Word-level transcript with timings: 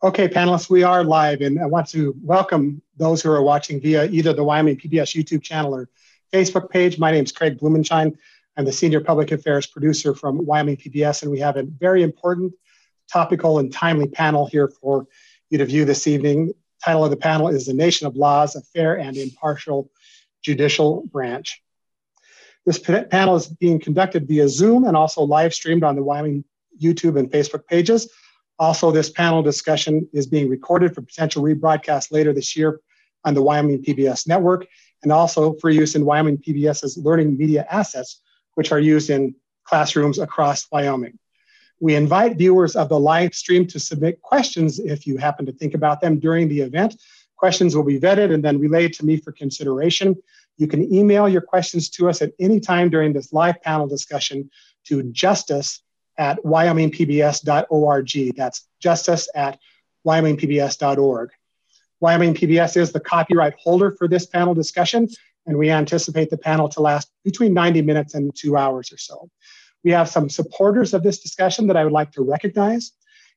Okay, 0.00 0.28
panelists, 0.28 0.70
we 0.70 0.84
are 0.84 1.02
live, 1.02 1.40
and 1.40 1.60
I 1.60 1.66
want 1.66 1.88
to 1.88 2.14
welcome 2.22 2.80
those 2.98 3.20
who 3.20 3.32
are 3.32 3.42
watching 3.42 3.80
via 3.80 4.04
either 4.04 4.32
the 4.32 4.44
Wyoming 4.44 4.76
PBS 4.76 5.20
YouTube 5.20 5.42
channel 5.42 5.74
or 5.74 5.88
Facebook 6.32 6.70
page. 6.70 7.00
My 7.00 7.10
name 7.10 7.24
is 7.24 7.32
Craig 7.32 7.58
Blumenshine. 7.58 8.16
I'm 8.56 8.64
the 8.64 8.70
Senior 8.70 9.00
Public 9.00 9.32
Affairs 9.32 9.66
Producer 9.66 10.14
from 10.14 10.46
Wyoming 10.46 10.76
PBS, 10.76 11.22
and 11.22 11.32
we 11.32 11.40
have 11.40 11.56
a 11.56 11.64
very 11.64 12.04
important, 12.04 12.52
topical, 13.12 13.58
and 13.58 13.72
timely 13.72 14.06
panel 14.06 14.46
here 14.46 14.68
for 14.68 15.08
you 15.50 15.58
to 15.58 15.66
view 15.66 15.84
this 15.84 16.06
evening. 16.06 16.46
The 16.46 16.54
Title 16.84 17.04
of 17.04 17.10
the 17.10 17.16
panel 17.16 17.48
is 17.48 17.66
The 17.66 17.74
Nation 17.74 18.06
of 18.06 18.14
Laws, 18.14 18.54
a 18.54 18.60
Fair 18.60 19.00
and 19.00 19.16
Impartial 19.16 19.90
Judicial 20.42 21.08
Branch. 21.10 21.60
This 22.64 22.78
panel 22.78 23.34
is 23.34 23.48
being 23.48 23.80
conducted 23.80 24.28
via 24.28 24.48
Zoom 24.48 24.84
and 24.84 24.96
also 24.96 25.22
live 25.22 25.52
streamed 25.52 25.82
on 25.82 25.96
the 25.96 26.04
Wyoming 26.04 26.44
YouTube 26.80 27.18
and 27.18 27.28
Facebook 27.32 27.66
pages. 27.66 28.08
Also, 28.58 28.90
this 28.90 29.10
panel 29.10 29.42
discussion 29.42 30.08
is 30.12 30.26
being 30.26 30.48
recorded 30.48 30.94
for 30.94 31.02
potential 31.02 31.42
rebroadcast 31.42 32.10
later 32.10 32.32
this 32.32 32.56
year 32.56 32.80
on 33.24 33.34
the 33.34 33.42
Wyoming 33.42 33.82
PBS 33.82 34.26
network 34.26 34.66
and 35.02 35.12
also 35.12 35.54
for 35.54 35.70
use 35.70 35.94
in 35.94 36.04
Wyoming 36.04 36.38
PBS's 36.38 36.98
learning 36.98 37.36
media 37.36 37.66
assets, 37.70 38.20
which 38.54 38.72
are 38.72 38.80
used 38.80 39.10
in 39.10 39.34
classrooms 39.64 40.18
across 40.18 40.66
Wyoming. 40.72 41.18
We 41.80 41.94
invite 41.94 42.36
viewers 42.36 42.74
of 42.74 42.88
the 42.88 42.98
live 42.98 43.34
stream 43.34 43.66
to 43.68 43.78
submit 43.78 44.20
questions 44.20 44.80
if 44.80 45.06
you 45.06 45.16
happen 45.16 45.46
to 45.46 45.52
think 45.52 45.74
about 45.74 46.00
them 46.00 46.18
during 46.18 46.48
the 46.48 46.60
event. 46.60 47.00
Questions 47.36 47.76
will 47.76 47.84
be 47.84 48.00
vetted 48.00 48.34
and 48.34 48.44
then 48.44 48.58
relayed 48.58 48.92
to 48.94 49.04
me 49.04 49.16
for 49.16 49.30
consideration. 49.30 50.16
You 50.56 50.66
can 50.66 50.92
email 50.92 51.28
your 51.28 51.42
questions 51.42 51.88
to 51.90 52.08
us 52.08 52.20
at 52.20 52.32
any 52.40 52.58
time 52.58 52.90
during 52.90 53.12
this 53.12 53.32
live 53.32 53.62
panel 53.62 53.86
discussion 53.86 54.50
to 54.86 55.04
justice 55.12 55.82
at 56.18 56.42
wyomingpbs.org. 56.44 58.36
That's 58.36 58.68
justice 58.80 59.28
at 59.34 59.58
wyomingpbs.org. 60.06 61.30
Wyoming 62.00 62.34
PBS 62.34 62.76
is 62.76 62.92
the 62.92 63.00
copyright 63.00 63.54
holder 63.58 63.92
for 63.92 64.06
this 64.06 64.26
panel 64.26 64.54
discussion, 64.54 65.08
and 65.46 65.56
we 65.56 65.70
anticipate 65.70 66.30
the 66.30 66.38
panel 66.38 66.68
to 66.70 66.80
last 66.80 67.10
between 67.24 67.54
90 67.54 67.82
minutes 67.82 68.14
and 68.14 68.34
two 68.34 68.56
hours 68.56 68.92
or 68.92 68.98
so. 68.98 69.28
We 69.82 69.90
have 69.92 70.08
some 70.08 70.28
supporters 70.28 70.94
of 70.94 71.02
this 71.02 71.20
discussion 71.20 71.66
that 71.68 71.76
I 71.76 71.84
would 71.84 71.92
like 71.92 72.12
to 72.12 72.22
recognize, 72.22 72.92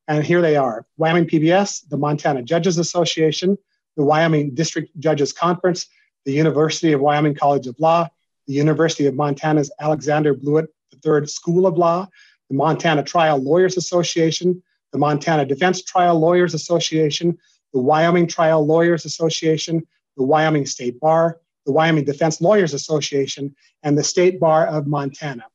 and 0.08 0.24
here 0.24 0.42
they 0.42 0.56
are 0.58 0.86
Wyoming 0.98 1.26
PBS, 1.26 1.88
the 1.90 1.98
Montana 1.98 2.44
Judges 2.44 2.78
Association, 2.78 3.58
the 3.98 4.04
Wyoming 4.04 4.54
District 4.54 4.90
Judges 5.00 5.34
Conference, 5.34 5.88
the 6.26 6.34
University 6.34 6.94
of 6.94 7.02
Wyoming 7.02 7.36
College 7.36 7.68
of 7.68 7.80
Law, 7.80 8.08
the 8.48 8.54
University 8.54 9.08
of 9.08 9.16
Montana's 9.16 9.72
Alexander 9.80 10.34
Blewett 10.34 10.68
III 11.06 11.26
School 11.26 11.66
of 11.66 11.78
Law, 11.78 12.08
the 12.52 12.58
Montana 12.58 13.02
Trial 13.02 13.38
Lawyers 13.38 13.78
Association, 13.78 14.62
the 14.92 15.00
Montana 15.00 15.46
Defense 15.46 15.84
Trial 15.84 16.20
Lawyers 16.20 16.54
Association, 16.54 17.38
the 17.72 17.80
Wyoming 17.80 18.28
Trial 18.28 18.66
Lawyers 18.66 19.06
Association, 19.06 19.88
the 20.18 20.24
Wyoming 20.24 20.66
State 20.66 21.00
Bar, 21.00 21.40
the 21.66 21.72
Wyoming 21.72 22.04
Defense 22.04 22.42
Lawyers 22.42 22.74
Association, 22.74 23.56
and 23.84 23.98
the 23.98 24.04
State 24.04 24.38
Bar 24.38 24.68
of 24.68 24.86
Montana. 24.86 25.46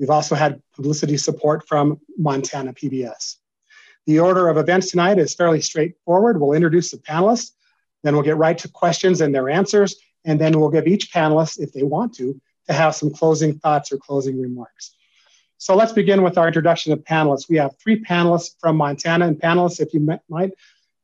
We've 0.00 0.10
also 0.10 0.34
had 0.34 0.60
publicity 0.74 1.16
support 1.16 1.68
from 1.68 2.00
Montana 2.18 2.72
PBS. 2.72 3.36
The 4.06 4.18
order 4.18 4.48
of 4.48 4.56
events 4.56 4.90
tonight 4.90 5.20
is 5.20 5.34
fairly 5.34 5.60
straightforward. 5.60 6.40
We'll 6.40 6.54
introduce 6.54 6.90
the 6.90 6.96
panelists, 6.96 7.52
then 8.02 8.14
we'll 8.14 8.24
get 8.24 8.38
right 8.38 8.58
to 8.58 8.68
questions 8.68 9.20
and 9.20 9.32
their 9.32 9.48
answers, 9.48 9.94
and 10.24 10.40
then 10.40 10.58
we'll 10.58 10.70
give 10.70 10.88
each 10.88 11.12
panelist, 11.12 11.60
if 11.60 11.72
they 11.72 11.84
want 11.84 12.12
to, 12.14 12.40
to 12.66 12.72
have 12.72 12.96
some 12.96 13.12
closing 13.12 13.56
thoughts 13.60 13.92
or 13.92 13.98
closing 13.98 14.40
remarks. 14.40 14.96
So 15.60 15.76
let's 15.76 15.92
begin 15.92 16.22
with 16.22 16.38
our 16.38 16.46
introduction 16.46 16.90
of 16.94 17.00
panelists. 17.00 17.46
We 17.46 17.58
have 17.58 17.76
three 17.76 18.02
panelists 18.02 18.58
from 18.58 18.78
Montana, 18.78 19.26
and 19.26 19.38
panelists, 19.38 19.78
if 19.78 19.92
you 19.92 20.00
might, 20.30 20.52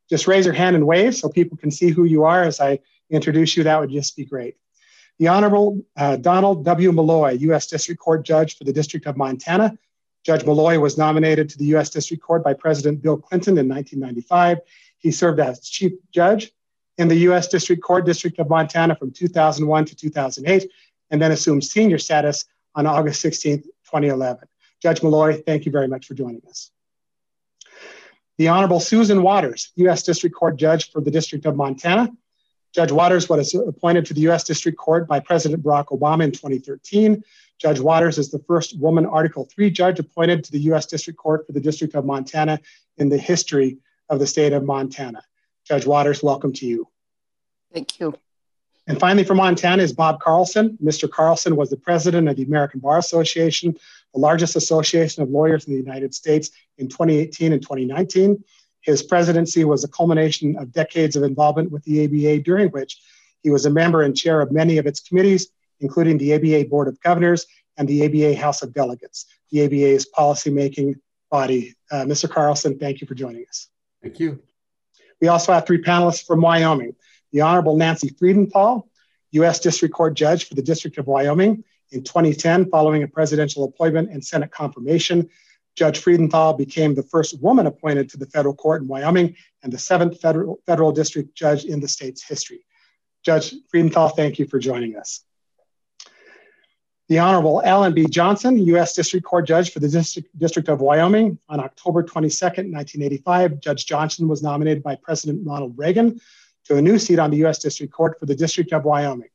just 0.08 0.26
raise 0.26 0.46
your 0.46 0.54
hand 0.54 0.74
and 0.74 0.86
wave 0.86 1.14
so 1.14 1.28
people 1.28 1.58
can 1.58 1.70
see 1.70 1.90
who 1.90 2.04
you 2.04 2.24
are 2.24 2.42
as 2.42 2.58
I 2.58 2.78
introduce 3.10 3.54
you. 3.54 3.64
That 3.64 3.78
would 3.78 3.90
just 3.90 4.16
be 4.16 4.24
great. 4.24 4.56
The 5.18 5.28
Honorable 5.28 5.84
uh, 5.94 6.16
Donald 6.16 6.64
W. 6.64 6.90
Molloy, 6.90 7.32
U.S. 7.32 7.66
District 7.66 8.00
Court 8.00 8.24
Judge 8.24 8.56
for 8.56 8.64
the 8.64 8.72
District 8.72 9.04
of 9.06 9.18
Montana. 9.18 9.76
Judge 10.24 10.46
Molloy 10.46 10.78
was 10.78 10.96
nominated 10.96 11.50
to 11.50 11.58
the 11.58 11.66
U.S. 11.66 11.90
District 11.90 12.22
Court 12.22 12.42
by 12.42 12.54
President 12.54 13.02
Bill 13.02 13.18
Clinton 13.18 13.58
in 13.58 13.68
1995. 13.68 14.60
He 14.96 15.10
served 15.10 15.38
as 15.38 15.60
Chief 15.68 15.92
Judge 16.12 16.50
in 16.96 17.08
the 17.08 17.16
U.S. 17.28 17.48
District 17.48 17.82
Court, 17.82 18.06
District 18.06 18.38
of 18.38 18.48
Montana 18.48 18.96
from 18.96 19.10
2001 19.10 19.84
to 19.84 19.94
2008, 19.94 20.70
and 21.10 21.20
then 21.20 21.30
assumed 21.30 21.62
senior 21.62 21.98
status 21.98 22.46
on 22.74 22.86
August 22.86 23.20
16, 23.20 23.62
2011. 23.86 24.48
Judge 24.82 25.02
Molloy, 25.02 25.42
thank 25.42 25.64
you 25.64 25.72
very 25.72 25.88
much 25.88 26.06
for 26.06 26.14
joining 26.14 26.42
us. 26.48 26.70
The 28.38 28.48
Honorable 28.48 28.80
Susan 28.80 29.22
Watters, 29.22 29.72
U.S. 29.76 30.02
District 30.02 30.36
Court 30.36 30.56
Judge 30.56 30.90
for 30.92 31.00
the 31.00 31.10
District 31.10 31.46
of 31.46 31.56
Montana. 31.56 32.10
Judge 32.74 32.92
Watters 32.92 33.28
was 33.28 33.54
appointed 33.54 34.04
to 34.06 34.14
the 34.14 34.20
U.S. 34.22 34.44
District 34.44 34.76
Court 34.76 35.08
by 35.08 35.20
President 35.20 35.62
Barack 35.62 35.86
Obama 35.86 36.24
in 36.24 36.32
2013. 36.32 37.22
Judge 37.58 37.80
Watters 37.80 38.18
is 38.18 38.30
the 38.30 38.38
first 38.40 38.78
woman 38.78 39.06
Article 39.06 39.48
3 39.50 39.70
judge 39.70 39.98
appointed 39.98 40.44
to 40.44 40.52
the 40.52 40.60
U.S. 40.60 40.84
District 40.84 41.18
Court 41.18 41.46
for 41.46 41.52
the 41.52 41.60
District 41.60 41.94
of 41.94 42.04
Montana 42.04 42.60
in 42.98 43.08
the 43.08 43.16
history 43.16 43.78
of 44.10 44.18
the 44.18 44.26
state 44.26 44.52
of 44.52 44.62
Montana. 44.62 45.22
Judge 45.64 45.86
Watters, 45.86 46.22
welcome 46.22 46.52
to 46.52 46.66
you. 46.66 46.86
Thank 47.72 47.98
you. 47.98 48.14
And 48.86 49.00
finally, 49.00 49.24
from 49.24 49.38
Montana 49.38 49.82
is 49.82 49.92
Bob 49.92 50.20
Carlson. 50.20 50.78
Mr. 50.82 51.10
Carlson 51.10 51.56
was 51.56 51.70
the 51.70 51.76
president 51.76 52.28
of 52.28 52.36
the 52.36 52.44
American 52.44 52.80
Bar 52.80 52.98
Association, 52.98 53.76
the 54.14 54.20
largest 54.20 54.54
association 54.54 55.22
of 55.22 55.30
lawyers 55.30 55.64
in 55.64 55.72
the 55.72 55.80
United 55.80 56.14
States 56.14 56.50
in 56.78 56.88
2018 56.88 57.52
and 57.52 57.62
2019. 57.62 58.42
His 58.82 59.02
presidency 59.02 59.64
was 59.64 59.82
a 59.82 59.88
culmination 59.88 60.56
of 60.56 60.70
decades 60.70 61.16
of 61.16 61.24
involvement 61.24 61.72
with 61.72 61.82
the 61.82 62.04
ABA, 62.04 62.42
during 62.44 62.68
which 62.68 63.00
he 63.42 63.50
was 63.50 63.66
a 63.66 63.70
member 63.70 64.02
and 64.02 64.16
chair 64.16 64.40
of 64.40 64.52
many 64.52 64.78
of 64.78 64.86
its 64.86 65.00
committees, 65.00 65.48
including 65.80 66.18
the 66.18 66.34
ABA 66.34 66.68
Board 66.68 66.86
of 66.86 67.00
Governors 67.00 67.46
and 67.76 67.88
the 67.88 68.04
ABA 68.04 68.40
House 68.40 68.62
of 68.62 68.72
Delegates, 68.72 69.26
the 69.50 69.64
ABA's 69.64 70.08
policymaking 70.16 70.94
body. 71.30 71.74
Uh, 71.90 72.04
Mr. 72.04 72.30
Carlson, 72.30 72.78
thank 72.78 73.00
you 73.00 73.06
for 73.08 73.14
joining 73.14 73.44
us. 73.48 73.68
Thank 74.00 74.20
you. 74.20 74.40
We 75.20 75.28
also 75.28 75.52
have 75.52 75.66
three 75.66 75.82
panelists 75.82 76.24
from 76.24 76.40
Wyoming 76.40 76.94
the 77.32 77.40
Honorable 77.40 77.76
Nancy 77.76 78.10
Freudenthal, 78.10 78.84
U.S. 79.32 79.60
District 79.60 79.94
Court 79.94 80.14
Judge 80.14 80.48
for 80.48 80.54
the 80.54 80.62
District 80.62 80.98
of 80.98 81.06
Wyoming. 81.06 81.64
In 81.92 82.02
2010, 82.02 82.70
following 82.70 83.02
a 83.02 83.08
presidential 83.08 83.64
appointment 83.64 84.10
and 84.10 84.24
Senate 84.24 84.50
confirmation, 84.50 85.28
Judge 85.76 86.00
Freudenthal 86.00 86.56
became 86.56 86.94
the 86.94 87.02
first 87.02 87.40
woman 87.40 87.66
appointed 87.66 88.08
to 88.10 88.16
the 88.16 88.26
federal 88.26 88.54
court 88.54 88.82
in 88.82 88.88
Wyoming 88.88 89.36
and 89.62 89.72
the 89.72 89.78
seventh 89.78 90.20
federal, 90.20 90.58
federal 90.66 90.90
district 90.90 91.34
judge 91.34 91.64
in 91.64 91.80
the 91.80 91.88
state's 91.88 92.22
history. 92.26 92.64
Judge 93.24 93.54
Freudenthal, 93.72 94.16
thank 94.16 94.38
you 94.38 94.46
for 94.46 94.58
joining 94.58 94.96
us. 94.96 95.22
The 97.08 97.18
Honorable 97.20 97.62
Alan 97.62 97.94
B. 97.94 98.06
Johnson, 98.06 98.58
U.S. 98.58 98.94
District 98.94 99.24
Court 99.24 99.46
Judge 99.46 99.70
for 99.70 99.78
the 99.78 99.88
District, 99.88 100.36
District 100.36 100.68
of 100.68 100.80
Wyoming. 100.80 101.38
On 101.48 101.60
October 101.60 102.02
22, 102.02 102.46
1985, 102.46 103.60
Judge 103.60 103.86
Johnson 103.86 104.26
was 104.26 104.42
nominated 104.42 104.82
by 104.82 104.96
President 104.96 105.46
Ronald 105.46 105.74
Reagan 105.76 106.20
to 106.66 106.76
a 106.76 106.82
new 106.82 106.98
seat 106.98 107.18
on 107.18 107.30
the 107.30 107.38
U.S. 107.38 107.58
District 107.58 107.92
Court 107.92 108.18
for 108.18 108.26
the 108.26 108.34
District 108.34 108.72
of 108.72 108.84
Wyoming. 108.84 109.28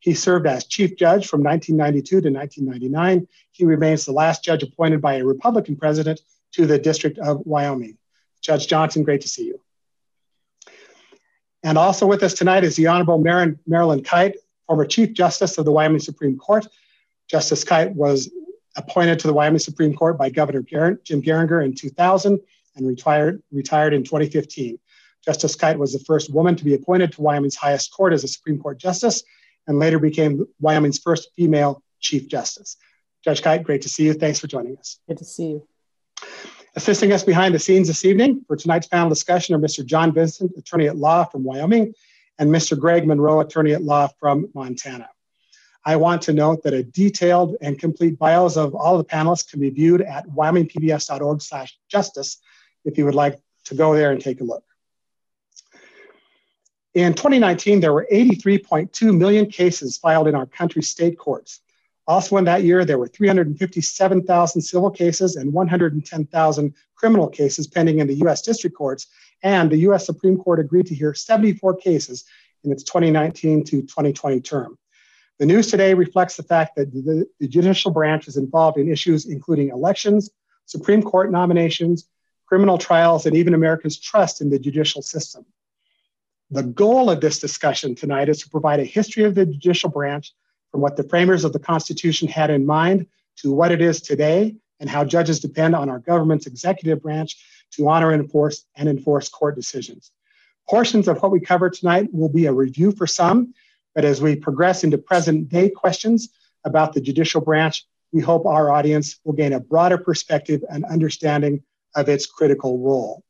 He 0.00 0.14
served 0.14 0.46
as 0.46 0.64
Chief 0.64 0.96
Judge 0.96 1.28
from 1.28 1.42
1992 1.42 2.22
to 2.22 2.30
1999. 2.30 3.28
He 3.52 3.64
remains 3.64 4.04
the 4.04 4.12
last 4.12 4.42
judge 4.42 4.64
appointed 4.64 5.00
by 5.00 5.14
a 5.14 5.24
Republican 5.24 5.76
president 5.76 6.20
to 6.52 6.66
the 6.66 6.78
District 6.78 7.18
of 7.18 7.46
Wyoming. 7.46 7.98
Judge 8.40 8.66
Johnson, 8.66 9.04
great 9.04 9.20
to 9.20 9.28
see 9.28 9.44
you. 9.44 9.60
And 11.62 11.78
also 11.78 12.06
with 12.06 12.22
us 12.24 12.34
tonight 12.34 12.64
is 12.64 12.74
the 12.74 12.88
Honorable 12.88 13.18
Marilyn, 13.18 13.60
Marilyn 13.66 14.02
Kite, 14.02 14.36
former 14.66 14.84
Chief 14.84 15.12
Justice 15.12 15.58
of 15.58 15.64
the 15.64 15.72
Wyoming 15.72 16.00
Supreme 16.00 16.36
Court. 16.36 16.66
Justice 17.28 17.62
Kite 17.62 17.94
was 17.94 18.28
appointed 18.76 19.20
to 19.20 19.28
the 19.28 19.32
Wyoming 19.32 19.60
Supreme 19.60 19.94
Court 19.94 20.18
by 20.18 20.30
Governor 20.30 20.62
Jim 21.04 21.22
Geringer 21.22 21.64
in 21.64 21.74
2000 21.74 22.40
and 22.74 22.86
retired, 22.86 23.40
retired 23.52 23.94
in 23.94 24.02
2015. 24.02 24.78
Justice 25.24 25.54
Kite 25.54 25.78
was 25.78 25.92
the 25.92 26.04
first 26.04 26.32
woman 26.32 26.56
to 26.56 26.64
be 26.64 26.74
appointed 26.74 27.12
to 27.12 27.22
Wyoming's 27.22 27.56
highest 27.56 27.92
court 27.92 28.12
as 28.12 28.24
a 28.24 28.28
Supreme 28.28 28.58
Court 28.58 28.78
justice 28.78 29.22
and 29.66 29.78
later 29.78 29.98
became 29.98 30.46
Wyoming's 30.60 30.98
first 30.98 31.30
female 31.36 31.82
Chief 32.00 32.28
Justice. 32.28 32.76
Judge 33.24 33.42
Kite, 33.42 33.62
great 33.62 33.82
to 33.82 33.88
see 33.88 34.04
you. 34.04 34.14
Thanks 34.14 34.40
for 34.40 34.48
joining 34.48 34.76
us. 34.76 34.98
Good 35.06 35.18
to 35.18 35.24
see 35.24 35.50
you. 35.50 35.68
Assisting 36.74 37.12
us 37.12 37.22
behind 37.22 37.54
the 37.54 37.58
scenes 37.58 37.86
this 37.86 38.04
evening 38.04 38.44
for 38.46 38.56
tonight's 38.56 38.86
panel 38.86 39.08
discussion 39.08 39.54
are 39.54 39.58
Mr. 39.58 39.84
John 39.84 40.12
Vincent, 40.12 40.52
attorney 40.56 40.88
at 40.88 40.96
law 40.96 41.24
from 41.24 41.44
Wyoming, 41.44 41.94
and 42.38 42.50
Mr. 42.50 42.78
Greg 42.78 43.06
Monroe, 43.06 43.40
attorney 43.40 43.72
at 43.72 43.82
law 43.82 44.08
from 44.18 44.48
Montana. 44.54 45.08
I 45.84 45.96
want 45.96 46.22
to 46.22 46.32
note 46.32 46.62
that 46.62 46.72
a 46.72 46.82
detailed 46.82 47.56
and 47.60 47.78
complete 47.78 48.18
bios 48.18 48.56
of 48.56 48.74
all 48.74 48.98
the 48.98 49.04
panelists 49.04 49.50
can 49.50 49.60
be 49.60 49.70
viewed 49.70 50.00
at 50.00 50.26
wyomingpbs.org 50.28 51.42
slash 51.42 51.76
justice 51.88 52.38
if 52.84 52.96
you 52.96 53.04
would 53.04 53.14
like 53.14 53.38
to 53.64 53.74
go 53.74 53.94
there 53.94 54.10
and 54.10 54.20
take 54.20 54.40
a 54.40 54.44
look. 54.44 54.64
In 56.94 57.14
2019, 57.14 57.80
there 57.80 57.92
were 57.92 58.06
83.2 58.12 59.16
million 59.16 59.46
cases 59.46 59.96
filed 59.96 60.28
in 60.28 60.34
our 60.34 60.44
country's 60.44 60.90
state 60.90 61.18
courts. 61.18 61.60
Also, 62.06 62.36
in 62.36 62.44
that 62.44 62.64
year, 62.64 62.84
there 62.84 62.98
were 62.98 63.08
357,000 63.08 64.60
civil 64.60 64.90
cases 64.90 65.36
and 65.36 65.52
110,000 65.52 66.74
criminal 66.94 67.28
cases 67.28 67.66
pending 67.66 68.00
in 68.00 68.08
the 68.08 68.16
US 68.26 68.42
district 68.42 68.76
courts, 68.76 69.06
and 69.42 69.70
the 69.70 69.78
US 69.88 70.04
Supreme 70.04 70.36
Court 70.36 70.60
agreed 70.60 70.86
to 70.86 70.94
hear 70.94 71.14
74 71.14 71.76
cases 71.76 72.24
in 72.64 72.72
its 72.72 72.82
2019 72.82 73.64
to 73.64 73.82
2020 73.82 74.40
term. 74.40 74.76
The 75.38 75.46
news 75.46 75.68
today 75.68 75.94
reflects 75.94 76.36
the 76.36 76.42
fact 76.42 76.76
that 76.76 76.92
the, 76.92 77.26
the 77.40 77.48
judicial 77.48 77.90
branch 77.90 78.28
is 78.28 78.36
involved 78.36 78.76
in 78.78 78.90
issues 78.90 79.26
including 79.26 79.70
elections, 79.70 80.30
Supreme 80.66 81.02
Court 81.02 81.32
nominations, 81.32 82.06
criminal 82.46 82.76
trials, 82.76 83.24
and 83.24 83.34
even 83.34 83.54
America's 83.54 83.98
trust 83.98 84.40
in 84.42 84.50
the 84.50 84.58
judicial 84.58 85.00
system. 85.00 85.46
The 86.52 86.62
goal 86.62 87.08
of 87.08 87.22
this 87.22 87.38
discussion 87.38 87.94
tonight 87.94 88.28
is 88.28 88.40
to 88.40 88.50
provide 88.50 88.78
a 88.78 88.84
history 88.84 89.24
of 89.24 89.34
the 89.34 89.46
judicial 89.46 89.88
branch 89.88 90.34
from 90.70 90.82
what 90.82 90.98
the 90.98 91.08
framers 91.08 91.44
of 91.46 91.54
the 91.54 91.58
Constitution 91.58 92.28
had 92.28 92.50
in 92.50 92.66
mind 92.66 93.06
to 93.38 93.50
what 93.50 93.72
it 93.72 93.80
is 93.80 94.02
today 94.02 94.56
and 94.78 94.90
how 94.90 95.02
judges 95.02 95.40
depend 95.40 95.74
on 95.74 95.88
our 95.88 95.98
government's 95.98 96.46
executive 96.46 97.00
branch 97.00 97.42
to 97.70 97.88
honor 97.88 98.10
and 98.10 98.20
enforce 98.20 98.66
and 98.76 98.86
enforce 98.86 99.30
court 99.30 99.56
decisions. 99.56 100.10
Portions 100.68 101.08
of 101.08 101.22
what 101.22 101.32
we 101.32 101.40
cover 101.40 101.70
tonight 101.70 102.10
will 102.12 102.28
be 102.28 102.44
a 102.44 102.52
review 102.52 102.92
for 102.92 103.06
some, 103.06 103.54
but 103.94 104.04
as 104.04 104.20
we 104.20 104.36
progress 104.36 104.84
into 104.84 104.98
present 104.98 105.48
day 105.48 105.70
questions 105.70 106.28
about 106.66 106.92
the 106.92 107.00
judicial 107.00 107.40
branch, 107.40 107.86
we 108.12 108.20
hope 108.20 108.44
our 108.44 108.70
audience 108.70 109.18
will 109.24 109.32
gain 109.32 109.54
a 109.54 109.60
broader 109.60 109.96
perspective 109.96 110.62
and 110.68 110.84
understanding 110.84 111.62
of 111.96 112.10
its 112.10 112.26
critical 112.26 112.78
role. 112.78 113.24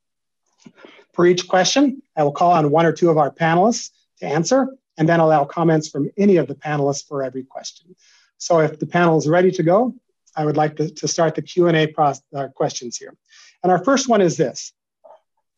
For 1.14 1.26
each 1.26 1.48
question, 1.48 2.02
I 2.16 2.24
will 2.24 2.32
call 2.32 2.52
on 2.52 2.70
one 2.70 2.86
or 2.86 2.92
two 2.92 3.10
of 3.10 3.18
our 3.18 3.30
panelists 3.30 3.90
to 4.20 4.26
answer, 4.26 4.68
and 4.96 5.08
then 5.08 5.20
allow 5.20 5.44
comments 5.44 5.88
from 5.88 6.10
any 6.16 6.36
of 6.36 6.46
the 6.46 6.54
panelists 6.54 7.06
for 7.06 7.22
every 7.22 7.44
question. 7.44 7.94
So 8.38 8.60
if 8.60 8.78
the 8.78 8.86
panel 8.86 9.18
is 9.18 9.28
ready 9.28 9.50
to 9.52 9.62
go, 9.62 9.94
I 10.36 10.44
would 10.44 10.56
like 10.56 10.76
to, 10.76 10.90
to 10.90 11.08
start 11.08 11.34
the 11.34 11.42
Q&A 11.42 11.92
uh, 11.96 12.48
questions 12.48 12.96
here. 12.96 13.14
And 13.62 13.70
our 13.70 13.84
first 13.84 14.08
one 14.08 14.20
is 14.20 14.36
this. 14.36 14.72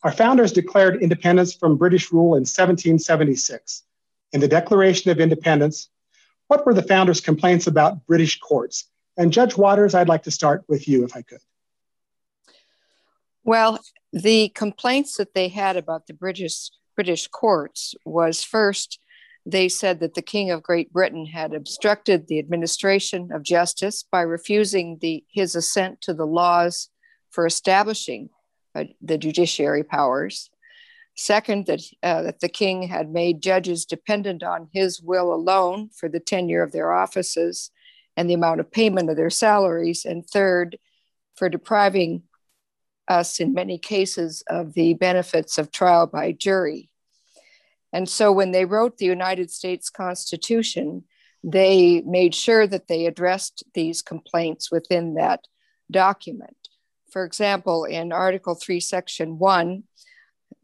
Our 0.03 0.11
founders 0.11 0.51
declared 0.51 1.01
independence 1.01 1.53
from 1.53 1.77
British 1.77 2.11
rule 2.11 2.35
in 2.35 2.41
1776. 2.41 3.83
In 4.33 4.39
the 4.39 4.47
Declaration 4.47 5.09
of 5.11 5.19
Independence, 5.19 5.89
what 6.47 6.65
were 6.65 6.73
the 6.73 6.83
founders' 6.83 7.21
complaints 7.21 7.67
about 7.67 8.05
British 8.05 8.39
courts? 8.39 8.85
And 9.17 9.33
Judge 9.33 9.57
Watters, 9.57 9.95
I'd 9.95 10.09
like 10.09 10.23
to 10.23 10.31
start 10.31 10.63
with 10.67 10.87
you 10.87 11.05
if 11.05 11.15
I 11.15 11.21
could. 11.21 11.39
Well, 13.45 13.79
the 14.11 14.49
complaints 14.49 15.15
that 15.17 15.33
they 15.33 15.47
had 15.47 15.77
about 15.77 16.07
the 16.07 16.13
British 16.13 16.71
British 16.95 17.27
courts 17.27 17.93
was 18.05 18.43
first 18.43 18.99
they 19.45 19.69
said 19.69 19.99
that 19.99 20.15
the 20.15 20.23
King 20.23 20.49
of 20.49 20.63
Great 20.63 20.91
Britain 20.91 21.27
had 21.27 21.53
obstructed 21.53 22.27
the 22.27 22.39
administration 22.39 23.31
of 23.31 23.43
justice 23.43 24.03
by 24.03 24.21
refusing 24.21 24.97
the, 25.01 25.23
his 25.29 25.55
assent 25.55 26.01
to 26.01 26.15
the 26.15 26.25
laws 26.25 26.89
for 27.29 27.45
establishing 27.45 28.29
uh, 28.73 28.85
the 29.01 29.19
judiciary 29.19 29.83
powers. 29.83 30.49
Second, 31.15 31.67
that, 31.67 31.81
uh, 32.01 32.23
that 32.23 32.39
the 32.39 32.49
king 32.49 32.87
had 32.87 33.11
made 33.11 33.41
judges 33.41 33.85
dependent 33.85 34.41
on 34.41 34.67
his 34.73 34.99
will 34.99 35.31
alone 35.31 35.89
for 35.95 36.09
the 36.09 36.19
tenure 36.19 36.63
of 36.63 36.71
their 36.71 36.91
offices 36.91 37.69
and 38.17 38.27
the 38.27 38.33
amount 38.33 38.59
of 38.59 38.71
payment 38.71 39.09
of 39.09 39.15
their 39.15 39.29
salaries. 39.29 40.05
And 40.05 40.25
third, 40.25 40.77
for 41.35 41.49
depriving 41.49 42.23
us 43.07 43.39
in 43.39 43.53
many 43.53 43.77
cases 43.77 44.43
of 44.47 44.73
the 44.73 44.93
benefits 44.95 45.57
of 45.57 45.71
trial 45.71 46.07
by 46.07 46.31
jury. 46.31 46.89
And 47.93 48.09
so 48.09 48.31
when 48.31 48.51
they 48.51 48.65
wrote 48.65 48.97
the 48.97 49.05
United 49.05 49.51
States 49.51 49.89
Constitution, 49.89 51.03
they 51.43 52.01
made 52.05 52.33
sure 52.33 52.67
that 52.67 52.87
they 52.87 53.05
addressed 53.05 53.63
these 53.73 54.01
complaints 54.01 54.71
within 54.71 55.13
that 55.13 55.41
document. 55.91 56.57
For 57.11 57.23
example, 57.23 57.85
in 57.85 58.11
Article 58.11 58.55
3, 58.55 58.79
Section 58.79 59.37
1, 59.37 59.83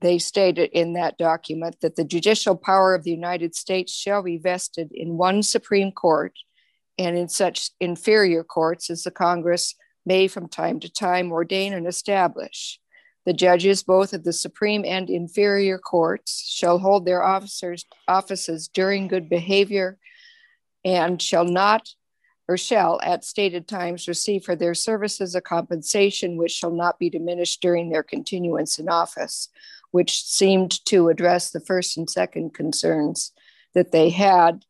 they 0.01 0.17
stated 0.17 0.71
in 0.73 0.93
that 0.93 1.17
document 1.17 1.77
that 1.81 1.95
the 1.95 2.03
judicial 2.03 2.57
power 2.57 2.95
of 2.95 3.03
the 3.03 3.11
United 3.11 3.55
States 3.55 3.93
shall 3.93 4.23
be 4.23 4.37
vested 4.37 4.91
in 4.91 5.17
one 5.17 5.43
Supreme 5.43 5.91
Court 5.91 6.33
and 6.97 7.17
in 7.17 7.29
such 7.29 7.69
inferior 7.79 8.43
courts 8.43 8.89
as 8.89 9.03
the 9.03 9.11
Congress 9.11 9.75
may 10.05 10.27
from 10.27 10.47
time 10.47 10.79
to 10.79 10.91
time 10.91 11.31
ordain 11.31 11.73
and 11.73 11.87
establish. 11.87 12.79
The 13.25 13.33
judges, 13.33 13.83
both 13.83 14.13
of 14.13 14.23
the 14.23 14.33
Supreme 14.33 14.83
and 14.83 15.09
inferior 15.09 15.77
courts, 15.77 16.43
shall 16.47 16.79
hold 16.79 17.05
their 17.05 17.23
officers, 17.23 17.85
offices 18.07 18.67
during 18.67 19.07
good 19.07 19.29
behavior 19.29 19.97
and 20.83 21.21
shall 21.21 21.45
not 21.45 21.89
or 22.47 22.57
shall 22.57 22.99
at 23.01 23.23
stated 23.23 23.67
times 23.67 24.07
receive 24.07 24.43
for 24.43 24.55
their 24.55 24.73
services 24.73 25.35
a 25.35 25.41
compensation 25.41 26.35
which 26.35 26.51
shall 26.51 26.71
not 26.71 26.99
be 26.99 27.09
diminished 27.09 27.61
during 27.61 27.89
their 27.89 28.03
continuance 28.03 28.79
in 28.79 28.89
office, 28.89 29.47
which 29.91 30.23
seemed 30.23 30.83
to 30.85 31.07
address 31.09 31.51
the 31.51 31.61
first 31.61 31.97
and 31.97 32.09
second 32.09 32.53
concerns 32.53 33.31
that 33.73 33.91
they 33.91 34.09
had. 34.09 34.65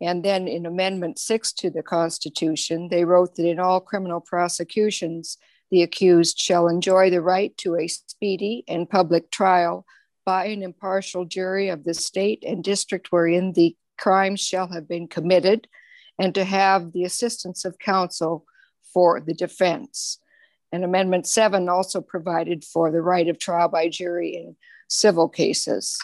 And 0.00 0.24
then 0.24 0.46
in 0.46 0.66
Amendment 0.66 1.18
6 1.18 1.52
to 1.54 1.70
the 1.70 1.82
Constitution, 1.82 2.88
they 2.88 3.04
wrote 3.04 3.36
that 3.36 3.48
in 3.48 3.58
all 3.58 3.80
criminal 3.80 4.20
prosecutions, 4.20 5.38
the 5.70 5.82
accused 5.82 6.38
shall 6.38 6.68
enjoy 6.68 7.10
the 7.10 7.22
right 7.22 7.56
to 7.58 7.76
a 7.76 7.88
speedy 7.88 8.62
and 8.68 8.88
public 8.88 9.30
trial 9.30 9.86
by 10.24 10.46
an 10.46 10.62
impartial 10.62 11.24
jury 11.24 11.68
of 11.68 11.84
the 11.84 11.94
state 11.94 12.44
and 12.46 12.62
district 12.62 13.08
wherein 13.10 13.52
the 13.52 13.76
crime 13.98 14.36
shall 14.36 14.68
have 14.68 14.86
been 14.86 15.08
committed, 15.08 15.66
and 16.18 16.34
to 16.34 16.44
have 16.44 16.92
the 16.92 17.04
assistance 17.04 17.64
of 17.64 17.78
counsel 17.78 18.44
for 18.92 19.20
the 19.20 19.34
defense. 19.34 20.18
And 20.72 20.84
Amendment 20.84 21.26
7 21.26 21.68
also 21.68 22.00
provided 22.00 22.64
for 22.64 22.90
the 22.90 23.00
right 23.00 23.28
of 23.28 23.38
trial 23.38 23.68
by 23.68 23.88
jury 23.88 24.36
in 24.36 24.56
civil 24.88 25.28
cases. 25.28 25.98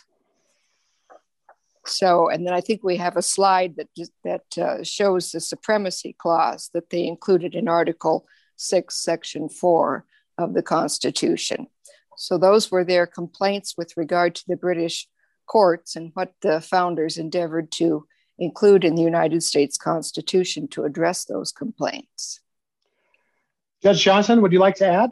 So, 1.84 2.28
and 2.28 2.46
then 2.46 2.54
I 2.54 2.60
think 2.60 2.82
we 2.82 2.96
have 2.96 3.16
a 3.16 3.22
slide 3.22 3.76
that 3.76 3.88
that 4.24 4.58
uh, 4.58 4.84
shows 4.84 5.32
the 5.32 5.40
supremacy 5.40 6.14
clause 6.16 6.70
that 6.74 6.90
they 6.90 7.06
included 7.06 7.54
in 7.54 7.68
Article 7.68 8.26
6, 8.56 8.94
Section 8.94 9.48
4 9.48 10.04
of 10.38 10.54
the 10.54 10.62
Constitution. 10.62 11.66
So 12.16 12.38
those 12.38 12.70
were 12.70 12.84
their 12.84 13.06
complaints 13.06 13.74
with 13.76 13.96
regard 13.96 14.34
to 14.36 14.44
the 14.46 14.56
British 14.56 15.08
courts 15.46 15.96
and 15.96 16.12
what 16.14 16.34
the 16.40 16.60
founders 16.60 17.18
endeavored 17.18 17.72
to 17.72 18.06
include 18.38 18.84
in 18.84 18.94
the 18.94 19.02
United 19.02 19.42
States 19.42 19.76
Constitution 19.76 20.68
to 20.68 20.84
address 20.84 21.24
those 21.24 21.52
complaints. 21.52 22.40
Judge 23.82 24.02
Johnson, 24.02 24.42
would 24.42 24.52
you 24.52 24.60
like 24.60 24.76
to 24.76 24.86
add? 24.86 25.10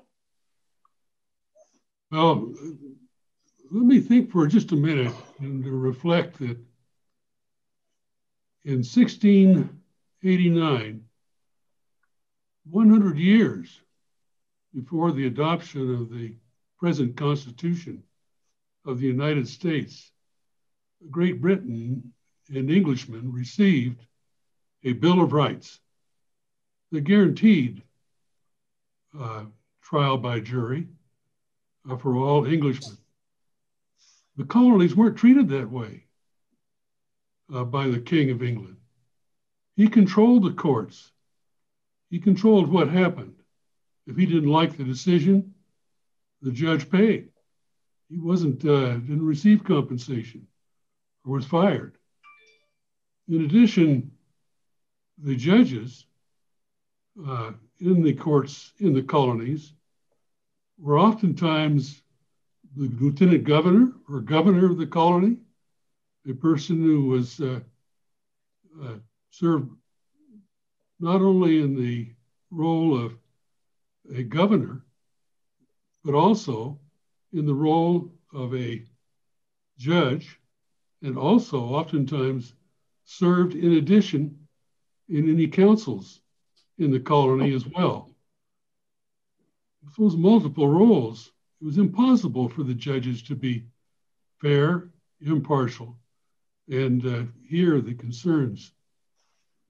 Well, 2.11 2.55
let 3.70 3.84
me 3.84 4.00
think 4.00 4.32
for 4.32 4.49
just 4.49 4.72
a 4.72 4.76
minute 4.76 5.14
and 5.39 5.62
to 5.62 5.70
reflect 5.70 6.41
that 6.41 6.58
in 8.65 8.82
1689, 8.82 11.05
100 12.69 13.19
years 13.19 13.81
before 14.74 15.12
the 15.12 15.27
adoption 15.27 15.94
of 15.94 16.10
the 16.10 16.34
present 16.79 17.17
Constitution 17.17 18.03
of 18.84 18.98
the 18.98 19.06
United 19.06 19.48
States, 19.48 20.10
Great 21.10 21.41
Britain 21.41 22.12
and 22.48 22.70
Englishmen 22.70 23.32
received 23.32 24.05
a 24.82 24.93
Bill 24.94 25.22
of 25.22 25.32
Rights 25.32 25.79
that 26.91 27.03
guaranteed 27.03 27.84
uh, 29.19 29.44
trial 29.82 30.19
by 30.19 30.41
jury 30.41 30.89
uh, 31.89 31.96
for 31.96 32.17
all 32.17 32.44
Englishmen. 32.46 32.98
The 34.41 34.47
colonies 34.47 34.97
weren't 34.97 35.19
treated 35.19 35.51
that 35.51 35.70
way 35.70 36.06
uh, 37.53 37.65
by 37.65 37.89
the 37.89 38.01
King 38.01 38.31
of 38.31 38.43
England. 38.43 38.79
He 39.77 39.87
controlled 39.87 40.44
the 40.44 40.55
courts 40.55 41.13
he 42.09 42.19
controlled 42.19 42.70
what 42.70 42.89
happened. 42.89 43.35
If 44.06 44.17
he 44.17 44.25
didn't 44.25 44.49
like 44.49 44.79
the 44.79 44.85
decision, 44.85 45.55
the 46.41 46.53
judge 46.53 46.91
paid. 46.91 47.29
He 48.09 48.19
wasn't 48.19 48.65
uh, 48.65 48.94
didn't 48.94 49.27
receive 49.27 49.63
compensation 49.63 50.47
or 51.27 51.35
was 51.35 51.44
fired. 51.44 51.99
In 53.29 53.44
addition, 53.44 54.11
the 55.19 55.37
judges 55.37 56.06
uh, 57.29 57.53
in 57.79 58.03
the 58.03 58.15
courts 58.15 58.73
in 58.79 58.94
the 58.94 59.03
colonies 59.03 59.75
were 60.79 60.99
oftentimes 60.99 62.03
the 62.77 62.89
lieutenant 63.00 63.44
governor 63.44 63.93
or 64.08 64.20
governor 64.20 64.70
of 64.70 64.79
the 64.79 64.86
colony, 64.86 65.36
a 66.29 66.34
person 66.34 66.77
who 66.82 67.06
was 67.06 67.41
uh, 67.41 67.60
uh 68.82 68.94
served 69.31 69.70
not 71.00 71.22
only 71.22 71.60
in 71.60 71.74
the 71.74 72.12
role 72.50 72.96
of 72.96 73.15
a 74.15 74.22
governor, 74.22 74.84
but 76.05 76.15
also 76.15 76.79
in 77.32 77.46
the 77.46 77.55
role 77.55 78.12
of 78.32 78.55
a 78.55 78.84
judge, 79.79 80.39
and 81.03 81.17
also 81.17 81.60
oftentimes 81.60 82.55
served 83.05 83.55
in 83.55 83.72
addition 83.72 84.46
in 85.08 85.29
any 85.29 85.48
councils 85.48 86.20
in 86.79 86.91
the 86.91 87.00
colony 87.00 87.55
as 87.55 87.67
well. 87.67 88.15
Those 89.98 90.17
multiple 90.17 90.69
roles, 90.69 91.32
it 91.60 91.64
was 91.64 91.79
impossible 91.79 92.48
for 92.48 92.62
the 92.62 92.74
judges 92.74 93.22
to 93.22 93.34
be 93.34 93.64
fair, 94.40 94.90
impartial, 95.20 95.98
and 96.69 97.05
uh, 97.05 97.22
hear 97.48 97.81
the 97.81 97.94
concerns. 97.94 98.72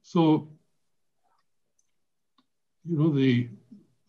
So, 0.03 0.49
you 2.85 2.97
know, 2.97 3.09
the, 3.09 3.49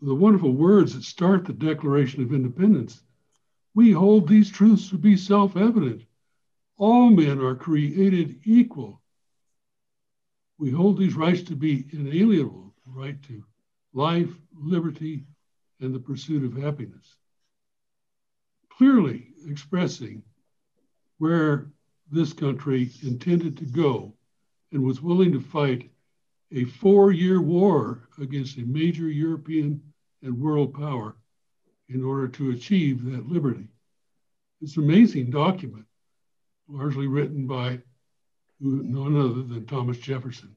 the 0.00 0.14
wonderful 0.14 0.52
words 0.52 0.94
that 0.94 1.02
start 1.02 1.44
the 1.44 1.52
Declaration 1.52 2.22
of 2.22 2.32
Independence 2.32 3.02
we 3.74 3.90
hold 3.90 4.28
these 4.28 4.50
truths 4.50 4.90
to 4.90 4.98
be 4.98 5.16
self 5.16 5.56
evident. 5.56 6.02
All 6.76 7.10
men 7.10 7.40
are 7.40 7.54
created 7.54 8.40
equal. 8.44 9.00
We 10.58 10.70
hold 10.70 10.98
these 10.98 11.14
rights 11.14 11.42
to 11.44 11.56
be 11.56 11.86
inalienable 11.92 12.74
the 12.84 12.92
right 12.92 13.22
to 13.24 13.44
life, 13.92 14.30
liberty, 14.54 15.24
and 15.80 15.94
the 15.94 15.98
pursuit 16.00 16.44
of 16.44 16.60
happiness. 16.60 17.16
Clearly 18.76 19.28
expressing 19.46 20.22
where 21.18 21.70
this 22.10 22.32
country 22.32 22.90
intended 23.02 23.56
to 23.58 23.64
go 23.64 24.14
and 24.72 24.82
was 24.82 25.00
willing 25.00 25.32
to 25.32 25.40
fight 25.40 25.90
a 26.52 26.64
four 26.64 27.12
year 27.12 27.40
war 27.40 28.08
against 28.20 28.58
a 28.58 28.62
major 28.62 29.08
European 29.08 29.80
and 30.22 30.40
world 30.40 30.74
power 30.74 31.16
in 31.88 32.04
order 32.04 32.28
to 32.28 32.50
achieve 32.50 33.04
that 33.04 33.28
liberty. 33.28 33.68
It's 34.60 34.76
an 34.76 34.84
amazing 34.84 35.30
document, 35.30 35.84
largely 36.68 37.06
written 37.06 37.46
by 37.46 37.80
none 38.60 39.16
other 39.16 39.42
than 39.42 39.66
Thomas 39.66 39.98
Jefferson. 39.98 40.56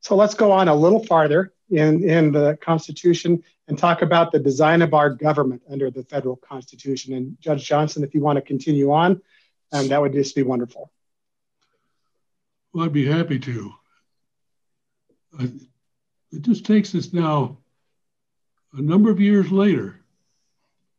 So 0.00 0.16
let's 0.16 0.34
go 0.34 0.50
on 0.50 0.68
a 0.68 0.74
little 0.74 1.04
farther 1.04 1.52
in, 1.70 2.08
in 2.08 2.32
the 2.32 2.58
Constitution 2.60 3.42
and 3.68 3.78
talk 3.78 4.02
about 4.02 4.32
the 4.32 4.38
design 4.38 4.82
of 4.82 4.94
our 4.94 5.10
government 5.10 5.62
under 5.70 5.90
the 5.90 6.02
federal 6.02 6.36
Constitution. 6.36 7.14
And 7.14 7.40
Judge 7.40 7.64
Johnson, 7.64 8.02
if 8.02 8.14
you 8.14 8.20
want 8.20 8.36
to 8.36 8.42
continue 8.42 8.92
on, 8.92 9.22
um, 9.72 9.88
that 9.88 10.00
would 10.00 10.12
just 10.12 10.34
be 10.34 10.42
wonderful. 10.42 10.90
Well, 12.72 12.84
I'd 12.84 12.92
be 12.92 13.06
happy 13.06 13.38
to. 13.38 13.72
It 15.38 16.42
just 16.42 16.64
takes 16.64 16.94
us 16.94 17.12
now 17.12 17.58
a 18.72 18.80
number 18.80 19.10
of 19.10 19.20
years 19.20 19.50
later, 19.50 20.00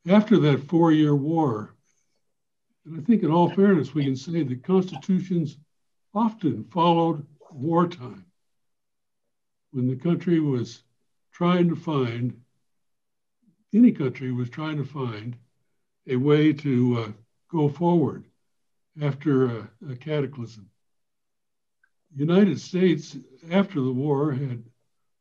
after 0.07 0.37
that 0.39 0.67
four 0.67 0.91
year 0.91 1.15
war, 1.15 1.75
and 2.85 2.99
I 2.99 3.03
think 3.03 3.23
in 3.23 3.31
all 3.31 3.49
fairness, 3.49 3.93
we 3.93 4.03
can 4.03 4.15
say 4.15 4.43
that 4.43 4.63
constitutions 4.63 5.57
often 6.13 6.65
followed 6.65 7.25
wartime 7.51 8.25
when 9.71 9.87
the 9.87 9.95
country 9.95 10.39
was 10.39 10.83
trying 11.31 11.69
to 11.69 11.75
find, 11.75 12.39
any 13.73 13.91
country 13.91 14.31
was 14.31 14.49
trying 14.49 14.77
to 14.77 14.85
find 14.85 15.35
a 16.07 16.15
way 16.15 16.53
to 16.53 16.99
uh, 16.99 17.11
go 17.49 17.69
forward 17.69 18.25
after 19.01 19.45
a, 19.45 19.69
a 19.89 19.95
cataclysm. 19.95 20.69
The 22.13 22.25
United 22.25 22.59
States, 22.59 23.15
after 23.49 23.79
the 23.79 23.93
war, 23.93 24.33
had 24.33 24.63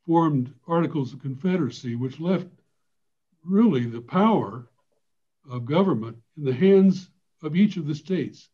formed 0.07 0.53
Articles 0.67 1.13
of 1.13 1.23
Confederacy, 1.23 1.95
which 1.95 2.19
left 2.19 2.49
really 3.45 3.87
the 3.87 4.01
power 4.01 4.67
of 5.49 5.65
government 5.65 6.17
in 6.37 6.45
the 6.45 6.53
hands 6.53 7.09
of 7.43 7.55
each 7.55 7.77
of 7.77 7.87
the 7.87 7.95
states. 7.95 8.49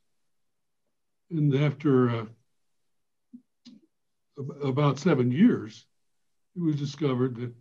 And 1.31 1.55
after 1.55 2.11
uh, 2.11 2.27
about 4.63 4.99
seven 4.99 5.31
years, 5.31 5.87
it 6.57 6.63
was 6.63 6.77
discovered 6.77 7.37
that 7.37 7.53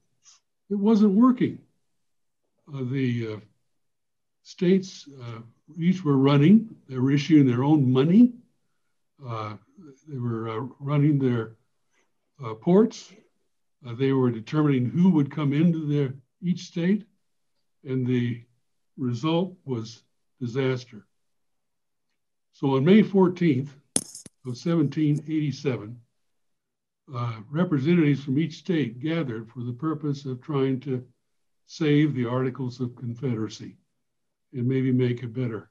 it 0.70 0.76
wasn't 0.76 1.14
working. 1.14 1.60
Uh, 2.74 2.84
the 2.92 3.34
uh, 3.34 3.40
states 4.44 5.08
uh, 5.24 5.40
each 5.78 6.04
were 6.04 6.18
running, 6.18 6.76
they 6.88 6.98
were 6.98 7.12
issuing 7.12 7.46
their 7.46 7.64
own 7.64 7.92
money, 7.92 8.34
uh, 9.28 9.56
they 10.08 10.18
were 10.18 10.50
uh, 10.50 10.68
running 10.80 11.20
their 11.20 11.56
ports, 12.62 13.14
uh, 13.88 13.94
they 13.94 14.12
were 14.12 14.32
determining 14.32 14.90
who 14.90 15.10
would 15.10 15.32
come 15.32 15.54
into 15.54 15.86
their 15.86 16.14
each 16.42 16.66
state, 16.68 17.06
and 17.84 18.06
the 18.06 18.42
result 18.98 19.56
was 19.66 20.04
disaster. 20.40 21.06
So 22.54 22.76
on 22.76 22.86
May 22.86 23.04
14th 23.04 23.70
of 24.46 24.54
1787, 24.56 26.00
uh, 27.14 27.34
representatives 27.52 28.24
from 28.24 28.40
each 28.40 28.58
state 28.58 29.00
gathered 29.00 29.50
for 29.50 29.64
the 29.64 29.74
purpose 29.74 30.26
of 30.26 30.42
trying 30.42 30.80
to 30.82 31.06
save 31.68 32.14
the 32.14 32.26
Articles 32.26 32.80
of 32.80 32.96
Confederacy 32.96 33.76
and 34.54 34.68
maybe 34.68 34.92
make 34.92 35.24
it 35.24 35.34
better. 35.34 35.70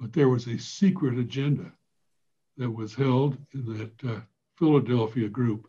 But 0.00 0.12
there 0.12 0.28
was 0.28 0.46
a 0.46 0.58
secret 0.58 1.18
agenda 1.18 1.72
that 2.56 2.70
was 2.70 2.94
held 2.94 3.36
in 3.54 3.78
that 3.78 4.10
uh, 4.10 4.20
Philadelphia 4.56 5.28
group. 5.28 5.68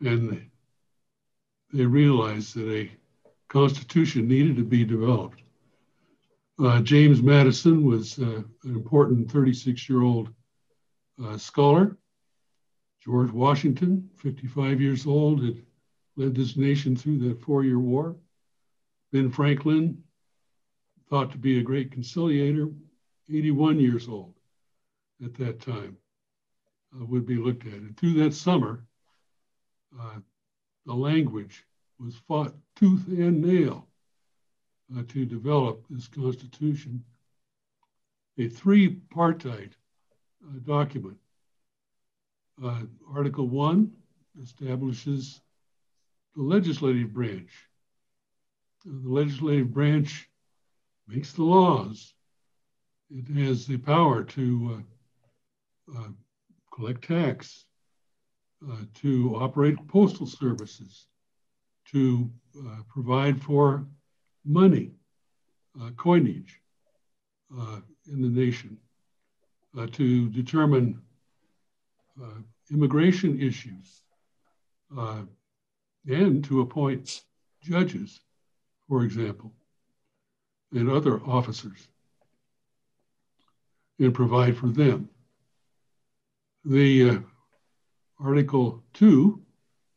And 0.00 0.50
they 1.72 1.86
realized 1.86 2.54
that 2.56 2.68
a 2.68 2.90
constitution 3.48 4.28
needed 4.28 4.56
to 4.56 4.64
be 4.64 4.84
developed. 4.84 5.42
Uh, 6.58 6.80
James 6.80 7.22
Madison 7.22 7.84
was 7.84 8.18
uh, 8.18 8.42
an 8.64 8.74
important 8.74 9.30
36 9.30 9.88
year 9.88 10.02
old 10.02 10.30
uh, 11.22 11.36
scholar. 11.36 11.96
George 13.06 13.30
Washington, 13.30 14.10
55 14.16 14.80
years 14.80 15.06
old, 15.06 15.44
had 15.44 15.62
led 16.16 16.34
this 16.34 16.56
nation 16.56 16.96
through 16.96 17.18
the 17.18 17.36
four 17.36 17.62
year 17.62 17.78
war. 17.78 18.16
Ben 19.12 19.30
Franklin, 19.30 20.02
thought 21.08 21.30
to 21.30 21.38
be 21.38 21.60
a 21.60 21.62
great 21.62 21.92
conciliator, 21.92 22.68
81 23.32 23.78
years 23.78 24.08
old 24.08 24.34
at 25.24 25.34
that 25.34 25.60
time, 25.60 25.96
uh, 27.00 27.04
would 27.04 27.24
be 27.24 27.36
looked 27.36 27.64
at. 27.64 27.74
And 27.74 27.96
through 27.96 28.14
that 28.14 28.34
summer, 28.34 28.84
uh, 29.96 30.18
the 30.84 30.94
language 30.94 31.64
was 32.00 32.16
fought 32.26 32.56
tooth 32.74 33.06
and 33.06 33.40
nail 33.40 33.86
uh, 34.96 35.02
to 35.06 35.24
develop 35.24 35.84
this 35.88 36.08
Constitution, 36.08 37.04
a 38.36 38.48
three-partite 38.48 39.74
uh, 40.44 40.58
document. 40.64 41.18
Uh, 42.62 42.80
Article 43.14 43.48
1 43.48 43.90
establishes 44.42 45.40
the 46.34 46.42
legislative 46.42 47.12
branch. 47.12 47.50
Uh, 48.86 48.92
the 49.02 49.10
legislative 49.10 49.72
branch 49.72 50.28
makes 51.06 51.32
the 51.32 51.42
laws. 51.42 52.14
It 53.10 53.28
has 53.36 53.66
the 53.66 53.76
power 53.76 54.24
to 54.24 54.84
uh, 55.92 55.98
uh, 55.98 56.08
collect 56.74 57.06
tax, 57.06 57.66
uh, 58.66 58.76
to 58.94 59.36
operate 59.36 59.76
postal 59.88 60.26
services, 60.26 61.06
to 61.92 62.30
uh, 62.58 62.82
provide 62.88 63.40
for 63.42 63.86
money, 64.44 64.92
coinage 65.96 66.60
in 68.08 68.22
the 68.22 68.28
nation, 68.28 68.78
to 69.92 70.28
determine 70.30 71.02
uh, 72.22 72.40
immigration 72.70 73.40
issues, 73.40 74.02
and 76.08 76.44
to 76.44 76.60
appoint 76.60 77.22
judges, 77.62 78.20
for 78.88 79.02
example, 79.02 79.52
and 80.72 80.90
other 80.90 81.20
officers, 81.20 81.88
and 83.98 84.14
provide 84.14 84.56
for 84.56 84.68
them. 84.68 85.08
The 86.64 87.22
Article 88.18 88.82
2 88.94 89.40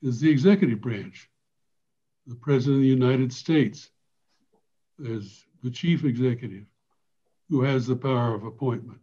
is 0.01 0.19
the 0.19 0.29
executive 0.29 0.81
branch. 0.81 1.29
The 2.27 2.35
President 2.35 2.77
of 2.77 2.81
the 2.81 2.88
United 2.88 3.33
States 3.33 3.89
is 4.99 5.45
the 5.63 5.71
chief 5.71 6.03
executive 6.03 6.65
who 7.49 7.61
has 7.61 7.88
the 7.88 7.95
power 7.95 8.35
of 8.35 8.43
appointment 8.43 8.99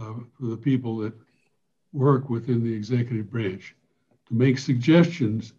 uh, 0.00 0.14
for 0.38 0.46
the 0.46 0.56
people 0.56 0.98
that 0.98 1.14
work 1.94 2.28
within 2.28 2.62
the 2.62 2.72
executive 2.72 3.30
branch 3.30 3.74
to 4.26 4.34
make 4.34 4.58
suggestions 4.58 5.54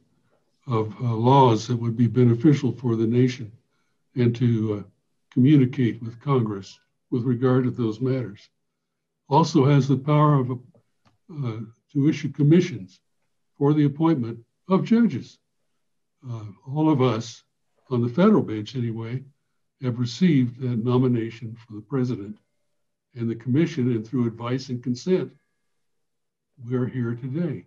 of 0.67 0.93
uh, 1.01 1.13
laws 1.13 1.67
that 1.67 1.77
would 1.77 1.95
be 1.95 2.07
beneficial 2.07 2.71
for 2.71 2.95
the 2.95 3.07
nation 3.07 3.51
and 4.15 4.35
to 4.35 4.79
uh, 4.79 4.89
communicate 5.31 6.01
with 6.01 6.19
Congress 6.19 6.79
with 7.09 7.23
regard 7.23 7.63
to 7.63 7.71
those 7.71 8.01
matters. 8.01 8.49
Also 9.29 9.65
has 9.65 9.87
the 9.87 9.97
power 9.97 10.35
of 10.35 10.51
uh, 10.51 11.59
to 11.93 12.09
issue 12.09 12.29
commissions 12.29 12.99
for 13.57 13.73
the 13.73 13.85
appointment 13.85 14.37
of 14.67 14.83
judges. 14.83 15.39
Uh, 16.29 16.43
all 16.67 16.89
of 16.89 17.01
us 17.01 17.43
on 17.89 18.01
the 18.01 18.09
federal 18.09 18.41
bench, 18.41 18.75
anyway, 18.75 19.23
have 19.81 19.99
received 19.99 20.59
that 20.59 20.83
nomination 20.83 21.55
for 21.55 21.73
the 21.73 21.81
president 21.81 22.37
and 23.15 23.29
the 23.29 23.35
commission, 23.35 23.91
and 23.91 24.05
through 24.05 24.27
advice 24.27 24.69
and 24.69 24.83
consent, 24.83 25.31
we're 26.63 26.87
here 26.87 27.15
today. 27.15 27.65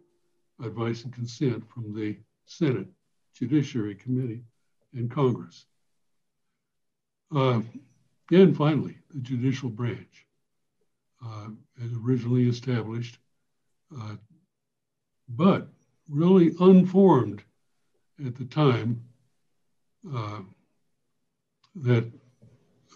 advice 0.65 1.05
and 1.05 1.13
consent 1.13 1.63
from 1.69 1.95
the 1.95 2.17
Senate 2.47 2.89
Judiciary 3.35 3.95
Committee 3.95 4.43
and 4.93 5.11
Congress. 5.11 5.67
Uh, 7.35 7.61
and 8.33 8.57
finally, 8.57 8.99
the 9.15 9.21
judicial 9.21 9.69
branch, 9.69 10.27
uh, 11.25 11.49
as 11.85 11.91
originally 12.05 12.49
established, 12.49 13.19
uh, 13.97 14.17
but 15.29 15.69
really 16.09 16.55
unformed 16.59 17.43
at 18.27 18.35
the 18.35 18.47
time 18.47 19.01
uh, 20.13 20.41
that 21.77 22.11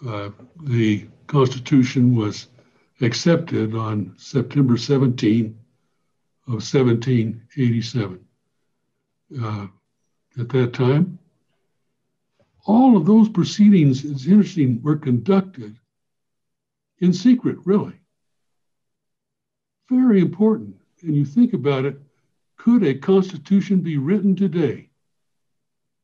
uh, 0.05 0.29
the 0.63 1.07
Constitution 1.27 2.15
was 2.15 2.47
accepted 3.01 3.73
on 3.73 4.13
September 4.17 4.75
17 4.75 5.57
of 6.47 6.55
1787. 6.55 8.25
Uh, 9.41 9.67
at 10.39 10.49
that 10.49 10.73
time, 10.73 11.17
all 12.65 12.97
of 12.97 13.05
those 13.05 13.29
proceedings, 13.29 14.05
it's 14.05 14.25
interesting, 14.25 14.81
were 14.81 14.95
conducted 14.95 15.75
in 16.99 17.13
secret, 17.13 17.57
really. 17.65 17.99
Very 19.89 20.21
important. 20.21 20.75
And 21.01 21.15
you 21.15 21.25
think 21.25 21.53
about 21.53 21.85
it, 21.85 21.99
could 22.57 22.83
a 22.83 22.93
constitution 22.93 23.81
be 23.81 23.97
written 23.97 24.35
today 24.35 24.89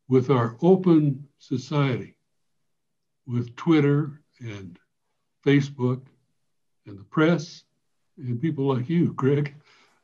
with 0.10 0.29
our 0.29 0.58
open 0.62 1.27
society, 1.38 2.15
with 3.25 3.55
Twitter 3.55 4.22
and 4.39 4.77
Facebook 5.46 6.01
and 6.86 7.00
the 7.00 7.03
press 7.05 7.63
and 8.17 8.41
people 8.41 8.65
like 8.65 8.89
you, 8.89 9.13
Greg, 9.13 9.55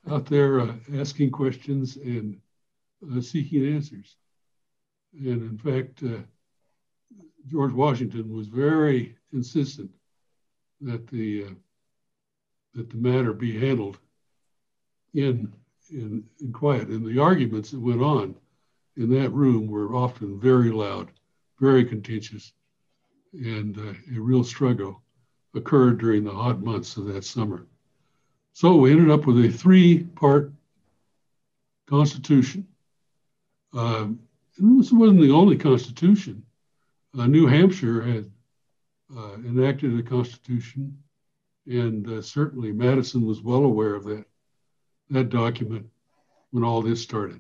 out 0.10 0.26
there 0.26 0.62
uh, 0.62 0.74
asking 0.96 1.32
questions 1.32 1.98
and 1.98 2.40
uh, 3.16 3.22
seeking 3.22 3.66
answers? 3.76 4.16
And 5.14 5.42
in 5.42 5.58
fact, 5.58 6.04
uh, 6.04 6.22
George 7.48 7.74
Washington 7.74 8.36
was 8.36 8.48
very 8.48 9.16
insistent 9.34 9.92
that 10.82 11.08
the 11.08 11.46
uh, 11.46 11.54
that 12.74 12.90
the 12.90 12.98
matter 12.98 13.34
be 13.34 13.58
handled 13.58 13.98
in, 15.14 15.52
in 15.90 16.24
in 16.40 16.52
quiet. 16.52 16.90
And 16.90 17.06
the 17.06 17.22
arguments 17.22 17.72
that 17.72 17.80
went 17.80 18.02
on 18.02 18.36
in 18.98 19.10
that 19.12 19.30
room 19.32 19.68
were 19.68 19.96
often 19.96 20.40
very 20.40 20.72
loud, 20.72 21.12
very 21.60 21.86
contentious, 21.86 22.54
and 23.34 23.78
uh, 23.78 23.94
a 24.16 24.20
real 24.20 24.44
struggle 24.44 25.02
occurred 25.54 26.00
during 26.00 26.24
the 26.24 26.32
hot 26.32 26.62
months 26.62 26.98
of 26.98 27.06
that 27.06 27.24
summer. 27.24 27.66
So 28.56 28.76
we 28.78 28.92
ended 28.92 29.12
up 29.12 29.26
with 29.28 29.46
a 29.46 29.50
three-part 29.50 30.52
constitution. 31.88 32.68
Uh, 33.72 34.08
and 34.58 34.80
this 34.80 34.92
wasn't 34.92 35.22
the 35.22 35.32
only 35.32 35.58
constitution 35.58 36.46
uh, 37.18 37.28
New 37.28 37.48
Hampshire 37.48 38.02
had 38.02 38.32
uh, 39.16 39.34
enacted 39.36 39.98
a 39.98 40.04
constitution, 40.04 40.98
and 41.66 42.08
uh, 42.08 42.22
certainly 42.22 42.72
Madison 42.72 43.26
was 43.26 43.42
well 43.42 43.64
aware 43.64 43.96
of 43.96 44.06
that 44.06 44.26
that 45.12 45.30
document 45.30 45.86
when 46.50 46.64
all 46.64 46.82
this 46.82 47.02
started. 47.02 47.40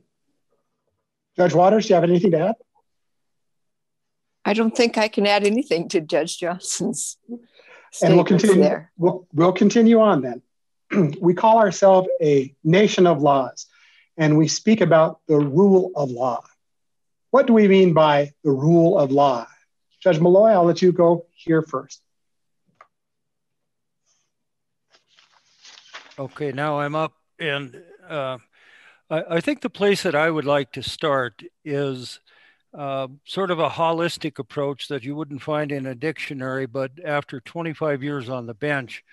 Judge 1.36 1.54
Watters, 1.54 1.88
do 1.88 1.90
you 1.90 1.96
have 1.96 2.04
anything 2.04 2.32
to 2.32 2.40
add? 2.40 2.56
I 4.46 4.54
don't 4.54 4.76
think 4.76 5.00
I 5.00 5.08
can 5.08 5.26
add 5.26 5.44
anything 5.46 5.90
to 5.90 6.02
Judge 6.02 6.38
Johnson's. 6.38 7.18
And 8.04 8.16
we'll 8.16 8.24
continue. 8.24 8.62
There. 8.62 8.92
We'll, 8.98 9.28
we'll 9.34 9.52
continue 9.52 10.00
on 10.00 10.22
then. 10.22 10.44
we 11.22 11.34
call 11.34 11.60
ourselves 11.60 12.08
a 12.22 12.54
nation 12.64 13.08
of 13.08 13.22
laws, 13.22 13.68
and 14.18 14.38
we 14.38 14.48
speak 14.48 14.82
about 14.82 15.20
the 15.28 15.38
rule 15.38 15.92
of 15.96 16.10
law. 16.12 16.44
What 17.32 17.48
do 17.48 17.54
we 17.54 17.68
mean 17.68 17.94
by 17.94 18.32
the 18.44 18.52
rule 18.52 18.98
of 18.98 19.12
law? 19.12 19.48
Judge 20.00 20.20
Molloy, 20.20 20.52
I'll 20.52 20.64
let 20.64 20.82
you 20.82 20.92
go 20.92 21.26
here 21.36 21.62
first. 21.62 22.02
Okay, 26.18 26.52
now 26.54 26.80
I'm 26.80 26.96
up, 26.96 27.14
and 27.40 27.82
uh, 28.08 28.38
I, 29.10 29.24
I, 29.32 29.42
think 29.42 29.60
the 29.62 29.70
place 29.70 30.04
that 30.04 30.16
I 30.16 30.30
would 30.30 30.46
like 30.46 30.72
to 30.74 30.82
start 30.82 31.44
is 31.66 32.22
uh, 32.78 33.08
sort 33.26 33.52
of 33.52 33.60
a 33.60 33.70
holistic 33.70 34.40
approach 34.40 34.88
that 34.90 35.04
you 35.04 35.16
wouldn't 35.16 35.42
find 35.42 35.72
in 35.72 35.86
a 35.86 35.96
dictionary, 35.96 36.66
but 36.66 36.92
after 37.04 37.40
25 37.40 38.04
years 38.04 38.30
on 38.30 38.46
the 38.46 38.54
bench 38.54 39.04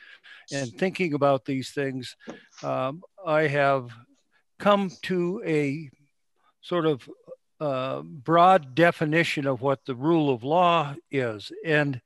and 0.53 0.73
thinking 0.73 1.15
about 1.15 1.45
these 1.45 1.71
things, 1.71 2.17
um, 2.63 3.03
I 3.25 3.43
have 3.43 3.91
come 4.59 4.91
to 5.03 5.43
a 5.47 5.91
sort 6.61 6.87
of 6.87 7.09
uh, 7.61 8.03
broad 8.03 8.75
definition 8.75 9.47
of 9.47 9.61
what 9.61 9.85
the 9.85 9.95
rule 9.95 10.35
of 10.35 10.43
law 10.43 10.95
is. 11.11 11.53
And 11.65 12.01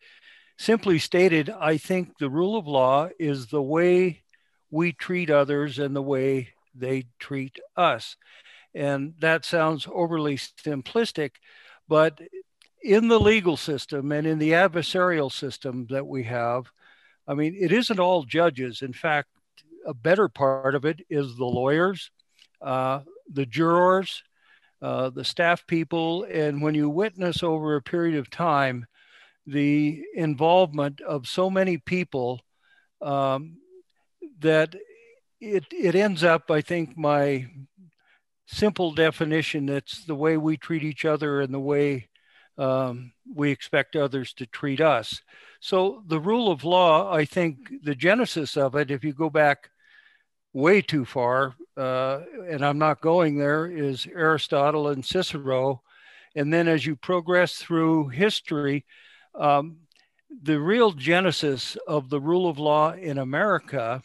simply 0.58 0.98
stated, 0.98 1.48
I 1.48 1.78
think 1.78 2.18
the 2.18 2.30
rule 2.30 2.56
of 2.56 2.66
law 2.66 3.08
is 3.18 3.46
the 3.46 3.62
way 3.62 4.22
we 4.70 4.92
treat 4.92 5.30
others 5.30 5.78
and 5.78 5.96
the 5.96 6.02
way 6.02 6.50
they 6.74 7.04
treat 7.18 7.58
us. 7.76 8.16
And 8.76 9.14
that 9.20 9.46
sounds 9.46 9.88
overly 9.90 10.36
simplistic, 10.36 11.30
but 11.88 12.20
in 12.82 13.08
the 13.08 13.18
legal 13.18 13.56
system 13.56 14.12
and 14.12 14.26
in 14.26 14.38
the 14.38 14.52
adversarial 14.52 15.32
system 15.32 15.86
that 15.88 16.06
we 16.06 16.24
have, 16.24 16.66
I 17.26 17.34
mean, 17.34 17.56
it 17.58 17.72
isn't 17.72 17.98
all 17.98 18.24
judges. 18.24 18.82
In 18.82 18.92
fact, 18.92 19.28
a 19.86 19.94
better 19.94 20.28
part 20.28 20.74
of 20.74 20.84
it 20.84 21.00
is 21.08 21.36
the 21.36 21.46
lawyers, 21.46 22.10
uh, 22.60 23.00
the 23.32 23.46
jurors, 23.46 24.22
uh, 24.82 25.08
the 25.08 25.24
staff 25.24 25.66
people, 25.66 26.24
and 26.24 26.60
when 26.60 26.74
you 26.74 26.90
witness 26.90 27.42
over 27.42 27.76
a 27.76 27.82
period 27.82 28.18
of 28.18 28.28
time 28.28 28.86
the 29.46 30.04
involvement 30.14 31.00
of 31.00 31.26
so 31.26 31.48
many 31.48 31.78
people 31.78 32.42
um, 33.00 33.56
that 34.40 34.74
it, 35.40 35.64
it 35.70 35.94
ends 35.94 36.24
up, 36.24 36.50
I 36.50 36.60
think, 36.60 36.96
my 36.96 37.46
simple 38.46 38.92
definition 38.92 39.66
that's 39.66 40.04
the 40.04 40.14
way 40.14 40.36
we 40.36 40.56
treat 40.56 40.82
each 40.82 41.04
other 41.04 41.40
and 41.40 41.52
the 41.52 41.60
way 41.60 42.08
um, 42.58 43.12
we 43.34 43.50
expect 43.50 43.96
others 43.96 44.32
to 44.34 44.46
treat 44.46 44.80
us. 44.80 45.20
So, 45.60 46.02
the 46.06 46.20
rule 46.20 46.50
of 46.50 46.64
law, 46.64 47.12
I 47.12 47.24
think 47.24 47.82
the 47.82 47.94
genesis 47.94 48.56
of 48.56 48.74
it, 48.76 48.90
if 48.90 49.04
you 49.04 49.12
go 49.12 49.28
back 49.28 49.70
way 50.52 50.80
too 50.80 51.04
far, 51.04 51.54
uh, 51.76 52.20
and 52.48 52.64
I'm 52.64 52.78
not 52.78 53.00
going 53.00 53.36
there, 53.36 53.66
is 53.66 54.06
Aristotle 54.06 54.88
and 54.88 55.04
Cicero. 55.04 55.82
And 56.34 56.52
then 56.52 56.68
as 56.68 56.86
you 56.86 56.96
progress 56.96 57.56
through 57.56 58.08
history, 58.08 58.84
um, 59.34 59.78
the 60.42 60.58
real 60.60 60.92
genesis 60.92 61.76
of 61.86 62.08
the 62.08 62.20
rule 62.20 62.48
of 62.48 62.58
law 62.58 62.92
in 62.92 63.18
America 63.18 64.02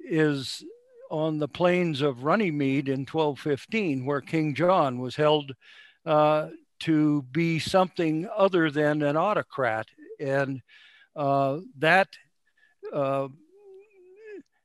is 0.00 0.64
on 1.10 1.38
the 1.38 1.48
plains 1.48 2.00
of 2.02 2.24
Runnymede 2.24 2.88
in 2.88 3.00
1215, 3.00 4.04
where 4.04 4.20
King 4.20 4.54
John 4.54 4.98
was 4.98 5.16
held 5.16 5.52
uh, 6.04 6.48
to 6.80 7.22
be 7.32 7.58
something 7.58 8.28
other 8.36 8.70
than 8.70 9.02
an 9.02 9.16
autocrat. 9.16 9.86
And 10.20 10.62
uh, 11.14 11.58
that 11.78 12.08
uh, 12.92 13.28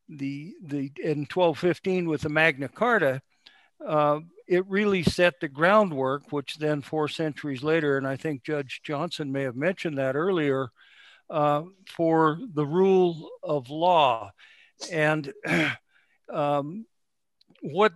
the 0.10 0.54
the 0.64 0.92
in 1.02 1.20
1215 1.20 2.08
with 2.08 2.22
the 2.22 2.30
Magna 2.30 2.68
Carta, 2.68 3.22
uh, 3.86 4.20
it 4.48 4.66
really 4.68 5.04
set 5.04 5.40
the 5.40 5.48
groundwork, 5.48 6.32
which 6.32 6.58
then 6.58 6.82
four 6.82 7.08
centuries 7.08 7.64
later, 7.64 7.98
and 7.98 8.08
I 8.08 8.18
think 8.18 8.44
Judge 8.44 8.82
Johnson 8.84 9.32
may 9.32 9.44
have 9.44 9.56
mentioned 9.56 9.98
that 9.98 10.16
earlier, 10.16 10.70
uh, 11.30 11.64
for 11.88 12.40
the 12.54 12.66
rule 12.66 13.30
of 13.42 13.70
law, 13.70 14.32
and 14.92 15.32
um, 16.32 16.86
what 17.62 17.94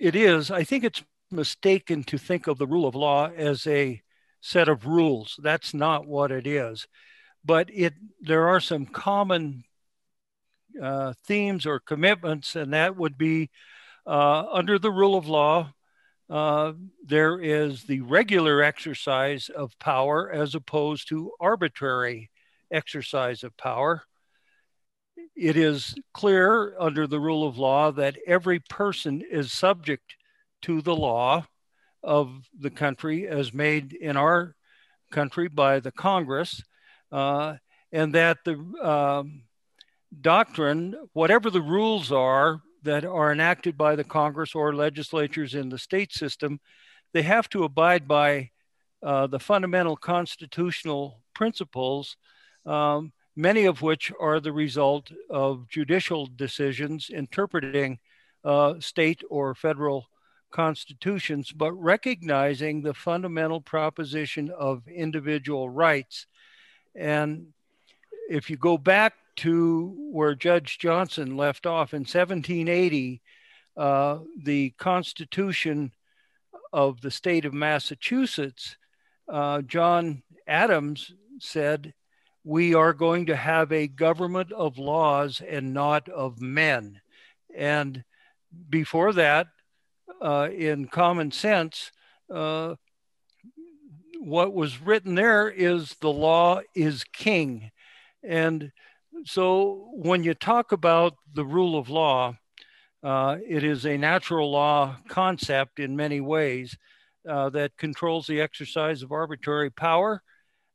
it 0.00 0.14
is, 0.14 0.50
I 0.50 0.64
think 0.64 0.84
it's 0.84 1.02
mistaken 1.30 2.04
to 2.04 2.18
think 2.18 2.46
of 2.46 2.58
the 2.58 2.66
rule 2.66 2.86
of 2.86 2.94
law 2.94 3.30
as 3.30 3.66
a 3.66 4.00
set 4.40 4.68
of 4.68 4.86
rules. 4.86 5.38
That's 5.42 5.74
not 5.74 6.06
what 6.06 6.30
it 6.30 6.46
is, 6.46 6.86
but 7.44 7.68
it 7.72 7.94
there 8.20 8.48
are 8.48 8.60
some 8.60 8.86
common 8.86 9.64
uh, 10.80 11.14
themes 11.26 11.66
or 11.66 11.80
commitments, 11.80 12.56
and 12.56 12.72
that 12.72 12.96
would 12.96 13.16
be 13.18 13.50
uh, 14.06 14.44
under 14.52 14.78
the 14.78 14.90
rule 14.90 15.16
of 15.16 15.26
law, 15.26 15.72
uh, 16.28 16.72
there 17.04 17.40
is 17.40 17.84
the 17.84 18.00
regular 18.00 18.62
exercise 18.62 19.48
of 19.48 19.78
power 19.78 20.30
as 20.30 20.54
opposed 20.54 21.08
to 21.08 21.32
arbitrary 21.40 22.30
exercise 22.70 23.42
of 23.44 23.56
power. 23.56 24.02
It 25.36 25.56
is 25.56 25.94
clear 26.14 26.74
under 26.78 27.06
the 27.06 27.20
rule 27.20 27.46
of 27.46 27.58
law 27.58 27.92
that 27.92 28.16
every 28.26 28.58
person 28.58 29.22
is 29.30 29.52
subject 29.52 30.16
to 30.62 30.80
the 30.80 30.96
law 30.96 31.46
of 32.02 32.48
the 32.58 32.70
country 32.70 33.28
as 33.28 33.52
made 33.52 33.92
in 33.92 34.16
our 34.16 34.54
country 35.10 35.48
by 35.48 35.80
the 35.80 35.92
Congress, 35.92 36.62
uh, 37.12 37.56
and 37.92 38.14
that 38.14 38.38
the 38.44 38.54
um, 38.82 39.42
doctrine, 40.20 40.94
whatever 41.12 41.50
the 41.50 41.60
rules 41.60 42.10
are, 42.10 42.62
that 42.82 43.04
are 43.04 43.32
enacted 43.32 43.76
by 43.76 43.96
the 43.96 44.04
Congress 44.04 44.54
or 44.54 44.74
legislatures 44.74 45.54
in 45.54 45.68
the 45.68 45.78
state 45.78 46.12
system, 46.12 46.60
they 47.12 47.22
have 47.22 47.48
to 47.50 47.64
abide 47.64 48.08
by 48.08 48.50
uh, 49.02 49.26
the 49.26 49.40
fundamental 49.40 49.96
constitutional 49.96 51.20
principles, 51.34 52.16
um, 52.64 53.12
many 53.36 53.66
of 53.66 53.82
which 53.82 54.10
are 54.18 54.40
the 54.40 54.52
result 54.52 55.12
of 55.30 55.68
judicial 55.68 56.26
decisions 56.26 57.10
interpreting 57.10 57.98
uh, 58.44 58.74
state 58.80 59.22
or 59.28 59.54
federal 59.54 60.08
constitutions, 60.50 61.52
but 61.52 61.72
recognizing 61.72 62.80
the 62.80 62.94
fundamental 62.94 63.60
proposition 63.60 64.50
of 64.50 64.88
individual 64.88 65.68
rights. 65.68 66.26
And 66.94 67.48
if 68.30 68.48
you 68.48 68.56
go 68.56 68.78
back 68.78 69.14
to 69.36 69.94
where 70.10 70.34
Judge 70.34 70.78
Johnson 70.78 71.36
left 71.36 71.66
off 71.66 71.92
in 71.92 72.00
1780, 72.00 73.20
uh, 73.76 74.20
the 74.42 74.70
Constitution 74.78 75.92
of 76.72 77.02
the 77.02 77.10
state 77.10 77.44
of 77.44 77.52
Massachusetts, 77.52 78.76
uh, 79.30 79.60
John 79.62 80.22
Adams 80.46 81.12
said, 81.38 81.92
We 82.48 82.74
are 82.74 82.92
going 82.92 83.26
to 83.26 83.34
have 83.34 83.72
a 83.72 83.88
government 83.88 84.52
of 84.52 84.78
laws 84.78 85.42
and 85.44 85.74
not 85.74 86.08
of 86.08 86.40
men. 86.40 87.00
And 87.52 88.04
before 88.70 89.12
that, 89.14 89.48
uh, 90.22 90.50
in 90.56 90.86
common 90.86 91.32
sense, 91.32 91.90
uh, 92.32 92.76
what 94.20 94.54
was 94.54 94.80
written 94.80 95.16
there 95.16 95.48
is 95.48 95.96
the 96.00 96.12
law 96.12 96.60
is 96.72 97.02
king. 97.12 97.72
And 98.22 98.70
so 99.24 99.90
when 99.94 100.22
you 100.22 100.32
talk 100.32 100.70
about 100.70 101.14
the 101.34 101.44
rule 101.44 101.76
of 101.76 101.90
law, 101.90 102.36
uh, 103.02 103.38
it 103.44 103.64
is 103.64 103.84
a 103.84 103.98
natural 103.98 104.52
law 104.52 104.98
concept 105.08 105.80
in 105.80 105.96
many 105.96 106.20
ways 106.20 106.78
uh, 107.28 107.50
that 107.50 107.76
controls 107.76 108.28
the 108.28 108.40
exercise 108.40 109.02
of 109.02 109.10
arbitrary 109.10 109.70
power, 109.70 110.22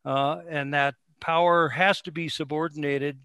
uh, 0.04 0.42
and 0.50 0.74
that 0.74 0.96
power 1.22 1.70
has 1.70 2.02
to 2.02 2.12
be 2.12 2.28
subordinated 2.28 3.20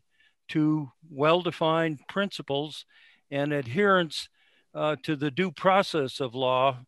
to 0.49 0.93
well 1.11 1.43
defined 1.43 1.99
principles 2.09 2.85
and 3.31 3.53
adherence 3.53 4.29
uh, 4.75 4.95
to 5.03 5.17
the 5.17 5.31
due 5.31 5.51
process 5.51 6.21
of 6.21 6.35
law 6.35 6.79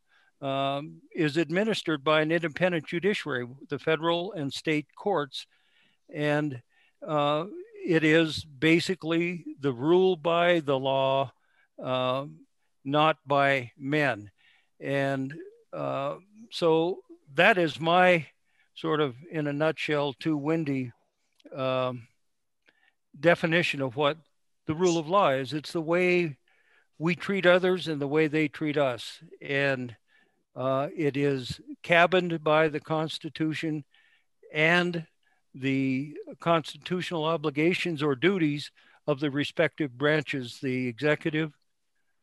um, 0.40 1.01
is 1.12 1.37
administered 1.37 2.05
by 2.05 2.21
an 2.21 2.31
independent 2.31 2.87
judiciary, 2.87 3.49
the 3.68 3.79
federal 3.79 4.33
and 4.33 4.53
state 4.53 4.87
courts. 4.97 5.47
And 6.14 6.62
uh, 7.07 7.47
it 7.85 8.05
is 8.05 8.44
basically 8.44 9.44
the 9.61 9.73
rule 9.73 10.16
by 10.16 10.61
the 10.61 10.79
law, 10.79 11.33
uh, 11.83 12.27
not 12.85 13.16
by 13.27 13.73
men. 13.77 14.31
And 14.79 15.35
uh, 15.73 16.16
so 16.51 16.99
that 17.35 17.59
is 17.59 17.81
my 17.81 18.27
sort 18.75 19.01
of, 19.01 19.16
in 19.31 19.49
a 19.49 19.53
nutshell, 19.53 20.12
too 20.12 20.37
windy 20.37 20.92
um, 21.56 22.08
definition 23.18 23.80
of 23.80 23.96
what 23.96 24.18
the 24.66 24.74
rule 24.74 24.98
of 24.98 25.08
law 25.08 25.30
is. 25.30 25.52
It's 25.52 25.72
the 25.72 25.80
way 25.80 26.37
we 26.98 27.14
treat 27.14 27.46
others 27.46 27.88
and 27.88 28.00
the 28.00 28.08
way 28.08 28.26
they 28.26 28.48
treat 28.48 28.76
us. 28.76 29.20
And 29.40 29.96
uh, 30.54 30.88
it 30.96 31.16
is 31.16 31.61
cabined 31.82 32.42
by 32.42 32.68
the 32.68 32.80
Constitution 32.80 33.84
and 34.52 35.06
the 35.54 36.14
constitutional 36.40 37.24
obligations 37.24 38.02
or 38.02 38.14
duties 38.14 38.70
of 39.06 39.20
the 39.20 39.30
respective 39.30 39.96
branches 39.96 40.58
the 40.61 40.87
executive, 40.87 41.52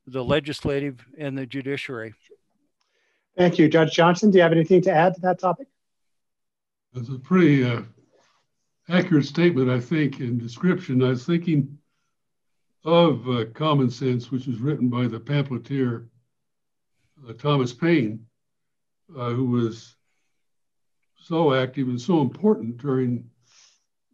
the 0.06 0.24
legislative, 0.24 1.04
and 1.18 1.38
the 1.38 1.46
judiciary. 1.46 2.14
Thank 3.38 3.58
you. 3.58 3.68
Judge 3.68 3.94
Johnson, 3.94 4.32
do 4.32 4.38
you 4.38 4.44
have 4.44 4.52
anything 4.52 4.82
to 4.84 4.92
add 4.92 5.16
to 5.16 5.22
that 5.22 5.40
topic? 5.40 5.68
That's 6.94 7.10
a 7.10 7.20
pretty 7.20 7.64
uh, 7.64 7.82
accurate 8.90 9.26
statement, 9.26 9.70
I 9.70 9.80
think, 9.80 10.20
in 10.20 10.38
description. 10.38 11.04
I 11.04 11.10
was 11.10 11.26
thinking 11.26 11.78
of 12.84 13.28
uh, 13.28 13.46
Common 13.54 13.90
Sense, 13.90 14.32
which 14.32 14.48
was 14.48 14.60
written 14.60 14.90
by 14.90 15.08
the 15.08 15.20
pamphleteer 15.20 16.08
uh, 17.28 17.34
Thomas 17.34 17.74
Paine, 17.74 18.26
uh, 19.18 19.30
who 19.30 19.46
was 19.46 19.96
so 21.18 21.54
active 21.54 21.88
and 21.88 22.00
so 22.00 22.22
important 22.22 22.78
during 22.78 23.28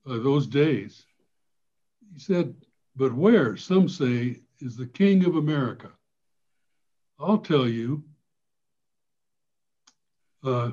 uh, 0.05 0.17
those 0.19 0.47
days. 0.47 1.05
He 2.13 2.19
said, 2.19 2.55
But 2.95 3.13
where, 3.13 3.57
some 3.57 3.89
say, 3.89 4.39
is 4.59 4.77
the 4.77 4.87
King 4.87 5.25
of 5.25 5.35
America? 5.35 5.91
I'll 7.19 7.39
tell 7.39 7.67
you, 7.67 8.03
uh, 10.43 10.71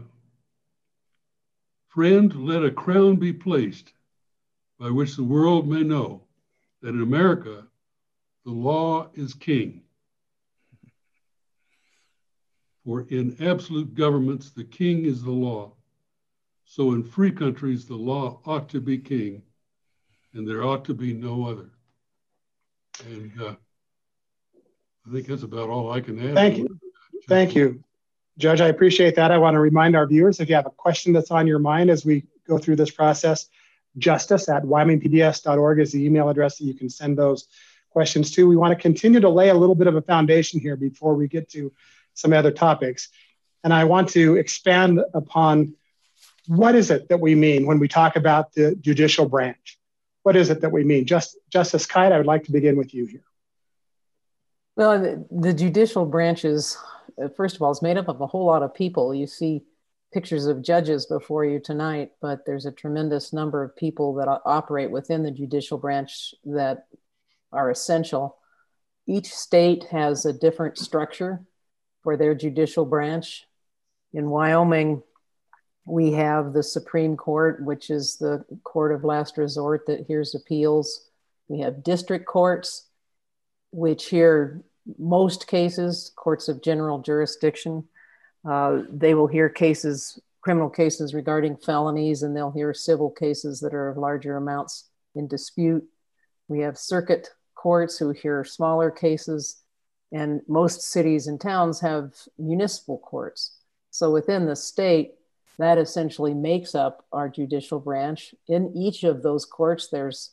friend, 1.89 2.35
let 2.47 2.65
a 2.65 2.71
crown 2.71 3.17
be 3.17 3.33
placed 3.33 3.93
by 4.79 4.91
which 4.91 5.17
the 5.17 5.25
world 5.25 5.67
may 5.69 5.83
know 5.83 6.23
that 6.83 6.91
in 6.91 7.03
America 7.03 7.67
the 8.45 8.53
law 8.53 9.09
is 9.15 9.35
king. 9.35 9.83
For 12.85 13.03
in 13.09 13.37
absolute 13.41 13.95
governments, 13.95 14.51
the 14.51 14.65
king 14.65 15.05
is 15.05 15.23
the 15.23 15.31
law. 15.31 15.73
So 16.65 16.93
in 16.93 17.03
free 17.03 17.33
countries, 17.33 17.87
the 17.87 17.97
law 17.97 18.41
ought 18.47 18.69
to 18.71 18.81
be 18.81 18.99
king, 18.99 19.43
and 20.33 20.47
there 20.47 20.63
ought 20.63 20.85
to 20.87 20.95
be 20.95 21.13
no 21.13 21.47
other. 21.47 21.71
And 23.05 23.33
uh, 23.41 23.55
I 25.07 25.13
think 25.13 25.27
that's 25.27 25.43
about 25.43 25.69
all 25.71 25.93
I 25.93 26.01
can 26.01 26.19
add. 26.19 26.35
Thank 26.35 26.59
you. 26.59 26.79
Thank 27.27 27.55
you. 27.55 27.83
Judge, 28.39 28.61
I 28.61 28.69
appreciate 28.69 29.17
that. 29.17 29.33
I 29.33 29.39
want 29.39 29.55
to 29.55 29.61
remind 29.61 29.97
our 29.97 30.07
viewers 30.07 30.39
if 30.39 30.49
you 30.49 30.55
have 30.55 30.67
a 30.67 30.71
question 30.71 31.13
that's 31.13 31.33
on 31.33 31.49
your 31.49 31.59
mind 31.59 31.91
as 31.91 32.05
we 32.05 32.23
go 32.47 32.57
through 32.57 32.77
this 32.77 32.91
process, 32.91 33.49
justice 33.99 34.49
at 34.49 34.63
wyomingpbs.org 34.63 35.81
is 35.81 35.91
the 35.91 36.05
email 36.05 36.29
address 36.29 36.59
that 36.59 36.65
you 36.65 36.75
can 36.75 36.89
send 36.89 37.19
those 37.19 37.49
questions 37.91 38.31
to. 38.31 38.47
We 38.47 38.57
want 38.57 38.71
to 38.71 38.81
continue 38.81 39.19
to 39.19 39.29
lay 39.29 39.49
a 39.49 39.55
little 39.55 39.75
bit 39.75 39.89
of 39.89 39.97
a 39.97 40.03
foundation 40.03 40.61
here 40.61 40.77
before 40.77 41.15
we 41.15 41.27
get 41.27 41.51
to 41.51 41.73
some 42.15 42.33
other 42.33 42.53
topics. 42.53 43.09
And 43.65 43.75
I 43.75 43.85
want 43.85 44.11
to 44.11 44.37
expand 44.37 45.01
upon 45.15 45.75
what 46.47 46.77
is 46.77 46.93
it 46.93 47.09
that 47.09 47.19
we 47.19 47.35
mean 47.35 47.67
when 47.67 47.81
we 47.81 47.89
talk 47.89 48.15
about 48.15 48.53
the 48.53 48.77
judicial 48.77 49.29
branch? 49.29 49.79
What 50.23 50.37
is 50.37 50.49
it 50.51 50.61
that 50.61 50.71
we 50.71 50.85
mean? 50.85 51.07
Just, 51.07 51.37
Justice 51.51 51.87
Kite, 51.87 52.13
I 52.13 52.19
would 52.19 52.27
like 52.27 52.45
to 52.45 52.53
begin 52.53 52.77
with 52.77 52.95
you 52.95 53.07
here. 53.07 53.25
Well, 54.79 55.03
the, 55.03 55.27
the 55.33 55.53
judicial 55.53 56.07
branches, 56.07 56.79
uh, 57.21 57.27
first 57.37 57.57
of 57.57 57.63
all, 57.63 57.73
is 57.73 57.83
made 57.83 57.97
up 57.97 58.07
of 58.07 58.21
a 58.21 58.29
whole 58.29 58.47
lot 58.47 58.63
of 58.63 58.73
people. 58.73 59.13
You 59.13 59.27
see 59.27 59.65
pictures 60.13 60.47
of 60.47 60.63
judges 60.63 61.05
before 61.05 61.45
you 61.45 61.59
tonight, 61.59 62.13
but 62.23 62.47
there's 62.47 62.65
a 62.65 62.71
tremendous 62.71 63.33
number 63.33 63.65
of 63.65 63.75
people 63.75 64.15
that 64.15 64.29
operate 64.47 64.93
within 64.93 65.25
the 65.25 65.33
judicial 65.33 65.79
branch 65.79 66.33
that 66.45 66.87
are 67.51 67.73
essential. 67.73 68.37
Each 69.09 69.27
state 69.27 69.83
has 69.91 70.25
a 70.25 70.33
different 70.33 70.79
structure 70.79 71.45
for 72.05 72.17
their 72.17 72.37
judicial 72.37 72.85
branch. 72.85 73.49
In 74.13 74.31
Wyoming, 74.31 75.03
we 75.87 76.13
have 76.13 76.53
the 76.53 76.63
Supreme 76.63 77.17
Court, 77.17 77.65
which 77.65 77.91
is 77.91 78.17
the 78.19 78.45
court 78.63 78.93
of 78.93 79.03
last 79.03 79.39
resort 79.39 79.87
that 79.89 80.07
hears 80.07 80.37
appeals. 80.37 81.11
We 81.49 81.59
have 81.63 81.83
district 81.83 82.27
courts, 82.27 82.88
which 83.71 84.07
hear 84.07 84.63
most 84.99 85.47
cases, 85.47 86.13
courts 86.17 86.49
of 86.49 86.63
general 86.63 87.01
jurisdiction. 87.01 87.85
Uh, 88.49 88.83
they 88.91 89.15
will 89.15 89.27
hear 89.27 89.49
cases, 89.49 90.19
criminal 90.41 90.71
cases 90.71 91.13
regarding 91.15 91.57
felonies, 91.57 92.23
and 92.23 92.35
they'll 92.37 92.51
hear 92.51 92.73
civil 92.73 93.11
cases 93.11 93.61
that 93.61 93.75
are 93.75 93.89
of 93.89 93.99
larger 93.99 94.37
amounts 94.37 94.89
in 95.15 95.29
dispute. 95.29 95.85
We 96.49 96.61
have 96.61 96.79
circuit 96.79 97.29
courts 97.55 97.99
who 97.99 98.11
hear 98.11 98.45
smaller 98.45 98.91
cases 98.91 99.63
and 100.13 100.41
most 100.49 100.83
cities 100.83 101.27
and 101.27 101.41
towns 101.41 101.81
have 101.81 102.15
municipal 102.39 102.99
courts. 102.99 103.59
So 103.91 104.11
within 104.11 104.47
the 104.47 104.57
state, 104.57 105.15
that 105.59 105.77
essentially 105.77 106.35
makes 106.35 106.75
up 106.75 107.05
our 107.13 107.29
judicial 107.29 107.81
branch. 107.81 108.35
In 108.47 108.73
each 108.77 109.05
of 109.05 109.23
those 109.23 109.45
courts, 109.45 109.89
there's 109.89 110.31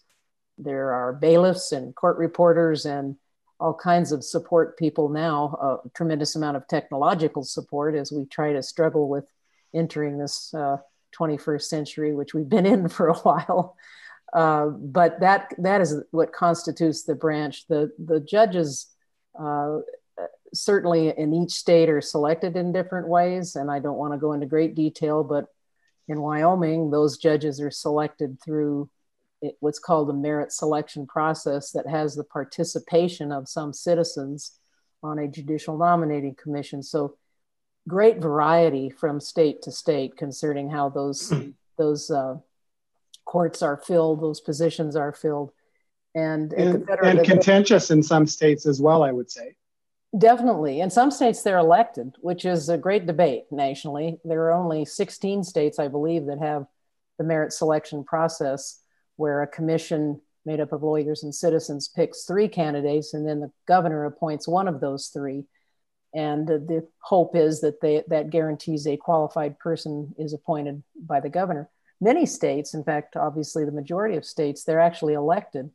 there 0.58 0.94
are 0.94 1.12
bailiffs 1.12 1.74
and 1.74 1.94
court 1.94 2.18
reporters 2.18 2.86
and 2.86 3.18
all 3.60 3.74
kinds 3.74 4.12
of 4.12 4.24
support 4.24 4.78
people 4.78 5.10
now, 5.10 5.82
a 5.86 5.90
tremendous 5.96 6.36
amount 6.36 6.58
of 6.58 6.68
technological 6.68 7.44
support 7.44 7.96
as 7.96 8.12
we 8.12 8.26
try 8.26 8.54
to 8.54 8.62
struggle 8.62 9.08
with 9.08 9.26
entering 9.74 10.18
this 10.18 10.54
uh, 10.54 10.78
21st 11.18 11.64
century, 11.64 12.14
which 12.14 12.34
we've 12.34 12.50
been 12.50 12.66
in 12.66 12.88
for 12.90 13.08
a 13.08 13.18
while. 13.20 13.76
Uh, 14.34 14.68
but 14.68 15.20
that 15.22 15.54
that 15.60 15.80
is 15.80 16.02
what 16.12 16.34
constitutes 16.34 17.04
the 17.04 17.16
branch. 17.16 17.68
The 17.68 17.92
the 17.98 18.20
judges 18.20 18.88
uh, 19.40 19.78
certainly 20.54 21.14
in 21.16 21.34
each 21.34 21.52
state 21.52 21.90
are 21.90 22.02
selected 22.02 22.56
in 22.56 22.72
different 22.72 23.08
ways, 23.08 23.56
and 23.56 23.70
I 23.70 23.80
don't 23.80 23.98
want 23.98 24.14
to 24.14 24.20
go 24.20 24.34
into 24.34 24.46
great 24.46 24.76
detail, 24.76 25.24
but 25.24 25.46
in 26.08 26.22
Wyoming, 26.22 26.92
those 26.92 27.18
judges 27.18 27.60
are 27.62 27.72
selected 27.72 28.40
through 28.44 28.90
what's 29.60 29.80
called 29.80 30.10
a 30.10 30.14
merit 30.14 30.52
selection 30.52 31.06
process 31.06 31.72
that 31.72 31.88
has 31.88 32.16
the 32.16 32.24
participation 32.24 33.32
of 33.32 33.50
some 33.50 33.74
citizens 33.74 34.60
on 35.04 35.20
a 35.20 35.28
judicial 35.28 35.78
nominating 35.78 36.36
commission. 36.36 36.82
So 36.84 37.18
great 37.88 38.18
variety 38.20 38.90
from 38.90 39.20
state 39.20 39.62
to 39.64 39.72
state 39.72 40.18
concerning 40.18 40.70
how 40.70 40.90
those 40.90 41.34
those 41.78 42.10
uh, 42.10 42.38
courts 43.26 43.62
are 43.62 43.78
filled, 43.78 44.22
those 44.22 44.42
positions 44.42 44.96
are 44.96 45.14
filled, 45.14 45.52
and 46.14 46.54
and, 46.54 46.90
and 46.90 47.24
contentious 47.24 47.92
in 47.92 48.02
some 48.04 48.28
states 48.28 48.66
as 48.66 48.82
well. 48.82 49.04
I 49.04 49.12
would 49.12 49.30
say. 49.30 49.56
Definitely. 50.18 50.80
In 50.80 50.90
some 50.90 51.12
states, 51.12 51.42
they're 51.42 51.58
elected, 51.58 52.16
which 52.22 52.46
is 52.46 52.70
a 52.70 52.78
great 52.78 53.06
debate 53.06 53.46
nationally. 53.52 54.18
There 54.24 54.44
are 54.44 54.54
only 54.54 54.86
16 54.86 55.44
states, 55.44 55.78
I 55.78 55.90
believe, 55.90 56.28
that 56.28 56.40
have 56.40 56.68
the 57.18 57.26
merit 57.26 57.52
selection 57.52 58.06
process 58.06 58.82
where 59.18 59.42
a 59.42 59.48
commission 59.48 60.22
made 60.46 60.60
up 60.60 60.72
of 60.72 60.84
lawyers 60.84 61.24
and 61.24 61.34
citizens 61.34 61.88
picks 61.88 62.24
three 62.24 62.48
candidates 62.48 63.14
and 63.14 63.28
then 63.28 63.40
the 63.40 63.52
governor 63.68 64.06
appoints 64.06 64.48
one 64.48 64.68
of 64.68 64.80
those 64.80 65.08
three. 65.08 65.46
And 66.14 66.48
the 66.48 66.88
hope 67.02 67.36
is 67.36 67.62
that 67.62 67.82
they, 67.82 68.04
that 68.08 68.30
guarantees 68.30 68.88
a 68.88 68.96
qualified 68.96 69.60
person 69.60 70.14
is 70.18 70.34
appointed 70.34 70.82
by 70.96 71.20
the 71.20 71.30
governor. 71.30 71.70
Many 72.00 72.26
states 72.26 72.74
in 72.74 72.84
fact 72.84 73.16
obviously 73.16 73.66
the 73.66 73.72
majority 73.72 74.18
of 74.18 74.26
states 74.26 74.64
they're 74.64 74.80
actually 74.80 75.14
elected 75.14 75.72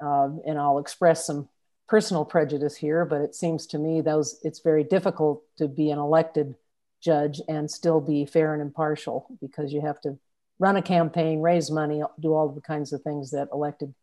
uh, 0.00 0.28
and 0.46 0.58
i'll 0.58 0.78
express 0.78 1.26
some 1.26 1.48
personal 1.88 2.24
prejudice 2.24 2.76
here 2.76 3.04
but 3.04 3.22
it 3.22 3.34
seems 3.34 3.66
to 3.66 3.78
me 3.78 4.00
those 4.00 4.38
it's 4.42 4.60
very 4.60 4.84
difficult 4.84 5.42
to 5.56 5.66
be 5.66 5.90
an 5.90 5.98
elected 5.98 6.54
judge 7.00 7.40
and 7.48 7.70
still 7.70 8.00
be 8.00 8.26
fair 8.26 8.52
and 8.52 8.60
impartial 8.60 9.26
because 9.40 9.72
you 9.72 9.80
have 9.80 10.00
to 10.00 10.18
run 10.58 10.76
a 10.76 10.82
campaign, 10.82 11.40
raise 11.40 11.70
money, 11.70 12.02
do 12.20 12.34
all 12.34 12.48
the 12.48 12.60
kinds 12.60 12.92
of 12.92 13.02
things 13.02 13.30
that 13.30 13.48
elected 13.52 13.94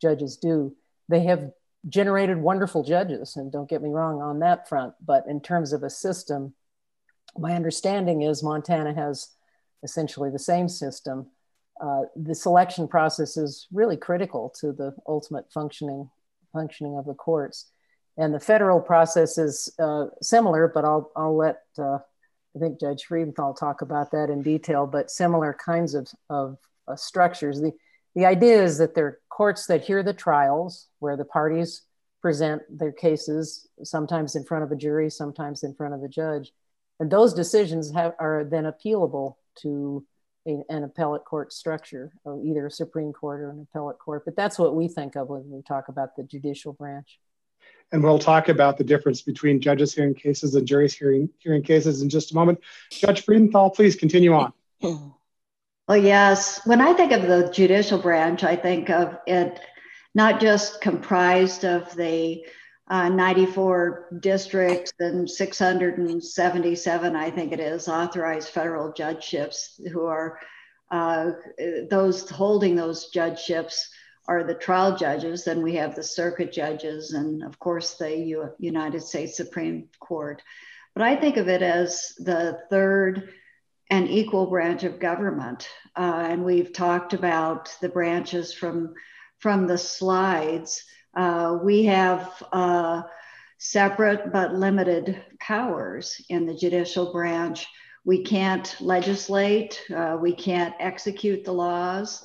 judges 0.00 0.36
do. 0.36 0.74
They 1.08 1.24
have 1.24 1.50
generated 1.88 2.38
wonderful 2.38 2.82
judges, 2.82 3.36
and 3.36 3.52
don't 3.52 3.68
get 3.68 3.82
me 3.82 3.90
wrong 3.90 4.22
on 4.22 4.40
that 4.40 4.68
front. 4.68 4.94
But 5.04 5.24
in 5.28 5.40
terms 5.40 5.72
of 5.72 5.82
a 5.82 5.90
system, 5.90 6.54
my 7.36 7.54
understanding 7.54 8.22
is 8.22 8.42
Montana 8.42 8.94
has 8.94 9.28
essentially 9.82 10.30
the 10.30 10.38
same 10.38 10.68
system. 10.68 11.26
Uh, 11.80 12.02
the 12.16 12.34
selection 12.34 12.86
process 12.88 13.36
is 13.36 13.66
really 13.72 13.96
critical 13.96 14.54
to 14.60 14.72
the 14.72 14.94
ultimate 15.06 15.50
functioning 15.52 16.10
functioning 16.52 16.96
of 16.96 17.04
the 17.04 17.14
courts, 17.14 17.70
and 18.16 18.32
the 18.32 18.40
federal 18.40 18.80
process 18.80 19.38
is 19.38 19.74
uh, 19.78 20.06
similar. 20.22 20.68
But 20.68 20.84
I'll 20.84 21.10
I'll 21.16 21.36
let 21.36 21.62
uh, 21.78 21.98
I 22.56 22.60
think 22.60 22.80
Judge 22.80 23.06
Freudenthal 23.08 23.58
talk 23.58 23.82
about 23.82 24.12
that 24.12 24.30
in 24.30 24.42
detail, 24.42 24.86
but 24.86 25.10
similar 25.10 25.56
kinds 25.64 25.94
of, 25.94 26.08
of 26.30 26.56
uh, 26.86 26.96
structures. 26.96 27.60
The, 27.60 27.72
the 28.14 28.26
idea 28.26 28.62
is 28.62 28.78
that 28.78 28.94
there 28.94 29.06
are 29.06 29.18
courts 29.28 29.66
that 29.66 29.84
hear 29.84 30.02
the 30.02 30.12
trials 30.12 30.88
where 31.00 31.16
the 31.16 31.24
parties 31.24 31.82
present 32.22 32.62
their 32.70 32.92
cases, 32.92 33.68
sometimes 33.82 34.36
in 34.36 34.44
front 34.44 34.64
of 34.64 34.72
a 34.72 34.76
jury, 34.76 35.10
sometimes 35.10 35.62
in 35.62 35.74
front 35.74 35.94
of 35.94 36.02
a 36.02 36.08
judge. 36.08 36.52
And 37.00 37.10
those 37.10 37.34
decisions 37.34 37.92
have, 37.92 38.14
are 38.18 38.44
then 38.48 38.64
appealable 38.64 39.34
to 39.62 40.06
a, 40.46 40.62
an 40.68 40.84
appellate 40.84 41.24
court 41.24 41.52
structure, 41.52 42.12
either 42.44 42.66
a 42.66 42.70
Supreme 42.70 43.12
Court 43.12 43.40
or 43.40 43.50
an 43.50 43.66
appellate 43.68 43.98
court. 43.98 44.24
But 44.24 44.36
that's 44.36 44.58
what 44.58 44.76
we 44.76 44.88
think 44.88 45.16
of 45.16 45.28
when 45.28 45.50
we 45.50 45.62
talk 45.62 45.88
about 45.88 46.16
the 46.16 46.22
judicial 46.22 46.72
branch. 46.72 47.18
And 47.94 48.02
we'll 48.02 48.18
talk 48.18 48.48
about 48.48 48.76
the 48.76 48.82
difference 48.82 49.22
between 49.22 49.60
judges 49.60 49.94
hearing 49.94 50.14
cases 50.14 50.56
and 50.56 50.66
juries 50.66 50.92
hearing, 50.92 51.30
hearing 51.38 51.62
cases 51.62 52.02
in 52.02 52.08
just 52.08 52.32
a 52.32 52.34
moment. 52.34 52.58
Judge 52.90 53.24
Freudenthal, 53.24 53.72
please 53.72 53.94
continue 53.96 54.34
on. 54.34 54.52
Well, 55.86 55.98
yes. 55.98 56.62
When 56.64 56.80
I 56.80 56.94
think 56.94 57.12
of 57.12 57.28
the 57.28 57.50
judicial 57.52 57.98
branch, 57.98 58.42
I 58.42 58.56
think 58.56 58.88
of 58.88 59.18
it 59.26 59.60
not 60.14 60.40
just 60.40 60.80
comprised 60.80 61.66
of 61.66 61.94
the 61.94 62.46
uh, 62.88 63.10
94 63.10 64.18
districts 64.18 64.94
and 64.98 65.28
677, 65.28 67.16
I 67.16 67.30
think 67.30 67.52
it 67.52 67.60
is, 67.60 67.86
authorized 67.86 68.48
federal 68.48 68.94
judgeships 68.94 69.78
who 69.92 70.06
are 70.06 70.38
uh, 70.90 71.32
those 71.90 72.30
holding 72.30 72.76
those 72.76 73.10
judgeships 73.10 73.90
are 74.26 74.44
the 74.44 74.54
trial 74.54 74.96
judges. 74.96 75.44
Then 75.44 75.62
we 75.62 75.74
have 75.74 75.94
the 75.94 76.02
circuit 76.02 76.52
judges, 76.52 77.12
and 77.12 77.42
of 77.42 77.58
course, 77.58 77.94
the 77.94 78.16
U- 78.16 78.52
United 78.58 79.02
States 79.02 79.36
Supreme 79.36 79.88
Court. 80.00 80.42
But 80.94 81.02
I 81.02 81.16
think 81.16 81.36
of 81.36 81.48
it 81.48 81.62
as 81.62 82.14
the 82.18 82.60
third 82.70 83.30
and 83.90 84.08
equal 84.08 84.46
branch 84.46 84.84
of 84.84 84.98
government. 84.98 85.68
Uh, 85.96 86.26
and 86.28 86.44
we've 86.44 86.72
talked 86.72 87.12
about 87.12 87.76
the 87.80 87.88
branches 87.88 88.54
from, 88.54 88.94
from 89.38 89.66
the 89.66 89.76
slides. 89.78 90.84
Uh, 91.14 91.58
we 91.62 91.84
have 91.84 92.42
uh, 92.52 93.02
separate 93.58 94.32
but 94.32 94.54
limited 94.54 95.22
powers 95.40 96.20
in 96.30 96.46
the 96.46 96.54
judicial 96.54 97.12
branch. 97.12 97.66
We 98.06 98.22
can't 98.22 98.74
legislate, 98.80 99.80
uh, 99.94 100.16
we 100.20 100.34
can't 100.34 100.74
execute 100.78 101.44
the 101.44 101.52
laws 101.52 102.24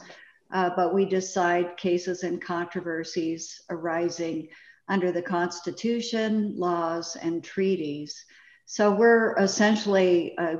uh, 0.51 0.71
but 0.75 0.93
we 0.93 1.05
decide 1.05 1.77
cases 1.77 2.23
and 2.23 2.41
controversies 2.41 3.61
arising 3.69 4.47
under 4.87 5.11
the 5.11 5.21
Constitution, 5.21 6.55
laws, 6.57 7.15
and 7.15 7.43
treaties. 7.43 8.25
So 8.65 8.91
we're 8.91 9.37
essentially 9.37 10.35
a, 10.39 10.57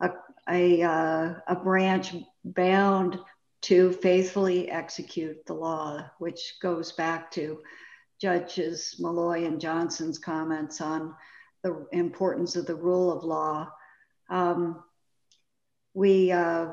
a, 0.00 0.10
a, 0.48 0.82
uh, 0.82 1.34
a 1.46 1.54
branch 1.54 2.14
bound 2.44 3.18
to 3.62 3.92
faithfully 3.92 4.70
execute 4.70 5.44
the 5.46 5.54
law, 5.54 6.04
which 6.18 6.56
goes 6.60 6.92
back 6.92 7.30
to 7.32 7.60
Judges 8.20 8.96
Molloy 8.98 9.44
and 9.44 9.60
Johnson's 9.60 10.18
comments 10.18 10.80
on 10.80 11.14
the 11.62 11.86
importance 11.92 12.56
of 12.56 12.66
the 12.66 12.74
rule 12.74 13.12
of 13.12 13.22
law. 13.22 13.68
Um, 14.28 14.82
we 15.94 16.32
uh, 16.32 16.72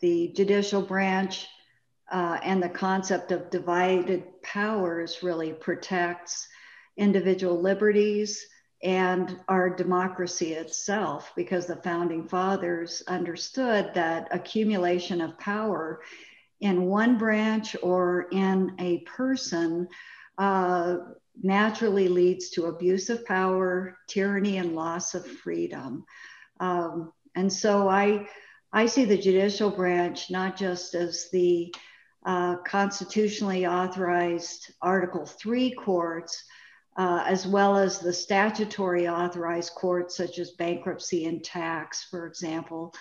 the 0.00 0.32
judicial 0.36 0.82
branch 0.82 1.46
uh, 2.10 2.38
and 2.42 2.62
the 2.62 2.68
concept 2.68 3.32
of 3.32 3.50
divided 3.50 4.24
powers 4.42 5.22
really 5.22 5.52
protects 5.52 6.48
individual 6.96 7.60
liberties 7.60 8.46
and 8.82 9.40
our 9.48 9.68
democracy 9.68 10.52
itself, 10.52 11.32
because 11.34 11.66
the 11.66 11.82
founding 11.82 12.28
fathers 12.28 13.02
understood 13.08 13.90
that 13.94 14.28
accumulation 14.30 15.20
of 15.20 15.38
power 15.38 16.00
in 16.60 16.84
one 16.84 17.18
branch 17.18 17.76
or 17.82 18.26
in 18.30 18.74
a 18.78 18.98
person 19.00 19.88
uh, 20.38 20.96
naturally 21.42 22.08
leads 22.08 22.50
to 22.50 22.66
abuse 22.66 23.10
of 23.10 23.24
power, 23.26 23.98
tyranny, 24.08 24.58
and 24.58 24.74
loss 24.74 25.14
of 25.14 25.26
freedom. 25.26 26.04
Um, 26.60 27.12
and 27.34 27.52
so 27.52 27.88
I, 27.88 28.28
I 28.72 28.86
see 28.86 29.04
the 29.04 29.16
judicial 29.16 29.70
branch 29.70 30.30
not 30.30 30.56
just 30.56 30.94
as 30.94 31.28
the 31.32 31.74
uh, 32.24 32.56
constitutionally 32.58 33.66
authorized 33.66 34.72
Article 34.82 35.24
3 35.24 35.74
courts, 35.74 36.44
uh, 36.96 37.24
as 37.26 37.46
well 37.46 37.76
as 37.76 37.98
the 37.98 38.12
statutory 38.12 39.08
authorized 39.08 39.72
courts, 39.74 40.16
such 40.16 40.38
as 40.38 40.50
bankruptcy 40.52 41.26
and 41.26 41.42
tax, 41.42 42.04
for 42.10 42.26
example, 42.26 42.92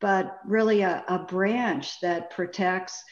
but 0.00 0.38
really 0.46 0.82
a, 0.82 1.04
a 1.08 1.18
branch 1.18 2.00
that 2.00 2.30
protects 2.30 3.02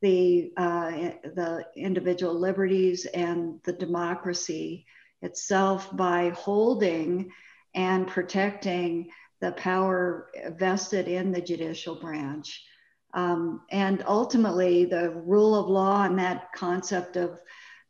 the, 0.00 0.52
uh, 0.56 0.90
the 1.34 1.66
individual 1.76 2.38
liberties 2.38 3.04
and 3.06 3.60
the 3.64 3.72
democracy 3.72 4.86
itself 5.20 5.94
by 5.94 6.30
holding 6.30 7.30
and 7.74 8.06
protecting 8.06 9.10
the 9.40 9.52
power 9.52 10.30
vested 10.56 11.08
in 11.08 11.32
the 11.32 11.40
judicial 11.40 11.94
branch. 11.94 12.64
Um, 13.14 13.62
and 13.70 14.04
ultimately, 14.06 14.84
the 14.84 15.10
rule 15.10 15.54
of 15.54 15.68
law 15.68 16.04
and 16.04 16.18
that 16.18 16.52
concept 16.52 17.16
of 17.16 17.40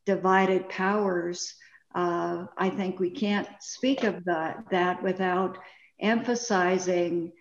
divided 0.06 0.68
powers, 0.68 1.54
uh, 1.94 2.46
I 2.56 2.70
think 2.70 3.00
we 3.00 3.10
can't 3.10 3.48
speak 3.60 4.04
of 4.04 4.24
that, 4.24 4.64
that 4.70 5.02
without 5.02 5.58
emphasizing 6.00 7.32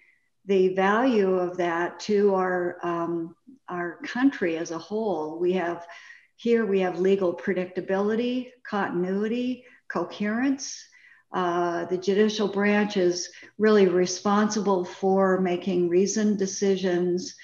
the 0.45 0.69
value 0.69 1.35
of 1.35 1.57
that 1.57 1.99
to 1.99 2.33
our, 2.33 2.77
um, 2.81 3.35
our 3.67 3.99
country 4.03 4.57
as 4.57 4.71
a 4.71 4.77
whole. 4.77 5.37
We 5.39 5.53
have 5.53 5.85
here, 6.37 6.65
we 6.65 6.79
have 6.79 6.99
legal 6.99 7.35
predictability, 7.35 8.51
continuity, 8.67 9.65
coherence, 9.89 10.83
uh, 11.33 11.85
the 11.85 11.97
judicial 11.97 12.47
branch 12.47 12.97
is 12.97 13.29
really 13.57 13.87
responsible 13.87 14.85
for 14.85 15.41
making 15.41 15.89
reasoned 15.89 16.37
decisions 16.37 17.35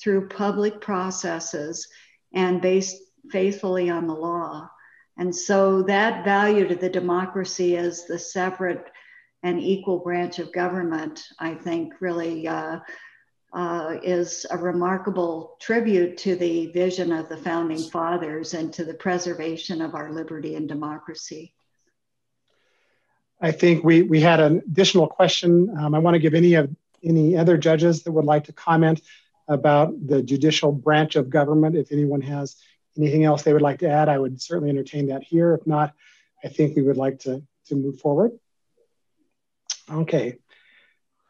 through 0.00 0.28
public 0.28 0.80
processes 0.80 1.88
and 2.34 2.60
based 2.60 2.96
faithfully 3.30 3.90
on 3.90 4.06
the 4.06 4.14
law. 4.14 4.68
And 5.16 5.34
so 5.34 5.82
that 5.82 6.24
value 6.24 6.66
to 6.68 6.74
the 6.74 6.88
democracy 6.88 7.76
as 7.76 8.06
the 8.06 8.18
separate 8.18 8.90
and 9.42 9.60
equal 9.60 9.98
branch 9.98 10.38
of 10.38 10.52
government, 10.52 11.22
I 11.38 11.54
think, 11.54 11.94
really 12.00 12.46
uh, 12.46 12.80
uh, 13.52 13.96
is 14.02 14.46
a 14.50 14.56
remarkable 14.56 15.56
tribute 15.60 16.16
to 16.18 16.36
the 16.36 16.66
vision 16.68 17.12
of 17.12 17.28
the 17.28 17.36
founding 17.36 17.82
fathers 17.90 18.54
and 18.54 18.72
to 18.74 18.84
the 18.84 18.94
preservation 18.94 19.80
of 19.80 19.94
our 19.94 20.12
liberty 20.12 20.54
and 20.54 20.68
democracy. 20.68 21.54
I 23.40 23.52
think 23.52 23.82
we, 23.84 24.02
we 24.02 24.20
had 24.20 24.40
an 24.40 24.58
additional 24.58 25.06
question. 25.06 25.74
Um, 25.78 25.94
I 25.94 25.98
want 25.98 26.14
to 26.14 26.18
give 26.18 26.34
any 26.34 26.54
of 26.54 26.74
any 27.02 27.36
other 27.36 27.56
judges 27.56 28.02
that 28.02 28.12
would 28.12 28.26
like 28.26 28.44
to 28.44 28.52
comment 28.52 29.00
about 29.48 30.06
the 30.06 30.22
judicial 30.22 30.70
branch 30.70 31.16
of 31.16 31.30
government. 31.30 31.76
If 31.76 31.92
anyone 31.92 32.20
has 32.20 32.56
anything 32.96 33.24
else 33.24 33.42
they 33.42 33.52
would 33.52 33.62
like 33.62 33.78
to 33.78 33.88
add, 33.88 34.08
I 34.08 34.18
would 34.18 34.42
certainly 34.42 34.70
entertain 34.70 35.08
that 35.08 35.22
here. 35.22 35.54
If 35.54 35.66
not, 35.66 35.94
I 36.44 36.48
think 36.48 36.76
we 36.76 36.82
would 36.82 36.98
like 36.98 37.20
to, 37.20 37.42
to 37.66 37.74
move 37.74 37.98
forward. 38.00 38.32
Okay, 39.90 40.36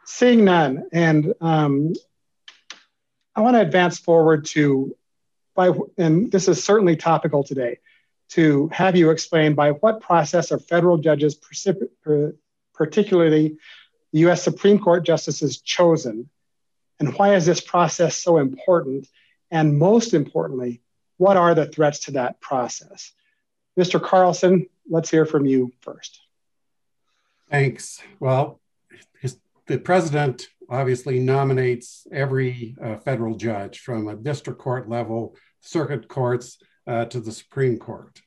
seeing 0.05 0.45
none, 0.45 0.89
and 0.93 1.33
um, 1.41 1.95
I 3.35 3.41
want 3.41 3.57
to 3.57 3.61
advance 3.61 3.99
forward 3.99 4.45
to, 4.47 4.97
by, 5.55 5.73
and 5.97 6.31
this 6.31 6.47
is 6.47 6.63
certainly 6.63 6.97
topical 6.97 7.43
today, 7.43 7.79
to 8.31 8.69
have 8.69 8.97
you 8.97 9.11
explain 9.11 9.55
by 9.55 9.71
what 9.73 10.01
process 10.01 10.53
are 10.53 10.59
federal 10.59 10.99
judges, 10.99 11.35
particularly 12.75 13.57
the 14.13 14.19
US 14.21 14.43
Supreme 14.43 14.79
Court 14.79 15.05
justices, 15.05 15.61
chosen? 15.61 16.31
And 16.99 17.15
why 17.15 17.35
is 17.35 17.47
this 17.47 17.61
process 17.61 18.17
so 18.17 18.39
important? 18.39 19.09
And 19.51 19.79
most 19.79 20.15
importantly, 20.15 20.83
what 21.17 21.37
are 21.37 21.55
the 21.55 21.67
threats 21.67 22.01
to 22.01 22.13
that 22.13 22.41
process? 22.41 23.13
Mr. 23.79 24.03
Carlson, 24.03 24.67
let's 24.89 25.11
hear 25.11 25.27
from 25.27 25.47
you 25.47 25.73
first. 25.81 26.21
Thanks. 27.51 28.01
Well, 28.21 28.61
the 29.67 29.79
president 29.79 30.49
obviously 30.69 31.21
nominates 31.21 32.07
every 32.13 32.77
uh, 32.83 32.97
federal 32.99 33.37
judge 33.37 33.79
from 33.81 34.09
a 34.09 34.17
district 34.17 34.59
court 34.59 34.89
level, 34.89 35.37
circuit 35.61 36.09
courts, 36.09 36.59
uh, 36.87 37.05
to 37.07 37.21
the 37.21 37.33
Supreme 37.33 37.79
Court. 37.79 38.21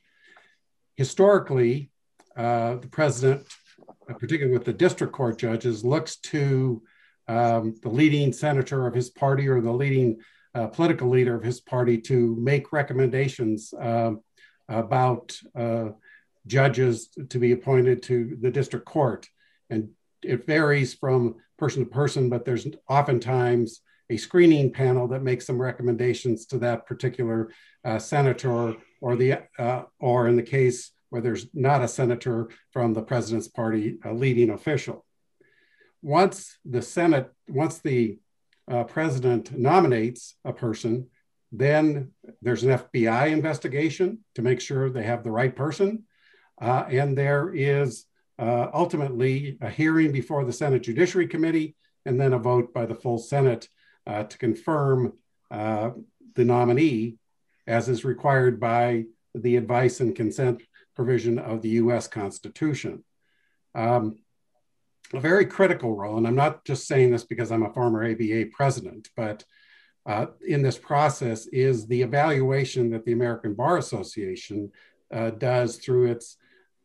Historically, 0.96 1.90
uh, 2.36 2.76
the 2.76 2.88
president, 2.88 3.46
uh, 4.08 4.14
particularly 4.14 4.56
with 4.56 4.64
the 4.64 4.72
district 4.72 5.12
court 5.12 5.38
judges, 5.38 5.84
looks 5.84 6.16
to 6.16 6.82
um, 7.28 7.74
the 7.82 7.88
leading 7.88 8.32
senator 8.32 8.86
of 8.86 8.94
his 8.94 9.10
party 9.10 9.48
or 9.48 9.60
the 9.60 9.72
leading 9.72 10.20
uh, 10.54 10.66
political 10.68 11.08
leader 11.08 11.34
of 11.34 11.42
his 11.42 11.60
party 11.60 11.98
to 11.98 12.36
make 12.36 12.72
recommendations 12.72 13.74
um, 13.80 14.20
about 14.68 15.36
uh, 15.56 15.88
judges 16.46 17.08
to 17.30 17.38
be 17.38 17.52
appointed 17.52 18.02
to 18.02 18.36
the 18.40 18.50
district 18.50 18.86
court. 18.86 19.28
And 19.70 19.90
it 20.22 20.46
varies 20.46 20.94
from 20.94 21.36
person 21.58 21.84
to 21.84 21.90
person, 21.90 22.28
but 22.28 22.44
there's 22.44 22.66
oftentimes 22.88 23.80
a 24.10 24.16
screening 24.16 24.70
panel 24.70 25.08
that 25.08 25.22
makes 25.22 25.46
some 25.46 25.60
recommendations 25.60 26.46
to 26.46 26.58
that 26.58 26.86
particular 26.86 27.50
uh, 27.84 27.98
senator 27.98 28.74
or 29.00 29.16
the 29.16 29.38
uh, 29.58 29.82
or 29.98 30.28
in 30.28 30.36
the 30.36 30.42
case 30.42 30.92
where 31.10 31.22
there's 31.22 31.46
not 31.54 31.82
a 31.82 31.88
senator 31.88 32.48
from 32.70 32.92
the 32.92 33.02
president's 33.02 33.48
party 33.48 33.98
a 34.04 34.12
leading 34.12 34.50
official. 34.50 35.04
Once 36.02 36.58
the 36.64 36.82
senate 36.82 37.30
once 37.48 37.78
the 37.78 38.18
uh, 38.70 38.84
president 38.84 39.56
nominates 39.56 40.36
a 40.44 40.52
person 40.52 41.08
then 41.52 42.10
there's 42.42 42.64
an 42.64 42.70
fbi 42.70 43.30
investigation 43.30 44.18
to 44.34 44.42
make 44.42 44.60
sure 44.60 44.90
they 44.90 45.04
have 45.04 45.22
the 45.22 45.30
right 45.30 45.54
person. 45.54 46.02
Uh, 46.60 46.84
and 46.88 47.16
there 47.16 47.52
is 47.54 48.06
uh, 48.38 48.68
ultimately 48.74 49.56
a 49.60 49.70
hearing 49.70 50.12
before 50.12 50.44
the 50.44 50.52
senate 50.52 50.82
judiciary 50.82 51.26
committee 51.26 51.76
and 52.06 52.20
then 52.20 52.32
a 52.32 52.38
vote 52.38 52.74
by 52.74 52.84
the 52.84 52.94
full 52.94 53.18
senate 53.18 53.68
to 54.06 54.38
confirm 54.38 55.14
uh, 55.50 55.90
the 56.34 56.44
nominee 56.44 57.16
as 57.66 57.88
is 57.88 58.04
required 58.04 58.60
by 58.60 59.04
the 59.34 59.56
advice 59.56 60.00
and 60.00 60.14
consent 60.14 60.62
provision 60.94 61.38
of 61.38 61.62
the 61.62 61.70
US 61.70 62.06
Constitution. 62.06 63.04
Um, 63.74 64.18
a 65.12 65.20
very 65.20 65.46
critical 65.46 65.94
role, 65.94 66.16
and 66.16 66.26
I'm 66.26 66.34
not 66.34 66.64
just 66.64 66.86
saying 66.86 67.10
this 67.10 67.24
because 67.24 67.52
I'm 67.52 67.64
a 67.64 67.72
former 67.72 68.04
ABA 68.04 68.46
president, 68.52 69.08
but 69.16 69.44
uh, 70.06 70.26
in 70.46 70.62
this 70.62 70.78
process 70.78 71.46
is 71.46 71.86
the 71.86 72.02
evaluation 72.02 72.90
that 72.90 73.04
the 73.04 73.12
American 73.12 73.54
Bar 73.54 73.78
Association 73.78 74.70
uh, 75.12 75.30
does 75.30 75.76
through 75.76 76.10
its 76.10 76.36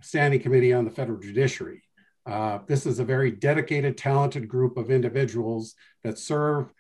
Standing 0.02 0.40
Committee 0.40 0.74
on 0.74 0.86
the 0.86 0.92
Federal 0.92 1.20
Judiciary. 1.20 1.84
Uh, 2.26 2.60
this 2.68 2.86
is 2.86 3.00
a 3.00 3.04
very 3.04 3.32
dedicated, 3.32 3.98
talented 3.98 4.48
group 4.48 4.78
of 4.78 4.92
individuals 4.92 5.76
that 6.04 6.18
serve 6.18 6.72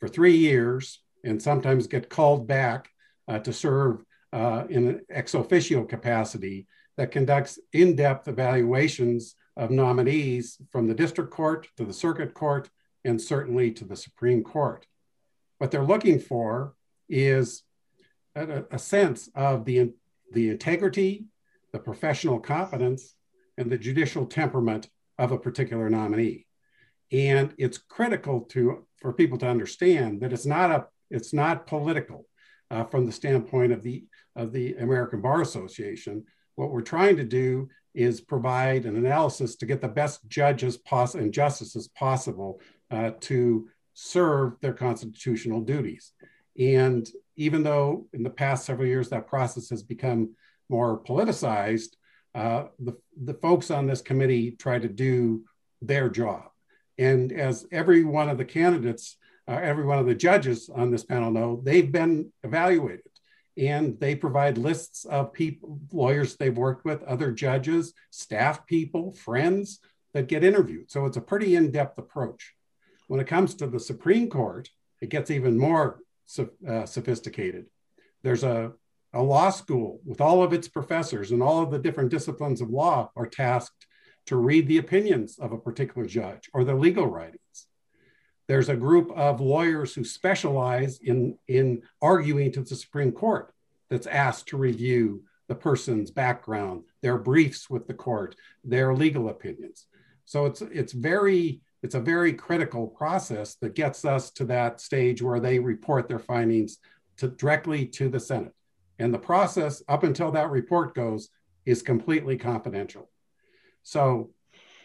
for 0.00 0.08
three 0.08 0.36
years 0.36 1.00
and 1.24 1.40
sometimes 1.40 1.86
get 1.86 2.08
called 2.08 2.46
back 2.46 2.88
uh, 3.28 3.38
to 3.38 3.52
serve 3.52 4.02
uh, 4.32 4.64
in 4.68 4.88
an 4.88 5.00
ex 5.10 5.34
officio 5.34 5.84
capacity 5.84 6.66
that 6.96 7.12
conducts 7.12 7.58
in 7.72 7.94
depth 7.94 8.26
evaluations 8.26 9.36
of 9.56 9.70
nominees 9.70 10.58
from 10.72 10.86
the 10.86 10.94
district 10.94 11.30
court 11.30 11.68
to 11.76 11.84
the 11.84 11.92
circuit 11.92 12.34
court 12.34 12.68
and 13.04 13.20
certainly 13.20 13.70
to 13.70 13.84
the 13.84 13.96
Supreme 13.96 14.42
Court. 14.42 14.86
What 15.58 15.70
they're 15.70 15.84
looking 15.84 16.18
for 16.18 16.74
is 17.08 17.62
a, 18.34 18.64
a 18.70 18.78
sense 18.78 19.28
of 19.34 19.64
the, 19.64 19.92
the 20.32 20.50
integrity, 20.50 21.24
the 21.72 21.78
professional 21.78 22.38
competence, 22.38 23.14
and 23.58 23.70
the 23.70 23.78
judicial 23.78 24.26
temperament 24.26 24.88
of 25.18 25.32
a 25.32 25.38
particular 25.38 25.90
nominee. 25.90 26.46
And 27.12 27.52
it's 27.58 27.78
critical 27.78 28.42
to 28.50 28.86
for 29.00 29.12
people 29.12 29.38
to 29.38 29.48
understand 29.48 30.20
that 30.20 30.32
it's 30.32 30.46
not 30.46 30.70
a 30.70 30.86
it's 31.10 31.32
not 31.32 31.66
political 31.66 32.26
uh, 32.70 32.84
from 32.84 33.06
the 33.06 33.12
standpoint 33.12 33.72
of 33.72 33.82
the 33.82 34.04
of 34.36 34.52
the 34.52 34.74
American 34.74 35.20
Bar 35.20 35.40
Association. 35.40 36.24
What 36.54 36.70
we're 36.70 36.82
trying 36.82 37.16
to 37.16 37.24
do 37.24 37.68
is 37.94 38.20
provide 38.20 38.84
an 38.84 38.96
analysis 38.96 39.56
to 39.56 39.66
get 39.66 39.80
the 39.80 39.88
best 39.88 40.20
judges 40.28 40.76
poss- 40.76 41.16
and 41.16 41.32
justices 41.32 41.88
possible 41.88 42.60
uh, 42.90 43.10
to 43.20 43.68
serve 43.94 44.54
their 44.60 44.72
constitutional 44.72 45.60
duties. 45.60 46.12
And 46.58 47.08
even 47.36 47.62
though 47.62 48.06
in 48.12 48.22
the 48.22 48.30
past 48.30 48.64
several 48.64 48.86
years 48.86 49.08
that 49.08 49.26
process 49.26 49.70
has 49.70 49.82
become 49.82 50.34
more 50.68 51.02
politicized, 51.02 51.96
uh, 52.34 52.64
the, 52.78 52.96
the 53.24 53.34
folks 53.34 53.70
on 53.70 53.86
this 53.86 54.02
committee 54.02 54.52
try 54.52 54.78
to 54.78 54.88
do 54.88 55.44
their 55.82 56.08
job. 56.08 56.49
And 57.00 57.32
as 57.32 57.66
every 57.72 58.04
one 58.04 58.28
of 58.28 58.36
the 58.36 58.44
candidates, 58.44 59.16
uh, 59.48 59.58
every 59.62 59.86
one 59.86 59.98
of 59.98 60.04
the 60.04 60.14
judges 60.14 60.68
on 60.68 60.90
this 60.90 61.02
panel 61.02 61.30
know, 61.30 61.62
they've 61.64 61.90
been 61.90 62.30
evaluated 62.44 63.10
and 63.56 63.98
they 63.98 64.14
provide 64.14 64.58
lists 64.58 65.06
of 65.06 65.32
people, 65.32 65.80
lawyers 65.90 66.36
they've 66.36 66.56
worked 66.56 66.84
with, 66.84 67.02
other 67.04 67.32
judges, 67.32 67.94
staff 68.10 68.66
people, 68.66 69.12
friends 69.12 69.80
that 70.12 70.28
get 70.28 70.44
interviewed. 70.44 70.90
So 70.90 71.06
it's 71.06 71.16
a 71.16 71.22
pretty 71.22 71.56
in 71.56 71.70
depth 71.70 71.96
approach. 71.98 72.54
When 73.08 73.18
it 73.18 73.26
comes 73.26 73.54
to 73.56 73.66
the 73.66 73.80
Supreme 73.80 74.28
Court, 74.28 74.68
it 75.00 75.08
gets 75.08 75.30
even 75.30 75.58
more 75.58 76.00
uh, 76.68 76.84
sophisticated. 76.84 77.64
There's 78.22 78.44
a, 78.44 78.72
a 79.14 79.22
law 79.22 79.48
school 79.48 80.00
with 80.04 80.20
all 80.20 80.42
of 80.42 80.52
its 80.52 80.68
professors 80.68 81.30
and 81.30 81.42
all 81.42 81.62
of 81.62 81.70
the 81.70 81.78
different 81.78 82.10
disciplines 82.10 82.60
of 82.60 82.68
law 82.68 83.10
are 83.16 83.26
tasked 83.26 83.86
to 84.30 84.36
read 84.36 84.68
the 84.68 84.78
opinions 84.78 85.40
of 85.40 85.50
a 85.50 85.58
particular 85.58 86.06
judge 86.06 86.48
or 86.54 86.62
the 86.62 86.72
legal 86.72 87.04
writings. 87.04 87.66
There's 88.46 88.68
a 88.68 88.76
group 88.76 89.10
of 89.16 89.40
lawyers 89.40 89.92
who 89.92 90.04
specialize 90.04 91.00
in, 91.00 91.36
in 91.48 91.82
arguing 92.00 92.52
to 92.52 92.60
the 92.60 92.76
Supreme 92.76 93.10
Court 93.10 93.52
that's 93.88 94.06
asked 94.06 94.46
to 94.46 94.56
review 94.56 95.24
the 95.48 95.56
person's 95.56 96.12
background, 96.12 96.84
their 97.02 97.18
briefs 97.18 97.68
with 97.68 97.88
the 97.88 97.94
court, 97.94 98.36
their 98.62 98.94
legal 98.94 99.30
opinions. 99.30 99.86
So 100.26 100.46
it's 100.46 100.62
it's 100.62 100.92
very 100.92 101.60
it's 101.82 101.96
a 101.96 102.00
very 102.00 102.32
critical 102.32 102.86
process 102.86 103.56
that 103.56 103.74
gets 103.74 104.04
us 104.04 104.30
to 104.34 104.44
that 104.44 104.80
stage 104.80 105.20
where 105.20 105.40
they 105.40 105.58
report 105.58 106.06
their 106.06 106.20
findings 106.20 106.78
to, 107.16 107.26
directly 107.26 107.84
to 107.98 108.08
the 108.08 108.20
Senate. 108.20 108.54
And 109.00 109.12
the 109.12 109.18
process 109.18 109.82
up 109.88 110.04
until 110.04 110.30
that 110.30 110.50
report 110.50 110.94
goes 110.94 111.30
is 111.66 111.82
completely 111.82 112.36
confidential. 112.36 113.10
So, 113.82 114.30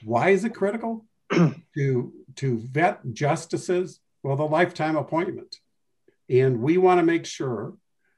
why 0.03 0.29
is 0.29 0.43
it 0.45 0.55
critical 0.55 1.05
to 1.31 2.13
to 2.35 2.57
vet 2.57 2.99
justices? 3.13 3.99
Well, 4.23 4.35
the 4.35 4.43
lifetime 4.43 4.95
appointment, 4.95 5.57
and 6.29 6.61
we 6.61 6.77
want 6.77 6.99
to 6.99 7.03
make 7.03 7.25
sure. 7.25 7.73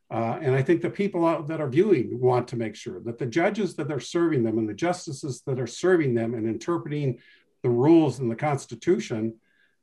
Uh, 0.09 0.39
and 0.41 0.55
I 0.55 0.61
think 0.61 0.81
the 0.81 0.89
people 0.89 1.43
that 1.43 1.59
are 1.59 1.67
viewing 1.67 2.17
want 2.21 2.47
to 2.49 2.55
make 2.55 2.77
sure 2.77 3.01
that 3.01 3.17
the 3.17 3.25
judges 3.25 3.75
that 3.75 3.91
are 3.91 3.99
serving 3.99 4.43
them 4.43 4.57
and 4.57 4.69
the 4.69 4.73
justices 4.73 5.41
that 5.45 5.59
are 5.59 5.67
serving 5.67 6.15
them 6.15 6.33
and 6.33 6.47
interpreting 6.47 7.19
the 7.61 7.69
rules 7.69 8.21
in 8.21 8.29
the 8.29 8.35
Constitution 8.35 9.35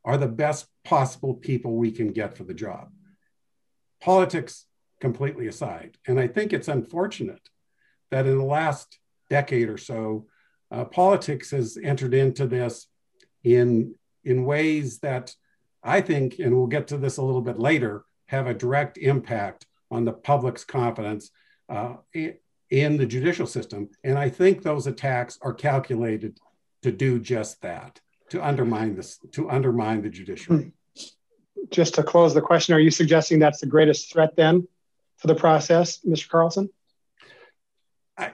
are 0.02 0.16
the 0.16 0.26
best 0.26 0.66
possible 0.82 1.34
people 1.34 1.76
we 1.76 1.90
can 1.90 2.12
get 2.12 2.36
for 2.36 2.44
the 2.44 2.54
job. 2.54 2.90
Politics 4.00 4.64
completely 5.00 5.46
aside. 5.46 5.96
And 6.06 6.18
I 6.18 6.26
think 6.26 6.52
it's 6.52 6.68
unfortunate 6.68 7.50
that 8.10 8.26
in 8.26 8.38
the 8.38 8.44
last 8.44 8.98
decade 9.28 9.68
or 9.68 9.78
so, 9.78 10.26
uh, 10.74 10.84
politics 10.84 11.52
has 11.52 11.78
entered 11.80 12.14
into 12.14 12.46
this 12.46 12.88
in, 13.44 13.94
in 14.24 14.44
ways 14.44 14.98
that 14.98 15.34
I 15.84 16.00
think, 16.00 16.40
and 16.40 16.56
we'll 16.56 16.66
get 16.66 16.88
to 16.88 16.98
this 16.98 17.18
a 17.18 17.22
little 17.22 17.42
bit 17.42 17.60
later, 17.60 18.04
have 18.26 18.48
a 18.48 18.54
direct 18.54 18.98
impact 18.98 19.66
on 19.90 20.04
the 20.04 20.12
public's 20.12 20.64
confidence 20.64 21.30
uh, 21.68 21.94
in 22.12 22.96
the 22.96 23.06
judicial 23.06 23.46
system. 23.46 23.88
And 24.02 24.18
I 24.18 24.28
think 24.28 24.62
those 24.62 24.88
attacks 24.88 25.38
are 25.42 25.54
calculated 25.54 26.38
to 26.82 26.90
do 26.90 27.20
just 27.20 27.62
that, 27.62 28.00
to 28.30 28.44
undermine 28.44 28.96
this, 28.96 29.20
to 29.32 29.50
undermine 29.50 30.02
the 30.02 30.10
judiciary. 30.10 30.72
Just 31.70 31.94
to 31.94 32.02
close 32.02 32.34
the 32.34 32.40
question, 32.40 32.74
are 32.74 32.80
you 32.80 32.90
suggesting 32.90 33.38
that's 33.38 33.60
the 33.60 33.66
greatest 33.66 34.12
threat 34.12 34.34
then 34.36 34.66
for 35.18 35.28
the 35.28 35.34
process, 35.36 36.00
Mr. 36.00 36.28
Carlson? 36.28 36.68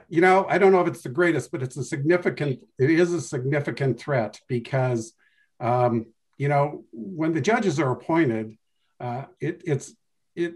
You 0.09 0.21
know, 0.21 0.45
I 0.47 0.57
don't 0.57 0.71
know 0.71 0.81
if 0.81 0.87
it's 0.87 1.01
the 1.01 1.09
greatest, 1.09 1.51
but 1.51 1.63
it's 1.63 1.77
a 1.77 1.83
significant. 1.83 2.59
It 2.77 2.89
is 2.89 3.13
a 3.13 3.21
significant 3.21 3.99
threat 3.99 4.39
because, 4.47 5.13
um, 5.59 6.07
you 6.37 6.49
know, 6.49 6.85
when 6.91 7.33
the 7.33 7.41
judges 7.41 7.79
are 7.79 7.91
appointed, 7.91 8.57
uh, 8.99 9.23
it, 9.39 9.63
it's 9.65 9.95
it 10.35 10.55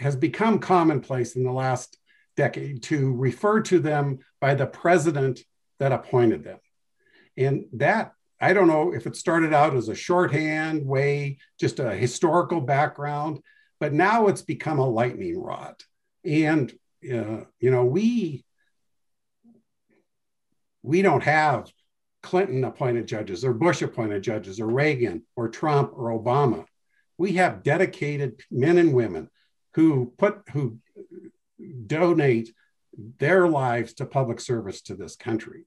has 0.00 0.16
become 0.16 0.58
commonplace 0.58 1.34
in 1.34 1.44
the 1.44 1.52
last 1.52 1.96
decade 2.36 2.82
to 2.84 3.14
refer 3.14 3.60
to 3.62 3.78
them 3.78 4.18
by 4.40 4.54
the 4.54 4.66
president 4.66 5.40
that 5.78 5.92
appointed 5.92 6.44
them, 6.44 6.58
and 7.36 7.64
that 7.72 8.12
I 8.40 8.52
don't 8.52 8.68
know 8.68 8.92
if 8.92 9.06
it 9.06 9.16
started 9.16 9.54
out 9.54 9.74
as 9.74 9.88
a 9.88 9.94
shorthand 9.94 10.84
way, 10.84 11.38
just 11.58 11.78
a 11.78 11.94
historical 11.94 12.60
background, 12.60 13.40
but 13.80 13.92
now 13.94 14.26
it's 14.26 14.42
become 14.42 14.78
a 14.78 14.88
lightning 14.88 15.40
rod, 15.40 15.76
and 16.24 16.70
uh, 17.04 17.44
you 17.60 17.70
know 17.70 17.84
we 17.84 18.44
we 20.82 21.02
don't 21.02 21.22
have 21.22 21.70
Clinton 22.22 22.64
appointed 22.64 23.06
judges 23.06 23.44
or 23.44 23.52
Bush 23.52 23.82
appointed 23.82 24.22
judges 24.22 24.60
or 24.60 24.66
Reagan 24.66 25.22
or 25.36 25.48
Trump 25.48 25.92
or 25.94 26.18
Obama. 26.18 26.64
We 27.16 27.34
have 27.34 27.62
dedicated 27.62 28.40
men 28.50 28.78
and 28.78 28.92
women 28.92 29.30
who 29.74 30.12
put 30.18 30.42
who 30.52 30.78
donate 31.86 32.52
their 33.18 33.48
lives 33.48 33.94
to 33.94 34.06
public 34.06 34.40
service 34.40 34.82
to 34.82 34.94
this 34.94 35.16
country. 35.16 35.66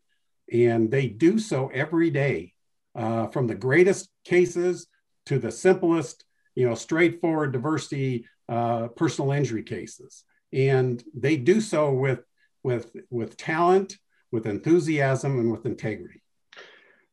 And 0.52 0.92
they 0.92 1.08
do 1.08 1.40
so 1.40 1.70
every 1.74 2.10
day, 2.10 2.54
uh, 2.96 3.28
from 3.28 3.48
the 3.48 3.56
greatest 3.56 4.10
cases 4.26 4.88
to 5.28 5.40
the 5.40 5.52
simplest, 5.52 6.26
you 6.56 6.68
know, 6.68 6.76
straightforward 6.76 7.54
diversity 7.54 8.26
uh, 8.50 8.90
personal 8.90 9.32
injury 9.32 9.64
cases. 9.64 10.26
And 10.52 11.02
they 11.14 11.38
do 11.38 11.62
so 11.62 11.94
with, 11.94 12.20
with, 12.64 12.92
with 13.10 13.38
talent 13.38 13.98
with 14.32 14.46
enthusiasm 14.46 15.40
and 15.40 15.52
with 15.52 15.66
integrity. 15.66 16.22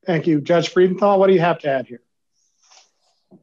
Thank 0.06 0.26
you. 0.26 0.40
Judge 0.40 0.72
Freudenthal, 0.72 1.18
what 1.18 1.26
do 1.26 1.34
you 1.34 1.40
have 1.40 1.58
to 1.60 1.68
add 1.68 1.86
here? 1.86 2.00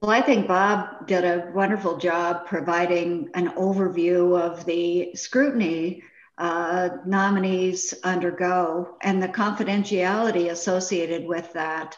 Well, 0.01 0.09
I 0.09 0.21
think 0.21 0.47
Bob 0.47 1.07
did 1.07 1.23
a 1.23 1.51
wonderful 1.53 1.97
job 1.97 2.47
providing 2.47 3.30
an 3.36 3.49
overview 3.49 4.39
of 4.39 4.65
the 4.65 5.15
scrutiny 5.15 6.01
uh, 6.38 6.89
nominees 7.05 7.93
undergo 8.03 8.97
and 9.01 9.21
the 9.21 9.28
confidentiality 9.28 10.49
associated 10.49 11.26
with 11.26 11.53
that. 11.53 11.95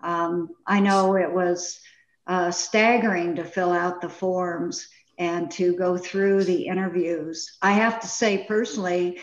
Um, 0.00 0.50
I 0.66 0.80
know 0.80 1.16
it 1.16 1.32
was 1.32 1.78
uh, 2.26 2.50
staggering 2.50 3.36
to 3.36 3.44
fill 3.44 3.72
out 3.72 4.00
the 4.00 4.08
forms 4.08 4.88
and 5.18 5.50
to 5.52 5.76
go 5.76 5.96
through 5.96 6.44
the 6.44 6.66
interviews. 6.66 7.58
I 7.62 7.72
have 7.72 8.00
to 8.00 8.08
say, 8.08 8.44
personally, 8.48 9.20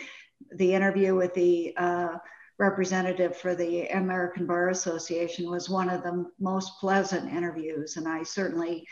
the 0.52 0.74
interview 0.74 1.14
with 1.14 1.34
the 1.34 1.74
uh, 1.76 2.16
representative 2.58 3.36
for 3.36 3.54
the 3.54 3.86
American 3.88 4.46
Bar 4.46 4.68
Association 4.70 5.50
was 5.50 5.70
one 5.70 5.88
of 5.88 6.02
the 6.02 6.26
most 6.40 6.78
pleasant 6.80 7.32
interviews. 7.32 7.96
And 7.96 8.08
I 8.08 8.22
certainly 8.24 8.86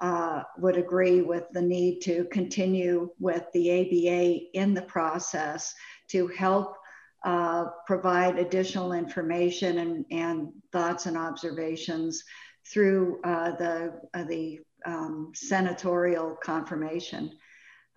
uh, 0.00 0.42
would 0.58 0.76
agree 0.76 1.22
with 1.22 1.44
the 1.52 1.62
need 1.62 2.00
to 2.00 2.26
continue 2.30 3.10
with 3.18 3.44
the 3.54 3.70
ABA 3.80 4.60
in 4.60 4.74
the 4.74 4.82
process 4.82 5.74
to 6.08 6.26
help 6.28 6.76
uh, 7.24 7.66
provide 7.86 8.38
additional 8.38 8.92
information 8.92 9.78
and, 9.78 10.04
and, 10.10 10.52
thoughts 10.70 11.06
and 11.06 11.16
observations 11.16 12.22
through 12.70 13.18
uh, 13.24 13.52
the, 13.52 14.00
uh, 14.12 14.24
the 14.24 14.60
um, 14.84 15.32
senatorial 15.34 16.36
confirmation. 16.42 17.32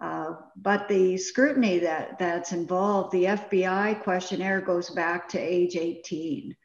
Uh, 0.02 0.36
but 0.56 0.88
the 0.88 1.18
scrutiny 1.18 1.80
that, 1.80 2.18
that's 2.20 2.54
involved, 2.54 3.12
the 3.12 3.26
FBI 3.26 4.02
questionnaire 4.02 4.62
goes 4.62 4.89
back 4.89 5.28
to 5.30 5.39
age 5.39 5.76
18. 5.76 6.56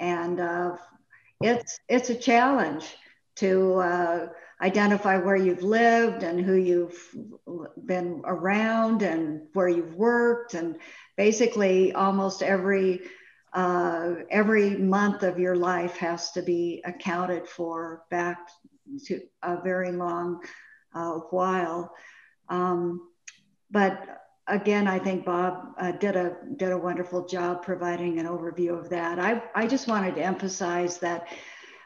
And 0.00 0.40
uh, 0.40 0.76
it's, 1.40 1.78
it's 1.88 2.10
a 2.10 2.14
challenge 2.14 2.86
to 3.36 3.74
uh, 3.74 4.28
identify 4.60 5.18
where 5.18 5.36
you've 5.36 5.62
lived 5.62 6.22
and 6.22 6.40
who 6.40 6.54
you've 6.54 6.98
been 7.84 8.22
around 8.24 9.02
and 9.02 9.42
where 9.52 9.68
you've 9.68 9.94
worked. 9.94 10.54
And 10.54 10.76
basically, 11.16 11.92
almost 11.92 12.42
every 12.42 13.02
uh, 13.52 14.16
every 14.30 14.76
month 14.76 15.22
of 15.22 15.38
your 15.38 15.56
life 15.56 15.96
has 15.96 16.30
to 16.32 16.42
be 16.42 16.82
accounted 16.84 17.48
for 17.48 18.02
back 18.10 18.38
to 19.06 19.20
a 19.42 19.62
very 19.62 19.92
long 19.92 20.42
uh, 20.94 21.14
while. 21.30 21.94
Um, 22.48 23.08
but 23.70 24.22
again, 24.46 24.86
I 24.86 24.98
think 24.98 25.24
Bob 25.24 25.74
uh, 25.78 25.92
did 25.92 26.16
a 26.16 26.36
did 26.56 26.72
a 26.72 26.78
wonderful 26.78 27.26
job 27.26 27.62
providing 27.62 28.18
an 28.18 28.26
overview 28.26 28.78
of 28.78 28.88
that. 28.90 29.18
I 29.18 29.42
I 29.54 29.66
just 29.66 29.88
wanted 29.88 30.14
to 30.16 30.22
emphasize 30.22 30.98
that 30.98 31.28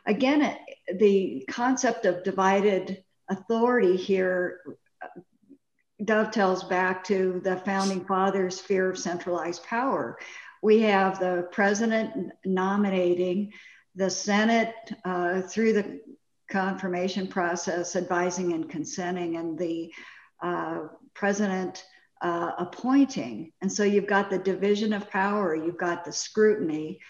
again, 0.06 0.56
the 0.98 1.44
concept 1.48 2.04
of 2.06 2.24
divided 2.24 3.02
authority 3.28 3.96
here 3.96 4.60
uh, 5.02 5.20
dovetails 6.04 6.64
back 6.64 7.04
to 7.04 7.40
the 7.44 7.56
founding 7.58 8.04
fathers' 8.04 8.60
fear 8.60 8.90
of 8.90 8.98
centralized 8.98 9.64
power. 9.64 10.18
We 10.62 10.80
have 10.82 11.18
the 11.18 11.48
president 11.52 12.32
nominating, 12.44 13.52
the 13.94 14.10
Senate 14.10 14.74
uh, 15.04 15.42
through 15.42 15.72
the 15.72 16.00
confirmation 16.50 17.28
process, 17.28 17.96
advising 17.96 18.52
and 18.52 18.68
consenting, 18.68 19.36
and 19.36 19.58
the 19.58 19.92
uh, 20.42 20.80
president 21.14 21.84
uh, 22.20 22.52
appointing. 22.58 23.52
And 23.62 23.72
so 23.72 23.82
you've 23.82 24.06
got 24.06 24.30
the 24.30 24.38
division 24.38 24.92
of 24.92 25.10
power, 25.10 25.54
you've 25.54 25.78
got 25.78 26.04
the 26.04 26.12
scrutiny. 26.12 27.00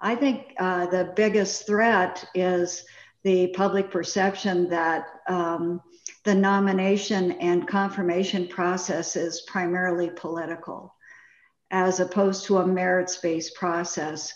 I 0.00 0.14
think 0.14 0.54
uh, 0.58 0.86
the 0.86 1.12
biggest 1.16 1.66
threat 1.66 2.24
is 2.34 2.84
the 3.24 3.48
public 3.48 3.90
perception 3.90 4.68
that 4.70 5.06
um, 5.28 5.80
the 6.24 6.34
nomination 6.34 7.32
and 7.32 7.66
confirmation 7.66 8.46
process 8.46 9.16
is 9.16 9.42
primarily 9.46 10.10
political, 10.10 10.94
as 11.70 12.00
opposed 12.00 12.44
to 12.46 12.58
a 12.58 12.66
merits 12.66 13.16
based 13.16 13.54
process. 13.54 14.32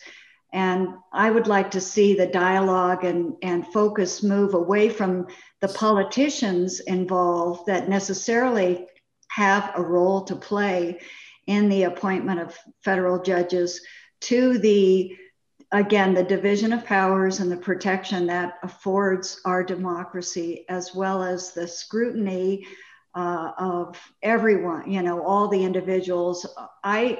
And 0.53 0.88
I 1.12 1.30
would 1.30 1.46
like 1.46 1.70
to 1.72 1.80
see 1.80 2.14
the 2.14 2.26
dialogue 2.26 3.05
and, 3.05 3.34
and 3.42 3.66
focus 3.66 4.22
move 4.22 4.55
away 4.55 4.90
from 4.90 5.26
the 5.61 5.68
politicians 5.68 6.80
involved 6.80 7.66
that 7.66 7.88
necessarily 7.88 8.86
have 9.28 9.72
a 9.74 9.82
role 9.82 10.22
to 10.24 10.36
play 10.36 11.00
in 11.46 11.68
the 11.68 11.84
appointment 11.84 12.40
of 12.40 12.57
federal 12.84 13.20
judges 13.22 13.80
to 14.20 14.59
the 14.59 15.16
again 15.72 16.12
the 16.12 16.22
division 16.22 16.72
of 16.72 16.84
powers 16.84 17.40
and 17.40 17.50
the 17.50 17.57
protection 17.57 18.26
that 18.26 18.59
affords 18.62 19.40
our 19.46 19.64
democracy 19.64 20.66
as 20.68 20.94
well 20.94 21.22
as 21.22 21.53
the 21.53 21.66
scrutiny 21.66 22.66
uh, 23.14 23.53
of 23.59 23.98
everyone 24.22 24.90
you 24.90 25.03
know 25.03 25.22
all 25.22 25.48
the 25.48 25.64
individuals. 25.64 26.46
I 26.84 27.18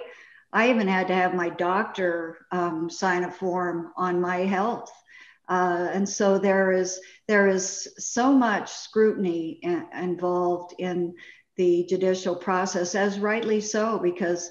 I 0.53 0.71
even 0.71 0.87
had 0.87 1.09
to 1.09 1.15
have 1.15 1.35
my 1.35 1.49
doctor 1.49 2.47
um, 2.51 2.91
sign 2.91 3.25
a 3.25 3.31
form 3.31 3.93
on 3.97 4.21
my 4.21 4.39
health. 4.39 4.93
Uh, 5.49 5.89
and 5.93 6.09
so 6.09 6.39
there 6.39 6.73
is 6.73 7.01
there 7.27 7.49
is 7.49 7.89
so 7.99 8.33
much 8.33 8.71
scrutiny 8.71 9.59
in, 9.63 9.87
involved 9.99 10.75
in 10.79 11.15
the 11.57 11.85
judicial 11.89 12.37
process, 12.37 12.95
as 12.95 13.19
rightly 13.19 13.61
so, 13.61 13.99
because 13.99 14.51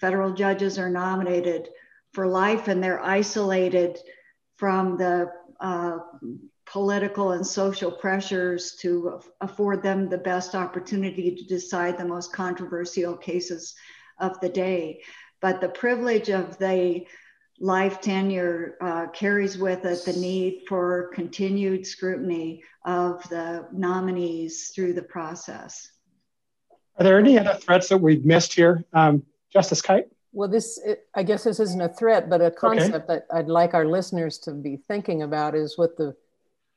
federal 0.00 0.32
judges 0.32 0.78
are 0.78 0.90
nominated 0.90 1.68
for 2.12 2.26
life 2.26 2.68
and 2.68 2.82
they're 2.82 3.02
isolated 3.02 3.98
from 4.56 4.96
the 4.96 5.30
uh, 5.60 5.98
political 6.66 7.32
and 7.32 7.46
social 7.46 7.90
pressures 7.90 8.76
to 8.80 9.20
afford 9.40 9.82
them 9.82 10.08
the 10.08 10.18
best 10.18 10.54
opportunity 10.54 11.34
to 11.34 11.44
decide 11.44 11.96
the 11.96 12.04
most 12.04 12.32
controversial 12.32 13.16
cases 13.16 13.74
of 14.18 14.38
the 14.40 14.48
day 14.48 15.00
but 15.40 15.60
the 15.60 15.68
privilege 15.68 16.28
of 16.28 16.58
the 16.58 17.06
life 17.58 18.00
tenure 18.00 18.76
uh, 18.80 19.06
carries 19.08 19.56
with 19.56 19.84
it 19.84 20.04
the 20.04 20.12
need 20.12 20.62
for 20.68 21.10
continued 21.14 21.86
scrutiny 21.86 22.62
of 22.84 23.26
the 23.28 23.66
nominees 23.72 24.68
through 24.74 24.92
the 24.92 25.02
process. 25.02 25.90
Are 26.98 27.04
there 27.04 27.18
any 27.18 27.38
other 27.38 27.54
threats 27.54 27.88
that 27.88 27.98
we've 27.98 28.24
missed 28.24 28.54
here? 28.54 28.84
Um, 28.92 29.22
Justice 29.52 29.82
Kite? 29.82 30.08
Well, 30.32 30.48
this, 30.48 30.78
I 31.14 31.22
guess 31.22 31.44
this 31.44 31.60
isn't 31.60 31.80
a 31.80 31.88
threat, 31.88 32.28
but 32.28 32.42
a 32.42 32.50
concept 32.50 32.94
okay. 32.94 33.06
that 33.08 33.26
I'd 33.30 33.48
like 33.48 33.72
our 33.72 33.86
listeners 33.86 34.38
to 34.40 34.52
be 34.52 34.76
thinking 34.76 35.22
about 35.22 35.54
is 35.54 35.78
what 35.78 35.96
the, 35.96 36.14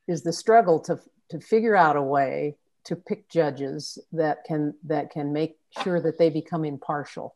is 0.07 0.24
the 0.24 0.34
struggle 0.34 0.80
to 0.82 0.99
to 1.30 1.39
figure 1.39 1.76
out 1.76 1.95
a 1.95 2.01
way 2.01 2.55
to 2.86 2.95
pick 2.95 3.30
judges 3.30 3.97
that 4.12 4.43
can 4.45 4.74
that 4.84 5.12
can 5.12 5.32
make 5.32 5.57
sure 5.84 6.01
that 6.01 6.18
they 6.18 6.30
become 6.30 6.66
impartial 6.66 7.36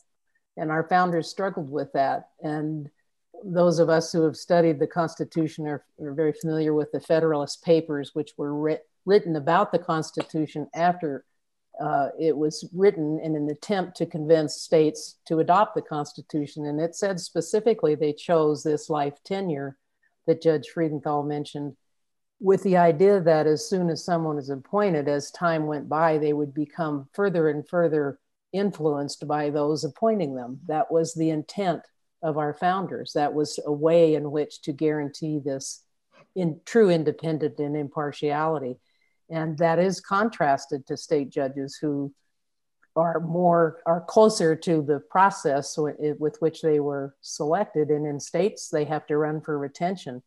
and 0.58 0.72
our 0.72 0.88
founders 0.88 1.30
struggled 1.30 1.70
with 1.70 1.92
that. 1.94 2.30
And 2.42 2.90
those 3.44 3.80
of 3.80 3.90
us 3.90 4.12
who 4.12 4.24
have 4.24 4.38
studied 4.38 4.80
the 4.80 4.88
constitution 4.88 5.68
are, 5.68 5.84
are 6.02 6.14
very 6.14 6.34
familiar 6.34 6.74
with 6.74 6.92
the 6.92 7.02
federalist 7.02 7.64
papers 7.64 8.12
which 8.14 8.32
were 8.38 8.54
writ- 8.54 8.88
written 9.06 9.36
about 9.36 9.72
the 9.72 9.80
constitution 9.80 10.68
after 10.74 11.26
uh, 11.82 12.10
it 12.20 12.38
was 12.38 12.70
written 12.74 13.20
in 13.20 13.36
an 13.36 13.50
attempt 13.50 13.98
to 13.98 14.06
convince 14.06 14.54
states 14.54 15.18
to 15.26 15.40
adopt 15.40 15.76
the 15.76 15.82
constitution. 15.82 16.68
And 16.68 16.80
it 16.80 16.96
said 16.96 17.20
specifically 17.20 17.96
they 17.96 18.14
chose 18.14 18.64
this 18.64 18.90
life 18.90 19.16
tenure 19.24 19.78
that 20.28 20.42
judge 20.42 20.68
Freudenthal 20.74 21.28
mentioned 21.28 21.76
with 22.40 22.62
the 22.64 22.78
idea 22.78 23.22
that 23.22 23.48
as 23.48 23.68
soon 23.68 23.90
as 23.90 24.04
someone 24.04 24.38
is 24.38 24.50
appointed, 24.50 25.08
as 25.08 25.32
time 25.32 25.66
went 25.66 25.88
by, 25.88 26.18
they 26.18 26.34
would 26.34 26.54
become 26.54 27.08
further 27.14 27.50
and 27.50 27.68
further 27.68 28.20
influenced 28.54 29.28
by 29.28 29.50
those 29.50 29.84
appointing 29.84 30.36
them. 30.36 30.60
That 30.68 30.92
was 30.92 31.14
the 31.14 31.30
intent 31.30 31.82
of 32.22 32.38
our 32.38 32.54
founders. 32.54 33.14
That 33.14 33.34
was 33.34 33.60
a 33.66 33.72
way 33.72 34.16
in 34.16 34.32
which 34.32 34.62
to 34.64 34.72
guarantee 34.72 35.40
this 35.40 35.84
in 36.36 36.62
true 36.66 36.90
independent 36.90 37.60
and 37.60 37.76
impartiality. 37.76 38.78
And 39.30 39.58
that 39.58 39.80
is 39.80 40.00
contrasted 40.00 40.88
to 40.88 40.98
state 40.98 41.30
judges 41.30 41.78
who 41.82 42.14
are 42.96 43.20
more 43.20 43.80
are 43.88 44.02
closer 44.02 44.56
to 44.56 44.84
the 44.84 45.00
process 45.00 45.76
with 45.78 46.38
which 46.40 46.62
they 46.62 46.80
were 46.80 47.16
selected 47.22 47.90
and 47.90 48.06
in 48.06 48.20
states 48.20 48.70
they 48.70 48.86
have 48.86 49.08
to 49.08 49.18
run 49.18 49.42
for 49.42 49.58
retention 49.58 50.22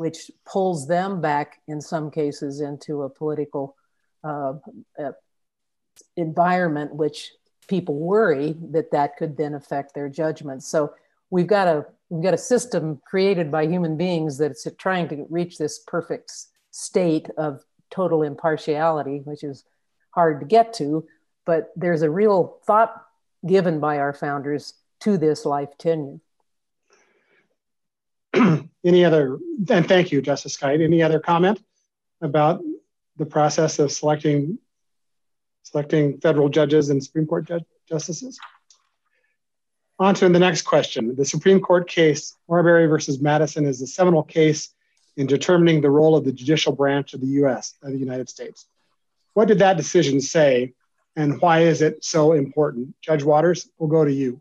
which 0.00 0.30
pulls 0.50 0.86
them 0.88 1.20
back 1.20 1.60
in 1.68 1.78
some 1.78 2.10
cases 2.10 2.62
into 2.62 3.02
a 3.02 3.10
political 3.10 3.76
uh, 4.24 4.54
uh, 4.98 5.12
environment, 6.16 6.94
which 6.94 7.32
people 7.70 7.94
worry 7.94 8.56
that 8.72 8.90
that 8.90 9.16
could 9.16 9.36
then 9.36 9.54
affect 9.54 9.94
their 9.94 10.08
judgment. 10.08 10.62
So 10.64 10.92
we've 11.30 11.46
got 11.46 11.68
a 11.68 11.86
we've 12.10 12.22
got 12.22 12.34
a 12.34 12.38
system 12.38 13.00
created 13.06 13.50
by 13.50 13.66
human 13.66 13.96
beings 13.96 14.36
that's 14.36 14.66
trying 14.76 15.08
to 15.08 15.24
reach 15.30 15.56
this 15.56 15.78
perfect 15.86 16.32
state 16.72 17.30
of 17.38 17.64
total 17.90 18.24
impartiality, 18.24 19.20
which 19.24 19.44
is 19.44 19.64
hard 20.10 20.40
to 20.40 20.46
get 20.46 20.74
to. 20.74 21.06
But 21.46 21.70
there's 21.76 22.02
a 22.02 22.10
real 22.10 22.58
thought 22.66 22.92
given 23.46 23.78
by 23.78 23.98
our 23.98 24.12
founders 24.12 24.74
to 25.00 25.16
this 25.16 25.46
life 25.46 25.70
tenure. 25.78 26.18
Any 28.84 29.04
other, 29.04 29.38
and 29.68 29.86
thank 29.86 30.10
you, 30.10 30.20
Justice 30.20 30.56
Kite. 30.56 30.80
Any 30.80 31.02
other 31.02 31.20
comment 31.20 31.62
about 32.20 32.62
the 33.16 33.26
process 33.26 33.78
of 33.78 33.92
selecting 33.92 34.58
selecting 35.62 36.18
federal 36.20 36.48
judges 36.48 36.90
and 36.90 37.02
Supreme 37.02 37.26
Court 37.26 37.46
judge, 37.46 37.64
justices? 37.88 38.38
On 39.98 40.14
to 40.14 40.28
the 40.28 40.38
next 40.38 40.62
question. 40.62 41.14
The 41.14 41.24
Supreme 41.24 41.60
Court 41.60 41.88
case, 41.88 42.36
Marbury 42.48 42.86
versus 42.86 43.20
Madison, 43.20 43.66
is 43.66 43.80
the 43.80 43.86
seminal 43.86 44.22
case 44.22 44.72
in 45.16 45.26
determining 45.26 45.80
the 45.80 45.90
role 45.90 46.16
of 46.16 46.24
the 46.24 46.32
judicial 46.32 46.72
branch 46.72 47.12
of 47.12 47.20
the 47.20 47.26
US, 47.44 47.74
of 47.82 47.92
the 47.92 47.98
United 47.98 48.28
States. 48.28 48.66
What 49.34 49.48
did 49.48 49.58
that 49.58 49.76
decision 49.76 50.20
say, 50.20 50.72
and 51.16 51.40
why 51.40 51.60
is 51.60 51.82
it 51.82 52.02
so 52.04 52.32
important? 52.32 52.94
Judge 53.02 53.22
Watters, 53.22 53.68
we'll 53.78 53.90
go 53.90 54.04
to 54.04 54.12
you. 54.12 54.40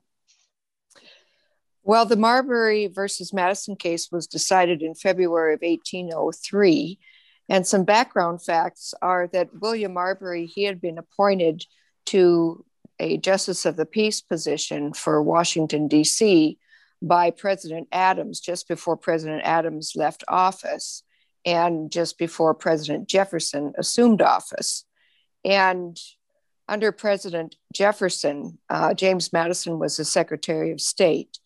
Well, 1.83 2.05
the 2.05 2.15
Marbury 2.15 2.87
versus 2.87 3.33
Madison 3.33 3.75
case 3.75 4.11
was 4.11 4.27
decided 4.27 4.81
in 4.81 4.93
February 4.95 5.55
of 5.55 5.61
1803. 5.61 6.99
And 7.49 7.65
some 7.65 7.83
background 7.83 8.43
facts 8.43 8.93
are 9.01 9.27
that 9.33 9.49
William 9.59 9.93
Marbury, 9.93 10.45
he 10.45 10.63
had 10.63 10.79
been 10.79 10.99
appointed 10.99 11.65
to 12.07 12.63
a 12.99 13.17
justice 13.17 13.65
of 13.65 13.75
the 13.75 13.85
peace 13.85 14.21
position 14.21 14.93
for 14.93 15.21
Washington, 15.21 15.87
D.C. 15.87 16.59
by 17.01 17.31
President 17.31 17.87
Adams 17.91 18.39
just 18.39 18.67
before 18.67 18.95
President 18.95 19.41
Adams 19.43 19.93
left 19.95 20.23
office 20.27 21.03
and 21.45 21.91
just 21.91 22.17
before 22.19 22.53
President 22.53 23.07
Jefferson 23.07 23.73
assumed 23.77 24.21
office. 24.21 24.85
And 25.43 25.97
under 26.67 26.91
President 26.91 27.55
Jefferson, 27.73 28.59
uh, 28.69 28.93
James 28.93 29.33
Madison 29.33 29.79
was 29.79 29.97
the 29.97 30.05
Secretary 30.05 30.71
of 30.71 30.81
State. 30.81 31.39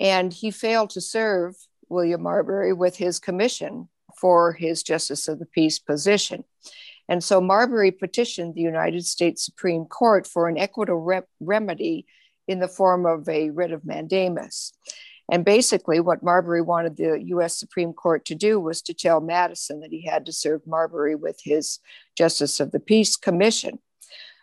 And 0.00 0.32
he 0.32 0.50
failed 0.50 0.90
to 0.90 1.00
serve 1.00 1.54
William 1.88 2.22
Marbury 2.22 2.72
with 2.72 2.96
his 2.96 3.20
commission 3.20 3.88
for 4.20 4.52
his 4.52 4.82
Justice 4.82 5.28
of 5.28 5.38
the 5.38 5.46
Peace 5.46 5.78
position. 5.78 6.44
And 7.08 7.22
so 7.22 7.40
Marbury 7.40 7.92
petitioned 7.92 8.54
the 8.54 8.62
United 8.62 9.06
States 9.06 9.44
Supreme 9.44 9.84
Court 9.84 10.26
for 10.26 10.48
an 10.48 10.58
equitable 10.58 11.02
re- 11.02 11.22
remedy 11.40 12.06
in 12.48 12.60
the 12.60 12.68
form 12.68 13.06
of 13.06 13.28
a 13.28 13.50
writ 13.50 13.72
of 13.72 13.84
mandamus. 13.84 14.72
And 15.30 15.44
basically, 15.44 15.98
what 15.98 16.22
Marbury 16.22 16.62
wanted 16.62 16.96
the 16.96 17.20
US 17.26 17.58
Supreme 17.58 17.92
Court 17.92 18.24
to 18.26 18.34
do 18.34 18.60
was 18.60 18.80
to 18.82 18.94
tell 18.94 19.20
Madison 19.20 19.80
that 19.80 19.90
he 19.90 20.06
had 20.06 20.26
to 20.26 20.32
serve 20.32 20.66
Marbury 20.66 21.14
with 21.14 21.40
his 21.42 21.80
Justice 22.16 22.60
of 22.60 22.70
the 22.70 22.80
Peace 22.80 23.16
Commission. 23.16 23.78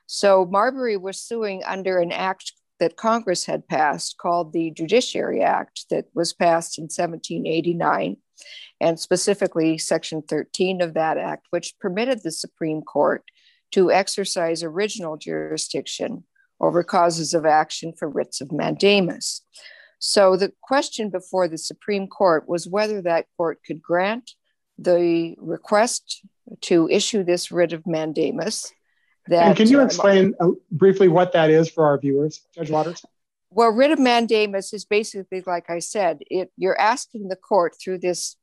So 0.08 0.46
Marbury 0.46 0.98
was 0.98 1.22
suing 1.22 1.64
under 1.64 2.00
an 2.00 2.12
act 2.12 2.54
that 2.80 2.98
Congress 2.98 3.46
had 3.46 3.68
passed 3.68 4.18
called 4.18 4.52
the 4.52 4.72
Judiciary 4.72 5.42
Act, 5.42 5.86
that 5.90 6.06
was 6.14 6.34
passed 6.34 6.78
in 6.78 6.84
1789, 6.84 8.18
and 8.84 9.00
specifically 9.00 9.78
Section 9.78 10.22
13 10.24 10.82
of 10.82 10.94
that 10.94 11.18
act, 11.18 11.48
which 11.52 11.74
permitted 11.80 12.22
the 12.22 12.32
Supreme 12.32 12.82
Court 12.82 13.24
to 13.72 13.92
exercise 13.92 14.62
original 14.62 15.16
jurisdiction 15.16 16.26
over 16.60 16.84
causes 16.84 17.34
of 17.34 17.46
action 17.46 17.94
for 17.98 18.10
writs 18.10 18.42
of 18.42 18.52
mandamus. 18.52 19.42
So 20.00 20.36
the 20.36 20.52
question 20.62 21.10
before 21.10 21.48
the 21.48 21.58
Supreme 21.58 22.08
Court 22.08 22.48
was 22.48 22.68
whether 22.68 23.02
that 23.02 23.28
court 23.38 23.62
could 23.66 23.82
grant 23.82 24.32
the 24.78 25.36
request 25.40 26.22
to 26.62 26.90
issue 26.90 27.24
this 27.24 27.52
writ 27.52 27.72
of 27.72 27.88
mandamus 27.88 28.74
that, 29.28 29.48
and 29.48 29.56
can 29.56 29.70
you 29.70 29.80
explain 29.82 30.34
uh, 30.42 30.50
briefly 30.72 31.08
what 31.08 31.32
that 31.32 31.50
is 31.50 31.70
for 31.70 31.86
our 31.86 31.98
viewers, 31.98 32.42
Judge 32.54 32.70
Watters? 32.70 33.06
Well, 33.50 33.70
writ 33.70 33.92
of 33.92 34.00
mandamus 34.00 34.74
is 34.74 34.84
basically, 34.84 35.42
like 35.46 35.70
I 35.70 35.80
said, 35.80 36.20
it, 36.30 36.52
you're 36.58 36.80
asking 36.80 37.30
the 37.30 37.38
court 37.38 37.76
through 37.82 38.00
this 38.00 38.36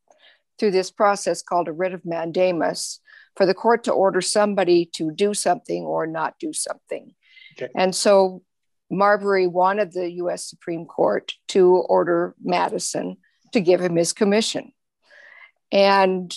through 0.61 0.71
this 0.71 0.91
process 0.91 1.43
called 1.43 1.67
a 1.67 1.73
writ 1.73 1.95
of 1.95 2.05
mandamus 2.05 3.01
for 3.35 3.47
the 3.47 3.55
court 3.55 3.83
to 3.85 3.93
order 3.93 4.21
somebody 4.21 4.85
to 4.85 5.11
do 5.11 5.33
something 5.35 5.85
or 5.85 6.07
not 6.07 6.35
do 6.39 6.53
something. 6.53 7.15
Okay. 7.57 7.73
And 7.75 7.95
so 7.95 8.43
Marbury 8.91 9.47
wanted 9.47 9.93
the 9.93 10.13
US 10.13 10.49
Supreme 10.49 10.85
Court 10.85 11.33
to 11.49 11.77
order 11.89 12.35
Madison 12.43 13.17
to 13.53 13.61
give 13.61 13.81
him 13.81 13.97
his 13.97 14.13
commission. 14.13 14.73
And 15.73 16.37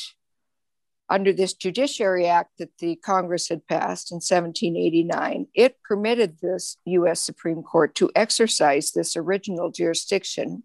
under 1.10 1.34
this 1.34 1.54
Judiciary 1.54 2.28
Act 2.28 2.52
that 2.60 2.78
the 2.80 2.96
Congress 2.96 3.50
had 3.50 3.68
passed 3.68 4.12
in 4.12 4.16
1789, 4.16 5.48
it 5.54 5.78
permitted 5.84 6.40
this 6.40 6.78
US 6.86 7.20
Supreme 7.20 7.62
Court 7.62 7.94
to 7.96 8.10
exercise 8.16 8.92
this 8.92 9.18
original 9.18 9.70
jurisdiction 9.70 10.64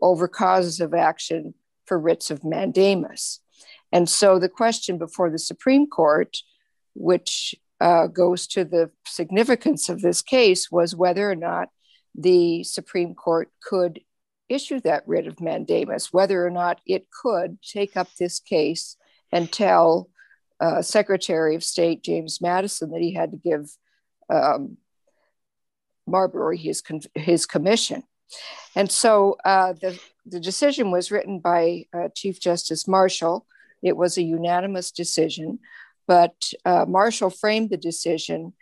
over 0.00 0.28
causes 0.28 0.80
of 0.80 0.94
action 0.94 1.54
for 1.86 1.98
writs 1.98 2.30
of 2.30 2.44
mandamus. 2.44 3.40
And 3.92 4.08
so 4.08 4.38
the 4.38 4.48
question 4.48 4.98
before 4.98 5.30
the 5.30 5.38
Supreme 5.38 5.86
Court, 5.86 6.36
which 6.94 7.54
uh, 7.80 8.06
goes 8.08 8.46
to 8.48 8.64
the 8.64 8.90
significance 9.06 9.88
of 9.88 10.02
this 10.02 10.22
case, 10.22 10.70
was 10.70 10.94
whether 10.94 11.30
or 11.30 11.36
not 11.36 11.68
the 12.14 12.64
Supreme 12.64 13.14
Court 13.14 13.50
could 13.62 14.00
issue 14.48 14.80
that 14.80 15.06
writ 15.06 15.26
of 15.26 15.40
mandamus, 15.40 16.12
whether 16.12 16.46
or 16.46 16.50
not 16.50 16.80
it 16.86 17.06
could 17.10 17.58
take 17.62 17.96
up 17.96 18.08
this 18.18 18.38
case 18.38 18.96
and 19.32 19.50
tell 19.50 20.08
uh, 20.60 20.82
Secretary 20.82 21.54
of 21.54 21.64
State 21.64 22.02
James 22.02 22.40
Madison 22.40 22.90
that 22.90 23.02
he 23.02 23.12
had 23.12 23.32
to 23.32 23.36
give 23.36 23.70
um, 24.30 24.78
Marbury 26.06 26.56
his, 26.56 26.82
his 27.14 27.46
commission. 27.46 28.02
And 28.74 28.90
so 28.90 29.36
uh, 29.44 29.74
the, 29.74 29.98
the 30.26 30.40
decision 30.40 30.90
was 30.90 31.10
written 31.10 31.38
by 31.38 31.86
uh, 31.94 32.08
Chief 32.14 32.40
Justice 32.40 32.88
Marshall. 32.88 33.46
It 33.82 33.96
was 33.96 34.18
a 34.18 34.22
unanimous 34.22 34.90
decision, 34.90 35.60
but 36.06 36.52
uh, 36.64 36.84
Marshall 36.86 37.30
framed 37.30 37.70
the 37.70 37.76
decision 37.76 38.52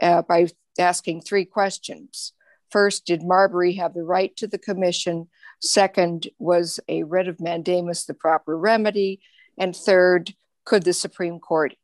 uh, 0.00 0.22
by 0.22 0.48
asking 0.78 1.22
three 1.22 1.44
questions. 1.44 2.32
First, 2.70 3.06
did 3.06 3.22
Marbury 3.22 3.74
have 3.74 3.94
the 3.94 4.04
right 4.04 4.34
to 4.36 4.46
the 4.46 4.58
commission? 4.58 5.28
Second, 5.60 6.28
was 6.38 6.78
a 6.88 7.02
writ 7.02 7.26
of 7.26 7.40
mandamus 7.40 8.04
the 8.04 8.14
proper 8.14 8.56
remedy? 8.56 9.20
And 9.56 9.74
third, 9.74 10.34
could 10.64 10.84
the 10.84 10.92
Supreme 10.92 11.40
Court 11.40 11.74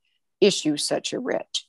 issue 0.40 0.76
such 0.76 1.12
a 1.12 1.18
writ? 1.18 1.60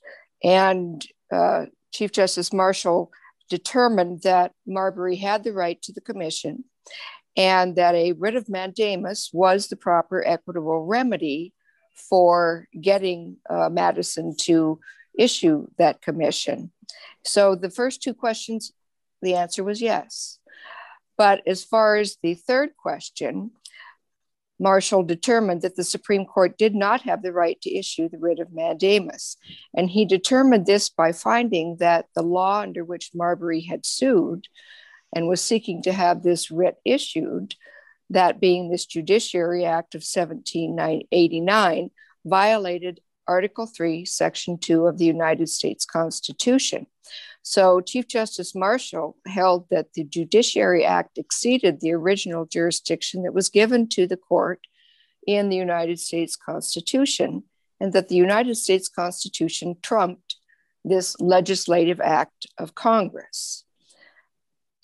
And 0.44 1.04
uh, 1.32 1.66
Chief 1.92 2.12
Justice 2.12 2.54
Marshall 2.54 3.12
determined 3.50 4.22
that 4.24 4.52
Marbury 4.68 5.16
had 5.16 5.44
the 5.44 5.54
right 5.54 5.82
to 5.84 5.94
the 5.94 6.02
commission 6.02 6.66
and 7.38 7.76
that 7.76 7.96
a 7.96 8.14
writ 8.14 8.36
of 8.36 8.50
mandamus 8.50 9.30
was 9.34 9.68
the 9.68 9.76
proper 9.76 10.26
equitable 10.26 10.86
remedy 10.86 11.54
for 11.94 12.68
getting 12.80 13.38
uh, 13.50 13.70
Madison 13.70 14.36
to 14.42 14.80
issue 15.18 15.68
that 15.78 16.02
commission. 16.02 16.72
So 17.24 17.56
the 17.56 17.70
first 17.70 18.02
two 18.02 18.14
questions, 18.14 18.74
the 19.22 19.36
answer 19.36 19.64
was 19.64 19.82
yes. 19.82 20.40
But 21.18 21.42
as 21.48 21.64
far 21.64 21.96
as 21.96 22.18
the 22.22 22.34
third 22.34 22.76
question, 22.78 23.52
Marshall 24.60 25.04
determined 25.04 25.62
that 25.62 25.76
the 25.76 25.84
Supreme 25.84 26.26
Court 26.26 26.58
did 26.58 26.76
not 26.76 27.02
have 27.02 27.22
the 27.22 27.34
right 27.34 27.60
to 27.62 27.74
issue 27.76 28.08
the 28.08 28.18
writ 28.18 28.40
of 28.40 28.54
mandamus. 28.54 29.38
And 29.74 29.90
he 29.90 30.06
determined 30.06 30.66
this 30.66 30.90
by 30.90 31.12
finding 31.12 31.78
that 31.78 32.06
the 32.16 32.24
law 32.24 32.62
under 32.62 32.84
which 32.84 33.12
Marbury 33.14 33.62
had 33.62 33.86
sued 33.86 34.48
and 35.16 35.28
was 35.28 35.42
seeking 35.42 35.82
to 35.84 35.94
have 35.94 36.22
this 36.22 36.52
writ 36.52 36.78
issued, 36.86 37.56
that 38.10 38.40
being 38.40 38.70
this 38.70 38.86
Judiciary 38.86 39.66
Act 39.66 39.96
of 39.96 40.00
1789, 40.00 41.90
violated 42.26 43.00
Article 43.28 43.66
3, 43.66 44.06
Section 44.06 44.60
2 44.60 44.86
of 44.86 45.00
the 45.00 45.06
United 45.06 45.50
States 45.50 45.86
Constitution. 45.86 46.86
So, 47.42 47.80
Chief 47.80 48.08
Justice 48.08 48.56
Marshall 48.56 49.18
held 49.26 49.68
that 49.70 49.94
the 49.94 50.04
Judiciary 50.04 50.84
Act 50.84 51.18
exceeded 51.18 51.80
the 51.80 51.94
original 51.94 52.46
jurisdiction 52.46 53.24
that 53.24 53.34
was 53.34 53.50
given 53.50 53.88
to 53.90 54.08
the 54.08 54.18
court 54.18 54.62
in 55.26 55.50
the 55.50 55.56
United 55.56 56.00
States 56.00 56.36
Constitution, 56.36 57.44
and 57.80 57.94
that 57.94 58.10
the 58.10 58.16
United 58.16 58.56
States 58.56 58.90
Constitution 58.90 59.78
trumped 59.82 60.36
this 60.84 61.20
legislative 61.20 62.00
act 62.00 62.48
of 62.58 62.76
Congress. 62.76 63.65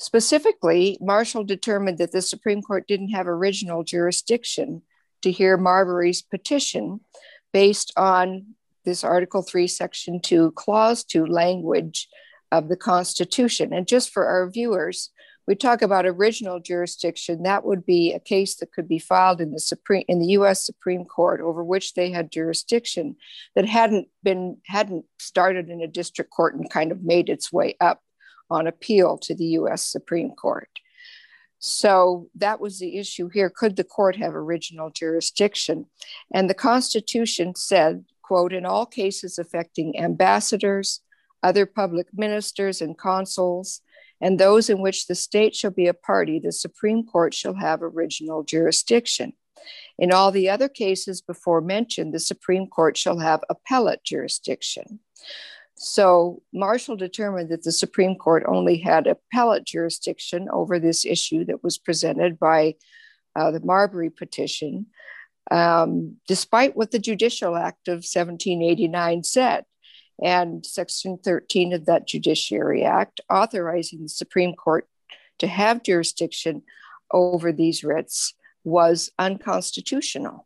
Specifically, 0.02 0.98
Marshall 1.00 1.44
determined 1.44 2.00
that 2.00 2.12
the 2.12 2.24
Supreme 2.24 2.64
Court 2.64 2.88
didn't 2.88 3.10
have 3.10 3.28
original 3.28 3.84
jurisdiction 3.84 4.82
to 5.22 5.32
hear 5.32 5.58
Marbury's 5.58 6.24
petition 6.24 7.02
based 7.54 7.94
on 7.96 8.56
this 8.84 9.04
Article 9.04 9.44
3, 9.44 9.68
Section 9.68 10.20
2, 10.20 10.54
Clause 10.54 11.04
2 11.04 11.28
language 11.28 12.10
of 12.52 12.68
the 12.68 12.76
Constitution. 12.76 13.74
And 13.74 13.88
just 13.88 14.10
for 14.10 14.26
our 14.26 14.50
viewers, 14.50 15.12
we 15.46 15.54
talk 15.54 15.84
about 15.84 16.08
original 16.08 16.60
jurisdiction. 16.60 17.44
That 17.44 17.64
would 17.64 17.86
be 17.86 18.12
a 18.12 18.20
case 18.20 18.56
that 18.56 18.72
could 18.72 18.88
be 18.88 18.98
filed 18.98 19.40
in 19.40 19.52
the 19.52 19.60
Supreme 19.60 20.06
in 20.08 20.18
the 20.18 20.30
U.S. 20.30 20.66
Supreme 20.66 21.06
Court 21.06 21.42
over 21.42 21.64
which 21.64 21.94
they 21.94 22.10
had 22.10 22.32
jurisdiction 22.32 23.18
that 23.54 23.66
hadn't 23.66 24.08
been 24.24 24.58
hadn't 24.66 25.06
started 25.20 25.70
in 25.70 25.80
a 25.80 25.88
district 25.88 26.32
court 26.32 26.56
and 26.56 26.68
kind 26.72 26.92
of 26.92 27.04
made 27.04 27.30
its 27.30 27.54
way 27.54 27.76
up 27.80 28.02
on 28.52 28.68
appeal 28.68 29.18
to 29.20 29.34
the 29.34 29.46
U.S. 29.46 29.86
Supreme 29.86 30.32
Court. 30.32 30.70
So 31.60 32.28
that 32.36 32.60
was 32.60 32.80
the 32.80 32.98
issue 32.98 33.30
here. 33.30 33.50
Could 33.50 33.76
the 33.76 33.84
court 33.84 34.16
have 34.16 34.36
original 34.36 34.90
jurisdiction? 34.90 35.86
And 36.34 36.50
the 36.50 36.56
Constitution 36.56 37.56
said, 37.56 38.06
quote, 38.24 38.52
in 38.52 38.66
all 38.66 38.86
cases 38.86 39.38
affecting 39.38 40.00
ambassadors, 40.00 41.02
other 41.44 41.66
public 41.66 42.08
ministers 42.14 42.82
and 42.82 42.98
consuls, 42.98 43.82
and 44.20 44.40
those 44.40 44.70
in 44.70 44.82
which 44.82 45.08
the 45.08 45.16
state 45.16 45.56
shall 45.56 45.72
be 45.72 45.88
a 45.88 45.94
party, 45.94 46.40
the 46.40 46.52
Supreme 46.52 47.06
Court 47.06 47.34
shall 47.34 47.56
have 47.56 47.82
original 47.82 48.44
jurisdiction. 48.44 49.34
In 50.00 50.12
all 50.12 50.32
the 50.32 50.50
other 50.50 50.70
cases 50.70 51.22
before 51.22 51.62
mentioned, 51.62 52.14
the 52.14 52.20
Supreme 52.20 52.68
Court 52.68 52.98
shall 52.98 53.20
have 53.20 53.44
appellate 53.50 54.04
jurisdiction. 54.04 55.00
So 55.84 56.44
Marshall 56.54 56.96
determined 56.96 57.50
that 57.50 57.64
the 57.64 57.72
Supreme 57.72 58.16
Court 58.16 58.44
only 58.48 58.78
had 58.78 59.08
appellate 59.08 59.66
jurisdiction 59.66 60.48
over 60.54 60.78
this 60.78 61.06
issue 61.06 61.44
that 61.46 61.64
was 61.64 61.80
presented 61.80 62.38
by 62.38 62.76
uh, 63.36 63.50
the 63.50 63.62
Marbury 63.62 64.12
petition, 64.12 64.86
um, 65.50 66.18
despite 66.28 66.78
what 66.78 66.92
the 66.92 67.00
Judicial 67.00 67.56
Act 67.56 67.88
of 67.88 68.06
1789 68.06 69.24
said 69.24 69.66
and 70.24 70.64
Section 70.64 71.18
13 71.18 71.74
of 71.74 71.88
that 71.88 72.08
Judiciary 72.08 72.84
Act, 72.84 73.20
authorizing 73.28 74.04
the 74.04 74.10
Supreme 74.10 74.54
Court 74.54 74.88
to 75.40 75.48
have 75.48 75.82
jurisdiction 75.82 76.62
over 77.12 77.52
these 77.52 77.84
writs, 77.84 78.36
was 78.64 79.10
unconstitutional. 79.18 80.46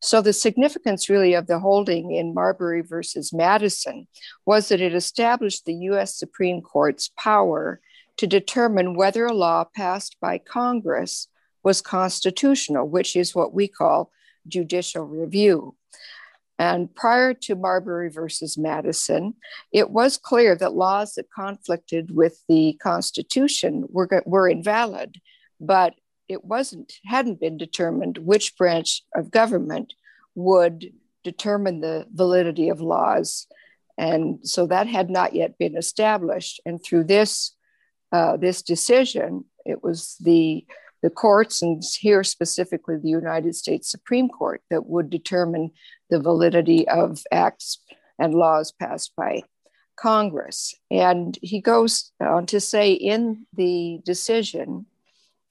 So, 0.00 0.20
the 0.20 0.32
significance 0.32 1.08
really 1.08 1.34
of 1.34 1.46
the 1.46 1.58
holding 1.58 2.12
in 2.12 2.34
Marbury 2.34 2.82
versus 2.82 3.32
Madison 3.32 4.06
was 4.44 4.68
that 4.68 4.80
it 4.80 4.94
established 4.94 5.64
the 5.64 5.74
US 5.74 6.18
Supreme 6.18 6.60
Court's 6.60 7.10
power 7.16 7.80
to 8.18 8.26
determine 8.26 8.94
whether 8.94 9.26
a 9.26 9.32
law 9.32 9.64
passed 9.64 10.16
by 10.20 10.38
Congress 10.38 11.28
was 11.62 11.82
constitutional, 11.82 12.88
which 12.88 13.16
is 13.16 13.34
what 13.34 13.52
we 13.52 13.68
call 13.68 14.10
judicial 14.46 15.04
review. 15.04 15.74
And 16.58 16.94
prior 16.94 17.34
to 17.34 17.54
Marbury 17.54 18.08
versus 18.08 18.56
Madison, 18.56 19.34
it 19.72 19.90
was 19.90 20.16
clear 20.16 20.56
that 20.56 20.74
laws 20.74 21.14
that 21.14 21.26
conflicted 21.34 22.14
with 22.14 22.42
the 22.48 22.78
Constitution 22.82 23.84
were, 23.88 24.22
were 24.24 24.48
invalid, 24.48 25.16
but 25.60 25.94
it 26.28 26.44
wasn't 26.44 26.92
hadn't 27.04 27.40
been 27.40 27.56
determined 27.56 28.18
which 28.18 28.56
branch 28.56 29.02
of 29.14 29.30
government 29.30 29.94
would 30.34 30.92
determine 31.24 31.80
the 31.80 32.06
validity 32.12 32.68
of 32.68 32.80
laws, 32.80 33.46
and 33.98 34.38
so 34.42 34.66
that 34.66 34.86
had 34.86 35.10
not 35.10 35.34
yet 35.34 35.58
been 35.58 35.76
established. 35.76 36.60
And 36.66 36.82
through 36.82 37.04
this 37.04 37.56
uh, 38.12 38.36
this 38.36 38.62
decision, 38.62 39.44
it 39.64 39.82
was 39.82 40.16
the 40.20 40.64
the 41.02 41.10
courts, 41.10 41.62
and 41.62 41.82
here 42.00 42.24
specifically 42.24 42.96
the 42.96 43.08
United 43.08 43.54
States 43.54 43.90
Supreme 43.90 44.28
Court, 44.28 44.62
that 44.70 44.86
would 44.86 45.10
determine 45.10 45.70
the 46.10 46.20
validity 46.20 46.88
of 46.88 47.22
acts 47.30 47.78
and 48.18 48.34
laws 48.34 48.72
passed 48.72 49.12
by 49.16 49.42
Congress. 49.96 50.74
And 50.90 51.38
he 51.42 51.60
goes 51.60 52.12
on 52.20 52.46
to 52.46 52.60
say 52.60 52.92
in 52.92 53.46
the 53.54 54.00
decision, 54.04 54.86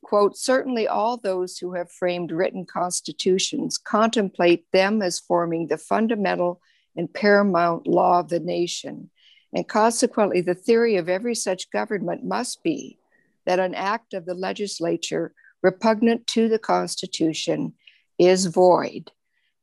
quote, 0.05 0.37
certainly 0.37 0.87
all 0.87 1.17
those 1.17 1.57
who 1.57 1.73
have 1.73 1.91
framed 1.91 2.31
written 2.31 2.63
constitutions 2.63 3.79
contemplate 3.79 4.63
them 4.71 5.01
as 5.01 5.19
forming 5.19 5.65
the 5.65 5.79
fundamental 5.79 6.61
and 6.95 7.11
paramount 7.11 7.87
law 7.87 8.19
of 8.19 8.29
the 8.29 8.39
nation. 8.39 9.09
And 9.51 9.67
consequently, 9.67 10.41
the 10.41 10.53
theory 10.53 10.97
of 10.97 11.09
every 11.09 11.33
such 11.33 11.71
government 11.71 12.23
must 12.23 12.61
be 12.61 12.99
that 13.47 13.59
an 13.59 13.73
act 13.73 14.13
of 14.13 14.27
the 14.27 14.35
legislature 14.35 15.33
repugnant 15.63 16.27
to 16.27 16.49
the 16.49 16.59
Constitution 16.59 17.73
is 18.19 18.45
void. 18.45 19.11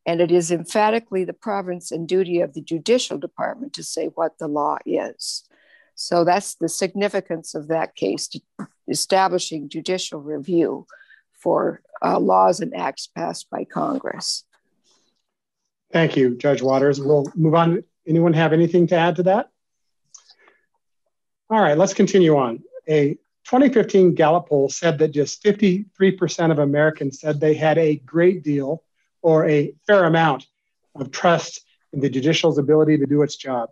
And 0.07 0.21
it 0.21 0.33
is 0.33 0.51
emphatically 0.51 1.23
the 1.23 1.33
province 1.33 1.93
and 1.93 2.09
duty 2.09 2.41
of 2.41 2.55
the 2.55 2.63
judicial 2.63 3.17
department 3.17 3.75
to 3.75 3.85
say 3.85 4.07
what 4.07 4.39
the 4.39 4.49
law 4.49 4.79
is. 4.85 5.45
So 5.95 6.25
that's 6.25 6.57
the 6.57 6.69
significance 6.69 7.55
of 7.55 7.69
that 7.69 7.95
case, 7.95 8.29
establishing 8.89 9.69
judicial 9.69 10.21
review 10.21 10.87
for 11.33 11.83
uh, 12.05 12.19
laws 12.19 12.61
and 12.61 12.75
acts 12.75 13.07
passed 13.07 13.49
by 13.51 13.65
Congress. 13.65 14.45
Thank 15.93 16.17
you, 16.17 16.37
Judge 16.37 16.63
Watters. 16.63 17.01
We'll 17.01 17.31
move 17.35 17.55
on. 17.55 17.85
Anyone 18.07 18.33
have 18.33 18.53
anything 18.53 18.87
to 18.89 18.97
add 18.97 19.17
to 19.17 19.25
that? 19.25 19.51
All 21.51 21.61
right, 21.61 21.77
let's 21.77 21.95
continue 21.95 22.37
on. 22.37 22.63
A 22.89 23.15
2015 23.45 24.15
Gallup 24.15 24.49
poll 24.49 24.69
said 24.69 24.99
that 24.99 25.09
just 25.09 25.45
53% 25.45 26.51
of 26.51 26.59
Americans 26.59 27.21
said 27.21 27.39
they 27.39 27.55
had 27.55 27.77
a 27.77 27.97
great 27.97 28.43
deal 28.43 28.83
or 29.21 29.47
a 29.47 29.75
fair 29.87 30.05
amount 30.05 30.47
of 30.95 31.11
trust 31.11 31.61
in 31.93 32.01
the 32.01 32.09
judicial's 32.09 32.59
ability 32.59 32.97
to 32.99 33.07
do 33.07 33.23
its 33.23 33.37
job. 33.37 33.71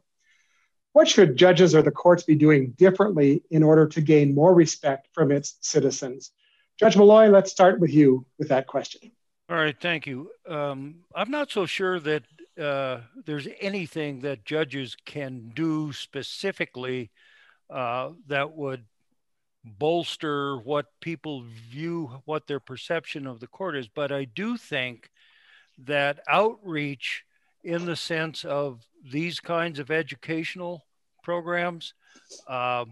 What 0.93 1.09
should 1.09 1.36
judges 1.36 1.74
or 1.74 1.82
the 1.82 1.91
courts 1.91 2.24
be 2.24 2.34
doing 2.34 2.70
differently 2.76 3.43
in 3.51 3.62
order 3.62 3.86
to 3.86 4.01
gain 4.01 4.34
more 4.34 4.55
respect 4.55 5.09
from 5.12 5.30
its 5.30 5.57
citizens? 5.61 6.32
Judge 6.78 6.97
Molloy, 6.97 7.28
let's 7.28 7.53
start 7.53 7.78
with 7.78 7.93
you 7.93 8.26
with 8.38 8.49
that 8.49 8.66
question. 8.66 9.12
All 9.49 9.57
right, 9.57 9.76
thank 9.80 10.07
you. 10.07 10.30
Um, 10.49 10.97
I'm 11.14 11.30
not 11.30 11.51
so 11.51 11.66
sure 11.66 12.01
that 12.01 12.22
uh, 12.61 13.01
there's 13.24 13.49
anything 13.61 14.20
that 14.20 14.45
judges 14.45 14.97
can 15.05 15.53
do 15.55 15.93
specifically 15.93 17.11
uh, 17.68 18.11
that 18.26 18.53
would 18.53 18.84
bolster 19.64 20.57
what 20.59 20.86
people 21.01 21.45
view, 21.70 22.22
what 22.24 22.47
their 22.47 22.61
perception 22.61 23.26
of 23.26 23.41
the 23.41 23.47
court 23.47 23.76
is. 23.76 23.88
But 23.88 24.11
I 24.11 24.24
do 24.24 24.57
think 24.57 25.11
that 25.78 26.20
outreach 26.28 27.24
in 27.62 27.84
the 27.84 27.97
sense 27.97 28.45
of 28.45 28.86
these 29.03 29.40
kinds 29.40 29.78
of 29.78 29.90
educational 29.90 30.84
programs 31.22 31.94
uh, 32.48 32.84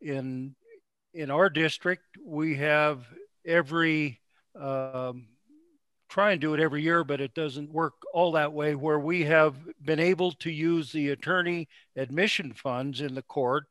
in 0.00 0.54
in 1.12 1.30
our 1.30 1.48
district 1.48 2.02
we 2.24 2.56
have 2.56 3.04
every 3.46 4.20
um, 4.60 5.26
try 6.08 6.32
and 6.32 6.40
do 6.40 6.54
it 6.54 6.60
every 6.60 6.82
year 6.82 7.04
but 7.04 7.20
it 7.20 7.34
doesn't 7.34 7.72
work 7.72 7.94
all 8.12 8.32
that 8.32 8.52
way 8.52 8.74
where 8.74 8.98
we 8.98 9.22
have 9.24 9.54
been 9.82 10.00
able 10.00 10.32
to 10.32 10.50
use 10.50 10.92
the 10.92 11.10
attorney 11.10 11.68
admission 11.96 12.52
funds 12.52 13.00
in 13.00 13.14
the 13.14 13.22
court 13.22 13.64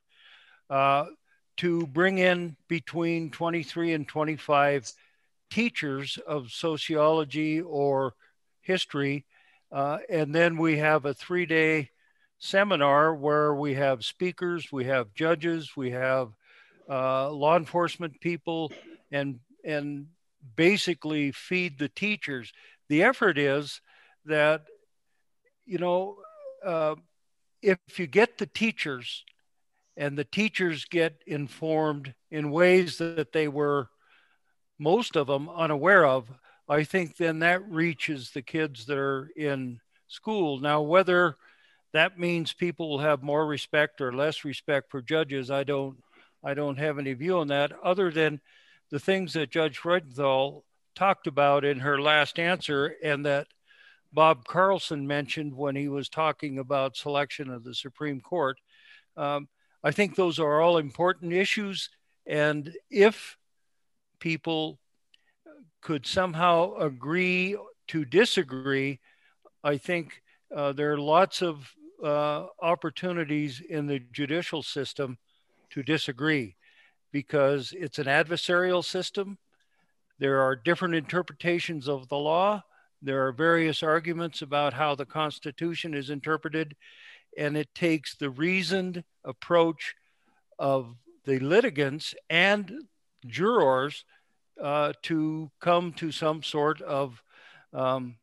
uh, 0.70 1.06
to 1.58 1.86
bring 1.88 2.18
in 2.18 2.56
between 2.68 3.30
23 3.30 3.94
and 3.94 4.08
25 4.08 4.92
teachers 5.52 6.18
of 6.26 6.50
sociology 6.52 7.62
or 7.62 8.14
history 8.62 9.26
Uh, 9.74 9.98
and 10.08 10.36
then 10.36 10.56
we 10.58 10.78
have 10.78 11.06
a 11.06 11.16
three 11.16 11.48
day 11.48 11.90
seminar 12.38 13.16
where 13.16 13.56
we 13.56 13.74
have 13.74 14.06
speakers, 14.06 14.72
we 14.72 14.86
have 14.86 15.14
judges, 15.16 15.72
we 15.76 15.90
have 15.92 16.30
uh, 16.88 17.32
law 17.32 17.58
enforcement 17.58 18.20
people, 18.22 18.72
and, 19.12 19.40
and 19.66 20.06
basically 20.56 21.32
feed 21.32 21.80
the 21.80 21.90
teachers. 21.90 22.54
The 22.88 23.02
effort 23.04 23.40
is 23.40 23.82
that, 24.26 24.62
you 25.66 25.80
know, 25.80 26.18
uh, 26.64 26.96
if 27.64 27.80
you 27.98 28.06
get 28.06 28.38
the 28.38 28.46
teachers 28.46 29.24
and 29.98 30.18
the 30.18 30.26
teachers 30.26 30.86
get 30.86 31.22
informed 31.26 32.14
in 32.30 32.52
ways 32.52 32.98
that 33.00 33.32
they 33.32 33.48
were, 33.48 33.90
most 34.78 35.16
of 35.16 35.28
them, 35.28 35.50
unaware 35.50 36.06
of, 36.06 36.30
I 36.70 36.84
think 36.84 37.18
then 37.18 37.40
that 37.40 37.70
reaches 37.70 38.32
the 38.32 38.42
kids 38.42 38.86
that 38.86 38.98
are 38.98 39.30
in 39.36 39.80
school. 40.08 40.60
Now, 40.60 40.82
whether 40.82 41.38
that 41.92 42.18
means 42.18 42.54
people 42.54 42.90
will 42.90 43.00
have 43.00 43.22
more 43.22 43.46
respect 43.46 44.02
or 44.02 44.14
less 44.14 44.46
respect 44.46 44.90
for 44.90 45.02
judges, 45.02 45.52
I 45.52 45.64
don't, 45.64 45.98
I 46.44 46.54
don't 46.54 46.80
have 46.80 47.00
any 47.00 47.14
view 47.14 47.40
on 47.40 47.48
that, 47.48 47.72
other 47.84 48.12
than 48.12 48.42
the 48.90 49.00
things 49.00 49.34
that 49.34 49.52
Judge 49.52 49.80
Freudenthal 49.80 50.64
talked 50.96 51.28
about 51.28 51.66
in 51.66 51.80
her 51.80 52.00
last 52.00 52.40
answer, 52.40 52.96
and 53.04 53.26
that 53.26 53.48
Bob 54.12 54.46
Carlson 54.46 55.08
mentioned 55.08 55.56
when 55.56 55.76
he 55.76 55.88
was 55.88 56.08
talking 56.08 56.60
about 56.60 56.96
selection 56.96 57.50
of 57.50 57.64
the 57.64 57.74
Supreme 57.74 58.22
Court. 58.22 58.58
Um, 59.18 59.48
I 59.84 59.92
think 59.92 60.16
those 60.16 60.40
are 60.40 60.62
all 60.62 60.78
important 60.78 61.34
issues. 61.34 61.90
And 62.26 62.74
if 62.90 63.38
people 64.20 64.80
could 65.82 66.06
somehow 66.06 66.76
agree 66.76 67.58
to 67.88 68.06
disagree, 68.06 69.00
I 69.64 69.78
think 69.78 70.22
uh, 70.56 70.74
there 70.74 70.94
are 70.94 71.00
lots 71.00 71.42
of 71.42 71.70
uh, 72.04 72.48
opportunities 72.62 73.62
in 73.62 73.88
the 73.88 74.00
judicial 74.00 74.64
system 74.64 75.18
to 75.72 75.84
disagree 75.84 76.56
because 77.12 77.74
it's 77.78 78.00
an 78.00 78.06
adversarial 78.06 78.84
system. 78.84 79.38
There 80.20 80.42
are 80.42 80.56
different 80.56 80.96
interpretations 80.96 81.88
of 81.88 82.08
the 82.08 82.18
law. 82.18 82.64
There 83.02 83.28
are 83.28 83.32
various 83.32 83.84
arguments 83.84 84.42
about 84.42 84.74
how 84.74 84.96
the 84.96 85.06
Constitution 85.06 85.94
is 85.94 86.10
interpreted, 86.10 86.76
and 87.38 87.58
it 87.58 87.74
takes 87.76 88.16
the 88.16 88.30
reasoned 88.30 89.04
approach 89.24 89.96
of 90.60 90.96
the 91.26 91.40
litigants 91.40 92.16
and 92.30 92.72
jurors 93.26 94.06
uh, 94.62 94.94
to 95.04 95.52
come 95.60 95.94
to 95.94 96.12
some 96.12 96.44
sort 96.44 96.82
of 96.82 97.22
um, 97.74 98.16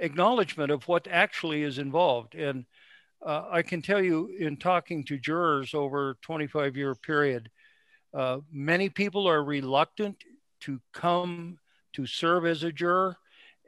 acknowledgement 0.00 0.70
of 0.70 0.88
what 0.88 1.06
actually 1.08 1.62
is 1.62 1.78
involved. 1.78 2.34
And 2.34 2.64
uh, 3.24 3.44
I 3.50 3.62
can 3.62 3.82
tell 3.82 4.02
you, 4.02 4.34
in 4.38 4.56
talking 4.56 5.04
to 5.04 5.18
jurors 5.18 5.74
over 5.74 6.10
a 6.10 6.14
25 6.22 6.76
year 6.76 6.94
period, 6.94 7.50
uh, 8.14 8.38
many 8.50 8.88
people 8.88 9.28
are 9.28 9.44
reluctant 9.44 10.16
to 10.60 10.80
come 10.92 11.58
to 11.92 12.06
serve 12.06 12.46
as 12.46 12.62
a 12.62 12.72
juror. 12.72 13.16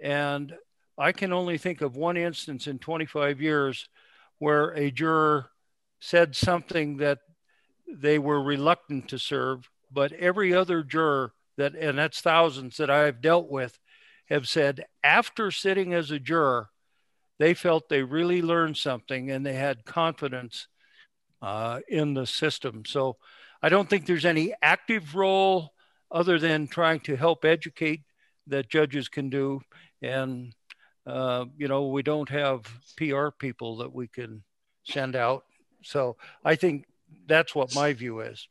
And 0.03 0.55
I 0.99 1.13
can 1.13 1.33
only 1.33 1.59
think 1.59 1.81
of 1.81 1.97
one 1.97 2.17
instance 2.17 2.67
in 2.67 2.79
25 2.79 3.41
years 3.41 3.89
where 4.39 4.71
a 4.71 4.91
juror 4.91 5.51
said 6.01 6.35
something 6.35 6.97
that 6.97 7.19
they 7.89 8.19
were 8.19 8.43
reluctant 8.43 9.09
to 9.09 9.19
serve, 9.19 9.69
but 9.91 10.13
every 10.13 10.55
other 10.55 10.83
juror 10.83 11.33
that, 11.57 11.75
and 11.75 11.99
that's 11.99 12.21
thousands 12.21 12.77
that 12.77 12.91
I've 12.91 13.21
dealt 13.21 13.51
with, 13.51 13.79
have 14.29 14.49
said 14.49 14.85
after 15.05 15.51
sitting 15.51 15.93
as 15.93 16.11
a 16.11 16.19
juror, 16.19 16.71
they 17.39 17.55
felt 17.55 17.89
they 17.89 18.03
really 18.03 18.41
learned 18.41 18.77
something 18.77 19.31
and 19.31 19.45
they 19.45 19.55
had 19.55 19.85
confidence 19.85 20.69
uh, 21.41 21.81
in 21.89 22.15
the 22.15 22.27
system. 22.27 22.85
So 22.87 23.17
I 23.63 23.69
don't 23.69 23.89
think 23.89 24.07
there's 24.07 24.25
any 24.25 24.55
active 24.63 25.15
role 25.15 25.73
other 26.11 26.39
than 26.39 26.69
trying 26.69 27.01
to 27.01 27.17
help 27.17 27.45
educate 27.45 28.03
that 28.47 28.69
judges 28.69 29.09
can 29.09 29.29
do. 29.29 29.61
And, 30.01 30.55
uh, 31.07 31.47
you 31.57 31.69
know, 31.69 31.89
we 31.89 32.03
don't 32.03 32.29
have 32.29 32.63
PR 32.97 33.29
people 33.31 33.79
that 33.79 33.93
we 33.93 34.09
can 34.09 34.43
send 34.85 35.17
out. 35.17 35.45
So 35.83 36.17
I 36.45 36.55
think 36.55 36.87
that's 37.27 37.55
what 37.55 37.75
my 37.75 37.93
view 37.93 38.21
is. 38.21 38.47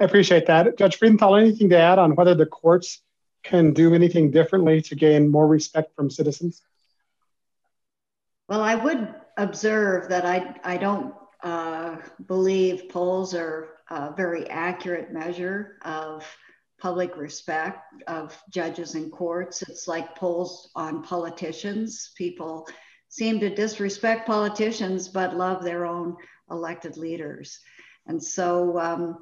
I 0.00 0.04
appreciate 0.04 0.46
that. 0.46 0.76
Judge 0.78 0.98
Freudenthal, 0.98 1.40
anything 1.40 1.68
to 1.70 1.78
add 1.78 1.98
on 1.98 2.14
whether 2.14 2.34
the 2.34 2.46
courts 2.46 3.00
can 3.42 3.72
do 3.72 3.94
anything 3.94 4.30
differently 4.30 4.80
to 4.82 4.94
gain 4.94 5.28
more 5.28 5.46
respect 5.46 5.94
from 5.94 6.10
citizens? 6.10 6.62
Well, 8.48 8.62
I 8.62 8.74
would 8.74 9.14
observe 9.36 10.08
that 10.10 10.24
I, 10.24 10.54
I 10.64 10.76
don't 10.76 11.14
uh, 11.42 11.96
believe 12.26 12.88
polls 12.88 13.34
are 13.34 13.70
a 13.90 14.12
very 14.14 14.48
accurate 14.48 15.12
measure 15.12 15.78
of 15.82 16.24
public 16.80 17.16
respect 17.16 18.02
of 18.06 18.36
judges 18.50 18.94
and 18.94 19.12
courts. 19.12 19.62
It's 19.62 19.86
like 19.86 20.16
polls 20.16 20.70
on 20.74 21.02
politicians. 21.02 22.12
People 22.16 22.66
seem 23.08 23.38
to 23.40 23.54
disrespect 23.54 24.26
politicians 24.26 25.08
but 25.08 25.36
love 25.36 25.62
their 25.62 25.86
own 25.86 26.16
elected 26.50 26.96
leaders. 26.96 27.58
And 28.06 28.22
so 28.22 28.78
um, 28.80 29.18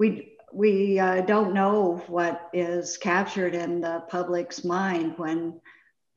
we, 0.00 0.32
we 0.50 0.98
uh, 0.98 1.20
don't 1.20 1.52
know 1.52 2.02
what 2.06 2.48
is 2.54 2.96
captured 2.96 3.54
in 3.54 3.82
the 3.82 4.02
public's 4.08 4.64
mind 4.64 5.12
when 5.18 5.60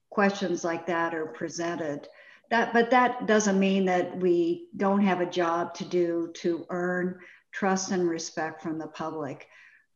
questions 0.10 0.64
like 0.64 0.88
that 0.88 1.14
are 1.14 1.26
presented. 1.26 2.08
That, 2.50 2.72
but 2.72 2.92
that 2.92 3.28
doesn't 3.28 3.60
mean 3.60 3.84
that 3.86 4.18
we 4.18 4.70
don't 4.78 5.02
have 5.02 5.20
a 5.20 5.30
job 5.30 5.74
to 5.76 5.86
do 5.86 6.32
to 6.36 6.66
earn 6.70 7.20
trust 7.52 7.92
and 7.92 8.08
respect 8.08 8.64
from 8.64 8.80
the 8.80 8.88
public. 8.88 9.48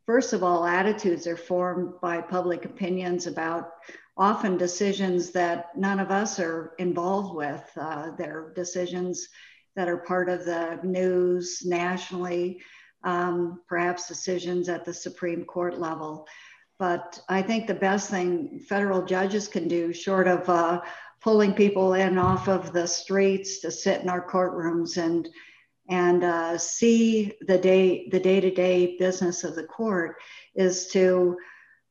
First 0.05 0.33
of 0.33 0.43
all, 0.43 0.65
attitudes 0.65 1.25
are 1.25 1.37
formed 1.37 1.93
by 2.01 2.19
public 2.19 2.65
opinions 2.65 3.25
about 3.25 3.71
often 4.17 4.57
decisions 4.57 5.31
that 5.31 5.77
none 5.77 6.01
of 6.01 6.11
us 6.11 6.41
are 6.41 6.73
involved 6.77 7.33
with. 7.33 7.63
Uh, 7.77 8.11
they're 8.17 8.51
decisions 8.53 9.29
that 9.77 9.87
are 9.87 9.97
part 9.97 10.27
of 10.27 10.43
the 10.43 10.77
news 10.83 11.61
nationally, 11.63 12.59
um, 13.03 13.61
perhaps 13.67 14.07
decisions 14.07 14.69
at 14.69 14.85
the 14.85 14.93
Supreme 14.93 15.45
Court 15.45 15.79
level. 15.79 16.27
But 16.79 17.19
I 17.27 17.41
think 17.41 17.65
the 17.65 17.73
best 17.73 18.09
thing 18.09 18.59
federal 18.67 19.03
judges 19.03 19.47
can 19.47 19.67
do, 19.67 19.93
short 19.93 20.27
of 20.27 20.47
uh, 20.47 20.81
pulling 21.21 21.53
people 21.53 21.93
in 21.93 22.17
off 22.17 22.47
of 22.47 22.73
the 22.73 22.87
streets 22.87 23.59
to 23.59 23.71
sit 23.71 24.01
in 24.01 24.09
our 24.09 24.25
courtrooms 24.27 24.97
and 24.97 25.27
and 25.89 26.23
uh, 26.23 26.57
see 26.57 27.33
the 27.47 27.57
day 27.57 28.09
the 28.11 28.19
day-to-day 28.19 28.97
business 28.99 29.43
of 29.43 29.55
the 29.55 29.63
court 29.63 30.17
is 30.53 30.87
to 30.87 31.37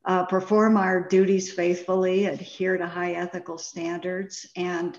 uh, 0.04 0.24
perform 0.26 0.76
our 0.76 1.08
duties 1.08 1.50
faithfully 1.52 2.26
adhere 2.26 2.76
to 2.76 2.86
high 2.86 3.12
ethical 3.12 3.58
standards 3.58 4.46
and 4.54 4.98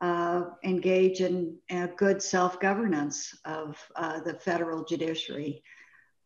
uh, 0.00 0.44
engage 0.64 1.20
in 1.20 1.56
good 1.96 2.22
self-governance 2.22 3.38
of 3.44 3.78
uh, 3.96 4.20
the 4.20 4.34
federal 4.34 4.84
judiciary. 4.84 5.62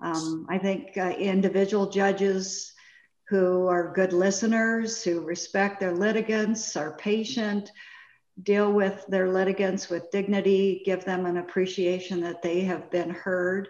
Um, 0.03 0.47
i 0.49 0.57
think 0.57 0.97
uh, 0.97 1.11
individual 1.11 1.91
judges 1.91 2.73
who 3.29 3.69
are 3.69 3.93
good 3.93 4.13
listeners, 4.13 5.05
who 5.05 5.21
respect 5.21 5.79
their 5.79 5.95
litigants, 5.95 6.77
are 6.77 6.97
patient, 6.97 7.71
deal 8.43 8.73
with 8.73 9.05
their 9.07 9.29
litigants 9.31 9.89
with 9.89 10.11
dignity, 10.11 10.83
give 10.85 11.05
them 11.05 11.27
an 11.27 11.37
appreciation 11.37 12.21
that 12.23 12.43
they 12.43 12.63
have 12.63 12.91
been 12.91 13.11
heard, 13.11 13.69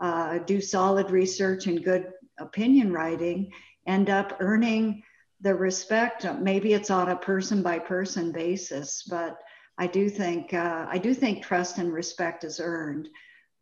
uh, 0.00 0.38
do 0.38 0.60
solid 0.60 1.10
research 1.10 1.66
and 1.66 1.82
good 1.84 2.12
opinion 2.38 2.92
writing, 2.92 3.50
end 3.86 4.08
up 4.08 4.36
earning 4.38 5.02
the 5.42 5.54
respect. 5.54 6.24
Maybe 6.40 6.72
it's 6.72 6.90
on 6.90 7.10
a 7.10 7.16
person 7.16 7.62
by 7.62 7.78
person 7.78 8.32
basis, 8.32 9.02
but 9.08 9.38
I 9.76 9.86
do 9.88 10.08
think 10.08 10.54
uh, 10.54 10.86
I 10.88 10.98
do 10.98 11.12
think 11.12 11.42
trust 11.42 11.78
and 11.78 11.92
respect 11.92 12.44
is 12.44 12.60
earned. 12.60 13.08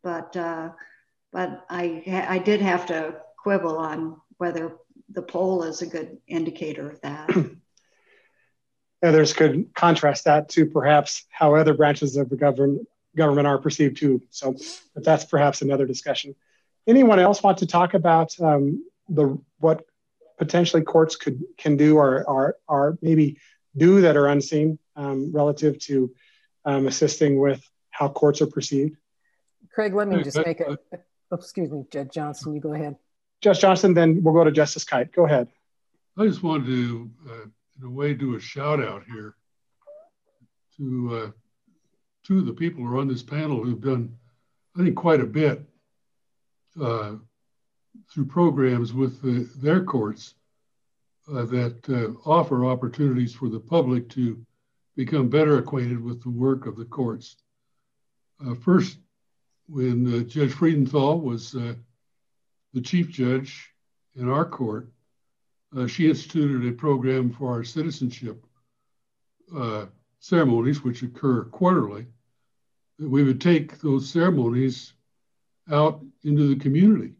But 0.03 0.35
uh, 0.37 0.69
but 1.33 1.65
I 1.69 2.25
I 2.27 2.37
did 2.37 2.61
have 2.61 2.85
to 2.87 3.15
quibble 3.37 3.77
on 3.77 4.21
whether 4.37 4.77
the 5.09 5.21
poll 5.21 5.63
is 5.63 5.81
a 5.81 5.87
good 5.87 6.17
indicator 6.27 6.89
of 6.89 7.01
that. 7.01 7.29
Others 9.03 9.33
could 9.33 9.73
contrast 9.73 10.25
that 10.25 10.49
to 10.49 10.67
perhaps 10.67 11.25
how 11.31 11.55
other 11.55 11.73
branches 11.73 12.17
of 12.17 12.29
the 12.29 12.37
government 12.37 12.87
government 13.17 13.47
are 13.47 13.57
perceived 13.57 13.97
too. 13.97 14.21
So, 14.29 14.55
but 14.93 15.03
that's 15.03 15.25
perhaps 15.25 15.61
another 15.61 15.85
discussion. 15.85 16.35
Anyone 16.87 17.19
else 17.19 17.41
want 17.41 17.59
to 17.59 17.67
talk 17.67 17.93
about 17.93 18.39
um, 18.39 18.85
the 19.09 19.37
what 19.59 19.85
potentially 20.41 20.81
courts 20.81 21.15
could 21.15 21.43
can 21.55 21.77
do 21.77 21.97
or 21.97 22.27
are 22.27 22.57
are 22.67 22.97
maybe 22.99 23.37
do 23.77 24.01
that 24.01 24.17
are 24.17 24.27
unseen 24.27 24.79
um, 24.95 25.31
relative 25.31 25.77
to 25.77 26.11
um, 26.65 26.87
assisting 26.87 27.39
with 27.39 27.61
how 27.91 28.09
courts 28.09 28.41
are 28.41 28.47
perceived? 28.47 28.97
Craig, 29.71 29.93
let 29.93 30.07
me 30.07 30.23
just 30.23 30.43
make 30.43 30.59
a. 30.59 30.79
Oh, 31.33 31.35
excuse 31.35 31.69
me, 31.69 31.85
Judge 31.91 32.11
Johnson. 32.11 32.55
You 32.55 32.59
go 32.59 32.73
ahead. 32.73 32.95
Judge 33.41 33.59
Johnson, 33.59 33.93
then 33.93 34.23
we'll 34.23 34.33
go 34.33 34.43
to 34.43 34.51
Justice 34.51 34.83
Kite. 34.83 35.13
Go 35.13 35.25
ahead. 35.27 35.47
I 36.17 36.25
just 36.25 36.41
wanted 36.41 36.65
to, 36.65 37.11
uh, 37.29 37.45
in 37.77 37.85
a 37.85 37.89
way, 37.89 38.15
do 38.15 38.35
a 38.35 38.39
shout 38.39 38.83
out 38.83 39.03
here 39.05 39.35
to 40.77 41.15
uh, 41.15 41.31
two 42.25 42.39
of 42.39 42.47
the 42.47 42.53
people 42.53 42.83
who 42.83 42.93
are 42.93 42.99
on 42.99 43.07
this 43.07 43.23
panel 43.23 43.63
who've 43.63 43.79
done, 43.79 44.17
I 44.75 44.83
think, 44.83 44.95
quite 44.95 45.21
a 45.21 45.25
bit 45.25 45.61
uh, 46.81 47.13
through 48.11 48.25
programs 48.25 48.93
with 48.93 49.21
the, 49.21 49.49
their 49.61 49.83
courts 49.83 50.35
uh, 51.31 51.45
that 51.45 51.77
uh, 51.89 52.29
offer 52.29 52.65
opportunities 52.65 53.33
for 53.33 53.49
the 53.49 53.59
public 53.59 54.09
to 54.09 54.43
become 54.95 55.29
better 55.29 55.57
acquainted 55.57 56.01
with 56.03 56.21
the 56.23 56.29
work 56.29 56.65
of 56.65 56.75
the 56.75 56.85
courts. 56.85 57.37
Uh, 58.45 58.55
first, 58.55 58.97
when 59.67 60.13
uh, 60.13 60.23
Judge 60.23 60.51
Freudenthal 60.51 61.21
was 61.21 61.55
uh, 61.55 61.73
the 62.73 62.81
chief 62.81 63.09
judge 63.09 63.69
in 64.15 64.29
our 64.29 64.45
court, 64.45 64.89
uh, 65.77 65.87
she 65.87 66.09
instituted 66.09 66.67
a 66.67 66.75
program 66.75 67.31
for 67.31 67.51
our 67.53 67.63
citizenship 67.63 68.45
ceremonies, 70.19 70.83
which 70.83 71.01
occur 71.01 71.43
quarterly. 71.45 72.05
That 72.99 73.09
we 73.09 73.23
would 73.23 73.41
take 73.41 73.79
those 73.79 74.09
ceremonies 74.09 74.93
out 75.71 76.03
into 76.23 76.47
the 76.47 76.61
community. 76.61 77.15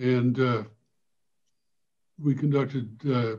And 0.00 0.40
uh, 0.40 0.62
we 2.18 2.34
conducted 2.34 2.98
uh, 3.06 3.36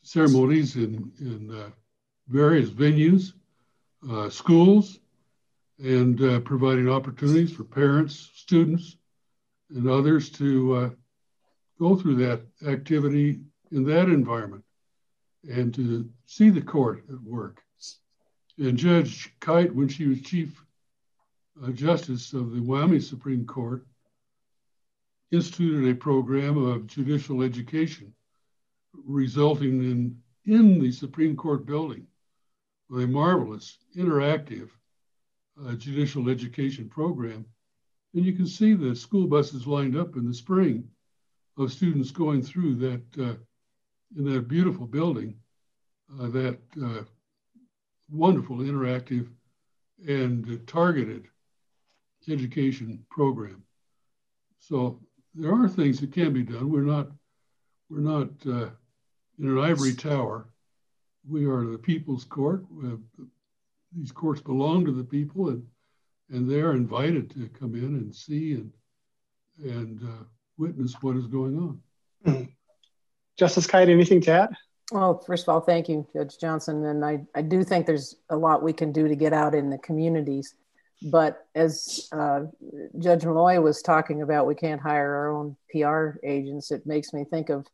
ceremonies 0.00 0.76
in, 0.76 1.12
in 1.20 1.54
uh, 1.54 1.68
various 2.26 2.70
venues, 2.70 3.34
uh, 4.10 4.30
schools, 4.30 4.98
and 5.78 6.22
uh, 6.22 6.40
providing 6.40 6.88
opportunities 6.88 7.52
for 7.52 7.64
parents, 7.64 8.30
students, 8.34 8.96
and 9.68 9.86
others 9.86 10.30
to 10.30 10.74
uh, 10.74 10.90
go 11.78 11.96
through 11.96 12.16
that 12.16 12.40
activity 12.66 13.40
in 13.70 13.84
that 13.84 14.08
environment 14.08 14.64
and 15.50 15.74
to 15.74 16.08
see 16.24 16.48
the 16.48 16.62
court 16.62 17.04
at 17.10 17.20
work. 17.20 17.62
And 18.56 18.78
Judge 18.78 19.34
Kite, 19.38 19.74
when 19.74 19.88
she 19.88 20.06
was 20.06 20.22
Chief 20.22 20.64
Justice 21.74 22.32
of 22.32 22.52
the 22.52 22.62
Wyoming 22.62 23.00
Supreme 23.00 23.44
Court, 23.44 23.84
instituted 25.30 25.90
a 25.90 25.94
program 25.94 26.56
of 26.56 26.86
judicial 26.86 27.42
education 27.42 28.12
resulting 28.94 29.82
in, 29.82 30.16
in 30.46 30.80
the 30.80 30.90
Supreme 30.90 31.36
Court 31.36 31.66
building 31.66 32.06
with 32.88 33.04
a 33.04 33.06
marvelous 33.06 33.78
interactive 33.96 34.70
uh, 35.66 35.74
judicial 35.74 36.30
education 36.30 36.88
program. 36.88 37.44
And 38.14 38.24
you 38.24 38.32
can 38.32 38.46
see 38.46 38.74
the 38.74 38.96
school 38.96 39.26
buses 39.26 39.66
lined 39.66 39.96
up 39.96 40.16
in 40.16 40.26
the 40.26 40.34
spring 40.34 40.88
of 41.58 41.72
students 41.72 42.10
going 42.10 42.42
through 42.42 42.76
that 42.76 43.18
uh, 43.18 43.34
in 44.16 44.24
that 44.32 44.48
beautiful 44.48 44.86
building, 44.86 45.36
uh, 46.18 46.28
that 46.28 46.58
uh, 46.82 47.02
wonderful 48.10 48.58
interactive 48.58 49.28
and 50.06 50.66
targeted 50.66 51.26
education 52.28 53.04
program. 53.10 53.62
So 54.60 55.00
there 55.38 55.54
are 55.54 55.68
things 55.68 56.00
that 56.00 56.12
can 56.12 56.32
be 56.32 56.42
done. 56.42 56.70
We're 56.70 56.82
not 56.82 57.08
we're 57.88 58.00
not 58.00 58.28
uh, 58.46 58.70
in 59.38 59.48
an 59.48 59.58
ivory 59.58 59.94
tower. 59.94 60.48
We 61.28 61.46
are 61.46 61.64
the 61.64 61.78
people's 61.78 62.24
court. 62.24 62.64
these 63.96 64.12
courts 64.12 64.40
belong 64.40 64.84
to 64.84 64.92
the 64.92 65.04
people, 65.04 65.48
and 65.48 65.66
and 66.30 66.50
they 66.50 66.60
are 66.60 66.72
invited 66.72 67.30
to 67.30 67.48
come 67.58 67.74
in 67.74 67.84
and 67.84 68.14
see 68.14 68.54
and 68.54 68.72
and 69.62 70.02
uh, 70.02 70.24
witness 70.56 70.94
what 71.00 71.16
is 71.16 71.26
going 71.26 71.56
on. 71.56 71.80
Mm-hmm. 72.26 72.44
Justice 73.38 73.66
Kite, 73.66 73.88
anything 73.88 74.20
to 74.22 74.32
add? 74.32 74.50
Well, 74.90 75.22
first 75.26 75.44
of 75.44 75.50
all, 75.50 75.60
thank 75.60 75.88
you, 75.88 76.06
Judge 76.12 76.38
Johnson. 76.38 76.84
And 76.86 77.04
I, 77.04 77.20
I 77.34 77.42
do 77.42 77.62
think 77.62 77.86
there's 77.86 78.16
a 78.30 78.36
lot 78.36 78.62
we 78.62 78.72
can 78.72 78.90
do 78.90 79.06
to 79.06 79.14
get 79.14 79.32
out 79.32 79.54
in 79.54 79.70
the 79.70 79.78
communities. 79.78 80.54
But 81.02 81.46
as 81.54 82.08
uh, 82.12 82.42
Judge 82.98 83.24
Molloy 83.24 83.60
was 83.60 83.82
talking 83.82 84.22
about, 84.22 84.46
we 84.46 84.54
can't 84.54 84.80
hire 84.80 85.14
our 85.14 85.36
own 85.36 85.56
PR 85.70 86.18
agents. 86.24 86.72
It 86.72 86.86
makes 86.86 87.12
me 87.12 87.24
think 87.24 87.50
of 87.50 87.66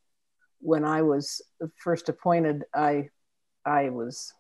when 0.61 0.85
I 0.85 1.03
was 1.03 1.41
first 1.77 2.09
appointed. 2.09 2.65
I 2.75 3.09
I 3.65 3.89
was 3.89 4.33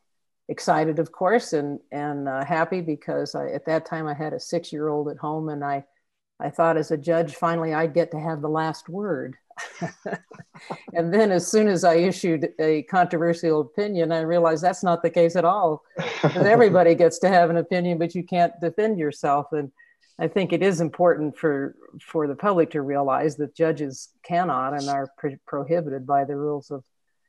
excited, 0.48 0.98
of 0.98 1.12
course, 1.12 1.54
and 1.54 1.80
and 1.92 2.28
uh, 2.28 2.44
happy 2.44 2.82
because 2.82 3.34
I, 3.34 3.48
at 3.48 3.64
that 3.66 3.86
time 3.86 4.06
I 4.06 4.14
had 4.14 4.34
a 4.34 4.40
six 4.40 4.72
year 4.72 4.88
old 4.88 5.08
at 5.08 5.16
home, 5.16 5.48
and 5.48 5.64
I 5.64 5.84
I 6.40 6.50
thought 6.50 6.76
as 6.76 6.90
a 6.90 6.96
judge, 6.96 7.36
finally 7.36 7.72
I'd 7.72 7.94
get 7.94 8.10
to 8.10 8.20
have 8.20 8.40
the 8.40 8.48
last 8.48 8.88
word. 8.88 9.36
and 10.92 11.14
then 11.14 11.30
as 11.30 11.46
soon 11.46 11.68
as 11.68 11.84
I 11.84 11.94
issued 11.94 12.48
a 12.58 12.82
controversial 12.84 13.60
opinion, 13.60 14.10
I 14.10 14.20
realized 14.20 14.62
that's 14.62 14.82
not 14.82 15.02
the 15.02 15.10
case 15.10 15.36
at 15.36 15.44
all. 15.44 15.82
everybody 16.22 16.94
gets 16.96 17.18
to 17.20 17.28
have 17.28 17.50
an 17.50 17.56
opinion, 17.56 17.98
but 17.98 18.14
you 18.14 18.24
can't 18.24 18.52
defend 18.60 18.98
yourself. 18.98 19.46
And 19.52 19.70
I 20.18 20.28
think 20.28 20.52
it 20.52 20.62
is 20.62 20.80
important 20.80 21.36
for 21.36 21.74
for 22.00 22.26
the 22.26 22.36
public 22.36 22.70
to 22.70 22.82
realize 22.82 23.36
that 23.36 23.54
judges 23.54 24.10
cannot 24.24 24.74
and 24.74 24.88
are 24.88 25.10
pro- 25.18 25.36
prohibited 25.46 26.06
by 26.06 26.24
the 26.24 26.36
rules 26.36 26.70
of 26.70 26.84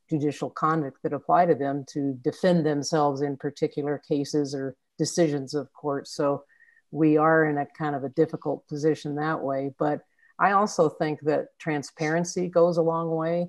judicial 0.08 0.50
conduct 0.50 0.98
that 1.02 1.12
apply 1.12 1.46
to 1.46 1.54
them 1.54 1.84
to 1.88 2.16
defend 2.22 2.64
themselves 2.64 3.22
in 3.22 3.36
particular 3.36 4.00
cases 4.08 4.54
or 4.54 4.76
decisions 4.98 5.52
of 5.52 5.72
court. 5.72 6.06
So 6.06 6.44
we 6.90 7.16
are 7.16 7.44
in 7.44 7.58
a 7.58 7.66
kind 7.66 7.94
of 7.94 8.04
a 8.04 8.08
difficult 8.10 8.66
position 8.68 9.16
that 9.16 9.42
way. 9.42 9.74
But 9.78 10.00
I 10.38 10.52
also 10.52 10.88
think 10.88 11.20
that 11.22 11.46
transparency 11.58 12.48
goes 12.48 12.76
a 12.76 12.82
long 12.82 13.10
way 13.10 13.48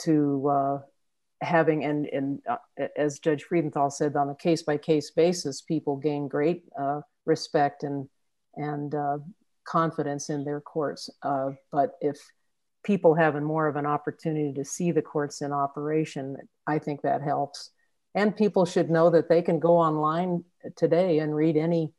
to 0.00 0.48
uh, 0.48 0.78
having, 1.40 1.84
and, 1.84 2.06
and 2.06 2.40
uh, 2.48 2.56
as 2.96 3.18
Judge 3.18 3.44
Freudenthal 3.44 3.92
said, 3.92 4.16
on 4.16 4.30
a 4.30 4.34
case 4.34 4.62
by 4.62 4.76
case 4.76 5.10
basis, 5.10 5.62
people 5.62 5.96
gain 5.96 6.28
great 6.28 6.64
uh, 6.78 7.00
respect 7.24 7.84
and, 7.84 8.08
and 8.56 8.94
uh, 8.94 9.18
confidence 9.64 10.30
in 10.30 10.44
their 10.44 10.60
courts. 10.60 11.10
Uh, 11.22 11.50
but 11.70 11.92
if 12.00 12.18
people 12.84 13.14
having 13.14 13.44
more 13.44 13.66
of 13.66 13.76
an 13.76 13.86
opportunity 13.86 14.52
to 14.52 14.64
see 14.64 14.90
the 14.90 15.02
courts 15.02 15.40
in 15.40 15.52
operation, 15.52 16.36
I 16.66 16.78
think 16.78 17.02
that 17.02 17.22
helps. 17.22 17.70
And 18.14 18.36
people 18.36 18.64
should 18.66 18.90
know 18.90 19.10
that 19.10 19.28
they 19.28 19.42
can 19.42 19.58
go 19.58 19.76
online 19.76 20.44
today 20.76 21.18
and 21.18 21.34
read 21.34 21.56
any 21.56 21.92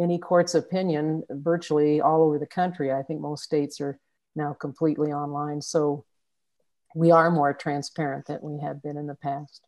any 0.00 0.18
court's 0.18 0.54
opinion 0.54 1.22
virtually 1.30 2.00
all 2.00 2.22
over 2.22 2.38
the 2.38 2.46
country. 2.46 2.92
I 2.92 3.02
think 3.02 3.20
most 3.20 3.44
states 3.44 3.80
are 3.80 3.98
now 4.34 4.54
completely 4.54 5.12
online. 5.12 5.60
So 5.60 6.04
we 6.94 7.10
are 7.10 7.30
more 7.30 7.52
transparent 7.52 8.26
than 8.26 8.38
we 8.42 8.60
have 8.60 8.82
been 8.82 8.96
in 8.96 9.06
the 9.06 9.14
past. 9.14 9.62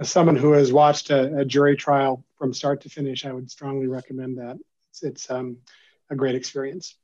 As 0.00 0.10
someone 0.10 0.36
who 0.36 0.52
has 0.52 0.72
watched 0.72 1.10
a, 1.10 1.38
a 1.38 1.44
jury 1.44 1.76
trial 1.76 2.24
from 2.38 2.54
start 2.54 2.80
to 2.82 2.88
finish, 2.88 3.26
I 3.26 3.32
would 3.32 3.50
strongly 3.50 3.88
recommend 3.88 4.38
that. 4.38 4.58
It's, 4.90 5.02
it's 5.02 5.30
um, 5.30 5.58
a 6.10 6.16
great 6.16 6.34
experience. 6.34 6.94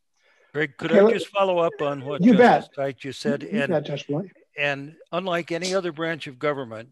Greg, 0.53 0.77
could 0.79 0.93
okay, 0.93 1.01
I 1.07 1.13
just 1.13 1.29
follow 1.29 1.59
up 1.59 1.81
on 1.81 2.05
what 2.05 2.23
you 2.23 2.35
Justice 2.35 2.71
bet. 2.75 3.05
you 3.05 3.13
said? 3.13 3.43
You 3.43 3.61
and, 3.61 3.85
bet, 3.85 4.05
and 4.57 4.97
unlike 5.13 5.53
any 5.53 5.75
other 5.75 5.93
branch 5.93 6.27
of 6.27 6.39
government, 6.39 6.89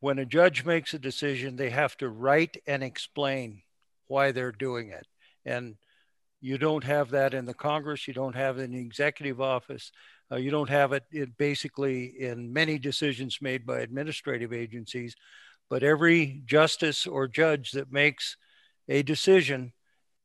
when 0.00 0.18
a 0.18 0.26
judge 0.26 0.64
makes 0.64 0.94
a 0.94 0.98
decision, 0.98 1.56
they 1.56 1.70
have 1.70 1.96
to 1.96 2.08
write 2.08 2.56
and 2.66 2.82
explain 2.82 3.62
why 4.06 4.32
they're 4.32 4.52
doing 4.52 4.90
it. 4.90 5.06
And 5.44 5.76
you 6.40 6.56
don't 6.58 6.84
have 6.84 7.10
that 7.10 7.34
in 7.34 7.46
the 7.46 7.54
Congress, 7.54 8.06
you 8.06 8.14
don't 8.14 8.36
have 8.36 8.58
it 8.58 8.62
in 8.62 8.72
the 8.72 8.80
executive 8.80 9.40
office, 9.40 9.90
uh, 10.30 10.36
you 10.36 10.50
don't 10.50 10.68
have 10.68 10.92
it, 10.92 11.04
it 11.10 11.36
basically 11.36 12.04
in 12.20 12.52
many 12.52 12.78
decisions 12.78 13.38
made 13.40 13.66
by 13.66 13.80
administrative 13.80 14.52
agencies. 14.52 15.16
But 15.70 15.82
every 15.82 16.42
justice 16.46 17.06
or 17.06 17.28
judge 17.28 17.72
that 17.72 17.92
makes 17.92 18.36
a 18.88 19.02
decision, 19.02 19.72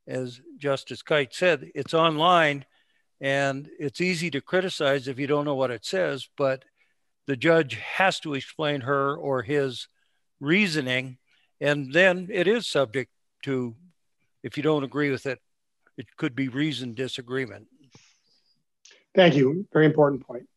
as 0.07 0.39
Justice 0.57 1.01
Kite 1.01 1.33
said, 1.33 1.71
it's 1.75 1.93
online 1.93 2.65
and 3.19 3.69
it's 3.79 4.01
easy 4.01 4.29
to 4.31 4.41
criticize 4.41 5.07
if 5.07 5.19
you 5.19 5.27
don't 5.27 5.45
know 5.45 5.55
what 5.55 5.71
it 5.71 5.85
says, 5.85 6.27
but 6.37 6.63
the 7.27 7.35
judge 7.35 7.75
has 7.75 8.19
to 8.21 8.33
explain 8.33 8.81
her 8.81 9.15
or 9.15 9.41
his 9.41 9.87
reasoning, 10.39 11.17
and 11.61 11.93
then 11.93 12.27
it 12.31 12.47
is 12.47 12.67
subject 12.67 13.11
to, 13.43 13.75
if 14.43 14.57
you 14.57 14.63
don't 14.63 14.83
agree 14.83 15.09
with 15.09 15.25
it, 15.25 15.39
it 15.97 16.07
could 16.17 16.35
be 16.35 16.47
reasoned 16.47 16.95
disagreement. 16.95 17.67
Thank 19.15 19.35
you. 19.35 19.65
Very 19.71 19.85
important 19.85 20.25
point. 20.25 20.47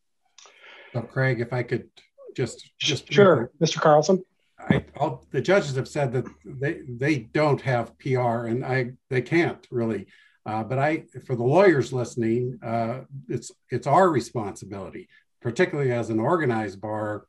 So, 0.93 1.01
Craig, 1.01 1.39
if 1.39 1.53
I 1.53 1.63
could 1.63 1.89
just 2.35 2.71
just 2.79 3.11
sure, 3.11 3.51
Mr. 3.61 3.79
Carlson. 3.79 4.23
I, 4.59 4.83
all, 4.95 5.25
the 5.31 5.41
judges 5.41 5.75
have 5.75 5.87
said 5.87 6.11
that 6.13 6.25
they 6.43 6.81
they 6.87 7.17
don't 7.33 7.61
have 7.61 7.97
PR, 7.99 8.45
and 8.45 8.65
I 8.65 8.91
they 9.09 9.21
can't 9.21 9.65
really. 9.69 10.07
Uh, 10.45 10.63
but 10.63 10.79
I, 10.79 11.03
for 11.25 11.35
the 11.35 11.43
lawyers 11.43 11.91
listening, 11.91 12.57
uh, 12.63 13.01
it's 13.27 13.51
it's 13.69 13.85
our 13.85 14.09
responsibility 14.09 15.09
particularly 15.47 15.93
as 15.93 16.09
an 16.09 16.19
organized 16.19 16.81
bar, 16.81 17.25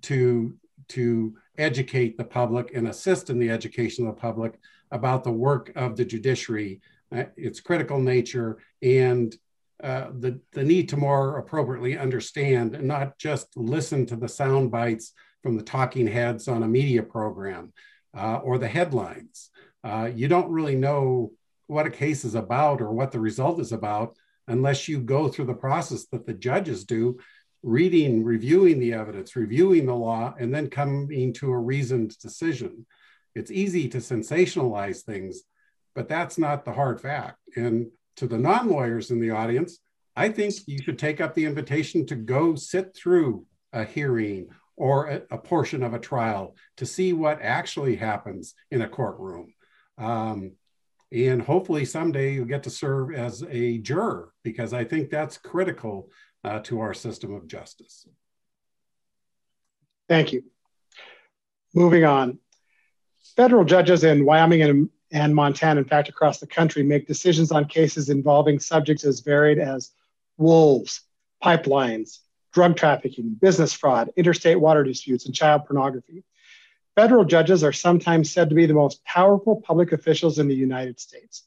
to 0.00 0.54
to 0.86 1.34
educate 1.58 2.16
the 2.16 2.22
public 2.22 2.72
and 2.76 2.86
assist 2.86 3.28
in 3.28 3.40
the 3.40 3.50
education 3.50 4.06
of 4.06 4.14
the 4.14 4.20
public 4.20 4.52
about 4.92 5.24
the 5.24 5.32
work 5.32 5.72
of 5.74 5.96
the 5.96 6.04
judiciary, 6.04 6.80
uh, 7.10 7.24
its 7.36 7.58
critical 7.58 7.98
nature, 7.98 8.58
and 8.82 9.34
uh, 9.82 10.10
the, 10.20 10.38
the 10.52 10.62
need 10.62 10.88
to 10.88 10.96
more 10.96 11.38
appropriately 11.38 11.98
understand 11.98 12.76
and 12.76 12.86
not 12.86 13.18
just 13.18 13.48
listen 13.56 14.06
to 14.06 14.14
the 14.14 14.28
sound 14.28 14.70
bites 14.70 15.12
from 15.42 15.56
the 15.56 15.64
talking 15.64 16.06
heads 16.06 16.46
on 16.46 16.62
a 16.62 16.68
media 16.68 17.02
program 17.02 17.72
uh, 18.16 18.36
or 18.44 18.58
the 18.58 18.68
headlines. 18.68 19.50
Uh, 19.82 20.08
you 20.14 20.28
don't 20.28 20.52
really 20.52 20.76
know 20.76 21.32
what 21.66 21.86
a 21.86 21.90
case 21.90 22.24
is 22.24 22.36
about 22.36 22.80
or 22.80 22.92
what 22.92 23.10
the 23.10 23.18
result 23.18 23.58
is 23.58 23.72
about 23.72 24.14
unless 24.48 24.88
you 24.88 25.00
go 25.00 25.28
through 25.28 25.46
the 25.46 25.54
process 25.54 26.06
that 26.06 26.26
the 26.26 26.32
judges 26.32 26.84
do 26.84 27.18
reading, 27.66 28.22
reviewing 28.22 28.78
the 28.78 28.92
evidence, 28.92 29.34
reviewing 29.34 29.86
the 29.86 29.94
law, 29.94 30.32
and 30.38 30.54
then 30.54 30.70
coming 30.70 31.32
to 31.32 31.50
a 31.50 31.58
reasoned 31.58 32.16
decision. 32.18 32.86
It's 33.34 33.50
easy 33.50 33.88
to 33.88 33.98
sensationalize 33.98 35.02
things, 35.02 35.42
but 35.92 36.08
that's 36.08 36.38
not 36.38 36.64
the 36.64 36.72
hard 36.72 37.00
fact. 37.00 37.38
And 37.56 37.88
to 38.18 38.28
the 38.28 38.38
non 38.38 38.68
lawyers 38.68 39.10
in 39.10 39.20
the 39.20 39.30
audience, 39.30 39.80
I 40.14 40.28
think 40.28 40.54
you 40.66 40.78
should 40.80 40.98
take 40.98 41.20
up 41.20 41.34
the 41.34 41.44
invitation 41.44 42.06
to 42.06 42.14
go 42.14 42.54
sit 42.54 42.94
through 42.94 43.44
a 43.72 43.84
hearing 43.84 44.46
or 44.76 45.08
a, 45.08 45.22
a 45.32 45.38
portion 45.38 45.82
of 45.82 45.92
a 45.92 45.98
trial 45.98 46.54
to 46.76 46.86
see 46.86 47.12
what 47.12 47.42
actually 47.42 47.96
happens 47.96 48.54
in 48.70 48.82
a 48.82 48.88
courtroom. 48.88 49.52
Um, 49.98 50.52
and 51.10 51.42
hopefully 51.42 51.84
someday 51.84 52.34
you'll 52.34 52.44
get 52.44 52.62
to 52.64 52.70
serve 52.70 53.12
as 53.12 53.42
a 53.48 53.78
juror 53.78 54.32
because 54.44 54.72
I 54.72 54.84
think 54.84 55.10
that's 55.10 55.36
critical 55.36 56.10
uh, 56.46 56.60
to 56.60 56.80
our 56.80 56.94
system 56.94 57.34
of 57.34 57.48
justice. 57.48 58.06
Thank 60.08 60.32
you. 60.32 60.44
Moving 61.74 62.04
on. 62.04 62.38
Federal 63.34 63.64
judges 63.64 64.04
in 64.04 64.24
Wyoming 64.24 64.62
and, 64.62 64.88
and 65.10 65.34
Montana, 65.34 65.80
in 65.80 65.86
fact, 65.86 66.08
across 66.08 66.38
the 66.38 66.46
country, 66.46 66.84
make 66.84 67.08
decisions 67.08 67.50
on 67.50 67.64
cases 67.64 68.08
involving 68.08 68.60
subjects 68.60 69.04
as 69.04 69.20
varied 69.20 69.58
as 69.58 69.90
wolves, 70.38 71.02
pipelines, 71.42 72.20
drug 72.54 72.76
trafficking, 72.76 73.36
business 73.40 73.72
fraud, 73.72 74.10
interstate 74.16 74.60
water 74.60 74.84
disputes, 74.84 75.26
and 75.26 75.34
child 75.34 75.66
pornography. 75.66 76.22
Federal 76.94 77.24
judges 77.24 77.64
are 77.64 77.72
sometimes 77.72 78.32
said 78.32 78.48
to 78.48 78.54
be 78.54 78.66
the 78.66 78.72
most 78.72 79.04
powerful 79.04 79.60
public 79.60 79.92
officials 79.92 80.38
in 80.38 80.46
the 80.46 80.54
United 80.54 81.00
States. 81.00 81.42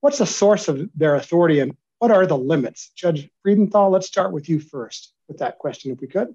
What's 0.00 0.18
the 0.18 0.26
source 0.26 0.68
of 0.68 0.90
their 0.94 1.14
authority 1.14 1.60
and 1.60 1.76
what 1.98 2.10
are 2.10 2.26
the 2.26 2.36
limits? 2.36 2.90
Judge 2.94 3.28
Freudenthal, 3.44 3.90
let's 3.90 4.06
start 4.06 4.32
with 4.32 4.48
you 4.48 4.60
first 4.60 5.12
with 5.28 5.38
that 5.38 5.58
question, 5.58 5.92
if 5.92 6.00
we 6.00 6.06
could. 6.06 6.34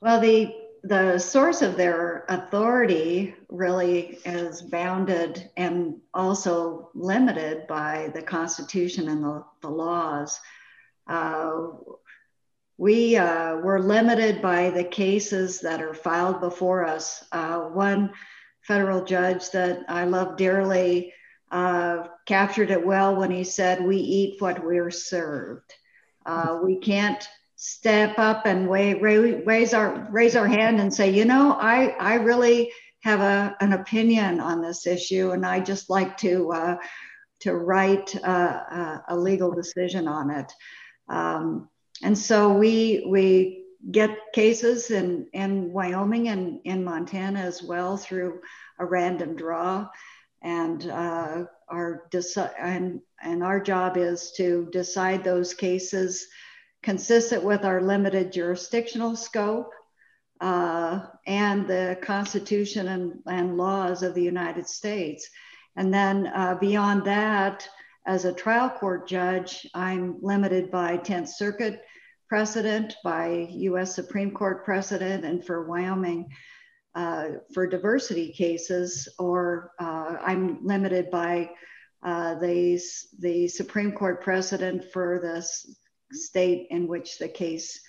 Well, 0.00 0.20
the 0.20 0.54
the 0.84 1.18
source 1.18 1.60
of 1.60 1.76
their 1.76 2.24
authority 2.28 3.34
really 3.48 4.20
is 4.24 4.62
bounded 4.62 5.50
and 5.56 5.96
also 6.14 6.90
limited 6.94 7.66
by 7.66 8.12
the 8.14 8.22
Constitution 8.22 9.08
and 9.08 9.24
the, 9.24 9.44
the 9.60 9.68
laws. 9.68 10.38
Uh, 11.08 11.68
we 12.76 13.16
uh, 13.16 13.56
were 13.56 13.80
limited 13.80 14.40
by 14.40 14.70
the 14.70 14.84
cases 14.84 15.60
that 15.60 15.82
are 15.82 15.94
filed 15.94 16.40
before 16.40 16.86
us. 16.86 17.24
Uh, 17.32 17.62
one 17.62 18.12
federal 18.62 19.04
judge 19.04 19.50
that 19.50 19.80
I 19.88 20.04
love 20.04 20.36
dearly 20.36 21.12
uh, 21.50 22.04
captured 22.26 22.70
it 22.70 22.86
well 22.86 23.16
when 23.16 23.30
he 23.30 23.44
said, 23.44 23.84
We 23.84 23.96
eat 23.96 24.40
what 24.40 24.64
we're 24.64 24.90
served. 24.90 25.72
Uh, 26.26 26.58
we 26.62 26.78
can't 26.78 27.26
step 27.56 28.18
up 28.18 28.46
and 28.46 28.70
raise 28.70 29.74
our 29.74 30.06
raise 30.10 30.36
our 30.36 30.46
hand 30.46 30.80
and 30.80 30.94
say, 30.94 31.10
you 31.10 31.24
know, 31.24 31.52
I 31.52 31.88
I 31.98 32.14
really 32.14 32.70
have 33.02 33.20
a, 33.20 33.56
an 33.60 33.72
opinion 33.72 34.40
on 34.40 34.60
this 34.62 34.86
issue, 34.86 35.30
and 35.30 35.44
I 35.44 35.60
just 35.60 35.90
like 35.90 36.16
to 36.18 36.52
uh, 36.52 36.76
to 37.40 37.54
write 37.54 38.14
uh, 38.24 38.98
a 39.08 39.16
legal 39.16 39.52
decision 39.52 40.06
on 40.06 40.30
it. 40.30 40.52
Um, 41.08 41.68
and 42.02 42.16
so 42.16 42.52
we 42.52 43.06
we 43.08 43.64
get 43.90 44.10
cases 44.32 44.90
in 44.90 45.28
in 45.32 45.72
Wyoming 45.72 46.28
and 46.28 46.60
in 46.64 46.84
Montana 46.84 47.40
as 47.40 47.62
well 47.62 47.96
through 47.96 48.40
a 48.78 48.84
random 48.84 49.34
draw 49.34 49.88
and 50.42 50.88
uh, 50.88 51.44
our 51.68 52.04
deci- 52.10 52.54
and 52.58 53.00
and 53.22 53.42
our 53.42 53.60
job 53.60 53.96
is 53.96 54.32
to 54.36 54.68
decide 54.72 55.24
those 55.24 55.54
cases 55.54 56.26
consistent 56.82 57.42
with 57.42 57.64
our 57.64 57.82
limited 57.82 58.32
jurisdictional 58.32 59.16
scope 59.16 59.72
uh, 60.40 61.00
and 61.26 61.66
the 61.66 61.98
Constitution 62.02 62.88
and, 62.88 63.14
and, 63.26 63.56
laws 63.56 64.04
of 64.04 64.14
the 64.14 64.22
United 64.22 64.68
States. 64.68 65.28
And 65.74 65.92
then 65.92 66.28
uh, 66.28 66.56
beyond 66.60 67.04
that, 67.06 67.68
as 68.06 68.24
a 68.24 68.32
trial 68.32 68.70
court 68.70 69.08
judge, 69.08 69.66
I'm 69.74 70.18
limited 70.22 70.70
by 70.70 70.98
10th 70.98 71.28
Circuit 71.28 71.82
precedent, 72.28 72.94
by 73.02 73.48
US 73.50 73.94
Supreme 73.94 74.30
Court 74.30 74.64
precedent, 74.64 75.24
and 75.24 75.44
for 75.44 75.68
Wyoming, 75.68 76.28
for 77.54 77.66
diversity 77.66 78.32
cases, 78.32 79.08
or 79.18 79.72
uh, 79.78 80.16
I'm 80.24 80.64
limited 80.64 81.10
by 81.10 81.50
uh, 82.02 82.34
the, 82.36 82.80
the 83.18 83.48
Supreme 83.48 83.92
Court 83.92 84.22
precedent 84.22 84.84
for 84.92 85.18
the 85.20 85.46
state 86.12 86.66
in 86.70 86.86
which 86.86 87.18
the 87.18 87.28
case 87.28 87.80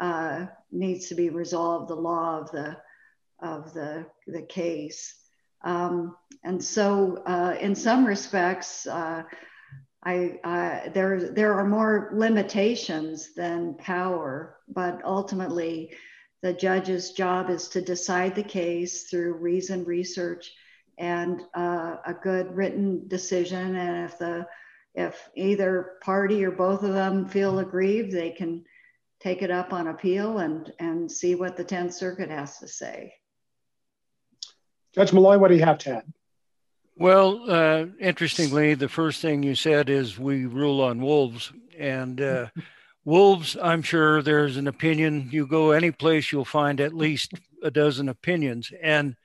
uh, 0.00 0.46
needs 0.70 1.08
to 1.08 1.14
be 1.14 1.30
resolved, 1.30 1.88
the 1.88 1.94
law 1.94 2.38
of 2.40 2.50
the, 2.52 2.76
of 3.40 3.72
the, 3.74 4.06
the 4.26 4.42
case. 4.42 5.14
Um, 5.64 6.16
and 6.42 6.62
so, 6.62 7.22
uh, 7.26 7.56
in 7.58 7.74
some 7.74 8.04
respects, 8.04 8.86
uh, 8.86 9.22
I, 10.06 10.90
there, 10.92 11.30
there 11.32 11.54
are 11.54 11.66
more 11.66 12.10
limitations 12.12 13.34
than 13.34 13.74
power, 13.78 14.58
but 14.68 15.00
ultimately, 15.02 15.94
the 16.44 16.52
judge's 16.52 17.12
job 17.12 17.48
is 17.48 17.68
to 17.68 17.80
decide 17.80 18.34
the 18.34 18.42
case 18.42 19.04
through 19.04 19.32
reason, 19.32 19.82
research, 19.82 20.52
and 20.98 21.40
uh, 21.54 21.96
a 22.04 22.12
good 22.12 22.54
written 22.54 23.08
decision. 23.08 23.74
And 23.74 24.04
if 24.04 24.18
the 24.18 24.46
if 24.94 25.30
either 25.34 25.92
party 26.02 26.44
or 26.44 26.50
both 26.50 26.82
of 26.82 26.92
them 26.92 27.26
feel 27.26 27.60
aggrieved, 27.60 28.12
they 28.12 28.28
can 28.28 28.62
take 29.20 29.40
it 29.40 29.50
up 29.50 29.72
on 29.72 29.88
appeal 29.88 30.36
and 30.36 30.70
and 30.78 31.10
see 31.10 31.34
what 31.34 31.56
the 31.56 31.64
10th 31.64 31.94
Circuit 31.94 32.28
has 32.28 32.58
to 32.58 32.68
say. 32.68 33.14
Judge 34.94 35.14
Molloy, 35.14 35.38
what 35.38 35.48
do 35.48 35.54
you 35.54 35.64
have 35.64 35.78
to 35.78 35.96
add? 35.96 36.12
Well, 36.94 37.50
uh, 37.50 37.86
interestingly, 37.98 38.74
the 38.74 38.90
first 38.90 39.22
thing 39.22 39.42
you 39.42 39.54
said 39.54 39.88
is 39.88 40.18
we 40.18 40.44
rule 40.44 40.82
on 40.82 41.00
wolves, 41.00 41.50
and 41.78 42.20
uh, 42.20 42.48
Wolves, 43.04 43.56
I'm 43.62 43.82
sure 43.82 44.22
there's 44.22 44.56
an 44.56 44.66
opinion. 44.66 45.28
You 45.30 45.46
go 45.46 45.72
any 45.72 45.90
place, 45.90 46.32
you'll 46.32 46.46
find 46.46 46.80
at 46.80 46.94
least 46.94 47.32
a 47.62 47.70
dozen 47.70 48.08
opinions. 48.08 48.72
And 48.82 49.16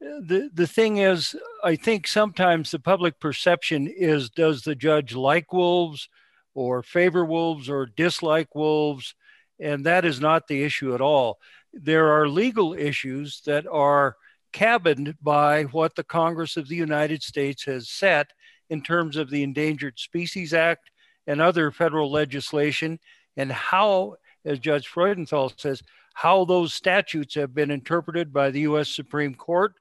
uh, 0.00 0.20
the 0.20 0.50
the 0.54 0.66
thing 0.66 0.98
is, 0.98 1.34
I 1.64 1.74
think 1.74 2.06
sometimes 2.06 2.70
the 2.70 2.78
public 2.78 3.18
perception 3.18 3.88
is: 3.88 4.30
does 4.30 4.62
the 4.62 4.76
judge 4.76 5.14
like 5.14 5.52
wolves, 5.52 6.08
or 6.54 6.82
favor 6.82 7.24
wolves, 7.24 7.68
or 7.68 7.86
dislike 7.86 8.54
wolves? 8.54 9.14
And 9.58 9.86
that 9.86 10.04
is 10.04 10.20
not 10.20 10.46
the 10.46 10.62
issue 10.62 10.94
at 10.94 11.00
all. 11.00 11.38
There 11.72 12.12
are 12.12 12.28
legal 12.28 12.74
issues 12.74 13.42
that 13.46 13.66
are 13.66 14.16
cabined 14.52 15.16
by 15.20 15.64
what 15.64 15.96
the 15.96 16.04
Congress 16.04 16.56
of 16.56 16.68
the 16.68 16.76
United 16.76 17.22
States 17.22 17.64
has 17.64 17.88
set 17.88 18.30
in 18.70 18.82
terms 18.82 19.16
of 19.16 19.30
the 19.30 19.42
Endangered 19.42 19.98
Species 19.98 20.54
Act 20.54 20.90
and 21.26 21.40
other 21.40 21.70
federal 21.70 22.10
legislation 22.10 22.98
and 23.36 23.52
how, 23.52 24.16
as 24.44 24.58
Judge 24.58 24.88
Freudenthal 24.88 25.58
says, 25.58 25.82
how 26.14 26.44
those 26.44 26.72
statutes 26.72 27.34
have 27.34 27.54
been 27.54 27.70
interpreted 27.70 28.32
by 28.32 28.50
the 28.50 28.60
U.S. 28.60 28.88
Supreme 28.88 29.34
Court, 29.34 29.74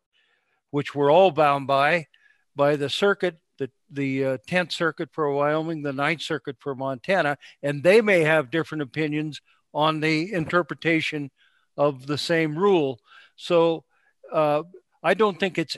which 0.72 0.94
we're 0.94 1.12
all 1.12 1.32
bound 1.32 1.68
by, 1.68 2.08
by 2.56 2.76
the 2.76 2.90
circuit, 2.90 3.38
the, 3.58 3.72
the 3.90 4.26
uh, 4.26 4.38
10th 4.50 4.74
Circuit 4.74 5.10
for 5.14 5.32
Wyoming, 5.32 5.82
the 5.82 5.94
9th 5.94 6.22
Circuit 6.22 6.58
for 6.60 6.76
Montana, 6.76 7.38
and 7.64 7.84
they 7.84 8.02
may 8.02 8.22
have 8.22 8.52
different 8.52 8.82
opinions 8.82 9.40
on 9.74 10.02
the 10.02 10.34
interpretation 10.34 11.32
of 11.78 12.08
the 12.08 12.18
same 12.18 12.58
rule. 12.58 13.00
So 13.36 13.86
uh, 14.32 14.64
I 15.02 15.14
don't 15.14 15.40
think 15.40 15.58
it's, 15.58 15.78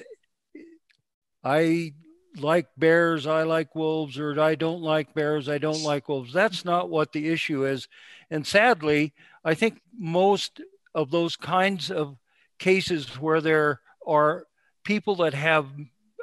I 1.43 1.93
like 2.39 2.67
bears, 2.77 3.27
I 3.27 3.43
like 3.43 3.75
wolves, 3.75 4.17
or 4.19 4.39
I 4.39 4.55
don't 4.55 4.81
like 4.81 5.13
bears, 5.13 5.49
I 5.49 5.57
don't 5.57 5.83
like 5.83 6.07
wolves. 6.07 6.33
That's 6.33 6.63
not 6.63 6.89
what 6.89 7.11
the 7.11 7.29
issue 7.29 7.65
is. 7.65 7.87
And 8.29 8.45
sadly, 8.45 9.13
I 9.43 9.53
think 9.53 9.81
most 9.97 10.61
of 10.93 11.11
those 11.11 11.35
kinds 11.35 11.91
of 11.91 12.17
cases 12.59 13.19
where 13.19 13.41
there 13.41 13.81
are 14.05 14.45
people 14.83 15.15
that 15.17 15.33
have 15.33 15.67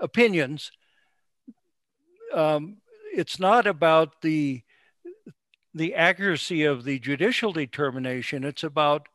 opinions, 0.00 0.72
um, 2.32 2.78
it's 3.12 3.38
not 3.38 3.66
about 3.66 4.22
the 4.22 4.62
the 5.76 5.94
accuracy 5.94 6.62
of 6.64 6.84
the 6.84 7.00
judicial 7.00 7.52
determination. 7.52 8.44
It's 8.44 8.62
about, 8.62 9.08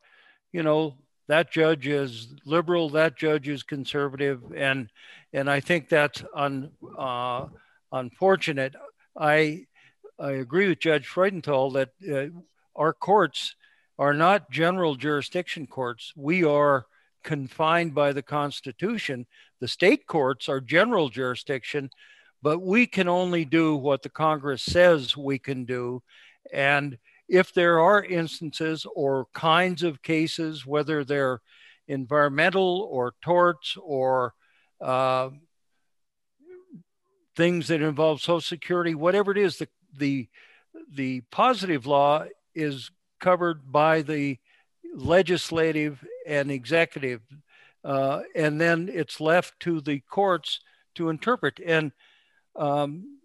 you 0.52 0.62
know, 0.62 0.96
that 1.30 1.50
judge 1.50 1.86
is 1.86 2.28
liberal, 2.44 2.90
that 2.90 3.16
judge 3.16 3.48
is 3.48 3.62
conservative, 3.62 4.42
and 4.54 4.88
and 5.32 5.48
I 5.48 5.60
think 5.60 5.88
that's 5.88 6.24
un, 6.34 6.70
uh, 6.98 7.46
unfortunate. 7.92 8.74
I 9.16 9.66
I 10.18 10.32
agree 10.32 10.68
with 10.68 10.80
Judge 10.80 11.08
Freudenthal 11.08 11.72
that 11.74 11.90
uh, 12.12 12.36
our 12.76 12.92
courts 12.92 13.54
are 13.98 14.14
not 14.14 14.50
general 14.50 14.94
jurisdiction 14.96 15.66
courts. 15.66 16.12
We 16.16 16.44
are 16.44 16.86
confined 17.22 17.94
by 17.94 18.12
the 18.12 18.22
Constitution. 18.22 19.26
The 19.60 19.68
state 19.68 20.06
courts 20.06 20.48
are 20.48 20.60
general 20.60 21.10
jurisdiction, 21.10 21.90
but 22.42 22.60
we 22.60 22.86
can 22.86 23.08
only 23.08 23.44
do 23.44 23.76
what 23.76 24.02
the 24.02 24.08
Congress 24.08 24.62
says 24.62 25.16
we 25.16 25.38
can 25.38 25.64
do. 25.64 26.02
And 26.52 26.98
if 27.30 27.54
there 27.54 27.78
are 27.78 28.02
instances 28.02 28.84
or 28.94 29.28
kinds 29.32 29.84
of 29.84 30.02
cases, 30.02 30.66
whether 30.66 31.04
they're 31.04 31.40
environmental 31.86 32.88
or 32.90 33.14
torts 33.22 33.76
or 33.80 34.34
uh, 34.80 35.30
things 37.36 37.68
that 37.68 37.82
involve 37.82 38.20
Social 38.20 38.40
Security, 38.40 38.96
whatever 38.96 39.30
it 39.30 39.38
is, 39.38 39.58
the, 39.58 39.68
the, 39.96 40.28
the 40.92 41.20
positive 41.30 41.86
law 41.86 42.24
is 42.54 42.90
covered 43.20 43.70
by 43.70 44.02
the 44.02 44.36
legislative 44.92 46.04
and 46.26 46.50
executive. 46.50 47.20
Uh, 47.84 48.22
and 48.34 48.60
then 48.60 48.90
it's 48.92 49.20
left 49.20 49.58
to 49.60 49.80
the 49.80 50.00
courts 50.00 50.60
to 50.96 51.08
interpret. 51.08 51.60
And 51.64 51.92
um, 52.56 53.19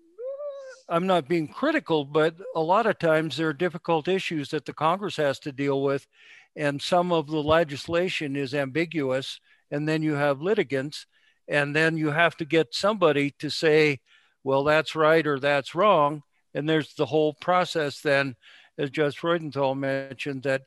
I'm 0.87 1.07
not 1.07 1.27
being 1.27 1.47
critical, 1.47 2.05
but 2.05 2.35
a 2.55 2.61
lot 2.61 2.85
of 2.85 2.99
times 2.99 3.37
there 3.37 3.49
are 3.49 3.53
difficult 3.53 4.07
issues 4.07 4.49
that 4.49 4.65
the 4.65 4.73
Congress 4.73 5.17
has 5.17 5.39
to 5.39 5.51
deal 5.51 5.81
with. 5.81 6.05
And 6.55 6.81
some 6.81 7.11
of 7.11 7.27
the 7.27 7.41
legislation 7.41 8.35
is 8.35 8.53
ambiguous. 8.53 9.39
And 9.71 9.89
then 9.89 10.03
you 10.03 10.13
have 10.13 10.41
litigants. 10.41 11.07
And 11.47 11.75
then 11.75 11.97
you 11.97 12.11
have 12.11 12.37
to 12.37 12.45
get 12.45 12.73
somebody 12.73 13.31
to 13.39 13.49
say, 13.49 13.99
well, 14.43 14.63
that's 14.63 14.95
right 14.95 15.25
or 15.25 15.39
that's 15.39 15.75
wrong. 15.75 16.21
And 16.53 16.69
there's 16.69 16.93
the 16.93 17.07
whole 17.07 17.33
process 17.33 18.01
then, 18.01 18.35
as 18.77 18.89
Judge 18.91 19.19
Freudenthal 19.19 19.77
mentioned, 19.77 20.43
that, 20.43 20.61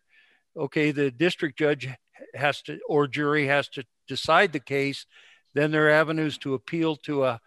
okay, 0.57 0.91
the 0.91 1.11
district 1.11 1.59
judge 1.59 1.89
has 2.35 2.61
to, 2.62 2.79
or 2.89 3.07
jury 3.07 3.47
has 3.47 3.69
to 3.71 3.85
decide 4.09 4.53
the 4.53 4.61
case. 4.61 5.07
Then 5.55 5.71
there 5.71 5.87
are 5.87 5.91
avenues 5.91 6.39
to 6.39 6.55
appeal 6.55 6.97
to 6.97 7.25
a, 7.25 7.41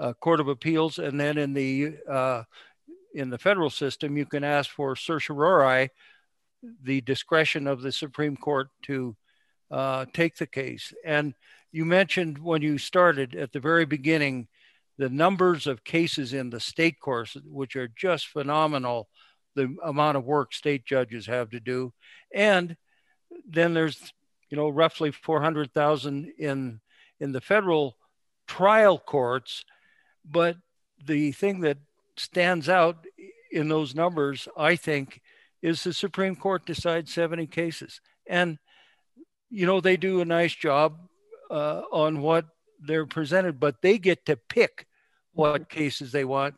a 0.00 0.14
court 0.14 0.40
of 0.40 0.48
appeals. 0.48 0.98
And 0.98 1.20
then 1.20 1.38
in 1.38 1.52
the, 1.52 1.96
uh, 2.08 2.42
in 3.14 3.30
the 3.30 3.38
federal 3.38 3.70
system, 3.70 4.16
you 4.16 4.26
can 4.26 4.42
ask 4.42 4.70
for 4.70 4.96
certiorari, 4.96 5.90
the 6.82 7.00
discretion 7.00 7.66
of 7.66 7.82
the 7.82 7.92
Supreme 7.92 8.36
Court 8.36 8.68
to 8.82 9.16
uh, 9.70 10.06
take 10.12 10.36
the 10.36 10.46
case. 10.46 10.92
And 11.04 11.34
you 11.72 11.84
mentioned 11.84 12.38
when 12.38 12.62
you 12.62 12.78
started 12.78 13.34
at 13.34 13.52
the 13.52 13.60
very 13.60 13.86
beginning 13.86 14.48
the 14.98 15.08
numbers 15.08 15.66
of 15.66 15.84
cases 15.84 16.34
in 16.34 16.50
the 16.50 16.60
state 16.60 17.00
courts, 17.00 17.36
which 17.46 17.76
are 17.76 17.88
just 17.88 18.28
phenomenal, 18.28 19.08
the 19.54 19.74
amount 19.82 20.18
of 20.18 20.24
work 20.24 20.52
state 20.52 20.84
judges 20.84 21.26
have 21.26 21.50
to 21.50 21.60
do. 21.60 21.92
And 22.34 22.76
then 23.48 23.72
there's, 23.72 24.12
you 24.50 24.56
know, 24.56 24.68
roughly 24.68 25.10
400,000 25.10 26.32
in, 26.38 26.80
in 27.18 27.32
the 27.32 27.40
federal 27.40 27.96
trial 28.46 28.98
courts. 28.98 29.64
But 30.24 30.56
the 31.04 31.32
thing 31.32 31.60
that 31.60 31.78
stands 32.16 32.68
out 32.68 33.06
in 33.50 33.68
those 33.68 33.94
numbers, 33.94 34.48
I 34.56 34.76
think, 34.76 35.20
is 35.62 35.82
the 35.82 35.92
Supreme 35.92 36.36
Court 36.36 36.64
decides 36.64 37.12
70 37.12 37.46
cases. 37.48 38.00
And, 38.26 38.58
you 39.50 39.66
know, 39.66 39.80
they 39.80 39.96
do 39.96 40.20
a 40.20 40.24
nice 40.24 40.54
job 40.54 40.98
uh, 41.50 41.82
on 41.92 42.20
what 42.20 42.46
they're 42.80 43.06
presented, 43.06 43.60
but 43.60 43.82
they 43.82 43.98
get 43.98 44.24
to 44.26 44.36
pick 44.36 44.86
what 45.32 45.68
cases 45.68 46.12
they 46.12 46.24
want. 46.24 46.54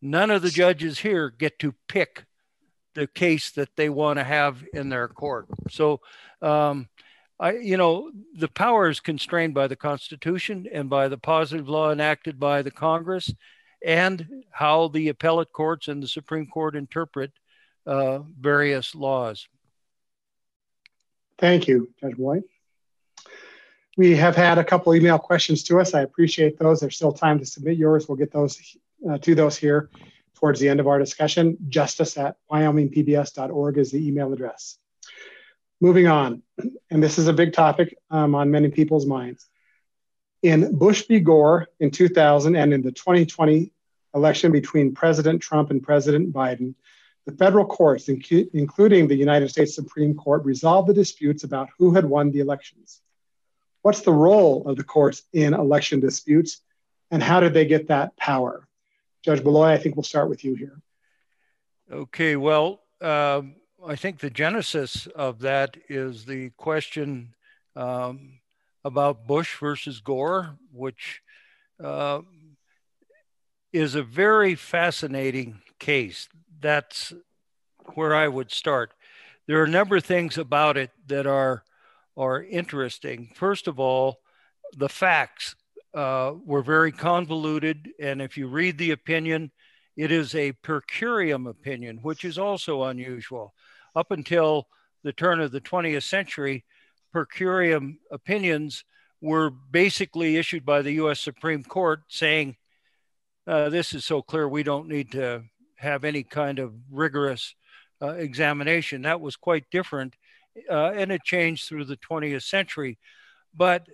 None 0.00 0.30
of 0.30 0.42
the 0.42 0.50
judges 0.50 0.98
here 0.98 1.30
get 1.30 1.58
to 1.60 1.74
pick 1.88 2.24
the 2.94 3.06
case 3.06 3.50
that 3.52 3.76
they 3.76 3.88
want 3.88 4.18
to 4.18 4.24
have 4.24 4.64
in 4.72 4.88
their 4.88 5.08
court. 5.08 5.46
So, 5.70 6.00
um, 6.42 6.88
I, 7.40 7.52
you 7.52 7.76
know, 7.76 8.10
the 8.34 8.48
power 8.48 8.88
is 8.88 9.00
constrained 9.00 9.54
by 9.54 9.68
the 9.68 9.76
Constitution 9.76 10.66
and 10.72 10.90
by 10.90 11.08
the 11.08 11.18
positive 11.18 11.68
law 11.68 11.92
enacted 11.92 12.40
by 12.40 12.62
the 12.62 12.70
Congress, 12.70 13.32
and 13.84 14.44
how 14.50 14.88
the 14.88 15.08
appellate 15.08 15.52
courts 15.52 15.86
and 15.88 16.02
the 16.02 16.08
Supreme 16.08 16.46
Court 16.46 16.74
interpret 16.74 17.30
uh, 17.86 18.18
various 18.40 18.94
laws. 18.94 19.46
Thank 21.38 21.68
you, 21.68 21.88
Judge 22.00 22.16
White. 22.16 22.42
We 23.96 24.16
have 24.16 24.34
had 24.34 24.58
a 24.58 24.64
couple 24.64 24.94
email 24.94 25.18
questions 25.18 25.62
to 25.64 25.80
us. 25.80 25.94
I 25.94 26.02
appreciate 26.02 26.58
those. 26.58 26.80
There's 26.80 26.96
still 26.96 27.12
time 27.12 27.38
to 27.38 27.46
submit 27.46 27.78
yours. 27.78 28.08
We'll 28.08 28.16
get 28.16 28.32
those 28.32 28.76
uh, 29.08 29.18
to 29.18 29.34
those 29.34 29.56
here 29.56 29.90
towards 30.34 30.60
the 30.60 30.68
end 30.68 30.80
of 30.80 30.86
our 30.88 30.98
discussion. 30.98 31.56
Justice 31.68 32.16
at 32.16 32.36
wyomingpbs.org 32.50 33.78
is 33.78 33.90
the 33.92 34.06
email 34.06 34.32
address. 34.32 34.78
Moving 35.80 36.08
on, 36.08 36.42
and 36.90 37.02
this 37.02 37.18
is 37.18 37.28
a 37.28 37.32
big 37.32 37.52
topic 37.52 37.96
um, 38.10 38.34
on 38.34 38.50
many 38.50 38.68
people's 38.68 39.06
minds. 39.06 39.48
In 40.42 40.76
Bush 40.76 41.06
v. 41.06 41.20
Gore 41.20 41.68
in 41.78 41.90
2000 41.90 42.56
and 42.56 42.72
in 42.72 42.82
the 42.82 42.92
2020 42.92 43.72
election 44.14 44.50
between 44.50 44.94
President 44.94 45.40
Trump 45.40 45.70
and 45.70 45.82
President 45.82 46.32
Biden, 46.32 46.74
the 47.26 47.32
federal 47.32 47.66
courts, 47.66 48.06
inc- 48.06 48.48
including 48.54 49.06
the 49.06 49.14
United 49.14 49.50
States 49.50 49.74
Supreme 49.74 50.14
Court, 50.14 50.44
resolved 50.44 50.88
the 50.88 50.94
disputes 50.94 51.44
about 51.44 51.68
who 51.78 51.94
had 51.94 52.04
won 52.04 52.30
the 52.30 52.40
elections. 52.40 53.00
What's 53.82 54.00
the 54.00 54.12
role 54.12 54.66
of 54.66 54.76
the 54.76 54.84
courts 54.84 55.22
in 55.32 55.54
election 55.54 56.00
disputes, 56.00 56.60
and 57.10 57.22
how 57.22 57.40
did 57.40 57.54
they 57.54 57.66
get 57.66 57.88
that 57.88 58.16
power? 58.16 58.66
Judge 59.22 59.44
Molloy, 59.44 59.68
I 59.68 59.78
think 59.78 59.94
we'll 59.94 60.02
start 60.02 60.28
with 60.28 60.44
you 60.44 60.54
here. 60.54 60.80
Okay, 61.90 62.36
well, 62.36 62.80
um, 63.00 63.56
I 63.86 63.94
think 63.94 64.18
the 64.18 64.30
genesis 64.30 65.06
of 65.14 65.38
that 65.40 65.76
is 65.88 66.24
the 66.24 66.50
question 66.56 67.34
um, 67.76 68.40
about 68.84 69.28
Bush 69.28 69.56
versus 69.60 70.00
Gore, 70.00 70.58
which 70.72 71.22
uh, 71.82 72.22
is 73.72 73.94
a 73.94 74.02
very 74.02 74.56
fascinating 74.56 75.60
case. 75.78 76.28
That's 76.60 77.12
where 77.94 78.16
I 78.16 78.26
would 78.26 78.50
start. 78.50 78.92
There 79.46 79.60
are 79.60 79.64
a 79.64 79.70
number 79.70 79.96
of 79.96 80.04
things 80.04 80.38
about 80.38 80.76
it 80.76 80.90
that 81.06 81.26
are 81.26 81.62
are 82.16 82.42
interesting. 82.42 83.30
First 83.36 83.68
of 83.68 83.78
all, 83.78 84.18
the 84.76 84.88
facts 84.88 85.54
uh, 85.94 86.32
were 86.44 86.62
very 86.62 86.90
convoluted. 86.90 87.90
And 88.00 88.20
if 88.20 88.36
you 88.36 88.48
read 88.48 88.76
the 88.76 88.90
opinion, 88.90 89.52
it 89.96 90.10
is 90.10 90.34
a 90.34 90.50
per 90.52 90.80
curiam 90.80 91.48
opinion, 91.48 91.98
which 92.02 92.24
is 92.24 92.36
also 92.36 92.82
unusual. 92.82 93.54
Up 93.98 94.12
until 94.12 94.68
the 95.02 95.12
turn 95.12 95.40
of 95.40 95.50
the 95.50 95.60
20th 95.60 96.04
century, 96.04 96.64
per 97.12 97.26
curiam 97.26 97.96
opinions 98.12 98.84
were 99.20 99.50
basically 99.50 100.36
issued 100.36 100.64
by 100.64 100.82
the 100.82 100.92
US 100.92 101.18
Supreme 101.18 101.64
Court 101.64 102.02
saying, 102.06 102.54
uh, 103.48 103.70
this 103.70 103.92
is 103.92 104.04
so 104.04 104.22
clear, 104.22 104.48
we 104.48 104.62
don't 104.62 104.86
need 104.86 105.10
to 105.12 105.42
have 105.78 106.04
any 106.04 106.22
kind 106.22 106.60
of 106.60 106.74
rigorous 106.92 107.56
uh, 108.00 108.10
examination. 108.10 109.02
That 109.02 109.20
was 109.20 109.34
quite 109.34 109.64
different 109.72 110.14
uh, 110.70 110.92
and 110.94 111.10
it 111.10 111.24
changed 111.24 111.66
through 111.66 111.86
the 111.86 111.96
20th 111.96 112.44
century. 112.44 112.98
But 113.52 113.88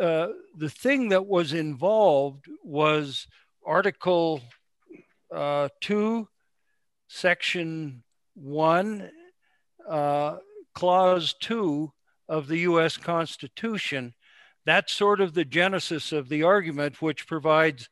uh, 0.00 0.28
the 0.56 0.70
thing 0.70 1.08
that 1.08 1.26
was 1.26 1.52
involved 1.52 2.46
was 2.62 3.26
Article 3.66 4.42
uh, 5.34 5.70
2, 5.80 6.28
Section 7.08 8.04
1, 8.34 9.10
uh, 9.90 10.38
Clause 10.74 11.34
2 11.40 11.92
of 12.28 12.46
the 12.46 12.58
US 12.58 12.96
Constitution. 12.96 14.14
That's 14.64 14.92
sort 14.92 15.20
of 15.20 15.34
the 15.34 15.44
genesis 15.44 16.12
of 16.12 16.28
the 16.28 16.44
argument, 16.44 17.02
which 17.02 17.26
provides 17.26 17.88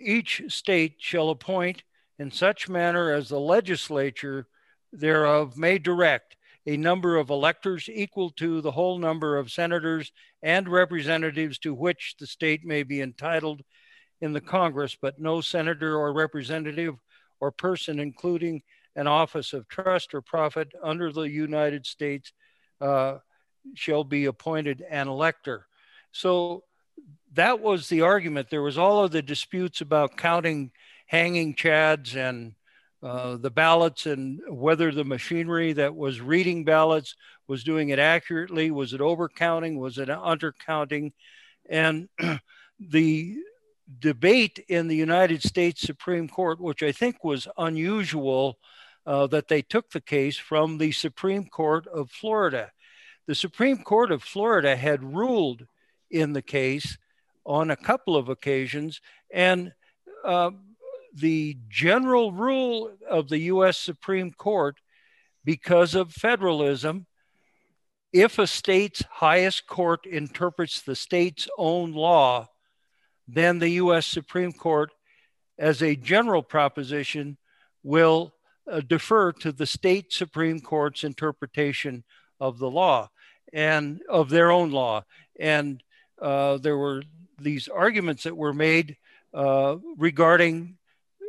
each 0.00 0.42
state 0.48 0.96
shall 0.98 1.30
appoint 1.30 1.82
in 2.18 2.30
such 2.30 2.68
manner 2.68 3.12
as 3.12 3.28
the 3.28 3.40
legislature 3.40 4.46
thereof 4.92 5.56
may 5.56 5.78
direct 5.78 6.36
a 6.66 6.76
number 6.76 7.16
of 7.16 7.30
electors 7.30 7.88
equal 7.92 8.30
to 8.30 8.60
the 8.60 8.72
whole 8.72 8.98
number 8.98 9.36
of 9.36 9.52
senators 9.52 10.10
and 10.42 10.68
representatives 10.68 11.58
to 11.58 11.72
which 11.72 12.16
the 12.18 12.26
state 12.26 12.64
may 12.64 12.82
be 12.82 13.00
entitled 13.00 13.62
in 14.20 14.32
the 14.32 14.40
Congress, 14.40 14.96
but 15.00 15.20
no 15.20 15.40
senator 15.40 15.96
or 15.96 16.12
representative 16.12 16.96
or 17.40 17.52
person, 17.52 18.00
including 18.00 18.62
an 18.96 19.06
office 19.06 19.52
of 19.52 19.68
trust 19.68 20.14
or 20.14 20.20
profit 20.20 20.72
under 20.82 21.12
the 21.12 21.22
United 21.22 21.86
States, 21.86 22.32
uh, 22.80 23.18
shall 23.74 24.04
be 24.04 24.24
appointed 24.24 24.84
an 24.90 25.08
elector. 25.08 25.66
So 26.12 26.64
that 27.34 27.60
was 27.60 27.88
the 27.88 28.02
argument. 28.02 28.48
There 28.50 28.62
was 28.62 28.78
all 28.78 29.04
of 29.04 29.12
the 29.12 29.22
disputes 29.22 29.80
about 29.80 30.16
counting 30.16 30.72
hanging 31.06 31.54
chads 31.54 32.16
and 32.16 32.54
uh, 33.02 33.36
the 33.36 33.50
ballots 33.50 34.06
and 34.06 34.40
whether 34.48 34.90
the 34.90 35.04
machinery 35.04 35.72
that 35.74 35.94
was 35.94 36.20
reading 36.20 36.64
ballots 36.64 37.14
was 37.46 37.62
doing 37.62 37.90
it 37.90 37.98
accurately. 37.98 38.70
Was 38.70 38.92
it 38.92 39.00
overcounting? 39.00 39.78
Was 39.78 39.98
it 39.98 40.08
undercounting? 40.08 41.12
And 41.68 42.08
the 42.80 43.36
debate 44.00 44.64
in 44.68 44.88
the 44.88 44.96
United 44.96 45.42
States 45.42 45.82
Supreme 45.82 46.28
Court, 46.28 46.60
which 46.60 46.82
I 46.82 46.92
think 46.92 47.22
was 47.22 47.46
unusual, 47.56 48.58
uh, 49.06 49.26
that 49.28 49.48
they 49.48 49.62
took 49.62 49.90
the 49.90 50.00
case 50.00 50.36
from 50.36 50.78
the 50.78 50.92
Supreme 50.92 51.46
Court 51.46 51.86
of 51.86 52.10
Florida. 52.10 52.72
The 53.26 53.34
Supreme 53.34 53.78
Court 53.78 54.10
of 54.10 54.22
Florida 54.22 54.76
had 54.76 55.14
ruled 55.14 55.66
in 56.10 56.32
the 56.32 56.42
case 56.42 56.98
on 57.44 57.70
a 57.70 57.76
couple 57.76 58.16
of 58.16 58.28
occasions, 58.28 59.00
and 59.32 59.72
uh, 60.24 60.50
the 61.14 61.56
general 61.68 62.32
rule 62.32 62.90
of 63.08 63.28
the 63.28 63.38
US 63.38 63.78
Supreme 63.78 64.32
Court, 64.32 64.76
because 65.44 65.94
of 65.94 66.12
federalism, 66.12 67.06
if 68.12 68.38
a 68.38 68.46
state's 68.46 69.02
highest 69.08 69.66
court 69.66 70.06
interprets 70.06 70.82
the 70.82 70.96
state's 70.96 71.48
own 71.56 71.92
law, 71.92 72.48
then 73.28 73.58
the 73.58 73.70
US 73.70 74.06
Supreme 74.06 74.52
Court, 74.52 74.90
as 75.58 75.82
a 75.82 75.96
general 75.96 76.42
proposition, 76.42 77.38
will 77.82 78.32
uh, 78.70 78.80
defer 78.80 79.32
to 79.32 79.52
the 79.52 79.66
state 79.66 80.12
Supreme 80.12 80.60
Court's 80.60 81.04
interpretation 81.04 82.04
of 82.40 82.58
the 82.58 82.70
law 82.70 83.10
and 83.52 84.00
of 84.08 84.30
their 84.30 84.50
own 84.50 84.70
law. 84.70 85.04
And 85.38 85.82
uh, 86.20 86.58
there 86.58 86.76
were 86.76 87.02
these 87.38 87.68
arguments 87.68 88.24
that 88.24 88.36
were 88.36 88.54
made 88.54 88.96
uh, 89.34 89.76
regarding 89.96 90.78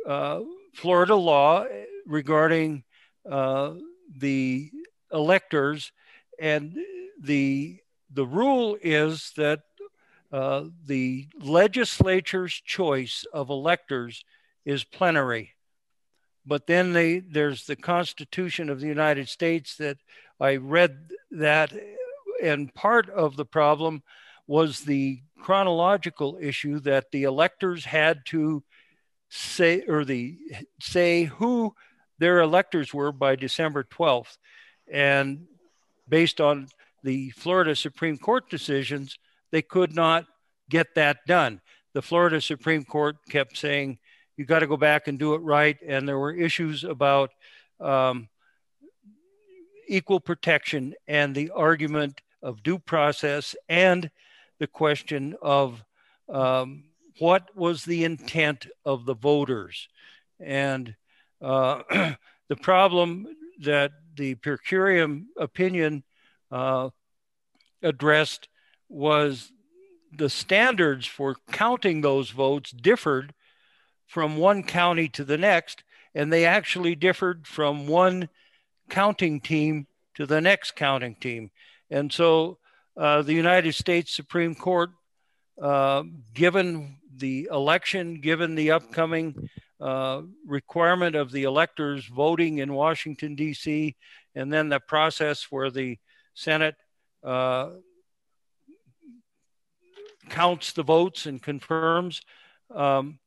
uh, 0.06 0.40
Florida 0.74 1.14
law, 1.14 1.66
regarding 2.06 2.84
uh, 3.30 3.74
the 4.16 4.70
electors, 5.12 5.92
and 6.38 6.76
the 7.20 7.78
the 8.10 8.26
rule 8.26 8.78
is 8.80 9.32
that 9.36 9.60
uh, 10.32 10.64
the 10.86 11.26
legislature's 11.40 12.54
choice 12.54 13.26
of 13.32 13.50
electors 13.50 14.24
is 14.64 14.84
plenary. 14.84 15.54
But 16.48 16.66
then 16.66 16.94
they, 16.94 17.18
there's 17.18 17.66
the 17.66 17.76
Constitution 17.76 18.70
of 18.70 18.80
the 18.80 18.86
United 18.86 19.28
States 19.28 19.76
that 19.76 19.98
I 20.40 20.56
read 20.56 21.10
that, 21.30 21.74
and 22.42 22.74
part 22.74 23.10
of 23.10 23.36
the 23.36 23.44
problem 23.44 24.02
was 24.46 24.80
the 24.80 25.20
chronological 25.42 26.38
issue 26.40 26.80
that 26.80 27.10
the 27.12 27.24
electors 27.24 27.84
had 27.84 28.24
to 28.26 28.64
say 29.28 29.82
or 29.86 30.06
the 30.06 30.38
say 30.80 31.24
who 31.24 31.74
their 32.18 32.40
electors 32.40 32.94
were 32.94 33.12
by 33.12 33.36
December 33.36 33.84
12th. 33.84 34.38
And 34.90 35.46
based 36.08 36.40
on 36.40 36.68
the 37.02 37.28
Florida 37.30 37.76
Supreme 37.76 38.16
Court 38.16 38.48
decisions, 38.48 39.18
they 39.50 39.60
could 39.60 39.94
not 39.94 40.24
get 40.70 40.94
that 40.94 41.18
done. 41.26 41.60
The 41.92 42.00
Florida 42.00 42.40
Supreme 42.40 42.84
Court 42.84 43.16
kept 43.28 43.58
saying, 43.58 43.98
you 44.38 44.44
got 44.44 44.60
to 44.60 44.68
go 44.68 44.76
back 44.76 45.08
and 45.08 45.18
do 45.18 45.34
it 45.34 45.38
right. 45.38 45.76
And 45.84 46.08
there 46.08 46.18
were 46.18 46.32
issues 46.32 46.84
about 46.84 47.32
um, 47.80 48.28
equal 49.88 50.20
protection 50.20 50.94
and 51.08 51.34
the 51.34 51.50
argument 51.50 52.22
of 52.40 52.62
due 52.62 52.78
process 52.78 53.56
and 53.68 54.08
the 54.60 54.68
question 54.68 55.34
of 55.42 55.82
um, 56.28 56.84
what 57.18 57.48
was 57.56 57.84
the 57.84 58.04
intent 58.04 58.68
of 58.84 59.06
the 59.06 59.14
voters. 59.14 59.88
And 60.38 60.94
uh, 61.42 61.82
the 62.48 62.56
problem 62.62 63.26
that 63.62 63.90
the 64.16 64.36
per 64.36 64.56
curiam 64.56 65.24
opinion 65.36 66.04
uh, 66.52 66.90
addressed 67.82 68.48
was 68.88 69.50
the 70.16 70.30
standards 70.30 71.06
for 71.06 71.34
counting 71.50 72.02
those 72.02 72.30
votes 72.30 72.70
differed 72.70 73.34
from 74.08 74.38
one 74.38 74.64
county 74.64 75.08
to 75.10 75.22
the 75.22 75.38
next, 75.38 75.84
and 76.14 76.32
they 76.32 76.44
actually 76.44 76.96
differed 76.96 77.46
from 77.46 77.86
one 77.86 78.28
counting 78.90 79.40
team 79.40 79.86
to 80.14 80.26
the 80.26 80.40
next 80.40 80.74
counting 80.74 81.14
team. 81.14 81.50
And 81.90 82.12
so 82.12 82.58
uh, 82.96 83.22
the 83.22 83.34
United 83.34 83.74
States 83.74 84.16
Supreme 84.16 84.54
Court, 84.54 84.90
uh, 85.62 86.02
given 86.34 86.96
the 87.14 87.48
election, 87.52 88.20
given 88.20 88.54
the 88.54 88.72
upcoming 88.72 89.48
uh, 89.80 90.22
requirement 90.46 91.14
of 91.14 91.30
the 91.30 91.44
electors 91.44 92.06
voting 92.06 92.58
in 92.58 92.72
Washington, 92.72 93.34
D.C., 93.34 93.94
and 94.34 94.52
then 94.52 94.68
the 94.68 94.80
process 94.80 95.46
where 95.50 95.70
the 95.70 95.98
Senate 96.34 96.76
uh, 97.22 97.70
counts 100.28 100.72
the 100.72 100.82
votes 100.82 101.26
and 101.26 101.42
confirms. 101.42 102.22
Um, 102.74 103.18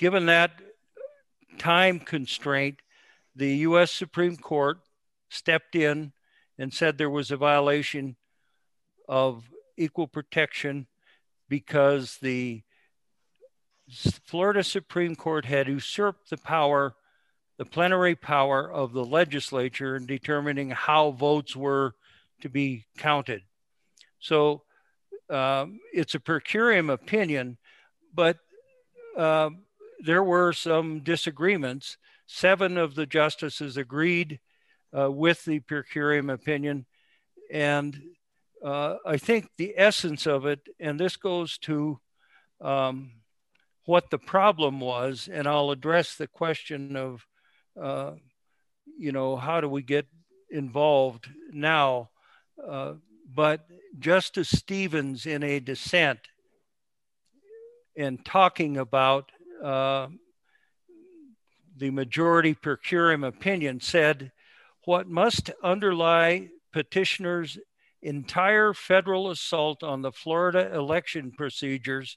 given 0.00 0.24
that 0.24 0.52
time 1.58 2.00
constraint, 2.00 2.78
the 3.36 3.56
US 3.68 3.90
Supreme 3.90 4.38
Court 4.38 4.78
stepped 5.28 5.76
in 5.76 6.12
and 6.58 6.72
said 6.72 6.96
there 6.96 7.10
was 7.10 7.30
a 7.30 7.36
violation 7.36 8.16
of 9.06 9.44
equal 9.76 10.08
protection 10.08 10.86
because 11.50 12.16
the 12.22 12.62
Florida 14.24 14.64
Supreme 14.64 15.16
Court 15.16 15.44
had 15.44 15.68
usurped 15.68 16.30
the 16.30 16.38
power, 16.38 16.94
the 17.58 17.66
plenary 17.66 18.14
power 18.16 18.72
of 18.72 18.94
the 18.94 19.04
legislature 19.04 19.96
in 19.96 20.06
determining 20.06 20.70
how 20.70 21.10
votes 21.10 21.54
were 21.54 21.94
to 22.40 22.48
be 22.48 22.86
counted. 22.96 23.42
So 24.18 24.62
um, 25.28 25.78
it's 25.92 26.14
a 26.14 26.20
per 26.20 26.40
curiam 26.40 26.90
opinion, 26.90 27.58
but 28.14 28.38
uh, 29.14 29.50
there 30.04 30.22
were 30.22 30.52
some 30.52 31.00
disagreements. 31.00 31.96
Seven 32.26 32.76
of 32.76 32.94
the 32.94 33.06
justices 33.06 33.76
agreed 33.76 34.40
uh, 34.96 35.10
with 35.10 35.44
the 35.44 35.60
per 35.60 35.82
curiam 35.82 36.32
opinion. 36.32 36.86
And 37.52 38.00
uh, 38.64 38.96
I 39.06 39.16
think 39.16 39.48
the 39.56 39.74
essence 39.76 40.26
of 40.26 40.46
it, 40.46 40.60
and 40.78 40.98
this 40.98 41.16
goes 41.16 41.58
to 41.58 41.98
um, 42.60 43.12
what 43.86 44.10
the 44.10 44.18
problem 44.18 44.80
was, 44.80 45.28
and 45.32 45.48
I'll 45.48 45.70
address 45.70 46.14
the 46.14 46.26
question 46.26 46.96
of, 46.96 47.26
uh, 47.80 48.12
you 48.98 49.12
know, 49.12 49.36
how 49.36 49.60
do 49.60 49.68
we 49.68 49.82
get 49.82 50.06
involved 50.50 51.28
now? 51.52 52.10
Uh, 52.62 52.94
but 53.32 53.66
Justice 53.98 54.50
Stevens, 54.50 55.26
in 55.26 55.42
a 55.42 55.60
dissent, 55.60 56.20
in 57.96 58.18
talking 58.18 58.76
about 58.76 59.32
uh, 59.62 60.08
the 61.76 61.90
majority 61.90 62.54
per 62.54 62.76
curiam 62.76 63.26
opinion, 63.26 63.80
said 63.80 64.32
what 64.84 65.08
must 65.08 65.50
underlie 65.62 66.48
petitioners' 66.72 67.58
entire 68.02 68.72
federal 68.72 69.30
assault 69.30 69.82
on 69.82 70.02
the 70.02 70.12
Florida 70.12 70.74
election 70.74 71.32
procedures 71.32 72.16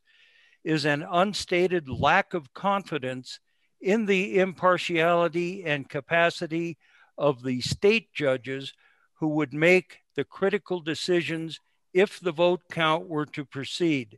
is 0.63 0.85
an 0.85 1.05
unstated 1.11 1.89
lack 1.89 2.33
of 2.33 2.53
confidence 2.53 3.39
in 3.81 4.05
the 4.05 4.39
impartiality 4.39 5.63
and 5.65 5.89
capacity 5.89 6.77
of 7.17 7.43
the 7.43 7.59
state 7.61 8.13
judges 8.13 8.73
who 9.15 9.27
would 9.27 9.53
make 9.53 9.99
the 10.15 10.23
critical 10.23 10.79
decisions 10.79 11.59
if 11.93 12.19
the 12.19 12.31
vote 12.31 12.61
count 12.71 13.07
were 13.07 13.25
to 13.25 13.45
proceed. 13.45 14.17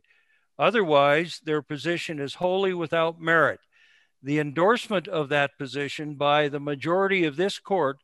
Otherwise, 0.58 1.40
their 1.44 1.62
position 1.62 2.18
is 2.18 2.34
wholly 2.34 2.72
without 2.72 3.20
merit. 3.20 3.60
The 4.22 4.38
endorsement 4.38 5.06
of 5.06 5.28
that 5.28 5.58
position 5.58 6.14
by 6.14 6.48
the 6.48 6.60
majority 6.60 7.24
of 7.24 7.36
this 7.36 7.58
court 7.58 7.98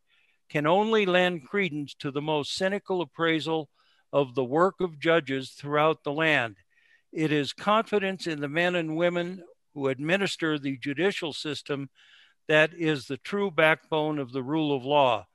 can 0.51 0.67
only 0.67 1.07
lend 1.07 1.49
credence 1.49 1.95
to 1.95 2.11
the 2.11 2.21
most 2.21 2.55
cynical 2.55 3.01
appraisal 3.01 3.71
of 4.13 4.35
the 4.35 4.45
work 4.45 4.81
of 4.81 5.01
judges 5.01 5.51
throughout 5.51 6.05
the 6.05 6.13
land. 6.13 6.57
It 7.11 7.33
is 7.33 7.53
confidence 7.55 8.27
in 8.27 8.41
the 8.41 8.49
men 8.49 8.75
and 8.75 8.97
women 8.97 9.43
who 9.75 9.89
administer 9.89 10.59
the 10.59 10.77
judicial 10.77 11.33
system 11.33 11.89
that 12.49 12.75
is 12.75 13.07
the 13.07 13.17
true 13.17 13.51
backbone 13.51 14.19
of 14.19 14.33
the 14.33 14.43
rule 14.43 14.77
of 14.77 14.85
law. 14.85 15.27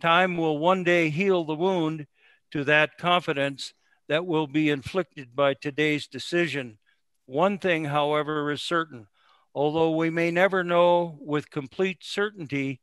Time 0.00 0.36
will 0.36 0.58
one 0.58 0.84
day 0.84 1.10
heal 1.10 1.44
the 1.44 1.54
wound 1.54 2.06
to 2.52 2.64
that 2.64 2.96
confidence 2.96 3.74
that 4.10 4.26
will 4.26 4.48
be 4.48 4.70
inflicted 4.70 5.36
by 5.36 5.54
today's 5.54 6.08
decision. 6.08 6.76
One 7.26 7.58
thing, 7.58 7.84
however, 7.84 8.50
is 8.50 8.60
certain. 8.60 9.06
Although 9.54 9.92
we 9.92 10.10
may 10.10 10.32
never 10.32 10.64
know 10.64 11.16
with 11.20 11.48
complete 11.48 11.98
certainty 12.00 12.80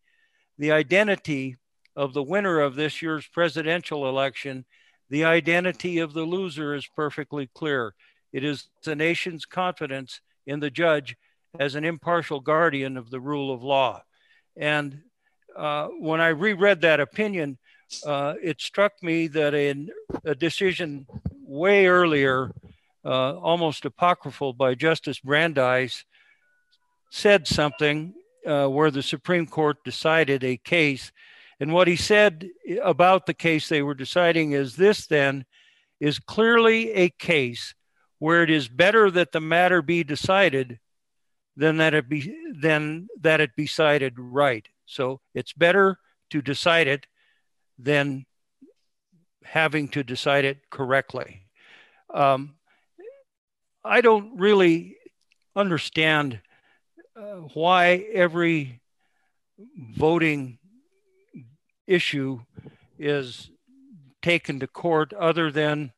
the 0.57 0.71
identity 0.71 1.57
of 1.97 2.13
the 2.13 2.23
winner 2.23 2.61
of 2.61 2.75
this 2.75 3.01
year's 3.01 3.27
presidential 3.27 4.07
election, 4.07 4.63
the 5.09 5.25
identity 5.25 5.99
of 5.99 6.13
the 6.13 6.23
loser 6.23 6.73
is 6.73 6.87
perfectly 6.87 7.49
clear. 7.53 7.93
It 8.31 8.45
is 8.45 8.69
the 8.85 8.95
nation's 8.95 9.45
confidence 9.45 10.21
in 10.45 10.61
the 10.61 10.71
judge 10.71 11.17
as 11.59 11.75
an 11.75 11.83
impartial 11.83 12.39
guardian 12.39 12.95
of 12.95 13.09
the 13.09 13.19
rule 13.19 13.53
of 13.53 13.61
law. 13.61 14.01
And 14.55 15.01
uh, 15.57 15.87
when 15.99 16.21
I 16.21 16.29
reread 16.29 16.79
that 16.81 17.01
opinion, 17.01 17.57
uh, 18.05 18.35
it 18.41 18.61
struck 18.61 18.93
me 19.01 19.27
that 19.27 19.53
in 19.53 19.89
a 20.25 20.35
decision 20.35 21.07
way 21.45 21.87
earlier, 21.87 22.51
uh, 23.05 23.37
almost 23.37 23.85
apocryphal 23.85 24.53
by 24.53 24.75
Justice 24.75 25.19
Brandeis, 25.19 26.03
said 27.09 27.47
something 27.47 28.13
uh, 28.45 28.67
where 28.67 28.91
the 28.91 29.03
Supreme 29.03 29.47
Court 29.47 29.77
decided 29.83 30.43
a 30.43 30.57
case. 30.57 31.11
And 31.59 31.73
what 31.73 31.87
he 31.87 31.95
said 31.95 32.49
about 32.83 33.25
the 33.25 33.33
case 33.33 33.69
they 33.69 33.81
were 33.81 33.95
deciding 33.95 34.51
is 34.51 34.75
this 34.75 35.07
then 35.07 35.45
is 35.99 36.19
clearly 36.19 36.91
a 36.91 37.09
case 37.09 37.73
where 38.19 38.43
it 38.43 38.49
is 38.49 38.67
better 38.67 39.09
that 39.11 39.31
the 39.31 39.41
matter 39.41 39.81
be 39.81 40.03
decided 40.03 40.79
than 41.55 41.77
that 41.77 41.93
it 41.93 42.07
be 42.07 42.35
than 42.53 43.07
that 43.19 43.41
it 43.41 43.55
be 43.55 43.65
cited 43.65 44.13
right. 44.17 44.67
So 44.85 45.21
it's 45.33 45.53
better 45.53 45.97
to 46.29 46.41
decide 46.41 46.87
it 46.87 47.07
than 47.77 48.25
having 49.43 49.87
to 49.89 50.03
decide 50.03 50.45
it 50.45 50.69
correctly. 50.69 51.43
Um, 52.13 52.55
I 53.83 54.01
don't 54.01 54.37
really 54.37 54.97
understand 55.55 56.41
uh, 57.15 57.47
why 57.53 58.05
every 58.13 58.81
voting 59.95 60.59
issue 61.87 62.41
is 62.99 63.49
taken 64.21 64.59
to 64.59 64.67
court 64.67 65.13
other 65.13 65.51
than 65.51 65.93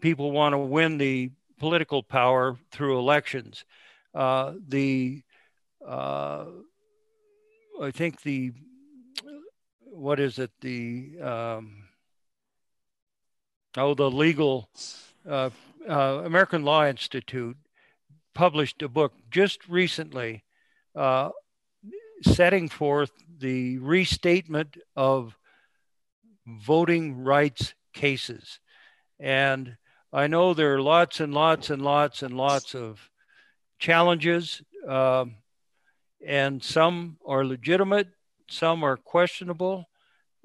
people 0.00 0.30
want 0.30 0.52
to 0.52 0.58
win 0.58 0.98
the 0.98 1.30
political 1.58 2.02
power 2.02 2.56
through 2.70 2.98
elections. 2.98 3.64
Uh, 4.14 4.54
the 4.68 5.22
uh, 5.86 6.44
I 7.80 7.90
think 7.90 8.22
the 8.22 8.52
what 10.02 10.18
is 10.18 10.40
it 10.40 10.50
the 10.60 11.12
um, 11.22 11.84
oh 13.76 13.94
the 13.94 14.10
legal 14.10 14.68
uh, 15.28 15.50
uh, 15.88 16.22
American 16.24 16.64
Law 16.64 16.84
Institute 16.84 17.56
published 18.34 18.82
a 18.82 18.88
book 18.88 19.12
just 19.30 19.68
recently 19.68 20.42
uh, 20.96 21.30
setting 22.22 22.68
forth 22.68 23.12
the 23.38 23.78
restatement 23.78 24.76
of 24.96 25.36
voting 26.46 27.22
rights 27.22 27.74
cases. 27.94 28.58
And 29.20 29.76
I 30.12 30.26
know 30.26 30.52
there 30.52 30.74
are 30.74 30.82
lots 30.82 31.20
and 31.20 31.32
lots 31.32 31.70
and 31.70 31.80
lots 31.80 32.24
and 32.24 32.36
lots 32.36 32.74
of 32.74 33.08
challenges, 33.78 34.62
um, 34.88 35.36
and 36.26 36.60
some 36.60 37.18
are 37.24 37.44
legitimate, 37.44 38.08
some 38.48 38.82
are 38.82 38.96
questionable. 38.96 39.86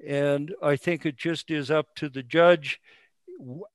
And 0.06 0.54
I 0.62 0.76
think 0.76 1.04
it 1.04 1.16
just 1.16 1.50
is 1.50 1.70
up 1.70 1.94
to 1.96 2.08
the 2.08 2.22
judge 2.22 2.80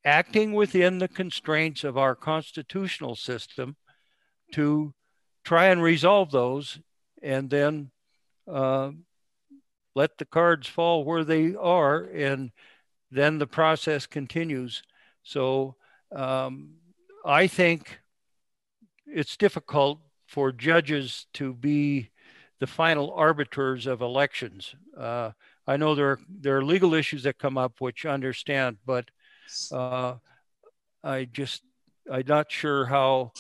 acting 0.04 0.54
within 0.54 1.00
the 1.00 1.08
constraints 1.08 1.84
of 1.84 1.98
our 1.98 2.16
constitutional 2.16 3.16
system 3.16 3.76
to 4.54 4.94
try 5.44 5.68
and 5.68 5.82
resolve 5.82 6.32
those 6.32 6.80
and 7.22 7.50
then 7.50 7.92
uh, 8.48 8.92
let 9.96 10.18
the 10.18 10.26
cards 10.26 10.68
fall 10.68 11.04
where 11.04 11.24
they 11.24 11.56
are 11.56 12.04
and 12.04 12.52
then 13.12 13.38
the 13.38 13.48
process 13.48 14.06
continues. 14.06 14.84
So 15.24 15.76
um, 16.14 16.76
i 17.26 17.48
think 17.48 18.00
it's 19.08 19.38
difficult 19.38 20.00
for 20.28 20.52
judges 20.52 21.28
to 21.34 21.54
be 21.54 22.10
the 22.60 22.68
final 22.68 23.12
arbiters 23.12 23.88
of 23.88 24.02
elections. 24.02 24.76
Uh, 24.98 25.32
i 25.68 25.78
know 25.78 25.96
there 25.96 26.12
are, 26.12 26.20
there 26.30 26.58
are 26.58 26.64
legal 26.64 26.94
issues 26.94 27.24
that 27.24 27.38
come 27.38 27.58
up 27.58 27.80
which 27.80 28.06
I 28.06 28.12
understand 28.12 28.78
but 28.86 29.10
uh, 29.72 30.16
I 31.04 31.26
just, 31.26 31.64
I'm 32.12 32.24
not 32.28 32.52
sure 32.52 32.86
how 32.86 33.34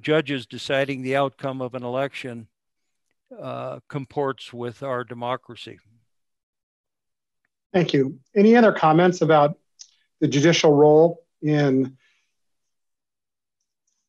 judges 0.00 0.46
deciding 0.46 1.02
the 1.02 1.16
outcome 1.16 1.60
of 1.60 1.74
an 1.74 1.82
election 1.82 2.48
uh, 3.40 3.80
comports 3.88 4.52
with 4.52 4.82
our 4.82 5.04
democracy. 5.04 5.78
Thank 7.72 7.92
you. 7.92 8.18
Any 8.34 8.56
other 8.56 8.72
comments 8.72 9.20
about 9.20 9.58
the 10.20 10.28
judicial 10.28 10.72
role 10.72 11.24
in 11.42 11.96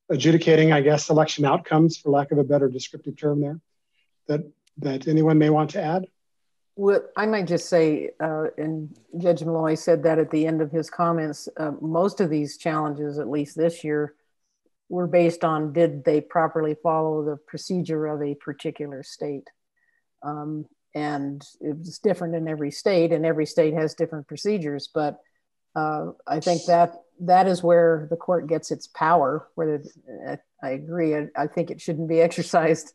adjudicating, 0.09 0.71
I 0.71 0.79
guess, 0.81 1.09
election 1.09 1.43
outcomes, 1.43 1.97
for 1.97 2.09
lack 2.09 2.31
of 2.31 2.37
a 2.37 2.43
better 2.43 2.69
descriptive 2.69 3.17
term 3.17 3.41
there, 3.41 3.59
that, 4.27 4.41
that 4.77 5.07
anyone 5.07 5.37
may 5.37 5.49
want 5.49 5.71
to 5.71 5.81
add? 5.81 6.07
Well, 6.79 7.01
I 7.17 7.25
might 7.25 7.47
just 7.47 7.69
say, 7.69 8.11
uh, 8.19 8.45
and 8.55 8.95
Judge 9.17 9.43
Molloy 9.43 9.73
said 9.73 10.03
that 10.03 10.19
at 10.19 10.29
the 10.29 10.45
end 10.45 10.61
of 10.61 10.71
his 10.71 10.91
comments, 10.91 11.49
uh, 11.57 11.71
most 11.81 12.21
of 12.21 12.29
these 12.29 12.55
challenges, 12.55 13.17
at 13.17 13.27
least 13.27 13.57
this 13.57 13.83
year, 13.83 14.13
were 14.87 15.07
based 15.07 15.43
on 15.43 15.73
did 15.73 16.05
they 16.05 16.21
properly 16.21 16.75
follow 16.83 17.25
the 17.25 17.35
procedure 17.35 18.05
of 18.05 18.21
a 18.21 18.35
particular 18.35 19.01
state. 19.01 19.47
Um, 20.21 20.67
and 20.93 21.43
it's 21.61 21.97
different 21.97 22.35
in 22.35 22.47
every 22.47 22.69
state, 22.69 23.11
and 23.11 23.25
every 23.25 23.47
state 23.47 23.73
has 23.73 23.95
different 23.95 24.27
procedures. 24.27 24.87
But 24.93 25.19
uh, 25.75 26.11
I 26.27 26.39
think 26.39 26.65
that 26.65 26.93
that 27.21 27.47
is 27.47 27.63
where 27.63 28.05
the 28.11 28.17
court 28.17 28.45
gets 28.45 28.69
its 28.69 28.85
power. 28.85 29.47
Where 29.55 29.79
the, 29.79 30.39
I 30.61 30.69
agree, 30.69 31.15
I, 31.15 31.27
I 31.35 31.47
think 31.47 31.71
it 31.71 31.81
shouldn't 31.81 32.07
be 32.07 32.21
exercised 32.27 32.93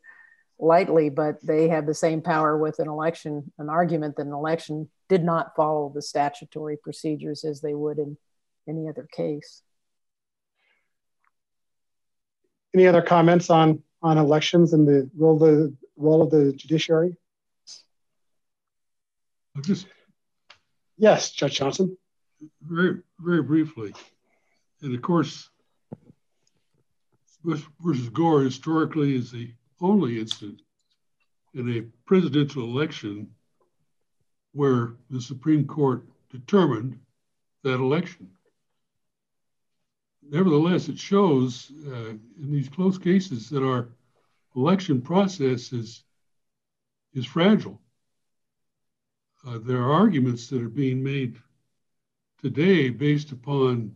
lightly, 0.62 1.10
but 1.10 1.44
they 1.44 1.68
have 1.68 1.86
the 1.86 1.94
same 1.94 2.22
power 2.22 2.56
with 2.56 2.78
an 2.78 2.88
election, 2.88 3.52
an 3.58 3.68
argument 3.68 4.16
that 4.16 4.26
an 4.26 4.32
election 4.32 4.88
did 5.08 5.24
not 5.24 5.56
follow 5.56 5.90
the 5.92 6.00
statutory 6.00 6.76
procedures 6.76 7.44
as 7.44 7.60
they 7.60 7.74
would 7.74 7.98
in 7.98 8.16
any 8.68 8.88
other 8.88 9.08
case. 9.12 9.62
Any 12.72 12.86
other 12.86 13.02
comments 13.02 13.50
on, 13.50 13.82
on 14.02 14.18
elections 14.18 14.72
and 14.72 14.86
the 14.86 15.10
role 15.18 15.34
of 15.34 15.40
the 15.40 15.76
role 15.96 16.22
of 16.22 16.30
the 16.30 16.52
judiciary? 16.52 17.16
Just 19.62 19.86
yes, 20.96 21.32
Judge 21.32 21.58
Johnson. 21.58 21.98
Very, 22.62 23.00
very 23.20 23.42
briefly, 23.42 23.92
and 24.80 24.94
of 24.94 25.02
course, 25.02 25.50
Bush 27.44 27.62
versus 27.80 28.08
Gore 28.08 28.42
historically 28.42 29.14
is 29.14 29.30
the 29.30 29.52
only 29.82 30.18
instance 30.18 30.62
in 31.54 31.68
a 31.76 31.82
presidential 32.06 32.64
election 32.64 33.28
where 34.52 34.94
the 35.10 35.20
Supreme 35.20 35.66
Court 35.66 36.06
determined 36.30 36.98
that 37.62 37.80
election. 37.80 38.30
Nevertheless, 40.22 40.88
it 40.88 40.98
shows 40.98 41.72
uh, 41.86 42.10
in 42.40 42.52
these 42.52 42.68
close 42.68 42.96
cases 42.96 43.50
that 43.50 43.62
our 43.62 43.88
election 44.56 45.00
process 45.00 45.72
is, 45.72 46.04
is 47.14 47.26
fragile. 47.26 47.80
Uh, 49.46 49.58
there 49.58 49.82
are 49.82 49.92
arguments 49.92 50.48
that 50.48 50.62
are 50.62 50.68
being 50.68 51.02
made 51.02 51.36
today 52.40 52.88
based 52.90 53.32
upon 53.32 53.94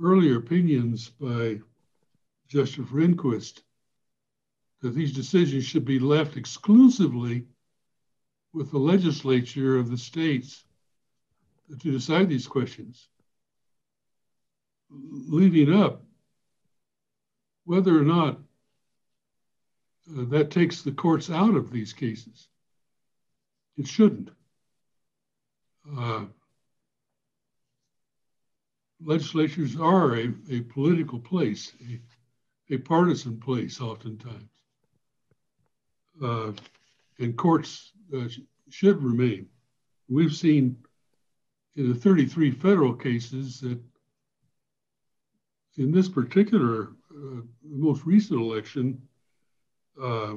earlier 0.00 0.38
opinions 0.38 1.10
by 1.20 1.60
Justice 2.48 2.86
Rehnquist 2.86 3.60
that 4.84 4.94
these 4.94 5.14
decisions 5.14 5.64
should 5.64 5.86
be 5.86 5.98
left 5.98 6.36
exclusively 6.36 7.46
with 8.52 8.70
the 8.70 8.78
legislature 8.78 9.78
of 9.78 9.90
the 9.90 9.96
states 9.96 10.62
to 11.80 11.90
decide 11.90 12.28
these 12.28 12.46
questions, 12.46 13.08
leaving 14.90 15.72
up 15.72 16.02
whether 17.64 17.98
or 17.98 18.02
not 18.04 18.38
uh, 20.14 20.24
that 20.26 20.50
takes 20.50 20.82
the 20.82 20.92
courts 20.92 21.30
out 21.30 21.54
of 21.54 21.70
these 21.70 21.94
cases. 21.94 22.48
It 23.78 23.88
shouldn't. 23.88 24.28
Uh, 25.98 26.26
legislatures 29.02 29.80
are 29.80 30.14
a, 30.16 30.34
a 30.50 30.60
political 30.60 31.20
place, 31.20 31.72
a, 31.90 32.74
a 32.74 32.76
partisan 32.76 33.40
place 33.40 33.80
oftentimes 33.80 34.50
and 36.20 37.36
courts 37.36 37.92
uh, 38.14 38.28
should 38.70 39.02
remain. 39.02 39.46
We've 40.08 40.34
seen 40.34 40.76
in 41.76 41.92
the 41.92 41.94
33 41.94 42.50
federal 42.50 42.94
cases 42.94 43.60
that 43.60 43.80
in 45.76 45.90
this 45.90 46.08
particular 46.08 46.92
uh, 47.10 47.40
most 47.64 48.04
recent 48.06 48.40
election, 48.40 49.00
uh, 50.00 50.34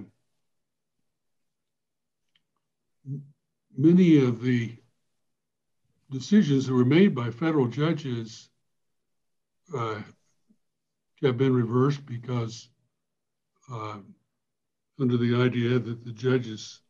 many 3.78 4.18
of 4.18 4.41
the 4.41 4.76
decisions 6.12 6.66
that 6.66 6.74
were 6.74 6.86
made 6.86 7.14
by 7.14 7.30
federal 7.30 7.68
judges 7.68 8.49
uh, 9.76 10.02
have 11.22 11.38
been 11.38 11.54
reversed 11.54 12.06
because 12.06 12.70
uh, 13.72 13.98
under 14.99 15.18
the 15.18 15.36
idea 15.36 15.80
that 15.80 16.03
the 16.03 16.11
judges 16.11 16.82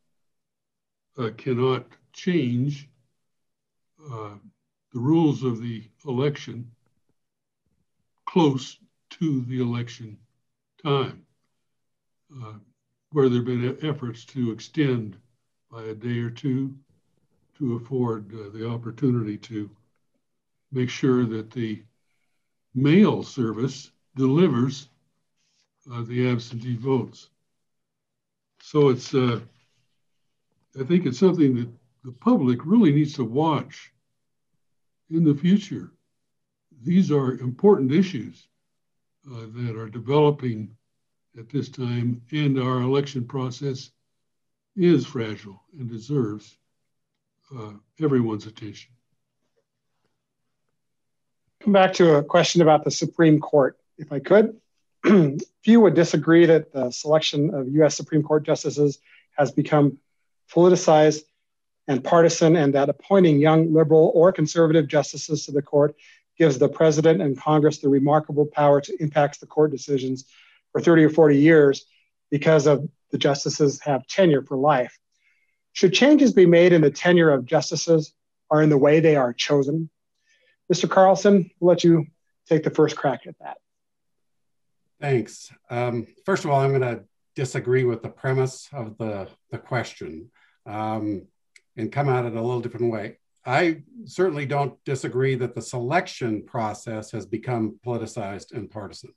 uh, 1.18 1.30
cannot 1.36 1.86
change 2.12 2.88
uh, 4.12 4.34
the 4.92 4.98
rules 4.98 5.42
of 5.42 5.60
the 5.60 5.84
election 6.06 6.70
close 8.24 8.78
to 9.10 9.42
the 9.42 9.60
election 9.60 10.16
time. 10.82 11.24
Uh, 12.42 12.52
where 13.12 13.28
there 13.28 13.38
have 13.38 13.46
been 13.46 13.78
efforts 13.82 14.24
to 14.26 14.50
extend 14.50 15.16
by 15.70 15.82
a 15.84 15.94
day 15.94 16.18
or 16.18 16.30
two 16.30 16.74
to 17.56 17.76
afford 17.76 18.30
the 18.30 18.68
opportunity 18.68 19.36
to 19.36 19.70
make 20.70 20.90
sure 20.90 21.24
that 21.24 21.50
the 21.50 21.82
mail 22.74 23.22
service 23.22 23.90
delivers 24.14 24.88
the 25.86 26.28
absentee 26.28 26.76
votes. 26.76 27.30
So 28.70 28.90
it's, 28.90 29.14
uh, 29.14 29.40
I 30.78 30.84
think 30.84 31.06
it's 31.06 31.18
something 31.18 31.54
that 31.54 31.70
the 32.04 32.12
public 32.12 32.66
really 32.66 32.92
needs 32.92 33.14
to 33.14 33.24
watch 33.24 33.94
in 35.08 35.24
the 35.24 35.34
future. 35.34 35.90
These 36.82 37.10
are 37.10 37.38
important 37.38 37.92
issues 37.92 38.46
uh, 39.26 39.46
that 39.54 39.74
are 39.74 39.88
developing 39.88 40.76
at 41.38 41.48
this 41.48 41.70
time, 41.70 42.20
and 42.30 42.58
our 42.58 42.82
election 42.82 43.24
process 43.24 43.90
is 44.76 45.06
fragile 45.06 45.62
and 45.78 45.88
deserves 45.88 46.58
uh, 47.58 47.72
everyone's 48.02 48.44
attention. 48.44 48.90
Come 51.62 51.72
back 51.72 51.94
to 51.94 52.16
a 52.16 52.22
question 52.22 52.60
about 52.60 52.84
the 52.84 52.90
Supreme 52.90 53.40
Court, 53.40 53.78
if 53.96 54.12
I 54.12 54.18
could. 54.18 54.60
Few 55.64 55.80
would 55.80 55.94
disagree 55.94 56.46
that 56.46 56.72
the 56.72 56.90
selection 56.90 57.54
of 57.54 57.68
US 57.68 57.96
Supreme 57.96 58.22
Court 58.22 58.44
justices 58.44 58.98
has 59.36 59.52
become 59.52 59.98
politicized 60.52 61.22
and 61.86 62.04
partisan, 62.04 62.56
and 62.56 62.74
that 62.74 62.88
appointing 62.88 63.38
young 63.38 63.72
liberal 63.72 64.12
or 64.14 64.32
conservative 64.32 64.86
justices 64.86 65.46
to 65.46 65.52
the 65.52 65.62
court 65.62 65.94
gives 66.36 66.58
the 66.58 66.68
president 66.68 67.22
and 67.22 67.38
Congress 67.38 67.78
the 67.78 67.88
remarkable 67.88 68.46
power 68.46 68.80
to 68.80 69.02
impact 69.02 69.40
the 69.40 69.46
court 69.46 69.70
decisions 69.70 70.26
for 70.72 70.80
30 70.80 71.04
or 71.04 71.10
40 71.10 71.38
years 71.38 71.86
because 72.30 72.66
of 72.66 72.86
the 73.10 73.18
justices 73.18 73.80
have 73.80 74.06
tenure 74.06 74.42
for 74.42 74.56
life. 74.56 74.98
Should 75.72 75.94
changes 75.94 76.32
be 76.32 76.46
made 76.46 76.72
in 76.72 76.82
the 76.82 76.90
tenure 76.90 77.30
of 77.30 77.46
justices 77.46 78.12
or 78.50 78.62
in 78.62 78.68
the 78.68 78.78
way 78.78 79.00
they 79.00 79.16
are 79.16 79.32
chosen? 79.32 79.88
Mr. 80.72 80.88
Carlson, 80.88 81.50
we'll 81.58 81.70
let 81.70 81.84
you 81.84 82.06
take 82.48 82.62
the 82.64 82.70
first 82.70 82.96
crack 82.96 83.26
at 83.26 83.38
that. 83.40 83.58
Thanks. 85.00 85.52
Um, 85.70 86.06
first 86.24 86.44
of 86.44 86.50
all, 86.50 86.60
I'm 86.60 86.70
going 86.70 86.80
to 86.82 87.04
disagree 87.36 87.84
with 87.84 88.02
the 88.02 88.08
premise 88.08 88.68
of 88.72 88.98
the, 88.98 89.28
the 89.50 89.58
question 89.58 90.30
um, 90.66 91.26
and 91.76 91.92
come 91.92 92.08
at 92.08 92.24
it 92.24 92.34
a 92.34 92.40
little 92.40 92.60
different 92.60 92.92
way. 92.92 93.18
I 93.46 93.82
certainly 94.04 94.44
don't 94.44 94.82
disagree 94.84 95.36
that 95.36 95.54
the 95.54 95.62
selection 95.62 96.44
process 96.44 97.12
has 97.12 97.26
become 97.26 97.78
politicized 97.86 98.52
and 98.52 98.70
partisan. 98.70 99.14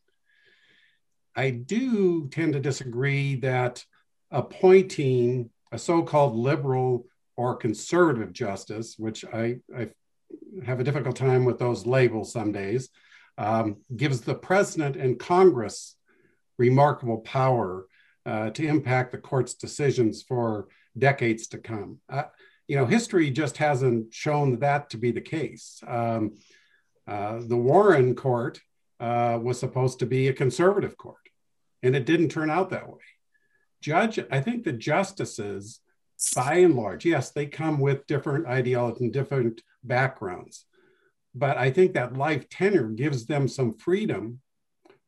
I 1.36 1.50
do 1.50 2.28
tend 2.30 2.54
to 2.54 2.60
disagree 2.60 3.36
that 3.38 3.84
appointing 4.30 5.50
a 5.72 5.80
so 5.80 6.04
called 6.04 6.36
liberal 6.36 7.08
or 7.36 7.56
conservative 7.56 8.34
justice, 8.34 8.96
which 8.98 9.26
I, 9.26 9.58
I, 9.76 9.90
have 10.66 10.80
a 10.80 10.84
difficult 10.84 11.16
time 11.16 11.44
with 11.44 11.60
those 11.60 11.86
labels 11.86 12.32
some 12.32 12.52
days, 12.52 12.90
um, 13.38 13.78
gives 13.96 14.22
the 14.22 14.36
president 14.36 14.96
and 14.96 15.20
Congress 15.20 15.96
remarkable 16.58 17.20
power 17.20 17.88
uh, 18.26 18.50
to 18.52 18.68
impact 18.68 19.12
the 19.12 19.18
court's 19.18 19.54
decisions 19.54 20.22
for 20.22 20.68
decades 20.98 21.48
to 21.48 21.58
come. 21.58 22.00
Uh, 22.10 22.24
you 22.68 22.76
know, 22.76 22.86
history 22.86 23.32
just 23.32 23.58
hasn't 23.58 24.14
shown 24.14 24.60
that 24.60 24.90
to 24.92 24.98
be 24.98 25.12
the 25.12 25.22
case. 25.22 25.82
Um, 25.88 26.36
uh, 27.08 27.40
the 27.46 27.58
Warren 27.58 28.16
Court 28.16 28.62
uh, 29.00 29.40
was 29.42 29.60
supposed 29.60 30.00
to 30.00 30.06
be 30.06 30.28
a 30.28 30.34
conservative 30.34 30.96
court 30.98 31.18
and 31.84 31.96
it 31.96 32.06
didn't 32.06 32.30
turn 32.30 32.50
out 32.50 32.70
that 32.70 32.88
way. 32.88 33.00
Judge, 33.82 34.20
I 34.30 34.42
think 34.42 34.64
the 34.64 34.74
justices, 34.74 35.80
by 36.36 36.56
and 36.56 36.76
large, 36.76 37.06
yes, 37.06 37.32
they 37.32 37.48
come 37.48 37.80
with 37.80 38.06
different 38.06 38.46
ideologies 38.46 39.02
and 39.02 39.14
different 39.14 39.62
backgrounds, 39.84 40.66
but 41.34 41.58
I 41.58 41.72
think 41.72 41.94
that 41.94 42.18
life 42.18 42.50
tenure 42.50 42.90
gives 42.90 43.26
them 43.26 43.48
some 43.48 43.78
freedom 43.78 44.42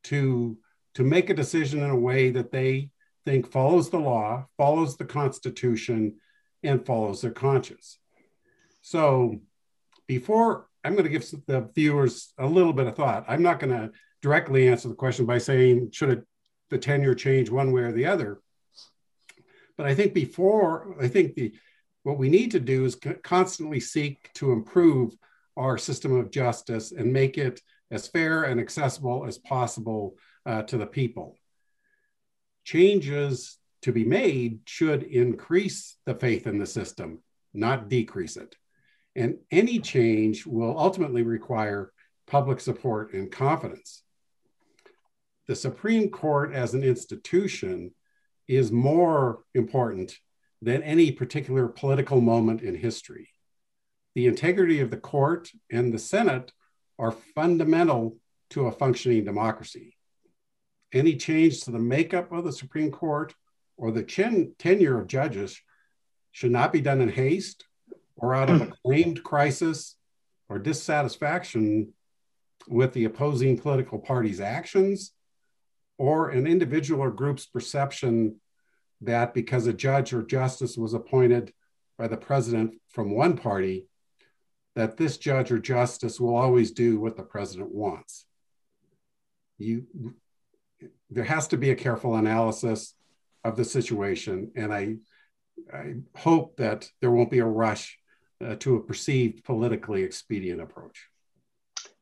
to 0.06 0.58
to 0.96 1.04
make 1.04 1.30
a 1.30 1.34
decision 1.34 1.82
in 1.82 1.90
a 1.90 2.00
way 2.00 2.30
that 2.30 2.52
they 2.52 2.90
think 3.26 3.50
follows 3.50 3.90
the 3.90 3.98
law, 3.98 4.46
follows 4.58 4.96
the 4.96 5.06
Constitution, 5.06 6.18
and 6.62 6.86
follows 6.86 7.22
their 7.22 7.32
conscience. 7.32 7.98
So, 8.82 9.42
before 10.08 10.68
I'm 10.84 10.94
going 10.94 11.06
to 11.06 11.10
give 11.10 11.26
the 11.48 11.70
viewers 11.74 12.34
a 12.38 12.46
little 12.46 12.74
bit 12.74 12.88
of 12.88 12.96
thought, 12.96 13.26
I'm 13.28 13.42
not 13.42 13.60
going 13.60 13.72
to 13.72 13.92
directly 14.22 14.68
answer 14.68 14.88
the 14.88 14.96
question 14.96 15.26
by 15.26 15.38
saying 15.38 15.92
should 15.92 16.10
it 16.10 16.24
the 16.70 16.78
tenure 16.78 17.16
change 17.16 17.50
one 17.50 17.72
way 17.72 17.84
or 17.84 17.92
the 17.92 18.06
other. 18.06 18.42
But 19.78 19.86
I 19.86 19.96
think 19.96 20.14
before, 20.14 20.96
I 21.02 21.08
think 21.08 21.36
the 21.36 21.54
what 22.04 22.18
we 22.18 22.30
need 22.30 22.52
to 22.52 22.60
do 22.60 22.84
is 22.84 22.98
constantly 23.24 23.80
seek 23.80 24.30
to 24.36 24.52
improve 24.52 25.16
our 25.58 25.78
system 25.78 26.16
of 26.16 26.32
justice 26.32 26.92
and 26.92 27.14
make 27.14 27.38
it 27.38 27.62
as 27.92 28.08
fair 28.08 28.44
and 28.44 28.60
accessible 28.60 29.26
as 29.28 29.38
possible 29.38 30.16
uh, 30.46 30.64
to 30.64 30.78
the 30.78 30.86
people. 30.86 31.38
Changes 32.64 33.58
to 33.82 33.92
be 33.92 34.06
made 34.06 34.60
should 34.66 35.04
increase 35.04 35.98
the 36.06 36.16
faith 36.16 36.48
in 36.48 36.58
the 36.58 36.66
system, 36.66 37.20
not 37.54 37.90
decrease 37.90 38.38
it. 38.38 38.56
And 39.16 39.38
any 39.52 39.80
change 39.80 40.46
will 40.46 40.78
ultimately 40.78 41.22
require 41.22 41.92
public 42.26 42.60
support 42.60 43.14
and 43.14 43.32
confidence 43.32 44.04
the 45.48 45.56
Supreme 45.56 46.10
Court 46.10 46.54
as 46.54 46.74
an 46.74 46.84
institution 46.84 47.92
is 48.48 48.72
more 48.72 49.40
important 49.54 50.18
than 50.62 50.84
any 50.84 51.12
particular 51.12 51.68
political 51.68 52.22
moment 52.22 52.62
in 52.62 52.76
history. 52.76 53.30
The 54.16 54.28
integrity 54.28 54.80
of 54.80 54.92
the 54.92 54.98
court 54.98 55.50
and 55.72 55.94
the 55.94 56.00
Senate 56.00 56.52
are 57.00 57.12
fundamental 57.12 58.18
to 58.52 58.68
a 58.68 58.72
functioning 58.72 59.26
democracy. 59.26 59.98
Any 60.94 61.16
change 61.16 61.62
to 61.62 61.72
the 61.72 61.80
makeup 61.80 62.32
of 62.32 62.44
the 62.44 62.52
Supreme 62.52 62.92
Court 62.92 63.34
or 63.78 63.92
the 63.92 64.04
tenure 64.60 65.00
of 65.00 65.08
judges 65.08 65.60
should 66.32 66.52
not 66.52 66.72
be 66.72 66.82
done 66.82 67.02
in 67.02 67.10
haste 67.10 67.66
or 68.16 68.36
out 68.36 68.50
of 68.50 68.62
a 68.62 68.68
claimed 68.86 69.24
crisis 69.24 69.96
or 70.50 70.60
dissatisfaction 70.60 71.94
with 72.68 72.94
the 72.94 73.06
opposing 73.06 73.58
political 73.58 73.98
party's 73.98 74.40
actions 74.40 75.14
or 75.98 76.30
an 76.30 76.48
individual 76.48 77.02
or 77.02 77.12
group's 77.12 77.46
perception 77.46 78.40
that 79.02 79.34
because 79.34 79.68
a 79.68 79.74
judge 79.74 80.14
or 80.14 80.24
justice 80.24 80.78
was 80.78 80.94
appointed 80.94 81.52
by 81.98 82.08
the 82.08 82.18
president 82.18 82.74
from 82.90 83.12
one 83.12 83.38
party, 83.38 83.88
that 84.76 84.98
this 84.98 85.18
judge 85.18 85.52
or 85.52 85.60
justice 85.60 86.20
will 86.20 86.36
always 86.36 86.72
do 86.72 87.00
what 87.00 87.16
the 87.16 87.24
president 87.24 87.72
wants. 87.72 88.26
You, 89.58 89.86
there 91.10 91.24
has 91.24 91.48
to 91.50 91.58
be 91.58 91.70
a 91.70 91.76
careful 91.76 92.16
analysis 92.16 92.96
of 93.44 93.56
the 93.56 93.66
situation, 93.66 94.52
and 94.56 94.74
I, 94.74 94.96
I 95.72 95.96
hope 96.16 96.58
that 96.58 96.90
there 97.02 97.12
won't 97.12 97.32
be 97.32 97.40
a 97.40 97.46
rush 97.46 97.98
uh, 98.44 98.56
to 98.56 98.76
a 98.76 98.84
perceived 98.84 99.44
politically 99.44 100.04
expedient 100.04 100.62
approach. 100.62 101.08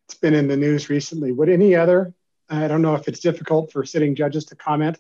It's 0.06 0.18
been 0.18 0.34
in 0.34 0.48
the 0.48 0.58
news 0.58 0.90
recently. 0.90 1.32
Would 1.32 1.50
any 1.50 1.76
other 1.76 2.14
I 2.52 2.68
don't 2.68 2.82
know 2.82 2.96
if 2.96 3.08
it's 3.08 3.22
difficult 3.22 3.72
for 3.72 3.86
sitting 3.86 4.14
judges 4.14 4.46
to 4.46 4.56
comment 4.56 5.00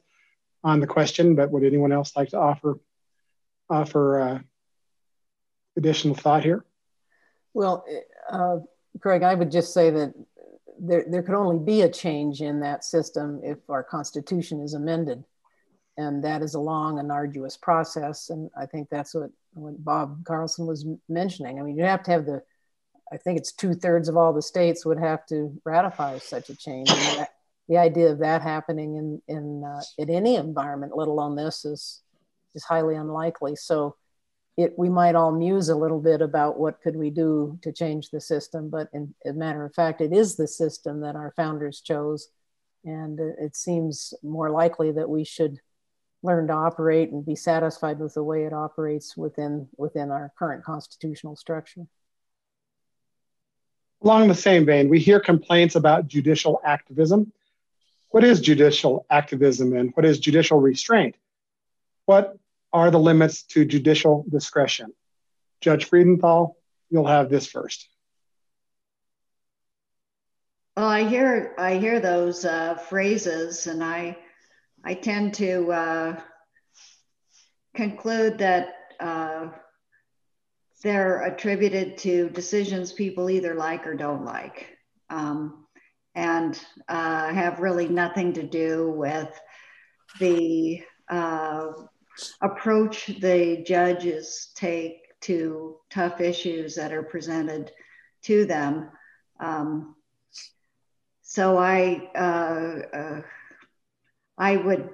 on 0.64 0.80
the 0.80 0.88
question, 0.88 1.35
but 1.35 1.52
would 1.52 1.65
anyone 1.65 1.91
else 1.91 2.15
like 2.15 2.30
to 2.30 2.38
offer 2.38 2.80
offer 3.69 4.19
uh, 4.19 4.39
additional 5.76 6.15
thought 6.15 6.43
here? 6.43 6.65
Well, 7.53 7.86
uh, 8.30 8.57
Craig, 8.99 9.23
I 9.23 9.34
would 9.34 9.52
just 9.52 9.73
say 9.73 9.90
that 9.90 10.14
there, 10.80 11.06
there 11.10 11.23
could 11.23 11.36
only 11.36 11.60
be 11.64 11.82
a 11.82 11.90
change 11.90 12.41
in 12.41 12.60
that 12.61 12.84
system 12.84 13.41
if 13.44 13.57
our 13.69 13.84
Constitution 13.84 14.61
is 14.61 14.73
amended. 14.73 15.23
And 15.98 16.23
that 16.23 16.41
is 16.41 16.56
a 16.56 16.60
long 16.60 16.99
and 16.99 17.11
arduous 17.11 17.57
process. 17.57 18.30
And 18.30 18.49
I 18.57 18.65
think 18.65 18.90
that's 18.90 19.14
what, 19.14 19.30
what 19.53 19.84
Bob 19.84 20.23
Carlson 20.23 20.65
was 20.65 20.86
mentioning. 21.10 21.60
I 21.60 21.64
mean, 21.64 21.78
you 21.78 21.84
have 21.84 22.03
to 22.03 22.11
have 22.11 22.26
the, 22.26 22.41
I 23.11 23.18
think 23.18 23.38
it's 23.38 23.52
two 23.52 23.73
thirds 23.73 24.07
of 24.07 24.15
all 24.15 24.34
the 24.34 24.41
states 24.41 24.86
would 24.86 24.99
have 24.99 25.26
to 25.28 25.53
ratify 25.65 26.18
such 26.19 26.49
a 26.49 26.56
change. 26.56 26.88
That, 26.90 27.30
the 27.72 27.78
idea 27.78 28.11
of 28.11 28.19
that 28.19 28.41
happening 28.41 28.98
in 28.98 29.22
in 29.30 29.64
uh, 29.64 29.82
in 29.98 30.10
any 30.10 30.36
environment, 30.36 30.91
let 30.95 31.07
alone 31.07 31.38
this, 31.38 31.64
is 31.64 32.02
is 32.53 32.65
highly 32.65 32.95
unlikely. 32.95 33.56
So, 33.56 33.95
it 34.57 34.78
we 34.78 34.90
might 34.90 35.15
all 35.15 35.32
muse 35.32 35.69
a 35.69 35.76
little 35.76 35.99
bit 36.02 36.22
about 36.22 36.60
what 36.60 36.82
could 36.82 36.95
we 36.95 37.10
do 37.10 37.57
to 37.61 37.72
change 37.72 38.10
the 38.10 38.22
system, 38.22 38.69
but 38.69 38.90
in 38.94 39.14
a 39.26 39.34
matter 39.34 39.65
of 39.65 39.73
fact, 39.73 40.02
it 40.02 40.14
is 40.14 40.36
the 40.36 40.48
system 40.48 41.02
that 41.02 41.15
our 41.15 41.34
founders 41.36 41.82
chose, 41.82 42.30
and 42.84 43.19
it 43.19 43.56
seems 43.56 44.14
more 44.23 44.49
likely 44.49 44.91
that 44.91 45.10
we 45.10 45.23
should 45.23 45.60
learn 46.23 46.48
to 46.48 46.53
operate 46.53 47.11
and 47.11 47.26
be 47.26 47.36
satisfied 47.36 47.99
with 47.99 48.14
the 48.14 48.23
way 48.23 48.44
it 48.44 48.53
operates 48.53 49.18
within 49.18 49.68
within 49.78 50.11
our 50.11 50.32
current 50.38 50.64
constitutional 50.64 51.36
structure. 51.36 51.88
Along 54.03 54.28
the 54.28 54.36
same 54.36 54.65
vein, 54.65 54.90
we 54.90 54.99
hear 54.99 55.19
complaints 55.19 55.76
about 55.76 56.07
judicial 56.07 56.60
activism 56.65 57.32
what 58.11 58.26
is 58.26 58.41
judicial 58.41 59.06
activism 59.10 59.73
and 59.73 59.91
what 59.95 60.06
is 60.06 60.19
judicial 60.19 60.60
restraint? 60.60 61.15
What 62.06 62.38
are 62.73 62.91
the 62.91 62.99
limits 62.99 63.43
to 63.43 63.65
judicial 63.65 64.26
discretion? 64.30 64.93
Judge 65.61 65.89
Freudenthal, 65.89 66.56
you'll 66.89 67.07
have 67.07 67.30
this 67.30 67.48
first. 67.48 67.88
Well, 70.77 70.88
I 70.88 71.03
hear 71.03 71.53
I 71.57 71.77
hear 71.77 71.99
those 71.99 72.45
uh, 72.45 72.76
phrases, 72.76 73.68
and 73.68 73.84
I 73.84 74.18
I 74.84 74.93
tend 74.93 75.34
to 75.35 75.72
uh, 75.72 76.22
conclude 77.76 78.38
that 78.39 78.69
uh, 78.99 79.49
they're 80.81 81.23
attributed 81.23 81.98
to 81.99 82.30
decisions 82.30 82.93
people 82.93 83.30
either 83.30 83.53
like 83.53 83.85
or 83.85 83.95
don't 83.95 84.26
like, 84.26 84.77
um, 85.10 85.65
and 86.15 86.60
uh, 86.88 87.34
have 87.34 87.60
really 87.60 87.88
nothing 87.89 88.34
to 88.34 88.43
do 88.43 88.91
with 88.91 89.30
the 90.19 90.81
uh, 91.10 91.68
approach 92.41 93.07
the 93.19 93.64
judges 93.65 94.52
take 94.56 94.98
to 95.22 95.77
tough 95.89 96.19
issues 96.19 96.76
that 96.76 96.91
are 96.93 97.03
presented 97.03 97.72
to 98.23 98.45
them. 98.45 98.89
Um, 99.39 99.95
so 101.22 101.57
I, 101.57 102.10
uh, 102.15 102.98
uh, 102.98 103.22
I 104.38 104.57
would, 104.57 104.89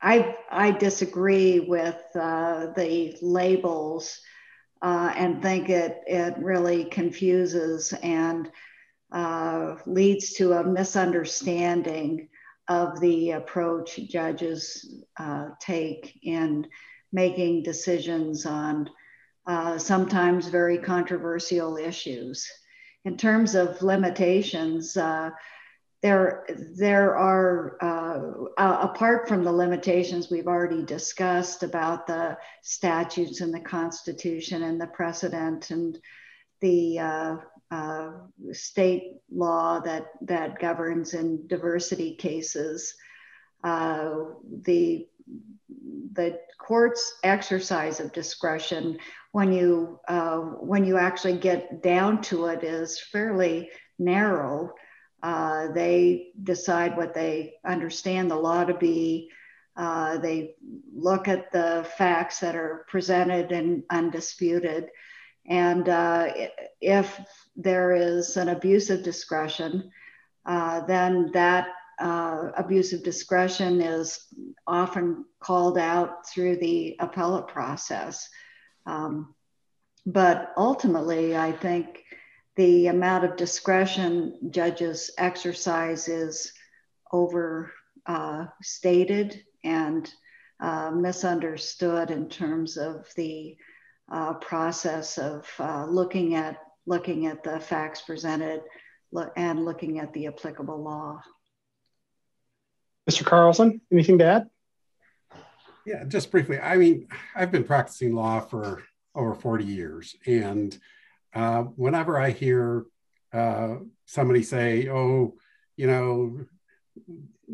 I, 0.00 0.36
I 0.50 0.70
disagree 0.70 1.60
with 1.60 1.98
uh, 2.14 2.66
the 2.76 3.16
labels 3.22 4.20
uh, 4.82 5.12
and 5.16 5.42
think 5.42 5.70
it, 5.70 5.98
it 6.06 6.34
really 6.38 6.84
confuses 6.84 7.92
and 7.92 8.50
uh, 9.10 9.76
leads 9.86 10.34
to 10.34 10.52
a 10.52 10.64
misunderstanding 10.64 12.28
of 12.68 13.00
the 13.00 13.32
approach 13.32 13.96
judges 14.08 15.02
uh, 15.18 15.48
take 15.60 16.18
in 16.22 16.66
making 17.12 17.62
decisions 17.62 18.46
on 18.46 18.88
uh, 19.46 19.78
sometimes 19.78 20.48
very 20.48 20.78
controversial 20.78 21.76
issues. 21.76 22.50
In 23.04 23.16
terms 23.16 23.54
of 23.54 23.82
limitations, 23.82 24.96
uh, 24.96 25.30
there, 26.02 26.46
there 26.76 27.16
are, 27.16 27.76
uh, 27.82 28.78
apart 28.80 29.28
from 29.28 29.44
the 29.44 29.52
limitations 29.52 30.30
we've 30.30 30.46
already 30.46 30.82
discussed 30.82 31.62
about 31.62 32.06
the 32.06 32.36
statutes 32.62 33.40
and 33.40 33.52
the 33.52 33.60
Constitution 33.60 34.62
and 34.62 34.80
the 34.80 34.86
precedent 34.86 35.70
and 35.70 35.98
the 36.60 36.98
uh, 37.74 37.80
uh, 37.80 38.10
state 38.52 39.16
law 39.30 39.80
that, 39.80 40.06
that 40.22 40.58
governs 40.58 41.14
in 41.14 41.46
diversity 41.46 42.14
cases, 42.16 42.94
the 43.62 45.06
the 46.12 46.38
court's 46.58 47.18
exercise 47.24 48.00
of 48.00 48.12
discretion 48.12 48.98
when 49.32 49.52
you 49.52 49.98
uh, 50.08 50.38
when 50.38 50.84
you 50.84 50.96
actually 50.96 51.36
get 51.36 51.82
down 51.82 52.22
to 52.22 52.46
it 52.46 52.62
is 52.62 53.00
fairly 53.00 53.70
narrow. 53.98 54.72
Uh, 55.22 55.72
they 55.72 56.28
decide 56.42 56.96
what 56.96 57.14
they 57.14 57.54
understand 57.64 58.30
the 58.30 58.36
law 58.36 58.64
to 58.64 58.74
be. 58.74 59.30
Uh, 59.76 60.18
they 60.18 60.54
look 60.94 61.26
at 61.26 61.50
the 61.50 61.84
facts 61.96 62.40
that 62.40 62.54
are 62.54 62.84
presented 62.88 63.50
and 63.50 63.82
undisputed. 63.90 64.88
And 65.46 65.88
uh, 65.88 66.32
if 66.80 67.20
there 67.56 67.92
is 67.92 68.36
an 68.36 68.48
abuse 68.48 68.90
of 68.90 69.02
discretion, 69.02 69.90
uh, 70.46 70.80
then 70.86 71.30
that 71.32 71.68
uh, 72.00 72.50
abuse 72.56 72.92
of 72.92 73.02
discretion 73.02 73.80
is 73.80 74.26
often 74.66 75.24
called 75.40 75.78
out 75.78 76.26
through 76.28 76.56
the 76.56 76.96
appellate 76.98 77.48
process. 77.48 78.28
Um, 78.86 79.34
but 80.06 80.52
ultimately, 80.56 81.36
I 81.36 81.52
think 81.52 82.02
the 82.56 82.88
amount 82.88 83.24
of 83.24 83.36
discretion 83.36 84.50
judges 84.50 85.10
exercise 85.18 86.08
is 86.08 86.52
overstated 87.12 87.70
uh, 88.06 89.68
and 89.68 90.12
uh, 90.60 90.90
misunderstood 90.90 92.10
in 92.10 92.28
terms 92.28 92.76
of 92.76 93.06
the 93.16 93.56
uh, 94.10 94.34
process 94.34 95.18
of 95.18 95.48
uh, 95.58 95.86
looking 95.86 96.34
at 96.34 96.58
looking 96.86 97.26
at 97.26 97.42
the 97.42 97.58
facts 97.60 98.02
presented 98.02 98.60
and 99.36 99.64
looking 99.64 100.00
at 100.00 100.12
the 100.12 100.26
applicable 100.26 100.82
law. 100.82 101.20
Mr. 103.08 103.24
Carlson, 103.24 103.80
anything 103.92 104.18
to 104.18 104.24
add? 104.24 104.46
Yeah, 105.86 106.04
just 106.04 106.30
briefly. 106.30 106.58
I 106.58 106.76
mean, 106.76 107.08
I've 107.34 107.52
been 107.52 107.64
practicing 107.64 108.14
law 108.14 108.40
for 108.40 108.82
over 109.14 109.34
40 109.34 109.64
years. 109.64 110.16
And 110.26 110.76
uh, 111.34 111.62
whenever 111.62 112.18
I 112.18 112.30
hear 112.30 112.86
uh, 113.32 113.76
somebody 114.06 114.42
say, 114.42 114.88
oh, 114.88 115.34
you 115.76 115.86
know, 115.86 116.40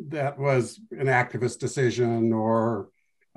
that 0.08 0.38
was 0.38 0.78
an 0.92 1.06
activist 1.06 1.58
decision 1.58 2.32
or, 2.32 2.88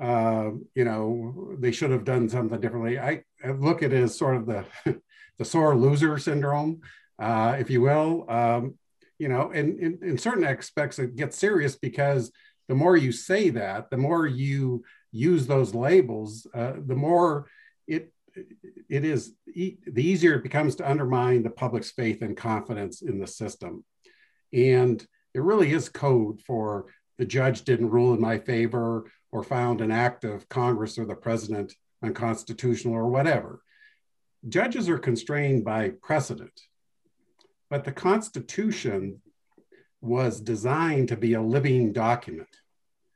uh, 0.04 0.50
you 0.74 0.84
know, 0.84 1.56
they 1.58 1.72
should 1.72 1.90
have 1.90 2.04
done 2.04 2.28
something 2.28 2.60
differently, 2.60 2.98
I, 2.98 3.22
I 3.42 3.52
look 3.52 3.82
at 3.82 3.94
it 3.94 4.02
as 4.02 4.18
sort 4.18 4.36
of 4.36 4.44
the, 4.44 4.64
the 5.38 5.44
sore 5.46 5.74
loser 5.74 6.18
syndrome, 6.18 6.82
uh, 7.18 7.56
if 7.58 7.70
you 7.70 7.80
will. 7.80 8.30
Um, 8.30 8.74
you 9.18 9.28
know, 9.28 9.50
and 9.50 9.80
in 10.02 10.18
certain 10.18 10.44
aspects, 10.44 10.98
it 10.98 11.16
gets 11.16 11.38
serious 11.38 11.76
because 11.76 12.30
the 12.68 12.74
more 12.74 12.98
you 12.98 13.12
say 13.12 13.48
that, 13.50 13.88
the 13.88 13.96
more 13.96 14.26
you 14.26 14.84
use 15.10 15.46
those 15.46 15.74
labels, 15.74 16.46
uh, 16.52 16.74
the 16.84 16.96
more 16.96 17.48
it 17.86 18.12
it 18.90 19.04
is 19.06 19.32
the 19.46 19.78
easier 19.96 20.34
it 20.34 20.42
becomes 20.42 20.74
to 20.76 20.90
undermine 20.90 21.42
the 21.44 21.50
public's 21.50 21.92
faith 21.92 22.20
and 22.20 22.36
confidence 22.36 23.00
in 23.00 23.20
the 23.20 23.26
system. 23.26 23.84
And 24.52 25.00
it 25.32 25.40
really 25.40 25.72
is 25.72 25.88
code 25.88 26.42
for 26.42 26.86
the 27.16 27.24
judge 27.24 27.62
didn't 27.62 27.90
rule 27.90 28.12
in 28.12 28.20
my 28.20 28.38
favor 28.38 29.10
or 29.34 29.42
found 29.42 29.80
an 29.80 29.90
act 29.90 30.22
of 30.22 30.48
Congress 30.48 30.96
or 30.96 31.04
the 31.04 31.14
president 31.14 31.74
unconstitutional 32.04 32.94
or 32.94 33.08
whatever. 33.08 33.60
Judges 34.48 34.88
are 34.88 34.96
constrained 34.98 35.64
by 35.64 35.90
precedent, 36.00 36.60
but 37.68 37.82
the 37.82 37.90
Constitution 37.90 39.20
was 40.00 40.40
designed 40.40 41.08
to 41.08 41.16
be 41.16 41.34
a 41.34 41.42
living 41.42 41.92
document. 41.92 42.48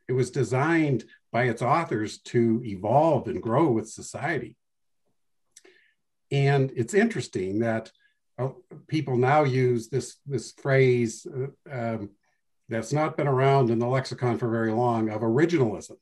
It 0.08 0.12
was 0.12 0.32
designed 0.32 1.04
by 1.30 1.44
its 1.44 1.62
authors 1.62 2.18
to 2.32 2.62
evolve 2.64 3.28
and 3.28 3.40
grow 3.40 3.70
with 3.70 3.88
society. 3.88 4.56
And 6.32 6.72
it's 6.74 6.94
interesting 6.94 7.60
that 7.60 7.92
uh, 8.38 8.48
people 8.88 9.16
now 9.16 9.44
use 9.44 9.88
this, 9.88 10.16
this 10.26 10.50
phrase 10.50 11.28
uh, 11.32 11.70
um, 11.72 12.10
that's 12.68 12.92
not 12.92 13.16
been 13.16 13.28
around 13.28 13.70
in 13.70 13.78
the 13.78 13.86
lexicon 13.86 14.36
for 14.36 14.50
very 14.50 14.72
long 14.72 15.10
of 15.10 15.20
originalism. 15.20 15.96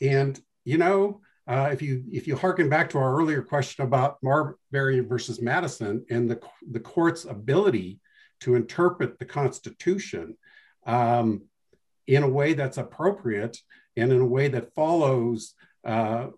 And, 0.00 0.40
you 0.64 0.78
know, 0.78 1.20
uh, 1.46 1.70
if 1.72 1.82
you 1.82 2.04
if 2.12 2.28
you 2.28 2.36
harken 2.36 2.68
back 2.68 2.90
to 2.90 2.98
our 2.98 3.16
earlier 3.16 3.42
question 3.42 3.84
about 3.84 4.18
Marbury 4.22 5.00
versus 5.00 5.42
Madison 5.42 6.04
and 6.08 6.30
the, 6.30 6.40
the 6.70 6.80
court's 6.80 7.24
ability 7.24 7.98
to 8.40 8.54
interpret 8.54 9.18
the 9.18 9.24
Constitution 9.24 10.36
um, 10.86 11.42
in 12.06 12.22
a 12.22 12.28
way 12.28 12.54
that's 12.54 12.78
appropriate 12.78 13.58
and 13.96 14.12
in 14.12 14.20
a 14.20 14.26
way 14.26 14.48
that 14.48 14.74
follows 14.74 15.54
uh, 15.84 16.28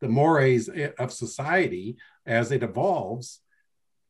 the 0.00 0.08
mores 0.08 0.70
of 0.98 1.12
society 1.12 1.96
as 2.26 2.52
it 2.52 2.62
evolves, 2.62 3.40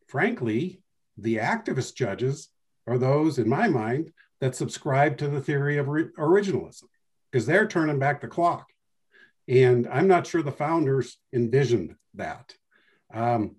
frankly, 0.09 0.83
the 1.17 1.37
activist 1.37 1.95
judges 1.95 2.49
are 2.87 2.99
those, 2.99 3.39
in 3.39 3.49
my 3.49 3.69
mind, 3.69 4.13
that 4.41 4.57
subscribe 4.57 5.17
to 5.17 5.29
the 5.29 5.41
theory 5.41 5.79
of 5.79 5.87
originalism 5.87 6.85
because 7.33 7.47
they're 7.47 7.67
turning 7.67 7.99
back 7.99 8.21
the 8.21 8.29
clock. 8.29 8.69
And 9.49 9.89
I'm 9.89 10.07
not 10.07 10.27
sure 10.27 10.43
the 10.43 10.53
founders 10.53 11.17
envisioned 11.33 11.97
that. 12.15 12.55
Um, 13.13 13.57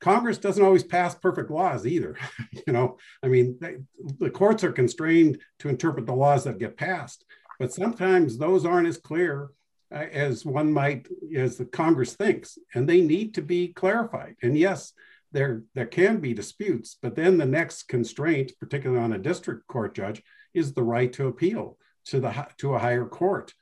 Congress 0.00 0.38
doesn't 0.38 0.64
always 0.64 0.84
pass 0.84 1.14
perfect 1.14 1.50
laws 1.50 1.86
either. 1.86 2.16
you 2.66 2.72
know, 2.72 2.98
I 3.22 3.28
mean, 3.28 3.58
they, 3.60 3.76
the 4.18 4.30
courts 4.30 4.64
are 4.64 4.72
constrained 4.72 5.40
to 5.60 5.68
interpret 5.68 6.06
the 6.06 6.14
laws 6.14 6.44
that 6.44 6.58
get 6.58 6.76
passed, 6.76 7.24
but 7.58 7.72
sometimes 7.72 8.36
those 8.36 8.66
aren't 8.66 8.88
as 8.88 8.98
clear 8.98 9.50
uh, 9.92 10.04
as 10.12 10.44
one 10.44 10.72
might, 10.72 11.08
as 11.34 11.56
the 11.56 11.64
Congress 11.64 12.14
thinks, 12.14 12.58
and 12.74 12.88
they 12.88 13.00
need 13.00 13.34
to 13.34 13.42
be 13.42 13.68
clarified. 13.68 14.34
And 14.42 14.58
yes, 14.58 14.92
there 15.32 15.62
there 15.74 15.86
can 15.86 16.18
be 16.18 16.34
disputes, 16.34 16.96
but 17.00 17.14
then 17.14 17.38
the 17.38 17.46
next 17.46 17.84
constraint, 17.84 18.52
particularly 18.60 19.02
on 19.02 19.12
a 19.12 19.18
district 19.18 19.66
court 19.66 19.94
judge, 19.94 20.22
is 20.54 20.72
the 20.72 20.82
right 20.82 21.12
to 21.14 21.28
appeal 21.28 21.78
to 22.06 22.20
the 22.20 22.46
to 22.58 22.74
a 22.74 22.78
higher 22.78 23.06
court, 23.06 23.52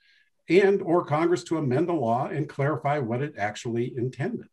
and 0.48 0.82
or 0.82 1.04
Congress 1.04 1.44
to 1.44 1.58
amend 1.58 1.88
the 1.88 1.92
law 1.92 2.26
and 2.26 2.48
clarify 2.48 2.98
what 2.98 3.22
it 3.22 3.34
actually 3.38 3.94
intended. 3.96 4.48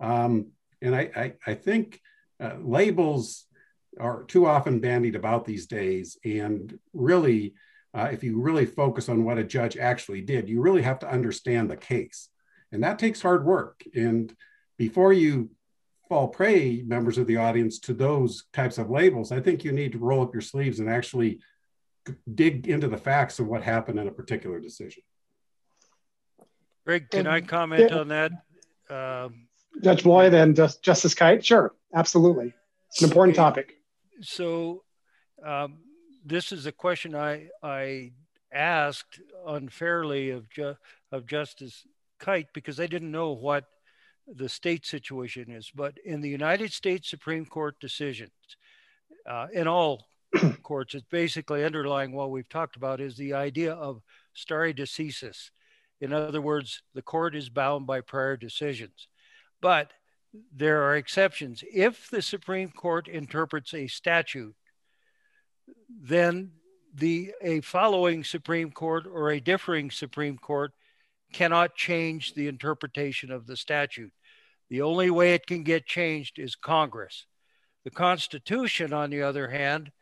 Um, 0.00 0.48
and 0.82 0.94
I 0.94 1.10
I, 1.16 1.32
I 1.46 1.54
think 1.54 2.00
uh, 2.40 2.56
labels 2.60 3.46
are 3.98 4.24
too 4.24 4.46
often 4.46 4.80
bandied 4.80 5.16
about 5.16 5.44
these 5.44 5.66
days, 5.66 6.18
and 6.24 6.78
really 6.92 7.54
uh, 7.96 8.08
if 8.12 8.22
you 8.22 8.40
really 8.40 8.66
focus 8.66 9.08
on 9.08 9.24
what 9.24 9.38
a 9.38 9.44
judge 9.44 9.76
actually 9.78 10.20
did, 10.20 10.48
you 10.48 10.60
really 10.60 10.82
have 10.82 10.98
to 10.98 11.10
understand 11.10 11.70
the 11.70 11.76
case. 11.76 12.28
And 12.72 12.82
that 12.82 12.98
takes 12.98 13.22
hard 13.22 13.46
work. 13.46 13.82
And 13.94 14.34
before 14.76 15.14
you 15.14 15.50
fall 16.08 16.28
prey, 16.28 16.82
members 16.86 17.16
of 17.16 17.26
the 17.26 17.38
audience, 17.38 17.78
to 17.80 17.94
those 17.94 18.44
types 18.52 18.76
of 18.76 18.90
labels, 18.90 19.32
I 19.32 19.40
think 19.40 19.64
you 19.64 19.72
need 19.72 19.92
to 19.92 19.98
roll 19.98 20.22
up 20.22 20.34
your 20.34 20.42
sleeves 20.42 20.78
and 20.78 20.90
actually 20.90 21.40
dig 22.34 22.68
into 22.68 22.88
the 22.88 22.96
facts 22.96 23.38
of 23.38 23.46
what 23.46 23.62
happened 23.62 23.98
in 23.98 24.08
a 24.08 24.12
particular 24.12 24.60
decision. 24.60 25.02
Greg, 26.84 27.10
can 27.10 27.26
I 27.26 27.40
comment 27.40 27.90
yeah. 27.90 27.98
on 27.98 28.08
that? 28.08 28.32
Um, 28.88 29.48
Judge 29.82 30.04
Boyd 30.04 30.34
and 30.34 30.54
Justice 30.54 31.14
Kite? 31.14 31.44
Sure, 31.44 31.74
absolutely. 31.94 32.54
It's 32.88 33.02
an 33.02 33.08
important 33.08 33.36
topic. 33.36 33.76
So, 34.20 34.84
um, 35.44 35.78
this 36.24 36.52
is 36.52 36.66
a 36.66 36.72
question 36.72 37.14
I, 37.14 37.48
I 37.62 38.12
asked 38.52 39.20
unfairly 39.46 40.30
of, 40.30 40.48
Ju- 40.48 40.76
of 41.12 41.26
Justice 41.26 41.86
Kite 42.18 42.48
because 42.54 42.80
I 42.80 42.86
didn't 42.86 43.10
know 43.12 43.32
what 43.32 43.64
the 44.26 44.48
state 44.48 44.86
situation 44.86 45.50
is. 45.50 45.70
But 45.74 45.98
in 46.04 46.20
the 46.20 46.28
United 46.28 46.72
States 46.72 47.10
Supreme 47.10 47.46
Court 47.46 47.78
decisions, 47.80 48.30
uh, 49.28 49.48
in 49.52 49.68
all 49.68 50.06
courts, 50.62 50.94
it's 50.94 51.06
basically 51.10 51.64
underlying 51.64 52.12
what 52.12 52.30
we've 52.30 52.48
talked 52.48 52.76
about 52.76 53.00
is 53.00 53.16
the 53.16 53.34
idea 53.34 53.72
of 53.72 54.02
stare 54.34 54.72
decisis. 54.72 55.50
In 56.00 56.12
other 56.12 56.40
words, 56.40 56.82
the 56.94 57.02
court 57.02 57.34
is 57.34 57.48
bound 57.48 57.86
by 57.86 58.00
prior 58.00 58.36
decisions. 58.36 59.08
But 59.60 59.92
there 60.54 60.82
are 60.82 60.96
exceptions. 60.96 61.64
If 61.72 62.10
the 62.10 62.22
Supreme 62.22 62.70
Court 62.70 63.08
interprets 63.08 63.72
a 63.72 63.86
statute, 63.86 64.54
then 65.88 66.52
the 66.94 67.32
a 67.42 67.60
following 67.60 68.24
Supreme 68.24 68.70
Court 68.70 69.06
or 69.06 69.30
a 69.30 69.40
differing 69.40 69.90
Supreme 69.90 70.38
Court 70.38 70.72
cannot 71.32 71.74
change 71.74 72.34
the 72.34 72.48
interpretation 72.48 73.30
of 73.30 73.46
the 73.46 73.56
statute. 73.56 74.12
The 74.68 74.82
only 74.82 75.10
way 75.10 75.34
it 75.34 75.46
can 75.46 75.62
get 75.62 75.86
changed 75.86 76.38
is 76.38 76.54
Congress. 76.54 77.26
The 77.84 77.90
Constitution, 77.90 78.92
on 78.92 79.10
the 79.10 79.22
other 79.22 79.48
hand, 79.48 79.92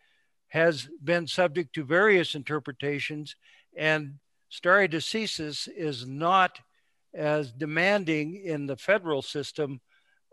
has 0.54 0.88
been 1.02 1.26
subject 1.26 1.74
to 1.74 1.82
various 1.82 2.36
interpretations, 2.36 3.34
and 3.76 4.14
stare 4.48 4.86
decisis 4.86 5.68
is 5.76 6.06
not 6.06 6.60
as 7.12 7.50
demanding 7.50 8.36
in 8.36 8.66
the 8.66 8.76
federal 8.76 9.20
system 9.20 9.80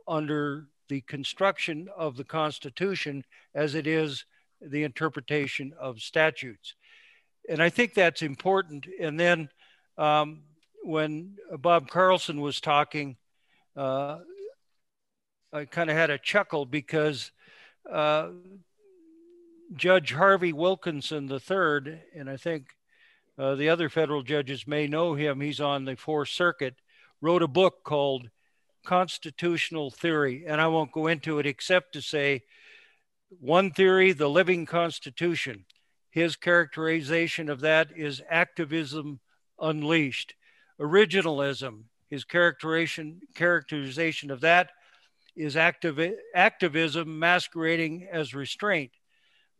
under 0.07 0.67
the 0.89 1.01
construction 1.01 1.89
of 1.97 2.17
the 2.17 2.23
Constitution 2.23 3.25
as 3.55 3.73
it 3.73 3.87
is 3.87 4.25
the 4.61 4.83
interpretation 4.83 5.73
of 5.79 5.99
statutes. 5.99 6.75
And 7.49 7.59
I 7.59 7.69
think 7.69 7.95
that's 7.95 8.21
important. 8.21 8.85
And 8.99 9.19
then 9.19 9.49
um, 9.97 10.43
when 10.83 11.35
Bob 11.57 11.89
Carlson 11.89 12.41
was 12.41 12.61
talking, 12.61 13.17
uh, 13.75 14.19
I 15.51 15.65
kind 15.65 15.89
of 15.89 15.97
had 15.97 16.11
a 16.11 16.19
chuckle 16.19 16.67
because 16.67 17.31
uh, 17.91 18.27
Judge 19.75 20.11
Harvie 20.11 20.51
Wilkinson 20.51 21.31
III, 21.31 22.01
and 22.13 22.29
I 22.29 22.35
think 22.35 22.75
uh, 23.37 23.55
the 23.55 23.69
other 23.69 23.87
federal 23.89 24.21
judges 24.21 24.67
may 24.67 24.85
know 24.85 25.13
him, 25.13 25.39
he's 25.39 25.61
on 25.61 25.85
the 25.85 25.95
Fourth 25.95 26.29
Circuit, 26.29 26.75
wrote 27.21 27.41
a 27.41 27.47
book 27.47 27.83
called 27.85 28.29
Constitutional 28.85 29.89
Theory. 29.89 30.43
And 30.45 30.59
I 30.59 30.67
won't 30.67 30.91
go 30.91 31.07
into 31.07 31.39
it 31.39 31.45
except 31.45 31.93
to 31.93 32.01
say 32.01 32.41
one 33.39 33.71
theory, 33.71 34.11
the 34.11 34.29
living 34.29 34.65
Constitution. 34.65 35.65
His 36.09 36.35
characterization 36.35 37.49
of 37.49 37.61
that 37.61 37.89
is 37.95 38.21
activism 38.29 39.21
unleashed. 39.59 40.33
Originalism, 40.81 41.83
his 42.09 42.25
characterization, 42.25 43.21
characterization 43.35 44.31
of 44.31 44.41
that 44.41 44.71
is 45.33 45.55
activi- 45.55 46.15
activism 46.35 47.17
masquerading 47.19 48.09
as 48.11 48.33
restraint. 48.33 48.91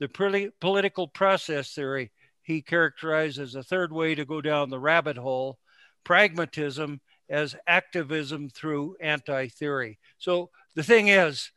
The 0.02 0.52
political 0.60 1.08
process 1.08 1.76
theory 1.76 2.12
he 2.42 2.64
characterized 2.64 3.38
as 3.38 3.54
a 3.54 3.62
third 3.62 3.94
way 3.94 4.16
to 4.16 4.26
go 4.26 4.42
down 4.42 4.72
the 4.72 4.80
rabbit 4.80 5.16
hole. 5.16 5.60
Pragmatism 6.04 7.02
as 7.30 7.56
activism 7.68 8.50
through 8.50 8.96
anti 9.00 9.48
theory. 9.50 10.00
So 10.18 10.50
the 10.74 10.82
thing 10.82 11.10
is, 11.10 11.52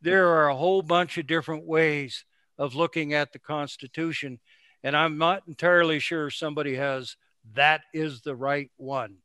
there 0.00 0.28
are 0.28 0.48
a 0.48 0.56
whole 0.56 0.80
bunch 0.80 1.18
of 1.18 1.26
different 1.26 1.66
ways 1.66 2.24
of 2.56 2.74
looking 2.74 3.12
at 3.12 3.34
the 3.34 3.38
Constitution, 3.38 4.40
and 4.82 4.96
I'm 4.96 5.18
not 5.18 5.42
entirely 5.46 5.98
sure 5.98 6.30
somebody 6.30 6.76
has 6.76 7.16
that 7.52 7.82
is 7.92 8.22
the 8.22 8.34
right 8.34 8.70
one. 8.78 9.16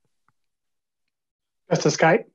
Justice 1.70 1.96
Kite? 1.96 2.26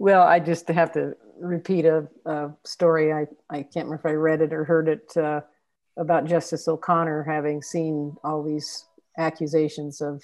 Well, 0.00 0.22
I 0.22 0.40
just 0.40 0.68
have 0.68 0.90
to 0.94 1.14
repeat 1.40 1.84
a, 1.84 2.08
a, 2.24 2.50
story. 2.64 3.12
I, 3.12 3.26
I 3.48 3.62
can't 3.62 3.86
remember 3.86 3.94
if 3.94 4.06
I 4.06 4.14
read 4.14 4.40
it 4.40 4.52
or 4.52 4.64
heard 4.64 4.88
it 4.88 5.16
uh, 5.16 5.42
about 5.98 6.26
Justice 6.26 6.68
O'Connor 6.68 7.24
having 7.24 7.60
seen 7.60 8.16
all 8.24 8.42
these 8.42 8.86
accusations 9.18 10.00
of 10.00 10.22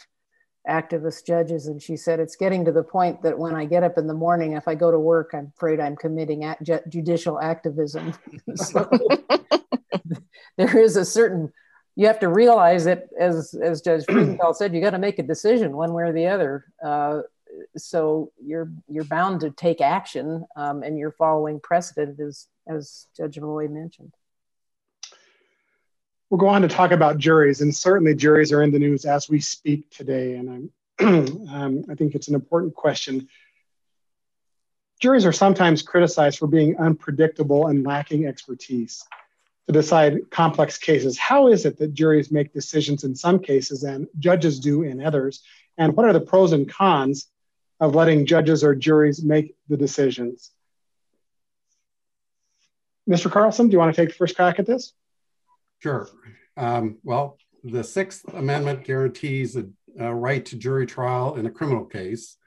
activist 0.69 1.27
judges. 1.27 1.67
And 1.67 1.83
she 1.83 1.97
said, 1.97 2.21
It's 2.21 2.37
getting 2.37 2.65
to 2.65 2.73
the 2.73 2.83
point 2.83 3.23
that 3.23 3.39
when 3.39 3.55
I 3.55 3.67
get 3.67 3.83
up 3.83 3.99
in 3.99 4.07
the 4.07 4.15
morning, 4.15 4.53
if 4.53 4.67
I 4.67 4.75
go 4.75 4.91
to 4.91 4.99
work, 4.99 5.33
I'm 5.35 5.53
afraid 5.57 5.81
I'm 5.81 5.97
committing 5.97 6.45
act- 6.45 6.71
judicial 6.89 7.41
activism. 7.41 8.15
so 8.55 8.89
there 10.57 10.79
is 10.79 10.97
a 10.97 11.05
certain 11.05 11.53
you 11.97 12.09
have 12.09 12.19
to 12.21 12.29
realize 12.29 12.85
that 12.85 13.05
as 13.19 13.55
as 13.63 13.81
judge 13.81 14.05
Freudenthal 14.07 14.55
said 14.55 14.75
you 14.75 14.81
got 14.81 14.91
to 14.91 14.99
make 14.99 15.19
a 15.19 15.23
decision 15.23 15.77
one 15.77 15.93
way 15.93 16.03
or 16.05 16.13
the 16.13 16.27
other 16.27 16.65
uh, 16.85 17.21
so 17.77 18.33
you're 18.45 18.71
you're 18.89 19.05
bound 19.05 19.41
to 19.41 19.51
take 19.51 19.81
action 19.81 20.45
um, 20.57 20.83
and 20.83 20.99
you're 20.99 21.13
following 21.13 21.61
precedent 21.61 22.19
as 22.19 22.49
as 22.69 23.07
judge 23.17 23.39
Molloy 23.39 23.69
mentioned 23.69 24.13
we'll 26.35 26.41
go 26.41 26.49
on 26.49 26.63
to 26.63 26.69
talk 26.69 26.91
about 26.91 27.17
juries 27.17 27.61
and 27.61 27.73
certainly 27.73 28.13
juries 28.13 28.51
are 28.51 28.61
in 28.61 28.73
the 28.73 28.79
news 28.81 29.05
as 29.05 29.29
we 29.29 29.39
speak 29.39 29.89
today 29.89 30.35
and 30.35 30.69
um, 31.49 31.85
i 31.89 31.95
think 31.95 32.17
it's 32.17 32.27
an 32.27 32.35
important 32.35 32.75
question 32.75 33.29
juries 35.01 35.25
are 35.25 35.33
sometimes 35.33 35.81
criticized 35.81 36.41
for 36.41 36.49
being 36.49 36.77
unpredictable 36.77 37.69
and 37.69 37.87
lacking 37.87 38.27
expertise 38.27 39.05
to 39.69 39.73
decide 39.73 40.29
complex 40.31 40.77
cases. 40.77 41.17
How 41.17 41.47
is 41.47 41.67
it 41.67 41.79
that 41.79 41.95
juries 41.95 42.33
make 42.33 42.53
decisions 42.53 43.05
in 43.05 43.15
some 43.15 43.39
cases 43.39 43.85
and 43.85 44.09
judges 44.19 44.59
do 44.59 44.83
in 44.83 45.01
others? 45.01 45.41
And 45.79 45.97
what 45.97 46.05
are 46.05 46.13
the 46.13 46.21
pros 46.21 46.53
and 46.53 46.69
cons 46.69 47.29
of 47.79 47.95
letting 47.95 48.27
judges 48.27 48.65
or 48.65 48.75
juries 48.75 49.23
make 49.23 49.55
the 49.69 49.77
decisions? 49.77 50.51
Mr. 53.09 53.31
Carlson, 53.31 53.69
do 53.69 53.73
you 53.73 53.79
want 53.79 53.95
to 53.95 54.03
take 54.03 54.09
the 54.09 54.17
first 54.17 54.35
crack 54.35 54.59
at 54.59 54.67
this? 54.67 54.93
Sure. 55.85 56.09
Um, 56.57 56.97
well, 57.03 57.37
the 57.63 57.85
Sixth 57.85 58.25
Amendment 58.33 58.85
guarantees 58.85 59.55
a, 59.55 59.67
a 60.01 60.15
right 60.15 60.43
to 60.47 60.57
jury 60.57 60.87
trial 60.87 61.35
in 61.35 61.45
a 61.45 61.51
criminal 61.51 61.85
case, 61.85 62.39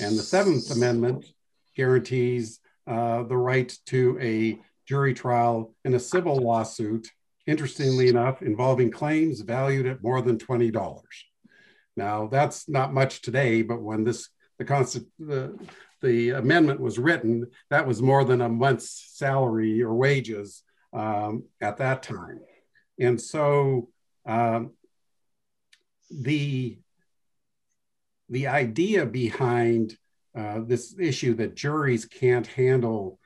and 0.00 0.16
the 0.16 0.22
Seventh 0.22 0.70
Amendment 0.70 1.26
guarantees 1.76 2.58
uh, 2.86 3.24
the 3.24 3.36
right 3.36 3.70
to 3.88 4.18
a 4.18 4.58
jury 4.88 5.12
trial 5.12 5.74
in 5.84 5.92
a 5.92 6.00
civil 6.00 6.36
lawsuit, 6.36 7.06
interestingly 7.46 8.08
enough, 8.08 8.40
involving 8.40 8.90
claims 8.90 9.42
valued 9.42 9.84
at 9.84 10.02
more 10.02 10.22
than 10.22 10.38
$20. 10.38 11.02
Now, 11.98 12.28
that's 12.28 12.66
not 12.66 12.94
much 12.94 13.20
today, 13.20 13.60
but 13.60 13.82
when 13.82 14.04
this 14.04 14.30
the, 14.56 15.04
the, 15.18 15.58
the 16.00 16.30
amendment 16.30 16.80
was 16.80 16.98
written, 16.98 17.46
that 17.68 17.86
was 17.86 18.00
more 18.00 18.24
than 18.24 18.40
a 18.40 18.48
month's 18.48 19.12
salary 19.18 19.82
or 19.82 19.92
wages 19.92 20.62
um, 20.94 21.42
at 21.60 21.76
that 21.76 22.02
time. 22.02 22.40
And 23.00 23.20
so 23.20 23.88
um, 24.26 24.72
the, 26.10 26.78
the 28.28 28.46
idea 28.46 29.06
behind 29.06 29.96
uh, 30.36 30.60
this 30.64 30.94
issue 30.98 31.34
that 31.34 31.56
juries 31.56 32.04
can't 32.04 32.46
handle 32.46 33.18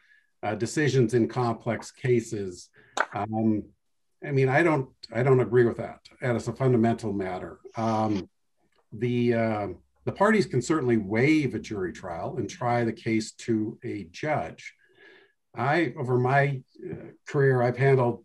uh, 0.43 0.55
decisions 0.55 1.13
in 1.15 1.29
complex 1.29 1.91
cases. 1.91 2.71
Um, 3.13 3.65
I 4.27 4.31
mean, 4.31 4.49
I 4.49 4.63
don't, 4.63 4.89
I 5.13 5.23
don't 5.23 5.41
agree 5.41 5.65
with 5.65 5.77
that 5.77 6.01
as 6.23 6.49
a 6.49 6.53
fundamental 6.53 7.13
matter. 7.13 7.59
Um, 7.77 8.29
the 8.93 9.35
uh, 9.35 9.69
the 10.05 10.13
parties 10.13 10.47
can 10.47 10.61
certainly 10.61 10.99
waive 10.99 11.55
a 11.55 11.59
jury 11.59 11.93
trial 11.93 12.37
and 12.37 12.49
try 12.49 12.85
the 12.85 12.93
case 12.93 13.33
to 13.33 13.79
a 13.83 14.05
judge. 14.11 14.75
I, 15.55 15.95
over 15.99 16.19
my 16.19 16.63
uh, 16.91 16.95
career, 17.27 17.63
I've 17.63 17.77
handled 17.77 18.25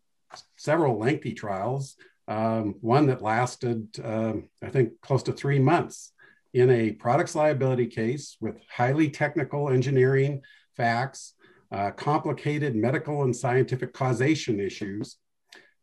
several 0.58 1.00
lengthy 1.00 1.34
trials. 1.34 1.96
Um, 2.28 2.76
one 2.82 3.08
that 3.08 3.22
lasted, 3.22 3.88
um, 4.04 4.50
I 4.64 4.70
think, 4.70 5.02
close 5.02 5.24
to 5.24 5.34
three 5.34 5.60
months 5.60 6.14
in 6.54 6.70
a 6.70 6.92
products 6.92 7.36
liability 7.36 7.88
case 7.88 8.38
with 8.40 8.56
highly 8.72 9.10
technical 9.10 9.70
engineering 9.70 10.42
facts 10.78 11.34
uh, 11.72 11.92
complicated 11.92 12.76
medical 12.76 13.24
and 13.24 13.36
scientific 13.36 13.94
causation 13.94 14.60
issues. 14.60 15.18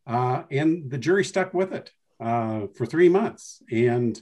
Uh, 0.06 0.43
and 0.51 0.90
the 0.90 0.98
jury 0.98 1.24
stuck 1.24 1.52
with 1.55 1.73
it. 1.73 1.90
uh, 2.20 2.66
for 2.74 2.86
three 2.86 3.09
months. 3.09 3.62
And 3.70 4.20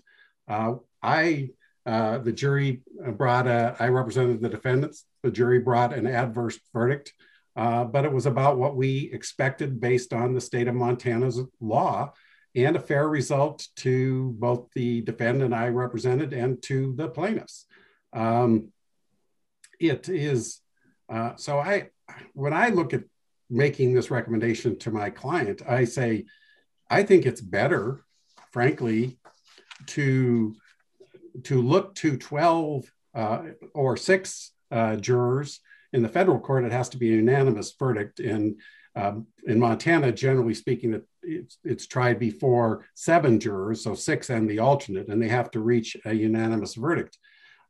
uh, 0.49 0.75
I, 1.03 1.51
uh, 1.87 2.19
the 2.19 2.33
jury 2.33 2.83
brought 3.17 3.47
a, 3.47 3.77
I 3.79 3.89
represented 3.89 4.41
the 4.41 4.49
defendants. 4.49 5.05
The 5.23 5.31
jury 5.31 5.61
brought 5.61 5.95
an 5.95 6.07
adverse 6.07 6.59
verdict, 6.73 7.13
uh, 7.57 7.85
but 7.85 8.05
it 8.05 8.13
was 8.13 8.27
about 8.27 8.59
what 8.59 8.77
we 8.77 9.11
expected 9.13 9.81
based 9.81 10.13
on 10.13 10.35
the 10.35 10.41
state 10.41 10.69
of 10.69 10.75
Montana's 10.75 11.41
law 11.61 12.13
and 12.57 12.77
a 12.77 12.81
fair 12.81 13.09
result 13.09 13.67
to 13.77 14.35
both 14.39 14.69
the 14.75 15.01
defendant 15.03 15.53
I 15.53 15.69
represented 15.69 16.33
and 16.33 16.63
to 16.65 16.95
the 16.95 17.09
plaintiffs. 17.09 17.67
Um, 18.13 18.69
it 19.81 20.09
is, 20.09 20.61
uh, 21.09 21.35
so 21.37 21.59
I, 21.59 21.91
when 22.33 22.53
I 22.53 22.69
look 22.69 22.95
at 22.95 23.05
making 23.51 23.95
this 23.95 24.11
recommendation 24.11 24.79
to 24.81 24.91
my 24.91 25.11
client, 25.11 25.63
I 25.69 25.85
say, 25.85 26.27
I 26.89 27.03
think 27.03 27.27
it's 27.27 27.41
better, 27.41 28.05
frankly, 28.53 29.19
to 29.87 30.55
to 31.43 31.61
look 31.61 31.97
to 31.97 32.17
12 32.17 32.85
uh, 33.15 33.43
or 33.75 33.97
six 33.97 34.53
uh, 34.71 34.97
jurors. 34.97 35.61
In 35.95 36.03
the 36.03 36.09
federal 36.09 36.41
court, 36.41 36.65
it 36.65 36.73
has 36.73 36.89
to 36.91 36.99
be 36.99 37.13
a 37.13 37.17
unanimous 37.17 37.75
verdict. 37.79 38.21
And 38.21 38.61
um, 38.97 39.27
in 39.47 39.59
Montana, 39.59 40.13
generally 40.13 40.55
speaking, 40.55 40.95
it, 40.95 41.07
it's, 41.23 41.59
it's 41.65 41.87
tried 41.87 42.19
before 42.19 42.85
seven 42.95 43.41
jurors, 43.41 43.83
so 43.83 43.95
six 43.95 44.29
and 44.29 44.49
the 44.49 44.59
alternate, 44.59 45.09
and 45.09 45.23
they 45.23 45.29
have 45.29 45.51
to 45.53 45.61
reach 45.61 45.97
a 46.05 46.13
unanimous 46.13 46.75
verdict. 46.75 47.19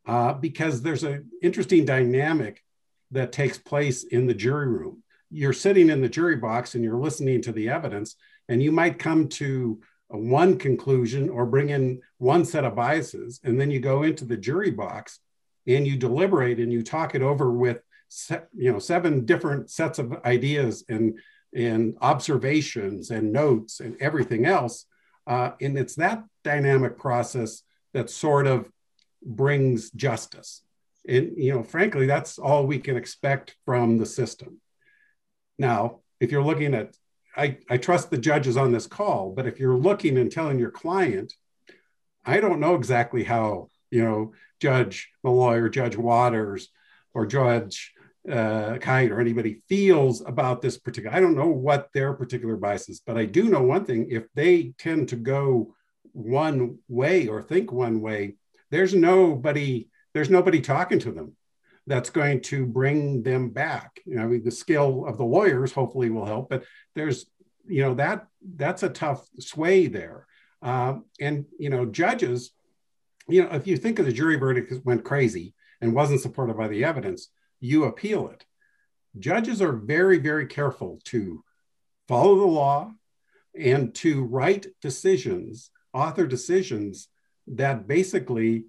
Uh, 0.07 0.35
because 0.35 0.83
there's 0.83 1.05
an 1.05 1.31
interesting 1.43 1.85
dynamic 1.85 2.63
that 3.11 3.33
takes 3.33 3.59
place 3.59 4.05
in 4.05 4.27
the 4.27 4.35
jury 4.35 4.67
room. 4.67 5.03
You're 5.31 5.53
sitting 5.53 5.89
in 5.89 6.01
the 6.03 6.09
jury 6.09 6.37
box 6.37 6.75
and 6.75 6.85
you're 6.85 6.99
listening 6.99 7.41
to 7.43 7.53
the 7.53 7.69
evidence, 7.69 8.17
and 8.49 8.63
you 8.63 8.73
might 8.73 8.99
come 8.99 9.29
to 9.29 9.81
one 10.09 10.59
conclusion 10.59 11.29
or 11.29 11.47
bring 11.47 11.71
in 11.71 12.01
one 12.19 12.45
set 12.45 12.65
of 12.65 12.75
biases 12.75 13.41
and 13.43 13.61
then 13.61 13.71
you 13.71 13.81
go 13.81 14.03
into 14.03 14.25
the 14.25 14.37
jury 14.37 14.71
box 14.71 15.19
and 15.67 15.87
you 15.87 15.97
deliberate 15.97 16.61
and 16.61 16.73
you 16.73 16.83
talk 16.83 17.15
it 17.15 17.23
over 17.23 17.51
with 17.51 17.81
you 18.55 18.73
know 18.73 18.79
seven 18.79 19.25
different 19.25 19.71
sets 19.71 19.99
of 19.99 20.15
ideas 20.25 20.85
and 20.89 21.19
and 21.55 21.97
observations 22.01 23.11
and 23.11 23.33
notes 23.33 23.81
and 23.81 23.97
everything 24.01 24.47
else 24.47 24.87
uh, 25.27 25.53
and 25.61 25.79
it's 25.79 25.95
that 25.97 26.25
dynamic 26.43 26.99
process 26.99 27.63
that 27.93 28.11
sort 28.11 28.47
of 28.47 28.69
brings 29.25 29.91
justice. 29.91 30.63
And 31.09 31.33
you 31.37 31.53
know 31.53 31.63
frankly 31.63 32.07
that's 32.07 32.39
all 32.39 32.67
we 32.67 32.79
can 32.79 32.97
expect 32.97 33.57
from 33.65 33.99
the 33.99 34.07
system. 34.07 34.61
Now 35.59 36.01
if 36.21 36.31
you're 36.31 36.43
looking 36.43 36.75
at 36.75 36.97
I, 37.37 37.59
I 37.69 37.79
trust 37.79 38.11
the 38.11 38.19
judges 38.19 38.57
on 38.57 38.71
this 38.71 38.87
call, 38.87 39.33
but 39.35 39.47
if 39.47 39.59
you're 39.59 39.77
looking 39.77 40.19
and 40.19 40.31
telling 40.31 40.59
your 40.59 40.71
client, 40.71 41.33
I 42.25 42.39
don't 42.39 42.61
know 42.61 42.77
exactly 42.77 43.25
how, 43.25 43.71
you 43.91 44.05
know, 44.05 44.35
Judge 44.61 45.11
Molloy 45.25 45.57
or 45.57 45.69
Judge 45.69 45.97
Watters 45.97 46.69
or 47.15 47.27
Judge 47.27 47.93
uh, 48.31 48.79
Kite 48.79 49.11
or 49.11 49.21
anybody 49.21 49.63
feels 49.69 50.25
about 50.27 50.63
this 50.63 50.79
particular, 50.79 51.15
I 51.17 51.21
don't 51.21 51.37
know 51.37 51.49
what 51.49 51.89
their 51.93 52.13
particular 52.13 52.57
biases, 52.57 53.01
but 53.07 53.17
I 53.17 53.25
do 53.25 53.45
know 53.45 53.63
one 53.63 53.85
thing 53.85 54.09
if 54.11 54.25
they 54.35 54.75
tend 54.79 55.09
to 55.11 55.17
go 55.17 55.75
one 56.13 56.79
way 56.89 57.29
or 57.29 57.43
think 57.43 57.73
one 57.73 58.01
way, 58.01 58.37
there's 58.71 58.95
nobody, 58.95 59.89
there's 60.15 60.31
nobody 60.31 60.61
talking 60.61 60.99
to 61.01 61.13
them 61.13 61.37
that's 61.87 62.11
going 62.11 62.41
to 62.41 62.65
bring 62.65 63.23
them 63.23 63.51
back. 63.51 64.01
You 64.07 64.17
know, 64.17 64.23
I 64.23 64.27
mean, 64.27 64.45
the 64.45 64.51
skill 64.51 65.07
of 65.07 65.19
the 65.19 65.25
lawyers 65.25 65.73
hopefully 65.73 66.11
will 66.11 66.25
help, 66.25 66.49
but 66.49 66.65
there's, 66.95 67.27
you 67.67 67.83
know, 67.83 67.95
that 67.95 68.27
that's 68.57 68.83
a 68.83 68.89
tough 68.89 69.27
sway 69.39 69.87
there. 69.87 70.27
Um, 70.63 71.05
and 71.21 71.45
you 71.59 71.69
know, 71.69 71.85
judges, 71.85 72.53
you 73.29 73.43
know, 73.43 73.51
if 73.51 73.67
you 73.67 73.77
think 73.77 73.99
of 73.99 74.07
the 74.07 74.13
jury 74.13 74.37
verdict 74.37 74.73
went 74.85 75.05
crazy 75.05 75.54
and 75.81 75.95
wasn't 75.95 76.21
supported 76.21 76.57
by 76.57 76.69
the 76.69 76.85
evidence, 76.85 77.29
you 77.61 77.85
appeal 77.85 78.29
it. 78.29 78.45
Judges 79.19 79.63
are 79.63 79.73
very, 79.73 80.19
very 80.19 80.47
careful 80.47 81.01
to 81.05 81.43
follow 82.09 82.37
the 82.37 82.47
law 82.47 82.93
and 83.59 83.95
to 83.95 84.25
write 84.25 84.67
decisions, 84.81 85.71
author 85.93 86.27
decisions 86.27 87.09
that 87.47 87.87
basically 87.87 88.65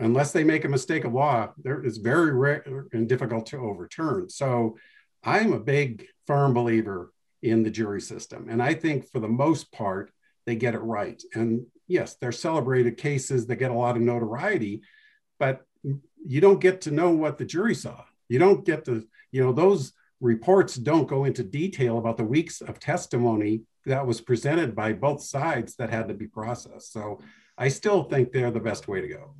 unless 0.00 0.32
they 0.32 0.44
make 0.44 0.64
a 0.64 0.68
mistake 0.68 1.04
of 1.04 1.12
law, 1.12 1.52
there 1.62 1.84
is 1.84 1.98
very 1.98 2.32
rare 2.32 2.86
and 2.92 3.08
difficult 3.08 3.46
to 3.46 3.58
overturn. 3.58 4.28
So 4.28 4.76
I'm 5.22 5.52
a 5.52 5.60
big 5.60 6.06
firm 6.26 6.54
believer 6.54 7.12
in 7.42 7.62
the 7.62 7.70
jury 7.70 8.00
system. 8.00 8.48
And 8.48 8.62
I 8.62 8.74
think 8.74 9.10
for 9.10 9.20
the 9.20 9.28
most 9.28 9.70
part, 9.70 10.10
they 10.46 10.56
get 10.56 10.74
it 10.74 10.78
right. 10.78 11.22
And 11.34 11.66
yes, 11.88 12.16
they're 12.16 12.32
celebrated 12.32 12.96
cases 12.96 13.46
that 13.46 13.56
get 13.56 13.70
a 13.70 13.74
lot 13.74 13.96
of 13.96 14.02
notoriety, 14.02 14.82
but 15.38 15.66
you 16.24 16.40
don't 16.40 16.60
get 16.60 16.80
to 16.82 16.90
know 16.90 17.10
what 17.10 17.38
the 17.38 17.44
jury 17.44 17.74
saw. 17.74 18.04
You 18.28 18.38
don't 18.38 18.64
get 18.64 18.84
to, 18.86 19.06
you 19.30 19.42
know, 19.42 19.52
those 19.52 19.92
reports 20.20 20.76
don't 20.76 21.06
go 21.08 21.24
into 21.24 21.42
detail 21.42 21.98
about 21.98 22.16
the 22.16 22.24
weeks 22.24 22.60
of 22.60 22.80
testimony 22.80 23.62
that 23.86 24.06
was 24.06 24.20
presented 24.20 24.74
by 24.74 24.92
both 24.92 25.22
sides 25.22 25.76
that 25.76 25.90
had 25.90 26.08
to 26.08 26.14
be 26.14 26.26
processed. 26.26 26.92
So 26.92 27.20
I 27.58 27.68
still 27.68 28.04
think 28.04 28.32
they're 28.32 28.50
the 28.50 28.60
best 28.60 28.88
way 28.88 29.00
to 29.02 29.08
go. 29.08 29.34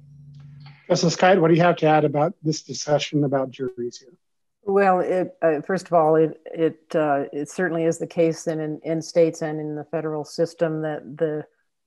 Justice 0.88 1.16
Kite, 1.16 1.40
what 1.40 1.48
do 1.48 1.54
you 1.54 1.62
have 1.62 1.76
to 1.76 1.86
add 1.86 2.04
about 2.04 2.34
this 2.42 2.62
discussion 2.62 3.24
about 3.24 3.50
juries 3.50 3.98
here? 3.98 4.12
Well, 4.66 5.00
it, 5.00 5.36
uh, 5.42 5.60
first 5.62 5.86
of 5.86 5.92
all, 5.92 6.16
it 6.16 6.40
it 6.46 6.80
uh, 6.94 7.24
it 7.32 7.50
certainly 7.50 7.84
is 7.84 7.98
the 7.98 8.06
case 8.06 8.44
that 8.44 8.58
in, 8.58 8.80
in 8.82 9.02
states 9.02 9.42
and 9.42 9.60
in 9.60 9.74
the 9.74 9.84
federal 9.84 10.24
system 10.24 10.82
that 10.82 11.18
the 11.18 11.44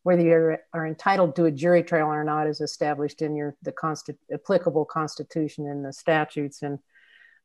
whether 0.08 0.22
you 0.22 0.56
are 0.74 0.88
entitled 0.88 1.36
to 1.36 1.44
a 1.44 1.52
jury 1.52 1.84
trial 1.84 2.08
or 2.08 2.24
not 2.24 2.48
is 2.48 2.62
established 2.62 3.22
in 3.22 3.36
your 3.36 3.58
the 3.64 3.74
consti- 3.74 4.18
applicable 4.34 4.86
constitution 4.86 5.68
and 5.68 5.84
the 5.84 5.92
statutes, 5.92 6.62
and 6.62 6.80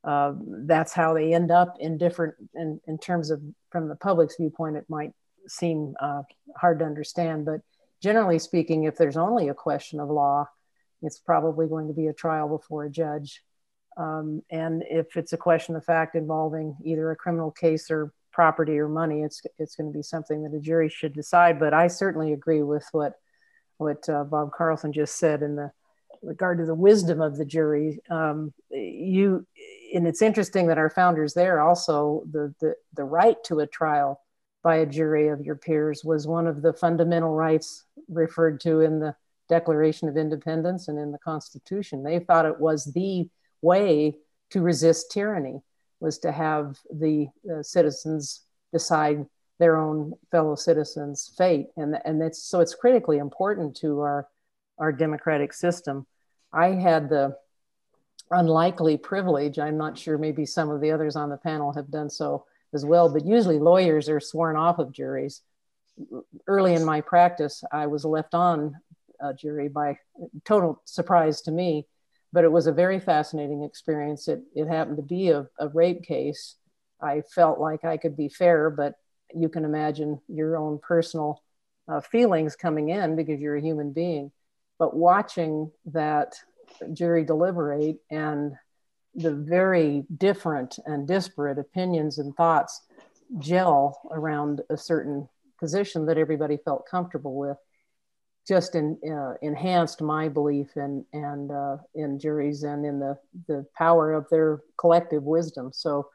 uh, 0.04 0.32
that's 0.68 0.92
how 0.92 1.12
they 1.12 1.34
end 1.34 1.50
up 1.50 1.74
in 1.80 1.98
different 1.98 2.34
in, 2.54 2.80
in 2.86 2.98
terms 2.98 3.32
of 3.32 3.42
from 3.70 3.88
the 3.88 3.96
public's 3.96 4.36
viewpoint. 4.38 4.76
It 4.76 4.84
might 4.88 5.12
seem 5.48 5.94
uh, 6.00 6.22
hard 6.56 6.78
to 6.78 6.84
understand, 6.84 7.46
but 7.46 7.62
generally 8.00 8.38
speaking, 8.38 8.84
if 8.84 8.96
there's 8.96 9.16
only 9.16 9.48
a 9.48 9.54
question 9.54 9.98
of 9.98 10.08
law, 10.08 10.48
it's 11.02 11.18
probably 11.18 11.66
going 11.66 11.88
to 11.88 11.94
be 11.94 12.06
a 12.06 12.12
trial 12.12 12.48
before 12.48 12.84
a 12.84 12.90
judge. 12.90 13.42
Um, 13.96 14.40
and 14.50 14.84
if 14.88 15.16
it's 15.16 15.32
a 15.32 15.36
question 15.48 15.74
of 15.74 15.84
fact 15.84 16.14
involving 16.14 16.76
either 16.84 17.10
a 17.10 17.16
criminal 17.16 17.50
case 17.50 17.90
or 17.90 18.12
property 18.32 18.78
or 18.78 18.88
money, 18.88 19.22
it's 19.22 19.42
it's 19.58 19.76
going 19.76 19.92
to 19.92 19.96
be 19.96 20.02
something 20.02 20.42
that 20.42 20.56
a 20.56 20.60
jury 20.60 20.88
should 20.88 21.12
decide. 21.12 21.58
But 21.58 21.74
I 21.74 21.86
certainly 21.86 22.32
agree 22.32 22.62
with 22.62 22.86
what 22.92 23.14
what 23.78 24.08
uh, 24.08 24.24
Bob 24.24 24.52
Carlson 24.52 24.92
just 24.92 25.18
said 25.18 25.42
in 25.42 25.56
the 25.56 25.70
regard 26.22 26.58
to 26.58 26.66
the 26.66 26.74
wisdom 26.74 27.20
of 27.20 27.36
the 27.36 27.44
jury. 27.44 28.00
Um, 28.10 28.52
you 28.70 29.46
and 29.94 30.06
it's 30.06 30.22
interesting 30.22 30.68
that 30.68 30.78
our 30.78 30.90
founders 30.90 31.34
there 31.34 31.60
also 31.60 32.24
the, 32.30 32.54
the 32.60 32.74
the 32.94 33.04
right 33.04 33.42
to 33.44 33.60
a 33.60 33.66
trial 33.66 34.20
by 34.62 34.76
a 34.76 34.86
jury 34.86 35.28
of 35.28 35.40
your 35.40 35.56
peers 35.56 36.04
was 36.04 36.26
one 36.26 36.46
of 36.46 36.62
the 36.62 36.72
fundamental 36.72 37.34
rights 37.34 37.84
referred 38.08 38.60
to 38.60 38.80
in 38.80 39.00
the 39.00 39.14
Declaration 39.48 40.08
of 40.08 40.16
Independence 40.16 40.88
and 40.88 40.98
in 40.98 41.10
the 41.10 41.18
Constitution. 41.18 42.04
They 42.04 42.20
thought 42.20 42.46
it 42.46 42.60
was 42.60 42.84
the 42.84 43.28
way 43.60 44.16
to 44.50 44.62
resist 44.62 45.10
tyranny 45.10 45.62
was 46.02 46.18
to 46.18 46.32
have 46.32 46.78
the 46.92 47.28
uh, 47.50 47.62
citizens 47.62 48.42
decide 48.72 49.24
their 49.58 49.76
own 49.76 50.12
fellow 50.32 50.56
citizens' 50.56 51.32
fate, 51.38 51.68
and 51.76 51.96
and 52.04 52.20
it's 52.20 52.42
so 52.42 52.60
it's 52.60 52.74
critically 52.74 53.18
important 53.18 53.76
to 53.76 54.00
our 54.00 54.28
our 54.78 54.90
democratic 54.90 55.52
system. 55.52 56.04
I 56.52 56.70
had 56.70 57.08
the 57.08 57.36
unlikely 58.30 58.96
privilege. 58.96 59.60
I'm 59.60 59.78
not 59.78 59.96
sure. 59.96 60.18
Maybe 60.18 60.44
some 60.44 60.70
of 60.70 60.80
the 60.80 60.90
others 60.90 61.14
on 61.14 61.30
the 61.30 61.36
panel 61.36 61.72
have 61.72 61.90
done 61.90 62.10
so 62.10 62.46
as 62.74 62.84
well, 62.84 63.08
but 63.08 63.24
usually 63.24 63.60
lawyers 63.60 64.08
are 64.08 64.20
sworn 64.20 64.56
off 64.56 64.80
of 64.80 64.90
juries. 64.90 65.42
Early 66.48 66.74
in 66.74 66.84
my 66.84 67.00
practice, 67.00 67.62
I 67.70 67.86
was 67.86 68.04
left 68.04 68.34
on 68.34 68.74
a 69.20 69.32
jury 69.32 69.68
by 69.68 69.98
total 70.44 70.82
surprise 70.84 71.42
to 71.42 71.52
me, 71.52 71.86
but 72.32 72.44
it 72.44 72.52
was 72.52 72.66
a 72.66 72.72
very 72.72 72.98
fascinating 72.98 73.62
experience. 73.62 74.28
It, 74.28 74.42
it 74.54 74.68
happened 74.68 74.96
to 74.96 75.02
be 75.02 75.30
a, 75.30 75.46
a 75.58 75.68
rape 75.68 76.02
case. 76.02 76.56
I 77.00 77.22
felt 77.34 77.58
like 77.58 77.84
I 77.84 77.96
could 77.96 78.16
be 78.16 78.28
fair, 78.28 78.70
but 78.70 78.94
you 79.34 79.48
can 79.48 79.64
imagine 79.64 80.20
your 80.28 80.56
own 80.56 80.78
personal 80.78 81.42
uh, 81.88 82.00
feelings 82.00 82.56
coming 82.56 82.88
in 82.90 83.16
because 83.16 83.40
you're 83.40 83.56
a 83.56 83.62
human 83.62 83.92
being. 83.92 84.30
But 84.78 84.96
watching 84.96 85.70
that 85.86 86.34
jury 86.92 87.24
deliberate 87.24 87.98
and 88.10 88.54
the 89.14 89.32
very 89.34 90.04
different 90.16 90.78
and 90.86 91.06
disparate 91.06 91.58
opinions 91.58 92.18
and 92.18 92.34
thoughts 92.34 92.80
gel 93.38 94.00
around 94.10 94.62
a 94.70 94.76
certain 94.76 95.28
position 95.58 96.06
that 96.06 96.18
everybody 96.18 96.58
felt 96.64 96.86
comfortable 96.90 97.36
with 97.36 97.56
just 98.46 98.74
in, 98.74 98.98
uh, 99.08 99.34
enhanced 99.40 100.00
my 100.00 100.28
belief 100.28 100.76
in 100.76 101.04
and 101.12 101.50
uh, 101.50 101.76
in 101.94 102.18
juries 102.18 102.62
and 102.64 102.84
in 102.84 102.98
the 102.98 103.16
the 103.46 103.64
power 103.76 104.12
of 104.12 104.28
their 104.30 104.60
collective 104.76 105.22
wisdom. 105.22 105.70
So 105.72 106.08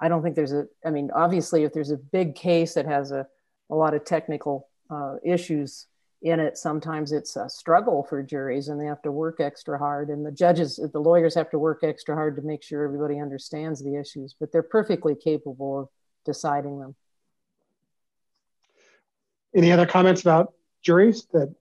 I 0.00 0.08
don't 0.08 0.22
think 0.22 0.36
there's 0.36 0.52
a. 0.52 0.66
I 0.84 0.90
mean, 0.90 1.10
obviously, 1.14 1.64
if 1.64 1.72
there's 1.72 1.90
a 1.90 1.96
big 1.96 2.34
case 2.34 2.74
that 2.74 2.86
has 2.86 3.12
a 3.12 3.26
a 3.70 3.74
lot 3.74 3.94
of 3.94 4.04
technical 4.04 4.68
uh, 4.90 5.16
issues 5.24 5.86
in 6.22 6.40
it. 6.40 6.56
Sometimes 6.56 7.12
it's 7.12 7.36
a 7.36 7.48
struggle 7.48 8.02
for 8.08 8.22
juries 8.22 8.68
and 8.68 8.80
they 8.80 8.86
have 8.86 9.02
to 9.02 9.12
work 9.12 9.40
extra 9.40 9.78
hard. 9.78 10.08
And 10.08 10.24
the 10.24 10.32
judges, 10.32 10.80
the 10.92 10.98
lawyers 10.98 11.34
have 11.34 11.50
to 11.50 11.58
work 11.58 11.80
extra 11.82 12.14
hard 12.14 12.36
to 12.36 12.42
make 12.42 12.62
sure 12.62 12.82
everybody 12.84 13.20
understands 13.20 13.82
the 13.82 13.96
issues, 13.96 14.34
but 14.38 14.50
they're 14.50 14.62
perfectly 14.62 15.14
capable 15.14 15.80
of 15.80 15.88
deciding 16.24 16.80
them. 16.80 16.94
Any 19.54 19.70
other 19.70 19.86
comments 19.86 20.22
about 20.22 20.52
juries 20.84 21.26
that 21.32 21.52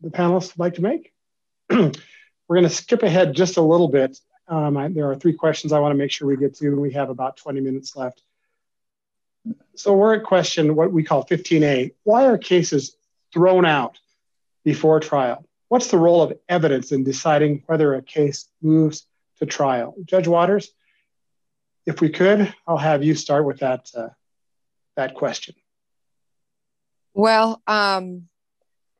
the 0.00 0.10
panelists 0.10 0.56
would 0.56 0.58
like 0.58 0.74
to 0.74 0.82
make? 0.82 1.12
We're 1.70 2.56
going 2.56 2.62
to 2.64 2.68
skip 2.68 3.02
ahead 3.02 3.34
just 3.34 3.56
a 3.56 3.62
little 3.62 3.88
bit. 3.88 4.18
Um, 4.48 4.76
I, 4.76 4.88
there 4.88 5.10
are 5.10 5.16
three 5.16 5.32
questions 5.32 5.72
I 5.72 5.80
want 5.80 5.92
to 5.92 5.98
make 5.98 6.10
sure 6.10 6.28
we 6.28 6.36
get 6.36 6.54
to, 6.56 6.66
and 6.66 6.80
we 6.80 6.92
have 6.92 7.10
about 7.10 7.36
20 7.36 7.60
minutes 7.60 7.96
left. 7.96 8.22
So 9.74 9.94
we're 9.94 10.14
at 10.14 10.24
question 10.24 10.74
what 10.74 10.92
we 10.92 11.02
call 11.02 11.24
15A. 11.24 11.94
Why 12.04 12.26
are 12.26 12.38
cases 12.38 12.96
thrown 13.32 13.64
out 13.64 13.98
before 14.64 15.00
trial? 15.00 15.44
What's 15.68 15.88
the 15.88 15.98
role 15.98 16.22
of 16.22 16.38
evidence 16.48 16.92
in 16.92 17.04
deciding 17.04 17.62
whether 17.66 17.94
a 17.94 18.02
case 18.02 18.48
moves 18.62 19.06
to 19.38 19.46
trial? 19.46 19.94
Judge 20.04 20.28
Watters, 20.28 20.72
if 21.84 22.00
we 22.00 22.08
could, 22.08 22.52
I'll 22.66 22.76
have 22.76 23.02
you 23.02 23.14
start 23.14 23.44
with 23.44 23.58
that, 23.60 23.90
uh, 23.96 24.08
that 24.96 25.14
question. 25.14 25.54
Well, 27.14 27.62
um, 27.66 28.28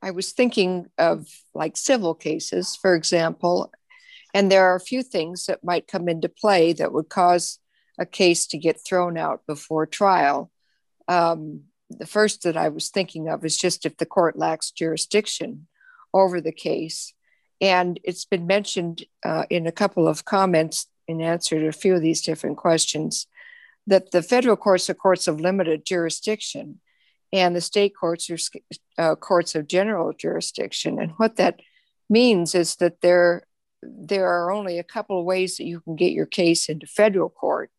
I 0.06 0.12
was 0.12 0.30
thinking 0.30 0.86
of 0.98 1.26
like 1.52 1.76
civil 1.76 2.14
cases, 2.14 2.76
for 2.76 2.94
example, 2.94 3.72
and 4.32 4.52
there 4.52 4.66
are 4.66 4.76
a 4.76 4.90
few 4.92 5.02
things 5.02 5.46
that 5.46 5.64
might 5.64 5.88
come 5.88 6.08
into 6.08 6.28
play 6.28 6.72
that 6.74 6.92
would 6.92 7.08
cause 7.08 7.58
a 7.98 8.06
case 8.06 8.46
to 8.48 8.58
get 8.58 8.84
thrown 8.86 9.18
out 9.18 9.40
before 9.48 9.84
trial. 9.84 10.52
Um, 11.08 11.62
the 11.90 12.06
first 12.06 12.44
that 12.44 12.56
I 12.56 12.68
was 12.68 12.88
thinking 12.88 13.28
of 13.28 13.44
is 13.44 13.56
just 13.56 13.84
if 13.84 13.96
the 13.96 14.06
court 14.06 14.38
lacks 14.38 14.70
jurisdiction 14.70 15.66
over 16.14 16.40
the 16.40 16.52
case. 16.52 17.12
And 17.60 17.98
it's 18.04 18.26
been 18.26 18.46
mentioned 18.46 19.02
uh, 19.24 19.46
in 19.50 19.66
a 19.66 19.72
couple 19.72 20.06
of 20.06 20.24
comments 20.24 20.86
in 21.08 21.20
answer 21.20 21.58
to 21.58 21.66
a 21.66 21.72
few 21.72 21.96
of 21.96 22.02
these 22.02 22.22
different 22.22 22.58
questions 22.58 23.26
that 23.88 24.12
the 24.12 24.22
federal 24.22 24.56
courts 24.56 24.88
are 24.88 24.94
courts 24.94 25.26
of 25.26 25.40
limited 25.40 25.84
jurisdiction 25.84 26.78
and 27.38 27.54
the 27.54 27.60
state 27.60 27.92
courts 27.98 28.30
are 28.30 28.38
uh, 28.98 29.14
courts 29.14 29.54
of 29.54 29.68
general 29.68 30.12
jurisdiction. 30.12 30.98
And 31.00 31.12
what 31.16 31.36
that 31.36 31.60
means 32.08 32.54
is 32.54 32.76
that 32.76 33.00
there, 33.00 33.42
there 33.82 34.28
are 34.28 34.50
only 34.52 34.78
a 34.78 34.84
couple 34.84 35.18
of 35.18 35.24
ways 35.24 35.56
that 35.56 35.66
you 35.66 35.80
can 35.80 35.96
get 35.96 36.12
your 36.12 36.26
case 36.26 36.68
into 36.68 36.86
federal 36.86 37.28
court 37.28 37.70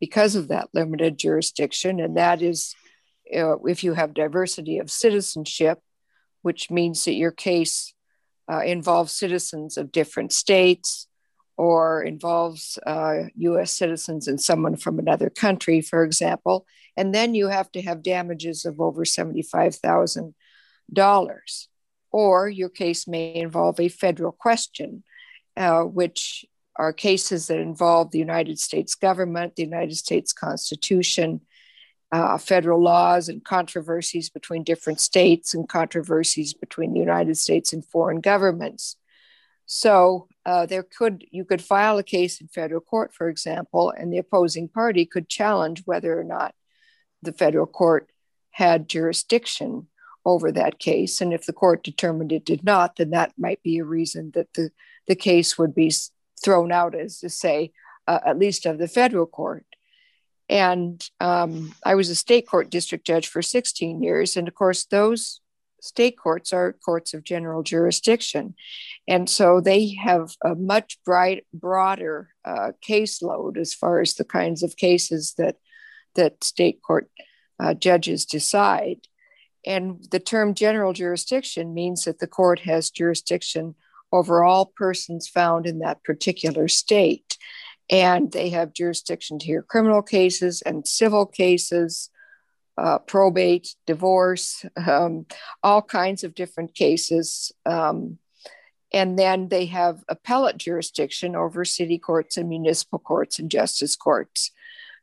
because 0.00 0.34
of 0.34 0.48
that 0.48 0.68
limited 0.72 1.18
jurisdiction, 1.18 2.00
and 2.00 2.16
that 2.16 2.40
is 2.40 2.74
uh, 3.36 3.58
if 3.64 3.84
you 3.84 3.94
have 3.94 4.14
diversity 4.14 4.78
of 4.78 4.90
citizenship, 4.90 5.80
which 6.42 6.70
means 6.70 7.04
that 7.04 7.14
your 7.14 7.30
case 7.30 7.92
uh, 8.50 8.62
involves 8.62 9.12
citizens 9.12 9.76
of 9.76 9.92
different 9.92 10.32
states 10.32 11.06
or 11.60 12.02
involves 12.02 12.78
uh, 12.86 13.24
US 13.36 13.70
citizens 13.70 14.26
and 14.26 14.40
someone 14.40 14.76
from 14.76 14.98
another 14.98 15.28
country, 15.28 15.82
for 15.82 16.04
example. 16.04 16.64
And 16.96 17.14
then 17.14 17.34
you 17.34 17.48
have 17.48 17.70
to 17.72 17.82
have 17.82 18.02
damages 18.02 18.64
of 18.64 18.80
over 18.80 19.04
$75,000. 19.04 21.66
Or 22.12 22.48
your 22.48 22.70
case 22.70 23.06
may 23.06 23.34
involve 23.34 23.78
a 23.78 23.90
federal 23.90 24.32
question, 24.32 25.04
uh, 25.54 25.82
which 25.82 26.46
are 26.76 26.94
cases 26.94 27.48
that 27.48 27.58
involve 27.58 28.10
the 28.10 28.18
United 28.18 28.58
States 28.58 28.94
government, 28.94 29.56
the 29.56 29.62
United 29.62 29.98
States 29.98 30.32
Constitution, 30.32 31.42
uh, 32.10 32.38
federal 32.38 32.82
laws, 32.82 33.28
and 33.28 33.44
controversies 33.44 34.30
between 34.30 34.64
different 34.64 34.98
states 34.98 35.52
and 35.52 35.68
controversies 35.68 36.54
between 36.54 36.94
the 36.94 37.00
United 37.00 37.36
States 37.36 37.74
and 37.74 37.84
foreign 37.84 38.22
governments. 38.22 38.96
So 39.66 40.29
uh, 40.46 40.66
there 40.66 40.82
could 40.82 41.24
you 41.30 41.44
could 41.44 41.62
file 41.62 41.98
a 41.98 42.02
case 42.02 42.40
in 42.40 42.48
federal 42.48 42.80
court, 42.80 43.12
for 43.12 43.28
example, 43.28 43.90
and 43.90 44.12
the 44.12 44.18
opposing 44.18 44.68
party 44.68 45.04
could 45.04 45.28
challenge 45.28 45.82
whether 45.84 46.18
or 46.18 46.24
not 46.24 46.54
the 47.22 47.32
federal 47.32 47.66
court 47.66 48.10
had 48.50 48.88
jurisdiction 48.88 49.86
over 50.24 50.52
that 50.52 50.78
case. 50.78 51.20
And 51.20 51.32
if 51.32 51.46
the 51.46 51.52
court 51.52 51.82
determined 51.82 52.32
it 52.32 52.44
did 52.44 52.64
not, 52.64 52.96
then 52.96 53.10
that 53.10 53.32
might 53.38 53.62
be 53.62 53.78
a 53.78 53.84
reason 53.84 54.32
that 54.34 54.48
the, 54.54 54.70
the 55.06 55.14
case 55.14 55.58
would 55.58 55.74
be 55.74 55.92
thrown 56.42 56.72
out, 56.72 56.94
as 56.94 57.18
to 57.20 57.30
say, 57.30 57.72
uh, 58.06 58.20
at 58.24 58.38
least 58.38 58.66
of 58.66 58.78
the 58.78 58.88
federal 58.88 59.26
court. 59.26 59.64
And 60.48 61.02
um, 61.20 61.74
I 61.84 61.94
was 61.94 62.10
a 62.10 62.16
state 62.16 62.46
court 62.48 62.70
district 62.70 63.06
judge 63.06 63.28
for 63.28 63.40
16 63.40 64.02
years. 64.02 64.36
And 64.36 64.48
of 64.48 64.54
course, 64.54 64.84
those 64.84 65.40
state 65.80 66.18
courts 66.18 66.52
are 66.52 66.76
courts 66.84 67.14
of 67.14 67.24
general 67.24 67.62
jurisdiction. 67.62 68.54
And 69.08 69.28
so 69.28 69.60
they 69.60 69.94
have 69.94 70.34
a 70.44 70.54
much 70.54 70.98
bright, 71.04 71.46
broader 71.52 72.30
uh, 72.44 72.72
caseload 72.86 73.56
as 73.56 73.74
far 73.74 74.00
as 74.00 74.14
the 74.14 74.24
kinds 74.24 74.62
of 74.62 74.76
cases 74.76 75.34
that, 75.38 75.56
that 76.14 76.44
state 76.44 76.80
court 76.82 77.10
uh, 77.58 77.74
judges 77.74 78.24
decide. 78.24 79.00
And 79.66 80.04
the 80.10 80.20
term 80.20 80.54
general 80.54 80.92
jurisdiction 80.92 81.74
means 81.74 82.04
that 82.04 82.18
the 82.18 82.26
court 82.26 82.60
has 82.60 82.90
jurisdiction 82.90 83.74
over 84.12 84.42
all 84.42 84.72
persons 84.76 85.28
found 85.28 85.66
in 85.66 85.80
that 85.80 86.02
particular 86.02 86.68
state. 86.68 87.36
And 87.90 88.32
they 88.32 88.50
have 88.50 88.72
jurisdiction 88.72 89.38
to 89.38 89.46
hear 89.46 89.62
criminal 89.62 90.02
cases 90.02 90.62
and 90.62 90.86
civil 90.86 91.26
cases, 91.26 92.10
uh, 92.80 92.98
probate, 92.98 93.74
divorce, 93.86 94.64
um, 94.86 95.26
all 95.62 95.82
kinds 95.82 96.24
of 96.24 96.34
different 96.34 96.74
cases. 96.74 97.52
Um, 97.66 98.18
and 98.92 99.18
then 99.18 99.48
they 99.48 99.66
have 99.66 100.02
appellate 100.08 100.56
jurisdiction 100.56 101.36
over 101.36 101.64
city 101.64 101.98
courts 101.98 102.38
and 102.38 102.48
municipal 102.48 102.98
courts 102.98 103.38
and 103.38 103.50
justice 103.50 103.96
courts. 103.96 104.50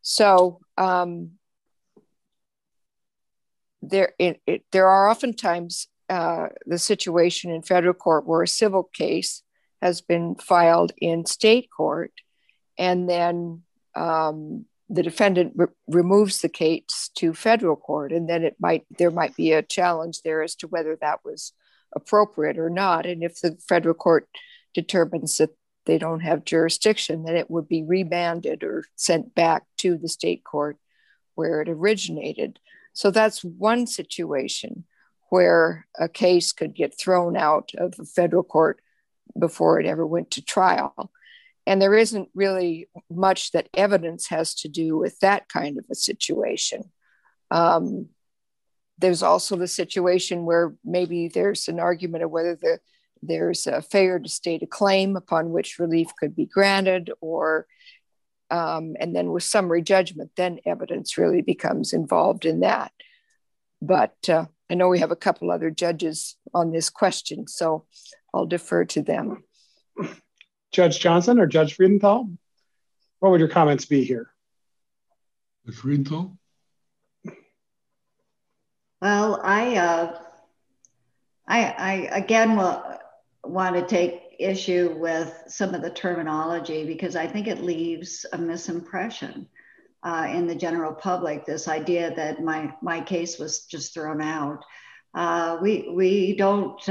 So 0.02 0.60
um, 0.78 1.34
there, 3.82 4.14
it, 4.18 4.42
it, 4.48 4.64
there 4.72 4.88
are 4.88 5.10
oftentimes 5.10 5.88
uh, 6.10 6.48
the 6.66 6.80
situation 6.80 7.52
in 7.52 7.62
federal 7.62 7.94
court 7.94 8.26
where 8.26 8.42
a 8.42 8.48
civil 8.48 8.84
case 8.84 9.44
has 9.82 10.02
been 10.02 10.36
filed 10.36 10.94
in 10.98 11.28
state 11.28 11.70
court, 11.70 12.12
and 12.78 13.08
then 13.08 13.62
um, 13.96 14.66
the 14.90 15.04
defendant 15.04 15.54
re- 15.56 15.68
removes 15.88 16.42
the 16.42 16.50
case 16.50 17.10
to 17.16 17.34
federal 17.34 17.76
court, 17.76 18.12
and 18.12 18.30
then 18.30 18.44
it 18.44 18.56
might 18.60 18.86
there 18.98 19.12
might 19.12 19.36
be 19.36 19.52
a 19.52 19.62
challenge 19.62 20.22
there 20.22 20.42
as 20.42 20.56
to 20.56 20.68
whether 20.68 20.96
that 20.96 21.20
was 21.26 21.54
appropriate 21.96 22.58
or 22.58 22.70
not. 22.70 23.06
And 23.06 23.24
if 23.24 23.42
the 23.42 23.58
federal 23.68 23.96
court 23.96 24.28
determines 24.74 25.38
that 25.38 25.52
they 25.86 25.98
don't 25.98 26.20
have 26.20 26.46
jurisdiction, 26.46 27.24
then 27.24 27.36
it 27.36 27.50
would 27.50 27.68
be 27.68 27.84
remanded 27.84 28.64
or 28.64 28.86
sent 28.96 29.34
back 29.34 29.64
to 29.78 29.98
the 29.98 30.10
state 30.10 30.44
court 30.44 30.78
where 31.36 31.62
it 31.62 31.70
originated. 31.70 32.60
So 32.94 33.12
that's 33.12 33.44
one 33.44 33.88
situation 33.88 34.86
where 35.30 35.88
a 35.98 36.10
case 36.10 36.52
could 36.52 36.74
get 36.74 37.00
thrown 37.00 37.38
out 37.38 37.72
of 37.78 37.94
a 38.00 38.06
federal 38.06 38.44
court 38.44 38.82
before 39.38 39.80
it 39.80 39.86
ever 39.86 40.06
went 40.06 40.32
to 40.32 40.42
trial. 40.42 41.12
And 41.68 41.82
there 41.82 41.96
isn't 41.96 42.30
really 42.34 42.88
much 43.12 43.52
that 43.52 43.68
evidence 43.74 44.30
has 44.30 44.56
to 44.56 44.70
do 44.70 44.98
with 44.98 45.20
that 45.20 45.50
kind 45.50 45.78
of 45.78 45.84
a 45.92 45.96
situation. 45.96 46.92
Um, 47.52 48.08
there's 48.98 49.22
also 49.22 49.58
the 49.58 49.68
situation 49.68 50.46
where 50.46 50.76
maybe 50.86 51.28
there's 51.28 51.68
an 51.68 51.80
argument 51.80 52.24
of 52.24 52.32
whether 52.32 52.56
the, 52.56 52.80
there's 53.22 53.68
a 53.68 53.82
failure 53.82 54.18
to 54.18 54.30
state 54.30 54.64
a 54.64 54.66
claim 54.68 55.18
upon 55.18 55.52
which 55.52 55.78
relief 55.78 56.08
could 56.18 56.38
be 56.38 56.46
granted, 56.46 57.12
or 57.20 57.68
um, 58.50 58.96
and 59.02 59.14
then 59.14 59.34
with 59.34 59.44
summary 59.44 59.82
judgment, 59.82 60.32
then 60.38 60.60
evidence 60.66 61.18
really 61.18 61.42
becomes 61.42 61.92
involved 61.92 62.46
in 62.46 62.62
that. 62.62 62.94
But 63.82 64.16
uh, 64.30 64.46
I 64.70 64.76
know 64.76 64.88
we 64.88 65.00
have 65.00 65.12
a 65.12 65.18
couple 65.18 65.52
other 65.52 65.70
judges 65.70 66.38
on 66.54 66.72
this 66.72 66.90
question, 66.90 67.46
so 67.46 67.86
I'll 68.34 68.46
defer 68.46 68.86
to 68.86 69.02
them. 69.02 69.44
Judge 70.72 71.00
Johnson 71.00 71.40
or 71.40 71.48
Judge 71.48 71.78
Freudenthal? 71.78 72.36
What 73.20 73.32
would 73.32 73.40
your 73.40 73.50
comments 73.50 73.86
be 73.86 74.04
here? 74.04 74.32
Judge 75.66 75.76
Freudenthal? 75.76 76.38
Well, 79.02 79.40
I, 79.44 79.78
uh, 79.78 80.20
I, 81.48 81.66
I 81.66 81.94
again 82.18 82.58
will, 82.58 82.84
want 83.44 83.76
to 83.76 83.86
take 83.86 84.36
issue 84.40 84.96
with 85.00 85.44
some 85.48 85.74
of 85.74 85.82
the 85.82 85.90
terminology 85.90 86.86
because 86.86 87.16
I 87.16 87.28
think 87.28 87.48
it 87.48 87.64
leaves 87.64 88.26
a 88.34 88.38
misimpression 88.38 89.48
uh, 90.04 90.28
in 90.30 90.48
the 90.48 90.56
general 90.56 90.94
public. 90.94 91.46
This 91.46 91.68
idea 91.68 92.14
that 92.16 92.44
my 92.44 92.74
my 92.82 93.02
case 93.02 93.40
was 93.40 93.66
just 93.66 93.94
thrown 93.94 94.22
out. 94.22 94.64
Uh, 95.14 95.58
we 95.62 95.90
we 95.94 96.36
don't 96.36 96.88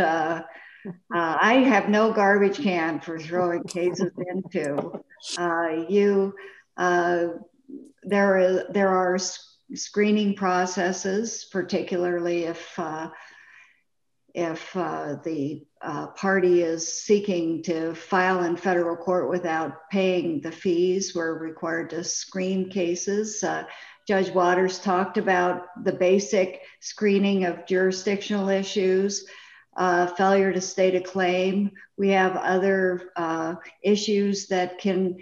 uh, 0.87 1.39
I 1.41 1.55
have 1.55 1.89
no 1.89 2.13
garbage 2.13 2.59
can 2.59 3.01
for 3.01 3.19
throwing 3.19 3.65
cases 3.65 4.13
into. 4.19 5.01
Uh, 5.39 5.85
you, 5.89 6.35
uh, 6.77 7.27
there, 8.03 8.39
is, 8.39 8.63
there 8.71 8.91
are 8.91 9.19
screening 9.75 10.35
processes, 10.35 11.49
particularly 11.51 12.45
if 12.45 12.79
uh, 12.79 13.11
if 14.35 14.77
uh, 14.77 15.17
the 15.25 15.67
uh, 15.81 16.09
party 16.09 16.61
is 16.61 17.03
seeking 17.03 17.63
to 17.63 17.95
file 17.95 18.45
in 18.45 18.55
federal 18.55 18.95
court 18.95 19.31
without 19.31 19.89
paying 19.91 20.43
the 20.43 20.53
fees, 20.53 21.15
we're 21.15 21.39
required 21.39 21.89
to 21.89 22.05
screen 22.05 22.69
cases. 22.69 23.43
Judge 24.07 24.31
Watters 24.31 24.79
talked 24.79 25.17
about 25.19 25.83
the 25.83 25.93
basic 25.93 26.61
screening 26.81 27.45
of 27.45 27.67
jurisdictional 27.67 28.51
issues, 28.51 29.27
uh, 29.77 30.07
failure 30.07 30.53
to 30.53 30.61
state 30.61 30.94
a 30.94 31.01
claim. 31.01 31.70
We 31.97 32.09
have 32.11 32.36
other 32.36 33.11
uh, 33.16 33.57
issues 33.82 34.47
that 34.48 34.78
can 34.78 35.19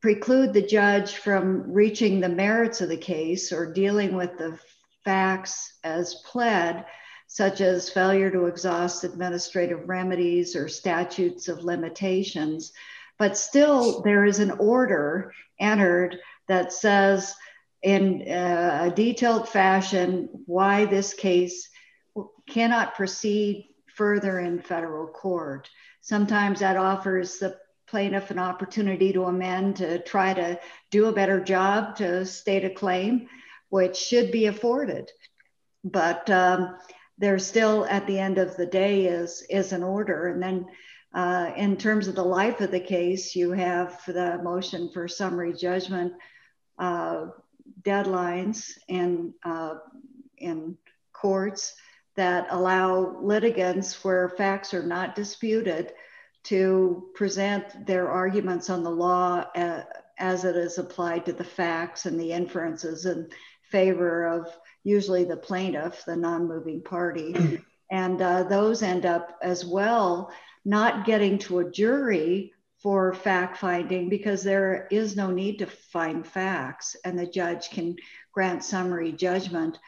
preclude 0.00 0.52
the 0.52 0.62
judge 0.62 1.16
from 1.16 1.72
reaching 1.72 2.20
the 2.20 2.28
merits 2.28 2.80
of 2.80 2.88
the 2.88 2.96
case 2.96 3.52
or 3.52 3.72
dealing 3.72 4.14
with 4.14 4.36
the 4.38 4.58
facts 5.04 5.72
as 5.82 6.16
pled, 6.26 6.84
such 7.26 7.60
as 7.60 7.90
failure 7.90 8.30
to 8.30 8.46
exhaust 8.46 9.04
administrative 9.04 9.88
remedies 9.88 10.54
or 10.54 10.68
statutes 10.68 11.48
of 11.48 11.64
limitations. 11.64 12.72
But 13.18 13.36
still, 13.36 14.02
there 14.02 14.24
is 14.24 14.38
an 14.38 14.52
order 14.52 15.32
entered 15.58 16.18
that 16.46 16.72
says, 16.72 17.34
in 17.82 18.24
uh, 18.28 18.90
a 18.90 18.94
detailed 18.94 19.48
fashion 19.48 20.28
why 20.46 20.84
this 20.84 21.14
case 21.14 21.68
cannot 22.48 22.94
proceed 22.94 23.68
further 23.98 24.38
in 24.38 24.62
federal 24.62 25.08
court. 25.08 25.68
Sometimes 26.00 26.60
that 26.60 26.76
offers 26.76 27.38
the 27.38 27.58
plaintiff 27.88 28.30
an 28.30 28.38
opportunity 28.38 29.12
to 29.12 29.24
amend 29.24 29.76
to 29.76 29.98
try 29.98 30.32
to 30.32 30.60
do 30.92 31.06
a 31.06 31.12
better 31.12 31.40
job 31.40 31.96
to 31.96 32.24
state 32.24 32.64
a 32.64 32.70
claim, 32.70 33.28
which 33.70 33.96
should 33.96 34.30
be 34.30 34.46
afforded. 34.46 35.10
But 35.82 36.30
um, 36.30 36.76
there 37.18 37.38
still, 37.40 37.84
at 37.86 38.06
the 38.06 38.20
end 38.20 38.38
of 38.38 38.56
the 38.56 38.66
day, 38.66 39.06
is 39.06 39.44
is 39.50 39.72
an 39.72 39.82
order. 39.82 40.28
And 40.28 40.42
then, 40.42 40.66
uh, 41.12 41.50
in 41.56 41.76
terms 41.76 42.06
of 42.06 42.14
the 42.14 42.22
life 42.40 42.60
of 42.60 42.70
the 42.70 42.80
case, 42.80 43.34
you 43.34 43.50
have 43.50 44.00
the 44.06 44.38
motion 44.42 44.90
for 44.92 45.08
summary 45.08 45.52
judgment. 45.52 46.12
Uh, 46.78 47.26
deadlines 47.82 48.70
in, 48.88 49.34
uh, 49.44 49.74
in 50.36 50.76
courts 51.12 51.74
that 52.18 52.48
allow 52.50 53.16
litigants 53.22 54.02
where 54.02 54.28
facts 54.28 54.74
are 54.74 54.82
not 54.82 55.14
disputed 55.14 55.92
to 56.42 57.10
present 57.14 57.86
their 57.86 58.10
arguments 58.10 58.68
on 58.68 58.82
the 58.82 58.90
law 58.90 59.44
uh, 59.54 59.82
as 60.18 60.44
it 60.44 60.56
is 60.56 60.78
applied 60.78 61.24
to 61.24 61.32
the 61.32 61.44
facts 61.44 62.06
and 62.06 62.18
the 62.18 62.32
inferences 62.32 63.06
in 63.06 63.28
favor 63.70 64.26
of 64.26 64.48
usually 64.82 65.22
the 65.22 65.36
plaintiff, 65.36 66.04
the 66.06 66.16
non 66.16 66.48
moving 66.48 66.82
party. 66.82 67.62
and 67.92 68.20
uh, 68.20 68.42
those 68.42 68.82
end 68.82 69.06
up 69.06 69.38
as 69.40 69.64
well 69.64 70.32
not 70.64 71.06
getting 71.06 71.38
to 71.38 71.60
a 71.60 71.70
jury 71.70 72.52
for 72.82 73.14
fact 73.14 73.58
finding 73.58 74.08
because 74.08 74.42
there 74.42 74.88
is 74.90 75.14
no 75.14 75.30
need 75.30 75.60
to 75.60 75.66
find 75.66 76.26
facts 76.26 76.96
and 77.04 77.16
the 77.16 77.26
judge 77.26 77.70
can 77.70 77.94
grant 78.32 78.64
summary 78.64 79.12
judgment. 79.12 79.78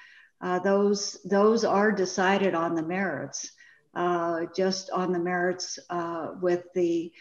Uh, 0.40 0.58
those, 0.58 1.18
those 1.24 1.64
are 1.64 1.92
decided 1.92 2.54
on 2.54 2.74
the 2.74 2.82
merits, 2.82 3.52
uh, 3.94 4.46
just 4.56 4.90
on 4.90 5.12
the 5.12 5.18
merits 5.18 5.78
uh, 5.90 6.28
with 6.40 6.64
the 6.74 7.12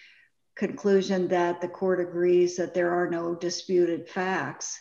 conclusion 0.55 1.27
that 1.27 1.59
the 1.59 1.67
court 1.67 1.99
agrees 1.99 2.55
that 2.55 2.73
there 2.73 2.91
are 2.91 3.09
no 3.09 3.35
disputed 3.35 4.07
facts. 4.07 4.79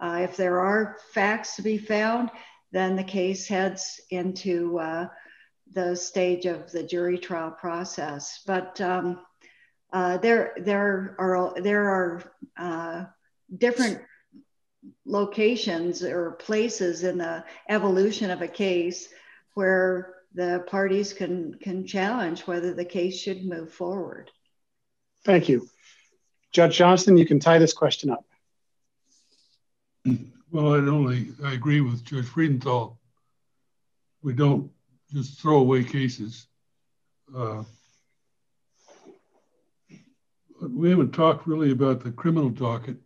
Uh, 0.00 0.20
if 0.22 0.36
there 0.36 0.60
are 0.60 0.98
facts 1.12 1.56
to 1.56 1.62
be 1.62 1.78
found, 1.78 2.30
then 2.72 2.94
the 2.94 3.04
case 3.04 3.48
heads 3.48 4.00
into 4.10 4.78
uh, 4.78 5.06
the 5.72 5.96
stage 5.96 6.44
of 6.44 6.70
the 6.70 6.82
jury 6.82 7.18
trial 7.18 7.50
process. 7.50 8.42
But 8.46 8.80
um, 8.80 9.20
there 9.92 10.52
there 10.58 11.16
are 11.18 11.54
there 11.60 12.22
are 12.56 13.14
different 13.56 14.00
locations 15.04 16.02
or 16.02 16.32
places 16.32 17.04
in 17.04 17.18
the 17.18 17.44
evolution 17.68 18.30
of 18.30 18.42
a 18.42 18.48
case 18.48 19.08
where 19.54 20.14
the 20.34 20.64
parties 20.68 21.12
can 21.12 21.54
can 21.54 21.86
challenge 21.86 22.42
whether 22.42 22.74
the 22.74 22.84
case 22.84 23.18
should 23.18 23.44
move 23.44 23.72
forward. 23.72 24.30
Thank 25.24 25.48
you. 25.48 25.68
Judge 26.52 26.76
Johnson, 26.76 27.16
you 27.16 27.26
can 27.26 27.40
tie 27.40 27.58
this 27.58 27.72
question 27.72 28.10
up. 28.10 28.24
Well, 30.50 30.74
I 30.74 30.78
only 30.78 31.32
I 31.44 31.52
agree 31.52 31.80
with 31.80 32.04
Judge 32.04 32.26
Freudenthal. 32.26 32.96
We 34.22 34.32
don't 34.32 34.70
just 35.12 35.40
throw 35.40 35.58
away 35.58 35.84
cases. 35.84 36.46
Uh, 37.34 37.64
we 40.60 40.90
haven't 40.90 41.12
talked 41.12 41.46
really 41.46 41.70
about 41.70 42.02
the 42.02 42.10
criminal 42.10 42.48
docket. 42.48 42.96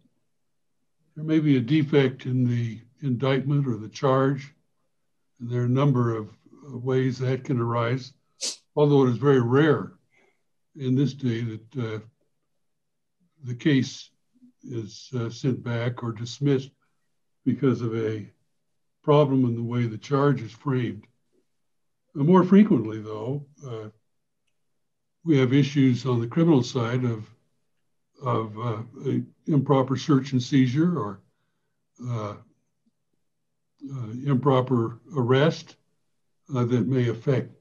There 1.14 1.24
may 1.24 1.40
be 1.40 1.56
a 1.56 1.60
defect 1.60 2.24
in 2.24 2.44
the 2.44 2.80
indictment 3.02 3.66
or 3.66 3.76
the 3.76 3.88
charge. 3.88 4.54
There 5.40 5.62
are 5.62 5.66
a 5.66 5.68
number 5.68 6.16
of 6.16 6.30
ways 6.64 7.18
that 7.18 7.44
can 7.44 7.60
arise, 7.60 8.14
although 8.74 9.06
it 9.06 9.10
is 9.10 9.18
very 9.18 9.42
rare 9.42 9.92
in 10.76 10.94
this 10.94 11.12
day 11.12 11.42
that 11.42 11.76
uh, 11.78 11.98
the 13.44 13.54
case 13.54 14.10
is 14.62 15.10
uh, 15.14 15.28
sent 15.28 15.62
back 15.62 16.02
or 16.02 16.12
dismissed 16.12 16.70
because 17.44 17.82
of 17.82 17.94
a 17.94 18.26
problem 19.02 19.44
in 19.44 19.54
the 19.54 19.62
way 19.62 19.86
the 19.86 19.98
charge 19.98 20.40
is 20.40 20.52
framed. 20.52 21.04
Uh, 22.18 22.22
more 22.22 22.44
frequently, 22.44 23.00
though, 23.00 23.44
uh, 23.66 23.88
we 25.24 25.36
have 25.38 25.52
issues 25.52 26.06
on 26.06 26.20
the 26.20 26.26
criminal 26.26 26.62
side 26.62 27.04
of 27.04 27.28
of 28.22 28.58
uh, 28.58 28.82
improper 29.46 29.96
search 29.96 30.32
and 30.32 30.42
seizure 30.42 30.98
or 30.98 31.20
uh, 32.08 32.34
uh, 33.94 34.10
improper 34.24 35.00
arrest 35.16 35.76
uh, 36.54 36.64
that 36.64 36.86
may 36.86 37.08
affect 37.08 37.52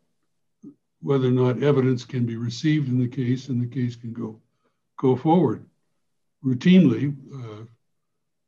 whether 1.02 1.28
or 1.28 1.32
not 1.32 1.64
evidence 1.64 2.06
can 2.06 2.26
be 2.26 2.36
received 2.36 2.88
in 2.88 3.00
the 3.00 3.08
case 3.08 3.50
and 3.50 3.62
the 3.62 3.76
case 3.76 3.96
can 3.96 4.14
go 4.14 4.40
go 4.98 5.16
forward. 5.16 5.66
Routinely, 6.46 7.16
uh, 7.34 7.66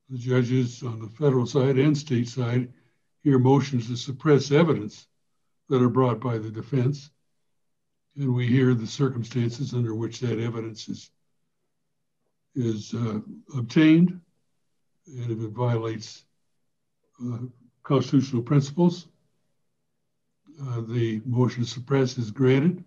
the 0.09 0.17
judges 0.17 0.83
on 0.83 0.99
the 0.99 1.07
federal 1.07 1.47
side 1.47 1.77
and 1.77 1.97
state 1.97 2.27
side 2.27 2.71
hear 3.23 3.39
motions 3.39 3.87
to 3.87 3.95
suppress 3.95 4.51
evidence 4.51 5.07
that 5.69 5.81
are 5.81 5.89
brought 5.89 6.19
by 6.19 6.37
the 6.37 6.51
defense, 6.51 7.09
and 8.17 8.33
we 8.33 8.45
hear 8.45 8.75
the 8.75 8.85
circumstances 8.85 9.73
under 9.73 9.95
which 9.95 10.19
that 10.19 10.39
evidence 10.39 10.87
is 10.89 11.09
is 12.55 12.93
uh, 12.93 13.19
obtained 13.57 14.19
and 15.07 15.31
if 15.31 15.39
it 15.39 15.51
violates 15.51 16.23
uh, 17.23 17.39
constitutional 17.83 18.41
principles, 18.41 19.07
uh, 20.61 20.81
the 20.81 21.21
motion 21.25 21.63
to 21.63 21.69
suppress 21.69 22.17
is 22.17 22.31
granted. 22.31 22.83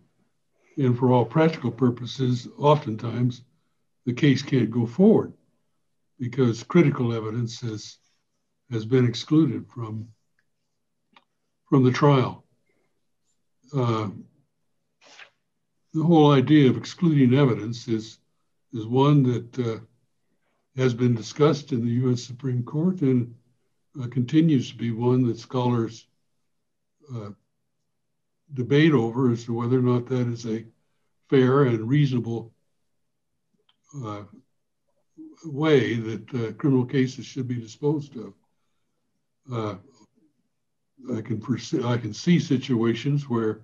And 0.79 0.99
for 0.99 1.11
all 1.13 1.25
practical 1.25 1.71
purposes, 1.71 2.49
oftentimes 2.59 3.43
the 4.05 4.13
case 4.13 4.43
can't 4.43 4.71
go 4.71 4.87
forward 4.87 5.33
because 6.19 6.63
critical 6.63 7.13
evidence 7.13 7.61
has, 7.61 7.99
has 8.71 8.85
been 8.85 9.07
excluded 9.07 9.67
from, 9.69 10.09
from 11.69 11.83
the 11.83 11.91
trial. 11.91 12.45
Uh, 13.75 14.09
the 15.93 16.03
whole 16.03 16.33
idea 16.33 16.71
of 16.71 16.77
excluding 16.77 17.35
evidence 17.35 17.89
is 17.89 18.19
is 18.77 18.87
one 18.87 19.23
that 19.23 19.59
uh, 19.59 19.79
has 20.77 20.93
been 20.93 21.15
discussed 21.15 21.73
in 21.73 21.85
the 21.85 21.93
U.S. 21.93 22.23
Supreme 22.23 22.63
Court 22.63 23.01
and 23.01 23.35
uh, 24.01 24.07
continues 24.09 24.71
to 24.71 24.77
be 24.77 24.91
one 24.91 25.27
that 25.27 25.39
scholars 25.39 26.07
uh, 27.15 27.31
debate 28.53 28.93
over 28.93 29.33
as 29.33 29.45
to 29.45 29.55
whether 29.55 29.79
or 29.79 29.83
not 29.83 30.07
that 30.07 30.29
is 30.29 30.47
a 30.47 30.65
fair 31.31 31.65
and 31.65 31.89
reasonable 31.89 32.53
uh, 34.05 34.23
way 35.45 35.95
that 35.95 36.35
uh, 36.35 36.53
criminal 36.53 36.85
cases 36.85 37.25
should 37.25 37.49
be 37.49 37.55
disposed 37.57 38.17
of. 38.17 38.35
Uh, 39.51 39.75
I 41.15 41.21
can 41.21 41.43
I 41.85 41.97
can 41.97 42.13
see 42.13 42.39
situations 42.41 43.29
where, 43.29 43.61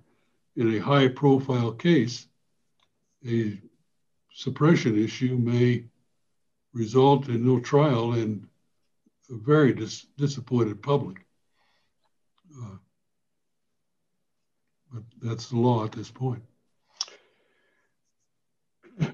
in 0.55 0.75
a 0.75 0.79
high-profile 0.79 1.73
case, 1.73 2.27
a 3.27 3.59
suppression 4.33 5.01
issue 5.01 5.37
may 5.37 5.85
result 6.73 7.27
in 7.27 7.45
no 7.45 7.59
trial 7.59 8.13
and 8.13 8.47
a 9.29 9.35
very 9.35 9.73
dis- 9.73 10.07
disappointed 10.17 10.81
public. 10.81 11.17
Uh, 12.55 12.77
but 14.91 15.03
that's 15.21 15.49
the 15.49 15.57
law 15.57 15.85
at 15.85 15.91
this 15.91 16.09
point. 16.09 16.43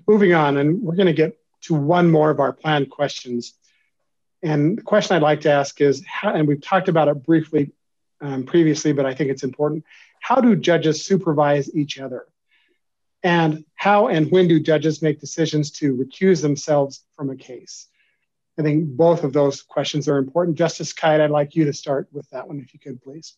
Moving 0.07 0.33
on, 0.33 0.57
and 0.57 0.81
we're 0.81 0.95
going 0.95 1.07
to 1.07 1.13
get 1.13 1.37
to 1.61 1.73
one 1.73 2.09
more 2.11 2.29
of 2.29 2.39
our 2.39 2.51
planned 2.51 2.89
questions. 2.89 3.53
And 4.41 4.77
the 4.77 4.81
question 4.81 5.15
I'd 5.15 5.21
like 5.21 5.41
to 5.41 5.51
ask 5.51 5.79
is, 5.79 6.03
how, 6.05 6.33
and 6.33 6.47
we've 6.47 6.61
talked 6.61 6.89
about 6.89 7.07
it 7.07 7.23
briefly 7.23 7.71
um, 8.21 8.43
previously, 8.43 8.91
but 8.91 9.05
I 9.05 9.13
think 9.13 9.29
it's 9.29 9.43
important. 9.43 9.85
how 10.21 10.41
do 10.41 10.55
judges 10.55 11.05
supervise 11.05 11.73
each 11.73 11.99
other? 11.99 12.27
And 13.23 13.65
how 13.75 14.07
and 14.07 14.31
when 14.31 14.47
do 14.47 14.59
judges 14.59 15.01
make 15.01 15.19
decisions 15.19 15.71
to 15.71 15.95
recuse 15.95 16.41
themselves 16.41 17.03
from 17.15 17.29
a 17.29 17.35
case? 17.35 17.87
I 18.57 18.61
think 18.61 18.89
both 18.89 19.23
of 19.23 19.33
those 19.33 19.61
questions 19.61 20.07
are 20.07 20.17
important. 20.17 20.57
Justice 20.57 20.91
Kite, 20.91 21.21
I'd 21.21 21.31
like 21.31 21.55
you 21.55 21.65
to 21.65 21.73
start 21.73 22.07
with 22.11 22.29
that 22.31 22.47
one, 22.47 22.59
if 22.59 22.73
you 22.73 22.79
could, 22.79 23.01
please. 23.01 23.35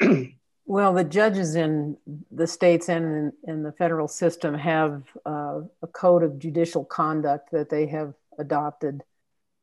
well, 0.66 0.94
the 0.94 1.04
judges 1.04 1.56
in 1.56 1.96
the 2.30 2.46
states 2.46 2.88
and 2.88 3.04
in, 3.04 3.32
in 3.52 3.62
the 3.62 3.72
federal 3.72 4.08
system 4.08 4.54
have 4.54 5.02
uh, 5.26 5.60
a 5.82 5.86
code 5.92 6.22
of 6.22 6.38
judicial 6.38 6.84
conduct 6.84 7.50
that 7.52 7.68
they 7.68 7.86
have 7.86 8.14
adopted. 8.38 9.02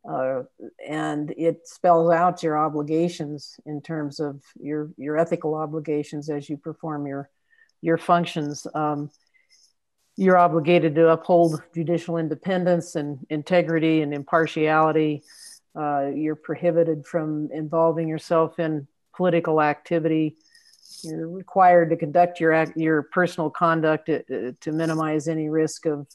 Uh, 0.07 0.43
and 0.87 1.31
it 1.37 1.67
spells 1.67 2.11
out 2.11 2.43
your 2.43 2.57
obligations 2.57 3.55
in 3.65 3.81
terms 3.81 4.19
of 4.19 4.43
your 4.59 4.91
your 4.97 5.17
ethical 5.17 5.55
obligations 5.55 6.29
as 6.29 6.49
you 6.49 6.57
perform 6.57 7.07
your 7.07 7.29
your 7.81 7.97
functions. 7.97 8.67
Um, 8.75 9.09
you're 10.15 10.37
obligated 10.37 10.95
to 10.95 11.09
uphold 11.09 11.61
judicial 11.73 12.17
independence 12.17 12.95
and 12.95 13.19
integrity 13.29 14.01
and 14.01 14.13
impartiality. 14.13 15.23
Uh, 15.75 16.11
you're 16.13 16.35
prohibited 16.35 17.05
from 17.05 17.49
involving 17.51 18.07
yourself 18.07 18.59
in 18.59 18.87
political 19.15 19.61
activity. 19.61 20.37
You're 21.03 21.27
required 21.29 21.89
to 21.89 21.97
conduct 21.97 22.39
your 22.39 22.65
your 22.75 23.03
personal 23.03 23.49
conduct 23.49 24.05
to, 24.05 24.19
uh, 24.19 24.51
to 24.61 24.71
minimize 24.71 25.27
any 25.27 25.49
risk 25.49 25.85
of 25.85 26.07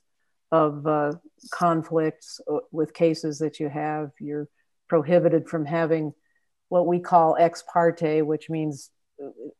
of 0.52 0.86
uh, 0.86 1.12
conflicts 1.50 2.40
uh, 2.50 2.58
with 2.70 2.94
cases 2.94 3.38
that 3.38 3.58
you 3.58 3.68
have. 3.68 4.12
You're 4.20 4.48
prohibited 4.88 5.48
from 5.48 5.66
having 5.66 6.14
what 6.68 6.86
we 6.86 7.00
call 7.00 7.36
ex 7.38 7.64
parte, 7.70 8.22
which 8.22 8.48
means 8.48 8.90
uh, 8.90 8.97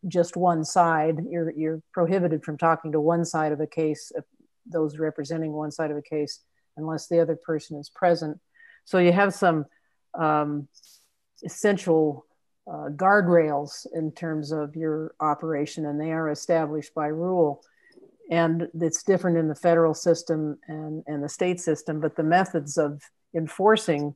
just 0.07 0.37
one 0.37 0.65
side. 0.65 1.21
You're, 1.29 1.51
you're 1.53 1.83
prohibited 1.93 2.45
from 2.45 2.59
talking 2.59 2.93
to 2.93 3.01
one 3.01 3.25
side 3.25 3.53
of 3.53 3.61
a 3.61 3.67
case, 3.67 4.13
those 4.67 4.99
representing 4.99 5.53
one 5.53 5.71
side 5.71 5.91
of 5.91 5.97
a 5.97 6.03
case, 6.03 6.41
unless 6.77 7.09
the 7.09 7.21
other 7.21 7.37
person 7.37 7.79
is 7.79 7.91
present. 7.91 8.39
So 8.85 8.99
you 8.99 9.13
have 9.13 9.35
some 9.35 9.67
um, 10.15 10.69
essential 11.43 12.27
uh, 12.67 12.89
guardrails 12.91 13.87
in 13.95 14.13
terms 14.13 14.53
of 14.53 14.77
your 14.77 15.15
operation, 15.21 15.87
and 15.87 16.01
they 16.01 16.13
are 16.13 16.31
established 16.31 16.95
by 16.95 17.07
rule 17.07 17.63
and 18.31 18.69
it's 18.81 19.03
different 19.03 19.39
in 19.39 19.49
the 19.49 19.55
federal 19.55 19.95
system 19.95 20.59
and, 20.69 21.03
and 21.07 21.23
the 21.23 21.29
state 21.29 21.61
system, 21.61 22.01
but 22.01 22.17
the 22.17 22.23
methods 22.23 22.77
of 22.77 23.03
enforcing 23.35 24.15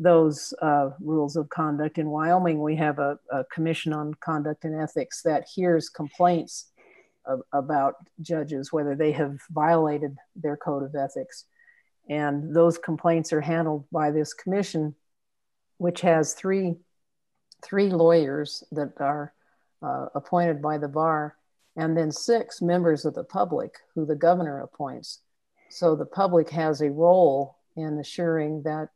those 0.00 0.54
uh, 0.62 0.90
rules 0.98 1.36
of 1.36 1.50
conduct. 1.50 1.98
In 1.98 2.08
Wyoming, 2.08 2.62
we 2.62 2.74
have 2.76 2.98
a, 2.98 3.18
a, 3.30 3.44
Commission 3.52 3.92
on 3.92 4.14
Conduct 4.14 4.64
and 4.64 4.74
Ethics 4.74 5.20
that 5.22 5.46
hears 5.54 5.90
complaints 5.90 6.72
of, 7.26 7.42
about 7.52 7.96
judges, 8.22 8.72
whether 8.72 8.96
they 8.96 9.12
have 9.12 9.36
violated 9.50 10.16
their 10.34 10.56
code 10.56 10.82
of 10.82 10.94
ethics. 10.94 11.44
And 12.08 12.56
those 12.56 12.78
complaints 12.78 13.30
are 13.34 13.42
handled 13.42 13.84
by 13.92 14.10
this 14.10 14.32
commission, 14.32 14.94
which 15.76 16.00
has 16.00 16.32
three, 16.32 16.76
three 17.62 17.90
lawyers 17.90 18.64
that 18.72 18.94
are 19.00 19.34
uh, 19.82 20.06
appointed 20.14 20.62
by 20.62 20.78
the 20.78 20.88
bar 20.88 21.36
and 21.76 21.94
then 21.96 22.10
six 22.10 22.62
members 22.62 23.04
of 23.04 23.14
the 23.14 23.24
public 23.24 23.74
who 23.94 24.06
the 24.06 24.16
governor 24.16 24.62
appoints. 24.62 25.20
So 25.68 25.94
the 25.94 26.06
public 26.06 26.48
has 26.50 26.80
a 26.80 26.90
role 26.90 27.58
in 27.76 27.98
assuring 27.98 28.62
that 28.62 28.88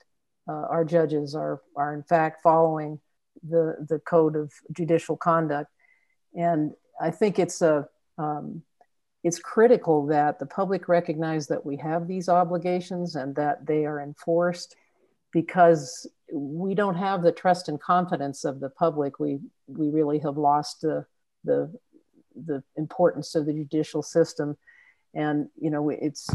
uh, 0.49 0.67
our 0.71 0.85
judges 0.85 1.35
are, 1.35 1.61
are 1.77 1.95
in 1.95 2.03
fact 2.03 2.43
following 2.43 3.01
the, 3.49 3.87
the 3.89 3.99
code 4.01 4.37
of 4.37 4.53
judicial 4.73 5.17
conduct. 5.17 5.71
And 6.37 6.73
I 7.01 7.11
think 7.11 7.39
it's 7.39 7.63
a, 7.63 7.89
um, 8.19 8.63
it's 9.23 9.39
critical 9.39 10.07
that 10.07 10.39
the 10.39 10.47
public 10.47 10.89
recognize 10.89 11.47
that 11.47 11.65
we 11.65 11.77
have 11.79 12.07
these 12.07 12.29
obligations 12.29 13.17
and 13.17 13.35
that 13.37 13.67
they 13.67 13.87
are 13.87 14.01
enforced 14.01 14.77
because 15.33 16.07
we 16.33 16.75
don't 16.75 16.97
have 16.97 17.23
the 17.23 17.33
trust 17.33 17.69
and 17.69 17.81
confidence 17.81 18.45
of 18.45 18.61
the 18.61 18.71
public. 18.71 19.19
We, 19.19 19.41
we 19.67 19.89
really 19.89 20.19
have 20.21 20.37
lost 20.37 20.83
the, 20.83 21.07
the 21.45 21.73
the 22.35 22.63
importance 22.77 23.35
of 23.35 23.47
the 23.47 23.53
judicial 23.53 24.03
system. 24.03 24.57
And, 25.15 25.49
you 25.57 25.71
know, 25.71 25.91
it's 25.91 26.29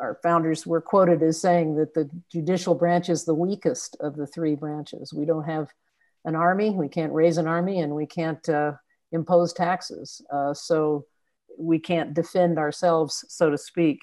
our 0.00 0.18
founders 0.22 0.66
were 0.66 0.80
quoted 0.80 1.22
as 1.22 1.40
saying 1.40 1.76
that 1.76 1.94
the 1.94 2.08
judicial 2.30 2.74
branch 2.74 3.08
is 3.08 3.24
the 3.24 3.34
weakest 3.34 3.96
of 4.00 4.16
the 4.16 4.26
three 4.26 4.54
branches. 4.54 5.12
We 5.12 5.24
don't 5.24 5.44
have 5.44 5.68
an 6.24 6.34
army, 6.34 6.70
we 6.70 6.88
can't 6.88 7.12
raise 7.12 7.38
an 7.38 7.46
army, 7.46 7.80
and 7.80 7.94
we 7.94 8.06
can't 8.06 8.46
uh, 8.48 8.72
impose 9.12 9.52
taxes. 9.52 10.20
Uh, 10.32 10.54
so 10.54 11.04
we 11.58 11.78
can't 11.78 12.14
defend 12.14 12.58
ourselves, 12.58 13.24
so 13.28 13.50
to 13.50 13.58
speak. 13.58 14.00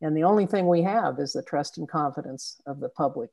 And 0.00 0.16
the 0.16 0.24
only 0.24 0.46
thing 0.46 0.68
we 0.68 0.82
have 0.82 1.18
is 1.18 1.32
the 1.32 1.42
trust 1.42 1.78
and 1.78 1.88
confidence 1.88 2.60
of 2.66 2.80
the 2.80 2.88
public. 2.90 3.30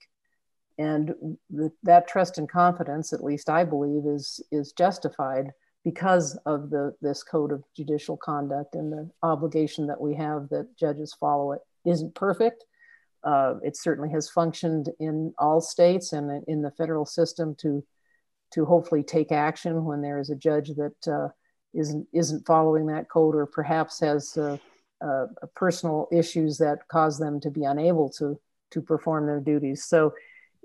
And 0.78 1.38
the, 1.50 1.72
that 1.84 2.08
trust 2.08 2.38
and 2.38 2.50
confidence, 2.50 3.14
at 3.14 3.24
least 3.24 3.50
I 3.50 3.64
believe, 3.64 4.06
is, 4.06 4.42
is 4.52 4.74
justified 4.74 5.52
because 5.86 6.38
of 6.48 6.72
the 6.72 6.96
this 7.00 7.22
code 7.24 7.52
of 7.52 7.64
judicial 7.78 8.18
conduct 8.18 8.74
and 8.74 8.92
the 8.92 9.10
obligation 9.22 9.86
that 9.88 10.02
we 10.02 10.16
have 10.16 10.50
that 10.50 10.68
judges 10.78 11.14
follow 11.14 11.52
it 11.52 11.62
isn't 11.86 12.16
perfect. 12.16 12.66
Uh, 13.24 13.56
it 13.64 13.76
certainly 13.76 14.10
has 14.12 14.30
functioned 14.30 14.90
in 15.00 15.34
all 15.40 15.60
states 15.60 16.14
and 16.14 16.44
in 16.48 16.62
the 16.62 16.72
federal 16.72 17.06
system 17.06 17.56
to 17.56 17.84
to 18.52 18.64
hopefully 18.64 19.04
take 19.04 19.32
action 19.32 19.84
when 19.84 20.02
there 20.02 20.20
is 20.20 20.30
a 20.30 20.36
judge 20.36 20.70
that 20.76 21.08
uh, 21.08 21.28
not 21.74 22.08
isn't 22.14 22.46
following 22.46 22.86
that 22.88 23.10
code 23.10 23.36
or 23.36 23.46
perhaps 23.46 24.00
has 24.00 24.38
uh, 24.38 24.58
uh, 25.02 25.26
personal 25.56 26.08
issues 26.12 26.58
that 26.58 26.88
cause 26.88 27.18
them 27.18 27.40
to 27.40 27.50
be 27.50 27.64
unable 27.66 28.10
to 28.10 28.40
to 28.72 28.82
perform 28.82 29.26
their 29.26 29.40
duties. 29.40 29.86
So 29.86 30.14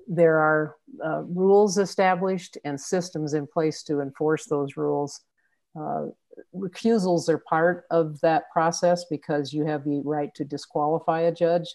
there 0.07 0.39
are 0.39 0.77
uh, 1.05 1.23
rules 1.23 1.79
established 1.79 2.59
and 2.65 2.81
systems 2.81 3.35
in 3.35 3.47
place 3.47 3.83
to 3.85 4.01
enforce 4.01 4.47
those 4.47 4.77
rules. 4.77 5.21
Recusals 6.55 7.29
are 7.29 7.39
part 7.39 7.85
of 7.91 8.21
that 8.21 8.45
process 8.53 9.05
because 9.11 9.53
you 9.53 9.65
have 9.65 9.85
the 9.85 10.01
right 10.05 10.35
to 10.35 10.45
disqualify 10.45 11.23
a 11.23 11.33
judge 11.33 11.67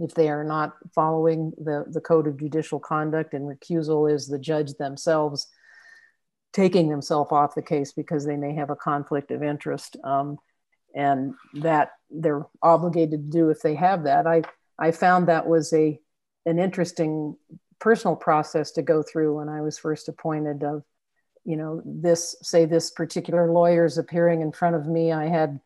if 0.00 0.14
they 0.14 0.28
are 0.28 0.44
not 0.44 0.74
following 0.94 1.52
the, 1.56 1.84
the 1.88 2.00
code 2.00 2.26
of 2.26 2.38
judicial 2.38 2.80
conduct, 2.80 3.32
and 3.32 3.44
recusal 3.44 4.12
is 4.12 4.26
the 4.26 4.38
judge 4.38 4.72
themselves 4.74 5.46
taking 6.52 6.88
themselves 6.88 7.32
off 7.32 7.54
the 7.54 7.62
case 7.62 7.92
because 7.92 8.24
they 8.24 8.36
may 8.36 8.54
have 8.54 8.70
a 8.70 8.76
conflict 8.76 9.30
of 9.30 9.42
interest. 9.42 9.96
Um, 10.04 10.38
and 10.94 11.34
that 11.54 11.90
they're 12.10 12.46
obligated 12.62 13.30
to 13.30 13.38
do 13.38 13.50
if 13.50 13.60
they 13.60 13.74
have 13.74 14.04
that. 14.04 14.26
I, 14.26 14.42
I 14.78 14.92
found 14.92 15.26
that 15.26 15.46
was 15.46 15.72
a 15.72 15.98
an 16.46 16.58
interesting 16.58 17.36
personal 17.80 18.16
process 18.16 18.70
to 18.72 18.82
go 18.82 19.02
through 19.02 19.38
when 19.38 19.48
I 19.48 19.62
was 19.62 19.78
first 19.78 20.08
appointed 20.08 20.62
of, 20.62 20.82
you 21.44 21.56
know, 21.56 21.82
this, 21.84 22.36
say 22.42 22.64
this 22.64 22.90
particular 22.90 23.50
lawyer 23.50 23.84
is 23.84 23.98
appearing 23.98 24.40
in 24.40 24.52
front 24.52 24.76
of 24.76 24.86
me. 24.86 25.12
I 25.12 25.26
had 25.26 25.60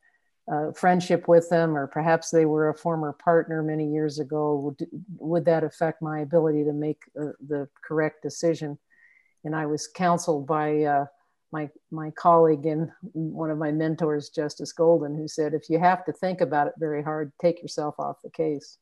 a 0.48 0.72
friendship 0.72 1.28
with 1.28 1.48
them, 1.48 1.76
or 1.76 1.86
perhaps 1.86 2.30
they 2.30 2.46
were 2.46 2.68
a 2.68 2.74
former 2.74 3.12
partner 3.12 3.62
many 3.62 3.90
years 3.90 4.18
ago. 4.18 4.56
Would, 4.56 4.88
would 5.18 5.44
that 5.44 5.64
affect 5.64 6.02
my 6.02 6.20
ability 6.20 6.64
to 6.64 6.72
make 6.72 7.02
uh, 7.20 7.32
the 7.46 7.68
correct 7.82 8.22
decision? 8.22 8.78
And 9.44 9.54
I 9.54 9.66
was 9.66 9.86
counseled 9.86 10.46
by 10.46 10.82
uh, 10.82 11.06
my, 11.52 11.70
my 11.90 12.10
colleague 12.10 12.66
and 12.66 12.90
one 13.12 13.50
of 13.50 13.58
my 13.58 13.70
mentors, 13.70 14.30
Justice 14.30 14.72
Golden, 14.72 15.16
who 15.16 15.28
said, 15.28 15.54
if 15.54 15.70
you 15.70 15.78
have 15.78 16.04
to 16.06 16.12
think 16.12 16.40
about 16.40 16.66
it 16.66 16.74
very 16.78 17.02
hard, 17.02 17.32
take 17.40 17.62
yourself 17.62 17.94
off 17.98 18.16
the 18.22 18.30
case 18.30 18.78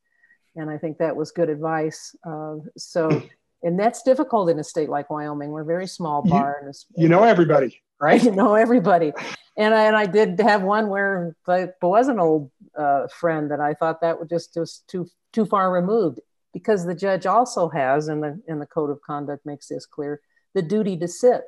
and 0.56 0.70
I 0.70 0.78
think 0.78 0.98
that 0.98 1.14
was 1.14 1.30
good 1.30 1.50
advice. 1.50 2.16
Uh, 2.26 2.56
so, 2.76 3.22
and 3.62 3.78
that's 3.78 4.02
difficult 4.02 4.50
in 4.50 4.58
a 4.58 4.64
state 4.64 4.88
like 4.88 5.10
Wyoming. 5.10 5.50
We're 5.50 5.62
a 5.62 5.66
very 5.66 5.86
small 5.86 6.22
bar. 6.22 6.62
You, 6.64 7.04
you 7.04 7.08
know 7.08 7.22
everybody, 7.22 7.80
right? 8.00 8.22
You 8.24 8.32
know 8.32 8.54
everybody. 8.54 9.12
And 9.56 9.74
I, 9.74 9.84
and 9.84 9.96
I 9.96 10.06
did 10.06 10.38
have 10.40 10.62
one 10.62 10.88
where 10.88 11.34
it 11.48 11.74
was 11.80 12.08
an 12.08 12.20
old 12.20 12.50
uh, 12.76 13.06
friend 13.08 13.50
that 13.50 13.60
I 13.60 13.74
thought 13.74 14.00
that 14.02 14.18
was 14.18 14.28
just 14.28 14.54
just 14.54 14.86
too 14.88 15.08
too 15.32 15.46
far 15.46 15.72
removed 15.72 16.20
because 16.52 16.86
the 16.86 16.94
judge 16.94 17.26
also 17.26 17.68
has, 17.68 18.08
and 18.08 18.22
the 18.22 18.40
in 18.48 18.58
the 18.58 18.66
code 18.66 18.90
of 18.90 19.00
conduct 19.02 19.44
makes 19.44 19.68
this 19.68 19.86
clear, 19.86 20.20
the 20.54 20.62
duty 20.62 20.96
to 20.98 21.08
sit, 21.08 21.42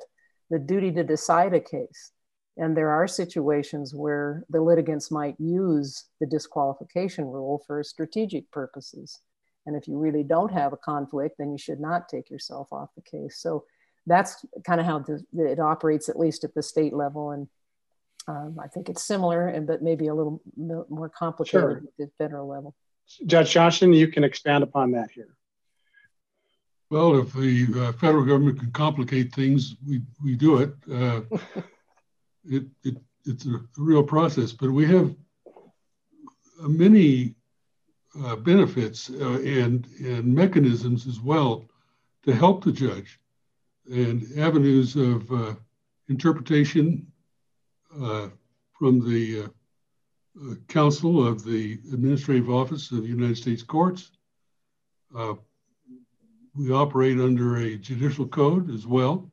the 0.49 0.59
duty 0.59 0.91
to 0.91 1.03
decide 1.03 1.53
a 1.53 1.59
case. 1.59 2.11
And 2.57 2.75
there 2.75 2.91
are 2.91 3.07
situations 3.07 3.95
where 3.95 4.43
the 4.49 4.61
litigants 4.61 5.09
might 5.09 5.39
use 5.39 6.05
the 6.19 6.27
disqualification 6.27 7.25
rule 7.25 7.63
for 7.65 7.81
strategic 7.83 8.51
purposes. 8.51 9.21
And 9.69 9.77
if 9.77 9.87
you 9.87 9.99
really 9.99 10.23
don't 10.23 10.51
have 10.51 10.73
a 10.73 10.77
conflict, 10.77 11.37
then 11.37 11.51
you 11.51 11.59
should 11.59 11.79
not 11.79 12.09
take 12.09 12.31
yourself 12.31 12.73
off 12.73 12.89
the 12.95 13.03
case. 13.03 13.37
So 13.39 13.65
that's 14.07 14.43
kind 14.65 14.79
of 14.79 14.87
how 14.87 14.99
the, 14.99 15.23
it 15.35 15.59
operates, 15.59 16.09
at 16.09 16.17
least 16.17 16.43
at 16.43 16.55
the 16.55 16.63
state 16.63 16.91
level. 16.91 17.29
And 17.29 17.47
um, 18.27 18.57
I 18.59 18.67
think 18.67 18.89
it's 18.89 19.03
similar, 19.03 19.47
and 19.47 19.67
but 19.67 19.83
maybe 19.83 20.07
a 20.07 20.15
little 20.15 20.41
more 20.57 21.07
complicated 21.07 21.61
sure. 21.61 21.77
at 21.77 21.97
the 21.99 22.09
federal 22.17 22.47
level. 22.47 22.75
Judge 23.27 23.51
Johnson, 23.51 23.93
you 23.93 24.07
can 24.07 24.23
expand 24.23 24.63
upon 24.63 24.91
that 24.93 25.11
here. 25.11 25.35
Well, 26.89 27.19
if 27.19 27.31
the 27.33 27.67
uh, 27.77 27.91
federal 27.93 28.25
government 28.25 28.59
can 28.59 28.71
complicate 28.71 29.33
things, 29.35 29.75
we, 29.87 30.01
we 30.23 30.35
do 30.35 30.57
it. 30.57 30.73
Uh, 30.91 31.21
it, 32.45 32.65
it 32.83 32.97
it's 33.25 33.45
a 33.45 33.61
real 33.77 34.03
process. 34.03 34.51
But 34.51 34.71
we 34.71 34.87
have 34.87 35.15
many 36.61 37.35
uh, 38.23 38.35
benefits 38.35 39.09
uh, 39.09 39.39
and 39.45 39.85
and 39.99 40.25
mechanisms 40.25 41.07
as 41.07 41.19
well 41.19 41.65
to 42.23 42.33
help 42.33 42.63
the 42.63 42.71
judge 42.71 43.19
and 43.91 44.25
avenues 44.37 44.95
of 44.95 45.31
uh, 45.31 45.53
interpretation 46.09 47.05
uh, 48.01 48.29
from 48.77 48.99
the 48.99 49.43
uh, 49.43 49.47
uh, 50.41 50.55
Council 50.67 51.25
of 51.25 51.43
the 51.43 51.73
Administrative 51.91 52.49
Office 52.49 52.91
of 52.91 53.01
the 53.01 53.07
United 53.09 53.37
States 53.37 53.63
Courts. 53.63 54.11
we 56.55 56.71
operate 56.71 57.19
under 57.19 57.57
a 57.57 57.77
judicial 57.77 58.27
code 58.27 58.69
as 58.73 58.85
well 58.85 59.31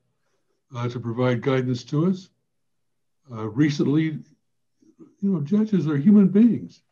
to 0.90 1.00
provide 1.00 1.40
guidance 1.40 1.84
to 1.84 2.06
us. 2.06 2.28
recently, 3.28 4.04
you 5.20 5.32
know, 5.32 5.40
judges 5.40 5.88
are 5.88 5.96
human 5.96 6.28
beings 6.28 6.82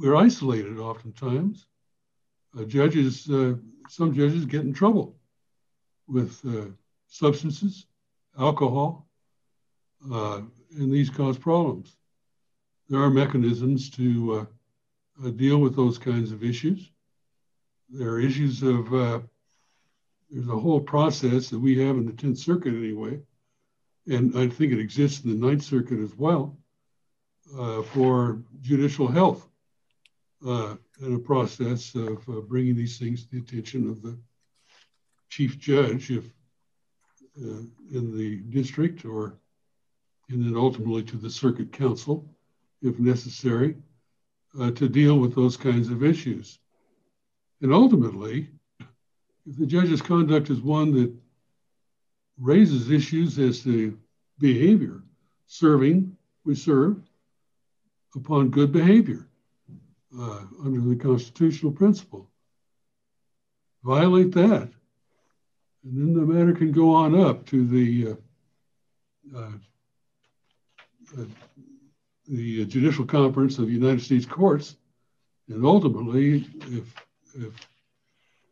we're 0.00 0.16
isolated 0.16 0.78
oftentimes. 0.78 1.66
Uh, 2.58 2.64
judges, 2.64 3.28
uh, 3.30 3.54
some 3.88 4.14
judges 4.14 4.46
get 4.46 4.62
in 4.62 4.72
trouble 4.72 5.14
with 6.08 6.40
uh, 6.48 6.64
substances, 7.06 7.86
alcohol, 8.38 9.06
uh, 10.10 10.40
and 10.76 10.92
these 10.92 11.10
cause 11.10 11.36
problems. 11.36 11.96
There 12.88 13.00
are 13.00 13.10
mechanisms 13.10 13.90
to 13.90 14.48
uh, 15.22 15.26
uh, 15.26 15.30
deal 15.30 15.58
with 15.58 15.76
those 15.76 15.98
kinds 15.98 16.32
of 16.32 16.42
issues. 16.42 16.90
There 17.90 18.08
are 18.08 18.20
issues 18.20 18.62
of, 18.62 18.90
there's 20.30 20.48
a 20.48 20.58
whole 20.58 20.80
process 20.80 21.50
that 21.50 21.58
we 21.58 21.78
have 21.78 21.96
in 21.96 22.06
the 22.06 22.12
10th 22.12 22.38
Circuit 22.38 22.74
anyway, 22.74 23.20
and 24.08 24.36
I 24.36 24.48
think 24.48 24.72
it 24.72 24.80
exists 24.80 25.24
in 25.24 25.30
the 25.30 25.46
Ninth 25.46 25.62
Circuit 25.62 25.98
as 26.00 26.16
well, 26.16 26.56
for 27.92 28.42
judicial 28.62 29.08
health 29.08 29.49
uh, 30.46 30.74
in 31.02 31.14
a 31.14 31.18
process 31.18 31.94
of 31.94 32.26
uh, 32.28 32.40
bringing 32.40 32.74
these 32.74 32.98
things 32.98 33.24
to 33.24 33.30
the 33.30 33.38
attention 33.38 33.88
of 33.88 34.02
the 34.02 34.18
chief 35.28 35.58
judge 35.58 36.10
if 36.10 36.24
uh, 37.38 37.62
in 37.92 38.16
the 38.16 38.36
district 38.50 39.04
or 39.04 39.38
and 40.30 40.44
then 40.44 40.56
ultimately 40.56 41.02
to 41.02 41.16
the 41.16 41.30
circuit 41.30 41.72
council 41.72 42.28
if 42.82 42.98
necessary 42.98 43.76
uh, 44.60 44.70
to 44.72 44.88
deal 44.88 45.18
with 45.18 45.34
those 45.34 45.56
kinds 45.56 45.90
of 45.90 46.02
issues. 46.02 46.58
And 47.60 47.72
ultimately, 47.72 48.48
if 49.46 49.56
the 49.58 49.66
judge's 49.66 50.00
conduct 50.00 50.50
is 50.50 50.60
one 50.60 50.92
that 50.94 51.12
raises 52.38 52.90
issues 52.90 53.38
as 53.38 53.62
to 53.64 53.98
behavior, 54.38 55.02
serving, 55.46 56.16
we 56.44 56.54
serve 56.54 57.02
upon 58.16 58.48
good 58.48 58.72
behavior 58.72 59.29
uh, 60.18 60.40
under 60.64 60.80
the 60.80 60.96
constitutional 60.96 61.72
principle. 61.72 62.28
Violate 63.82 64.32
that, 64.32 64.68
and 65.84 65.96
then 65.96 66.14
the 66.14 66.20
matter 66.20 66.52
can 66.52 66.72
go 66.72 66.94
on 66.94 67.18
up 67.18 67.46
to 67.46 67.66
the 67.66 68.08
uh, 68.08 69.38
uh, 69.38 69.52
uh 71.18 71.24
the 72.28 72.64
Judicial 72.66 73.04
Conference 73.04 73.58
of 73.58 73.66
the 73.66 73.72
United 73.72 74.02
States 74.02 74.24
Courts, 74.24 74.76
and 75.48 75.64
ultimately, 75.64 76.46
if, 76.68 76.94
if 77.34 77.68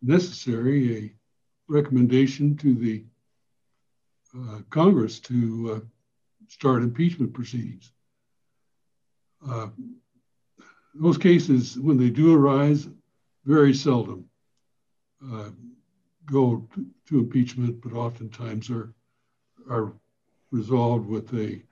necessary, 0.02 0.96
a 0.96 1.12
recommendation 1.68 2.56
to 2.56 2.74
the 2.74 3.04
uh, 4.36 4.60
Congress 4.70 5.20
to 5.20 5.72
uh, 5.76 5.80
start 6.48 6.82
impeachment 6.82 7.32
proceedings. 7.32 7.92
Uh, 9.48 9.68
those 10.94 11.18
cases, 11.18 11.78
when 11.78 11.98
they 11.98 12.10
do 12.10 12.34
arise, 12.34 12.88
very 13.44 13.74
seldom 13.74 14.24
uh, 15.32 15.50
go 16.26 16.68
to, 16.74 16.86
to, 17.08 17.18
impeachment, 17.18 17.80
but 17.80 17.92
oftentimes 17.92 18.70
are 18.70 18.92
are 19.70 19.92
resolved 20.50 21.06
with 21.06 21.32
a 21.34 21.62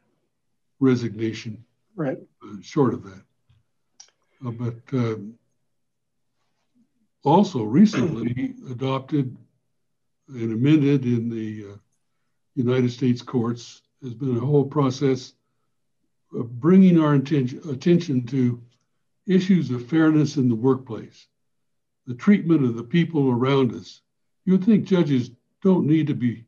resignation. 0.81 1.65
Right. 1.95 2.19
Uh, 2.43 2.57
short 2.63 2.95
of 2.95 3.05
that, 3.05 3.23
uh, 4.47 4.51
but 4.51 4.77
um, 4.93 5.35
also 7.25 7.63
recently 7.63 8.55
adopted 8.71 9.37
and 10.29 10.53
amended 10.53 11.05
in 11.05 11.29
the 11.29 11.73
uh, 11.73 11.77
United 12.55 12.91
States 12.91 13.23
courts 13.23 13.83
has 14.03 14.15
been 14.15 14.37
a 14.37 14.41
whole 14.41 14.65
process 14.65 15.35
of 16.35 16.61
bringing 16.61 17.01
our 17.01 17.15
attention, 17.15 17.61
attention 17.71 18.27
to 18.27 18.61
issues 19.27 19.71
of 19.71 19.87
fairness 19.87 20.37
in 20.37 20.49
the 20.49 20.55
workplace, 20.55 21.27
the 22.07 22.15
treatment 22.15 22.65
of 22.65 22.77
the 22.77 22.85
people 22.85 23.31
around 23.31 23.75
us. 23.75 24.01
You 24.45 24.53
would 24.53 24.65
think 24.65 24.85
judges 24.85 25.31
don't 25.63 25.87
need 25.87 26.07
to 26.07 26.15
be 26.15 26.45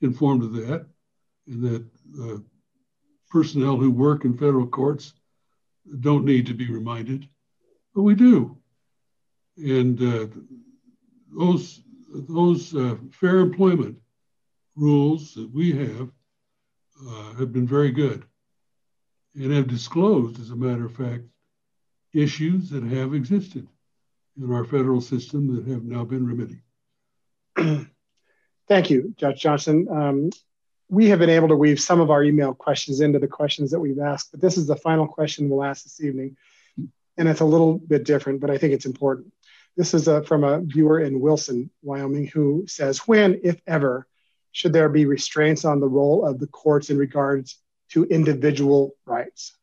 informed 0.00 0.42
of 0.42 0.52
that, 0.54 0.86
and 1.46 1.62
that 1.62 1.86
uh, 2.22 2.38
personnel 3.30 3.76
who 3.76 3.90
work 3.90 4.24
in 4.24 4.36
federal 4.36 4.66
courts 4.66 5.12
don't 6.00 6.24
need 6.24 6.46
to 6.46 6.54
be 6.54 6.70
reminded, 6.70 7.28
but 7.94 8.02
we 8.02 8.14
do. 8.14 8.56
And 9.56 10.00
uh, 10.00 10.26
those 11.36 11.80
those 12.14 12.74
uh, 12.74 12.96
fair 13.10 13.38
employment 13.38 13.98
rules 14.76 15.34
that 15.34 15.50
we 15.52 15.72
have 15.72 16.10
uh, 17.08 17.34
have 17.34 17.52
been 17.52 17.66
very 17.66 17.90
good 17.90 18.24
and 19.34 19.52
have 19.52 19.66
disclosed, 19.66 20.40
as 20.40 20.50
a 20.50 20.56
matter 20.56 20.84
of 20.84 20.94
fact, 20.94 21.24
issues 22.14 22.70
that 22.70 22.84
have 22.84 23.14
existed 23.14 23.66
in 24.40 24.52
our 24.52 24.64
federal 24.64 25.00
system 25.00 25.54
that 25.54 25.70
have 25.70 25.84
now 25.84 26.04
been 26.04 26.26
remedied. 26.26 26.62
Thank 28.68 28.90
you, 28.90 29.14
Judge 29.16 29.40
Johnson. 29.40 29.86
Um, 29.90 30.30
we 30.88 31.08
have 31.08 31.18
been 31.18 31.30
able 31.30 31.48
to 31.48 31.56
weave 31.56 31.80
some 31.80 32.00
of 32.00 32.10
our 32.10 32.22
email 32.22 32.54
questions 32.54 33.00
into 33.00 33.18
the 33.18 33.28
questions 33.28 33.70
that 33.70 33.80
we've 33.80 33.98
asked, 33.98 34.30
but 34.30 34.40
this 34.40 34.56
is 34.56 34.66
the 34.66 34.76
final 34.76 35.06
question 35.06 35.48
we'll 35.48 35.64
ask 35.64 35.84
this 35.84 36.02
evening. 36.02 36.36
And 37.16 37.28
it's 37.28 37.40
a 37.40 37.44
little 37.44 37.78
bit 37.78 38.04
different, 38.04 38.40
but 38.40 38.50
I 38.50 38.58
think 38.58 38.72
it's 38.72 38.86
important. 38.86 39.32
This 39.76 39.94
is 39.94 40.08
a, 40.08 40.22
from 40.22 40.44
a 40.44 40.60
viewer 40.60 41.00
in 41.00 41.20
Wilson, 41.20 41.70
Wyoming, 41.82 42.26
who 42.26 42.64
says, 42.66 42.98
when, 42.98 43.40
if 43.42 43.60
ever, 43.66 44.06
should 44.52 44.72
there 44.72 44.88
be 44.88 45.04
restraints 45.06 45.64
on 45.64 45.80
the 45.80 45.88
role 45.88 46.24
of 46.24 46.38
the 46.38 46.46
courts 46.46 46.90
in 46.90 46.98
regards 46.98 47.58
to 47.90 48.04
individual 48.04 48.94
rights? 49.04 49.56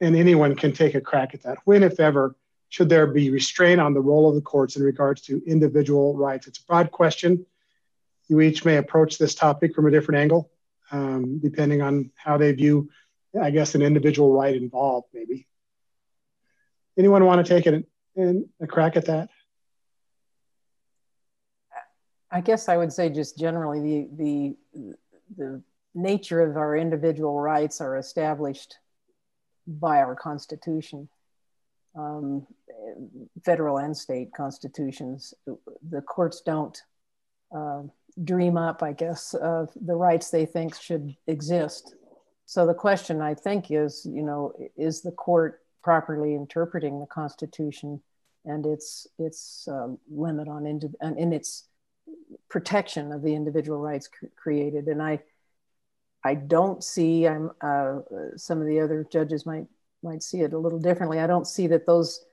And 0.00 0.16
anyone 0.16 0.54
can 0.56 0.72
take 0.72 0.94
a 0.94 1.00
crack 1.00 1.34
at 1.34 1.42
that. 1.42 1.58
When, 1.64 1.82
if 1.82 2.00
ever, 2.00 2.34
should 2.68 2.88
there 2.88 3.06
be 3.06 3.30
restraint 3.30 3.80
on 3.80 3.94
the 3.94 4.00
role 4.00 4.28
of 4.28 4.34
the 4.34 4.40
courts 4.40 4.76
in 4.76 4.82
regards 4.82 5.22
to 5.22 5.42
individual 5.46 6.16
rights? 6.16 6.46
It's 6.46 6.58
a 6.58 6.64
broad 6.64 6.90
question. 6.90 7.44
You 8.28 8.40
each 8.40 8.64
may 8.64 8.76
approach 8.76 9.18
this 9.18 9.34
topic 9.34 9.74
from 9.74 9.86
a 9.86 9.90
different 9.90 10.20
angle, 10.20 10.50
um, 10.92 11.40
depending 11.40 11.82
on 11.82 12.12
how 12.14 12.36
they 12.38 12.52
view, 12.52 12.88
I 13.40 13.50
guess, 13.50 13.74
an 13.74 13.82
individual 13.82 14.32
right 14.32 14.54
involved, 14.54 15.08
maybe. 15.12 15.48
Anyone 16.96 17.24
want 17.24 17.44
to 17.44 17.54
take 17.54 17.66
it 17.66 17.86
and 18.16 18.46
a 18.60 18.66
crack 18.66 18.96
at 18.96 19.06
that? 19.06 19.30
I 22.30 22.40
guess 22.40 22.68
I 22.68 22.76
would 22.76 22.92
say 22.92 23.10
just 23.10 23.38
generally 23.38 23.80
the 23.80 24.56
the 24.76 24.94
the 25.36 25.62
nature 25.94 26.40
of 26.40 26.56
our 26.56 26.76
individual 26.76 27.40
rights 27.40 27.80
are 27.80 27.96
established 27.96 28.76
by 29.78 29.98
our 29.98 30.16
Constitution, 30.16 31.08
um, 31.96 32.46
federal 33.44 33.78
and 33.78 33.96
state 33.96 34.32
constitutions. 34.34 35.34
The 35.88 36.02
courts 36.02 36.42
don't 36.44 36.76
uh, 37.54 37.82
dream 38.24 38.56
up, 38.56 38.82
I 38.82 38.92
guess, 38.92 39.34
of 39.34 39.70
the 39.80 39.94
rights 39.94 40.30
they 40.30 40.46
think 40.46 40.74
should 40.74 41.14
exist. 41.26 41.94
So 42.46 42.66
the 42.66 42.74
question 42.74 43.20
I 43.20 43.34
think 43.34 43.70
is, 43.70 44.04
you 44.04 44.22
know, 44.22 44.52
is 44.76 45.02
the 45.02 45.12
court 45.12 45.60
properly 45.82 46.34
interpreting 46.34 47.00
the 47.00 47.06
Constitution 47.06 48.02
and 48.44 48.66
its 48.66 49.06
its 49.18 49.68
uh, 49.68 49.88
limit 50.10 50.48
on 50.48 50.66
indi- 50.66 50.88
in 51.16 51.32
its 51.32 51.68
protection 52.48 53.12
of 53.12 53.22
the 53.22 53.34
individual 53.34 53.78
rights 53.78 54.08
cr- 54.08 54.26
created? 54.36 54.88
And 54.88 55.00
I 55.02 55.20
I 56.24 56.34
don't 56.34 56.84
see. 56.84 57.26
I'm. 57.26 57.50
Uh, 57.60 58.00
some 58.36 58.60
of 58.60 58.66
the 58.66 58.80
other 58.80 59.06
judges 59.10 59.46
might 59.46 59.66
might 60.02 60.22
see 60.22 60.40
it 60.40 60.52
a 60.52 60.58
little 60.58 60.78
differently. 60.78 61.18
I 61.18 61.26
don't 61.26 61.46
see 61.46 61.66
that 61.68 61.86
those 61.86 62.24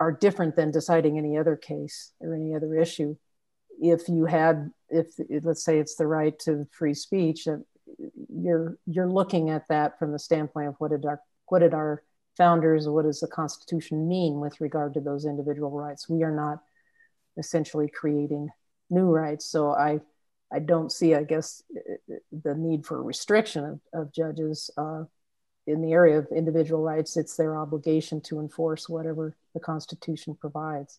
are 0.00 0.12
different 0.12 0.56
than 0.56 0.70
deciding 0.70 1.18
any 1.18 1.36
other 1.36 1.56
case 1.56 2.12
or 2.20 2.34
any 2.34 2.54
other 2.54 2.76
issue. 2.76 3.16
If 3.80 4.08
you 4.08 4.26
had, 4.26 4.70
if 4.88 5.06
let's 5.42 5.64
say 5.64 5.78
it's 5.78 5.96
the 5.96 6.06
right 6.06 6.38
to 6.40 6.66
free 6.70 6.94
speech, 6.94 7.48
uh, 7.48 7.56
you're 8.32 8.78
you're 8.86 9.10
looking 9.10 9.50
at 9.50 9.68
that 9.68 9.98
from 9.98 10.12
the 10.12 10.18
standpoint 10.18 10.68
of 10.68 10.74
what 10.78 10.90
did 10.90 11.04
our 11.04 11.20
what 11.46 11.60
did 11.60 11.74
our 11.74 12.02
founders, 12.36 12.88
what 12.88 13.04
does 13.04 13.20
the 13.20 13.26
Constitution 13.26 14.08
mean 14.08 14.38
with 14.38 14.60
regard 14.60 14.94
to 14.94 15.00
those 15.00 15.24
individual 15.24 15.70
rights? 15.70 16.08
We 16.08 16.22
are 16.22 16.34
not 16.34 16.60
essentially 17.36 17.88
creating 17.88 18.48
new 18.90 19.06
rights. 19.06 19.46
So 19.46 19.70
I 19.70 20.00
I 20.52 20.60
don't 20.60 20.90
see, 20.90 21.14
I 21.14 21.24
guess, 21.24 21.62
the 22.32 22.54
need 22.54 22.86
for 22.86 23.02
restriction 23.02 23.64
of, 23.64 23.80
of 23.92 24.12
judges 24.12 24.70
uh, 24.76 25.04
in 25.66 25.82
the 25.82 25.92
area 25.92 26.18
of 26.18 26.28
individual 26.34 26.82
rights. 26.82 27.16
It's 27.16 27.36
their 27.36 27.56
obligation 27.56 28.20
to 28.22 28.40
enforce 28.40 28.88
whatever 28.88 29.36
the 29.54 29.60
Constitution 29.60 30.34
provides. 30.34 30.98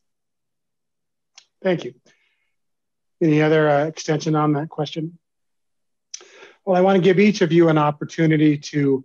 Thank 1.63 1.83
you. 1.83 1.95
Any 3.21 3.41
other 3.41 3.69
uh, 3.69 3.85
extension 3.85 4.35
on 4.35 4.53
that 4.53 4.69
question? 4.69 5.17
Well, 6.63 6.77
I 6.77 6.81
want 6.81 6.97
to 6.97 7.01
give 7.01 7.19
each 7.19 7.41
of 7.41 7.51
you 7.51 7.69
an 7.69 7.77
opportunity 7.77 8.57
to 8.57 9.03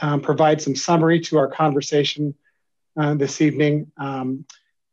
um, 0.00 0.20
provide 0.20 0.60
some 0.60 0.76
summary 0.76 1.20
to 1.20 1.38
our 1.38 1.48
conversation 1.48 2.34
uh, 2.96 3.14
this 3.14 3.40
evening, 3.40 3.92
um, 3.96 4.44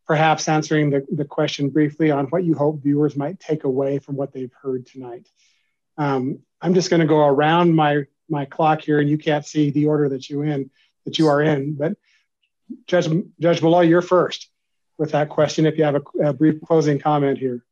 perhaps 0.07 0.47
answering 0.47 0.89
the, 0.89 1.05
the 1.11 1.25
question 1.25 1.69
briefly 1.69 2.11
on 2.11 2.25
what 2.27 2.43
you 2.43 2.53
hope 2.53 2.81
viewers 2.81 3.15
might 3.15 3.39
take 3.39 3.63
away 3.63 3.99
from 3.99 4.15
what 4.15 4.33
they've 4.33 4.53
heard 4.61 4.85
tonight. 4.85 5.27
Um, 5.97 6.39
I'm 6.61 6.73
just 6.73 6.89
going 6.89 6.99
to 6.99 7.07
go 7.07 7.25
around 7.25 7.75
my, 7.75 8.03
my 8.29 8.45
clock 8.45 8.81
here, 8.81 8.99
and 8.99 9.09
you 9.09 9.17
can't 9.17 9.45
see 9.45 9.71
the 9.71 9.87
order 9.87 10.09
that 10.09 10.29
you 10.29 10.41
in 10.41 10.69
that 11.05 11.19
you 11.19 11.27
are 11.27 11.41
in, 11.41 11.75
but 11.75 11.93
Judge, 12.87 13.07
Judge 13.39 13.61
Molloy, 13.61 13.81
you're 13.81 14.01
first 14.01 14.49
with 14.97 15.11
that 15.11 15.29
question 15.29 15.65
if 15.65 15.77
you 15.77 15.83
have 15.83 15.95
a, 15.95 16.29
a 16.29 16.33
brief 16.33 16.61
closing 16.61 16.99
comment 16.99 17.37
here. 17.37 17.63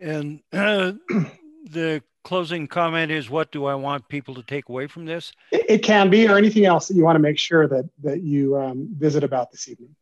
And 0.00 0.40
uh, 0.52 0.92
the 1.70 2.02
closing 2.22 2.66
comment 2.66 3.10
is 3.10 3.30
what 3.30 3.50
do 3.52 3.64
I 3.64 3.74
want 3.74 4.08
people 4.08 4.34
to 4.34 4.42
take 4.42 4.68
away 4.68 4.86
from 4.86 5.06
this? 5.06 5.32
It, 5.52 5.66
it 5.68 5.82
can 5.82 6.10
be, 6.10 6.28
or 6.28 6.36
anything 6.36 6.64
else 6.64 6.88
that 6.88 6.94
you 6.94 7.04
want 7.04 7.16
to 7.16 7.20
make 7.20 7.38
sure 7.38 7.66
that, 7.68 7.88
that 8.02 8.22
you 8.22 8.58
um, 8.58 8.88
visit 8.92 9.24
about 9.24 9.50
this 9.50 9.68
evening. 9.68 9.94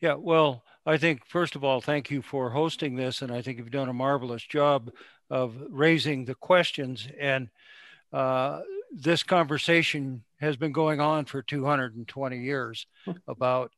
Yeah, 0.00 0.14
well, 0.14 0.64
I 0.84 0.96
think, 0.96 1.26
first 1.26 1.54
of 1.54 1.62
all, 1.62 1.80
thank 1.80 2.10
you 2.10 2.22
for 2.22 2.50
hosting 2.50 2.96
this. 2.96 3.22
And 3.22 3.30
I 3.30 3.40
think 3.40 3.58
you've 3.58 3.70
done 3.70 3.88
a 3.88 3.94
marvelous 3.94 4.42
job 4.42 4.90
of 5.30 5.54
raising 5.68 6.24
the 6.24 6.34
questions. 6.34 7.06
And 7.20 7.48
uh, 8.12 8.60
this 8.92 9.22
conversation 9.22 10.24
has 10.40 10.56
been 10.56 10.72
going 10.72 11.00
on 11.00 11.24
for 11.24 11.40
220 11.42 12.38
years 12.38 12.86
about 13.28 13.70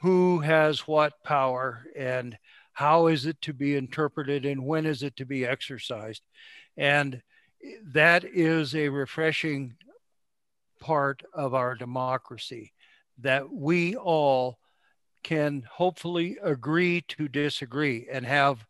who 0.00 0.40
has 0.40 0.86
what 0.86 1.22
power 1.24 1.84
and 1.96 2.36
how 2.72 3.08
is 3.08 3.26
it 3.26 3.40
to 3.42 3.52
be 3.52 3.74
interpreted 3.74 4.44
and 4.44 4.64
when 4.64 4.86
is 4.86 5.02
it 5.02 5.16
to 5.16 5.24
be 5.24 5.44
exercised 5.44 6.22
and 6.76 7.20
that 7.82 8.24
is 8.24 8.74
a 8.74 8.88
refreshing 8.88 9.74
part 10.78 11.22
of 11.32 11.54
our 11.54 11.74
democracy 11.74 12.72
that 13.18 13.50
we 13.50 13.96
all 13.96 14.58
can 15.22 15.64
hopefully 15.70 16.36
agree 16.42 17.02
to 17.08 17.28
disagree 17.28 18.06
and 18.10 18.24
have 18.26 18.64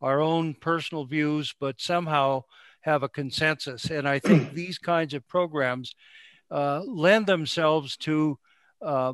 our 0.00 0.20
own 0.20 0.54
personal 0.54 1.04
views 1.04 1.54
but 1.60 1.80
somehow 1.80 2.42
have 2.80 3.02
a 3.02 3.08
consensus 3.08 3.90
and 3.90 4.08
i 4.08 4.18
think 4.18 4.52
these 4.54 4.78
kinds 4.78 5.14
of 5.14 5.26
programs 5.28 5.94
uh, 6.50 6.80
lend 6.86 7.26
themselves 7.26 7.96
to 7.96 8.38
uh, 8.82 9.12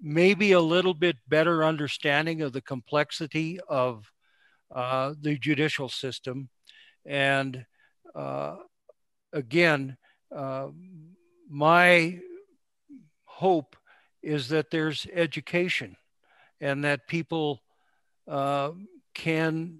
maybe 0.00 0.52
a 0.52 0.60
little 0.60 0.94
bit 0.94 1.16
better 1.28 1.64
understanding 1.64 2.42
of 2.42 2.52
the 2.52 2.60
complexity 2.60 3.58
of 3.68 4.10
uh, 4.74 5.14
the 5.20 5.38
judicial 5.38 5.88
system. 5.88 6.48
And 7.04 7.64
uh, 8.14 8.56
again, 9.32 9.96
uh, 10.34 10.68
my 11.48 12.20
hope 13.24 13.76
is 14.22 14.48
that 14.48 14.70
there's 14.70 15.06
education 15.12 15.96
and 16.60 16.84
that 16.84 17.06
people 17.06 17.62
uh, 18.28 18.70
can 19.14 19.78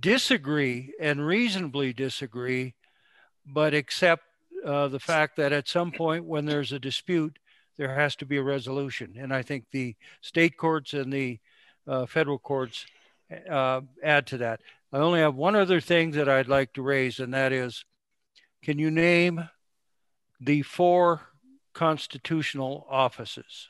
disagree 0.00 0.92
and 1.00 1.26
reasonably 1.26 1.92
disagree, 1.92 2.74
but 3.46 3.74
accept 3.74 4.24
uh, 4.64 4.88
the 4.88 5.00
fact 5.00 5.36
that 5.36 5.52
at 5.52 5.68
some 5.68 5.92
point 5.92 6.24
when 6.24 6.44
there's 6.44 6.72
a 6.72 6.78
dispute, 6.78 7.38
there 7.76 7.94
has 7.94 8.16
to 8.16 8.26
be 8.26 8.36
a 8.36 8.42
resolution. 8.42 9.14
And 9.18 9.32
I 9.32 9.42
think 9.42 9.66
the 9.70 9.94
state 10.20 10.56
courts 10.56 10.92
and 10.94 11.12
the 11.12 11.38
uh, 11.86 12.06
federal 12.06 12.38
courts 12.38 12.86
uh, 13.48 13.82
add 14.02 14.26
to 14.28 14.38
that. 14.38 14.60
I 14.92 14.98
only 14.98 15.20
have 15.20 15.34
one 15.34 15.54
other 15.54 15.80
thing 15.80 16.12
that 16.12 16.28
I'd 16.28 16.48
like 16.48 16.72
to 16.74 16.82
raise, 16.82 17.20
and 17.20 17.32
that 17.34 17.52
is 17.52 17.84
can 18.62 18.78
you 18.78 18.90
name 18.90 19.48
the 20.40 20.62
four 20.62 21.20
constitutional 21.72 22.86
offices 22.90 23.68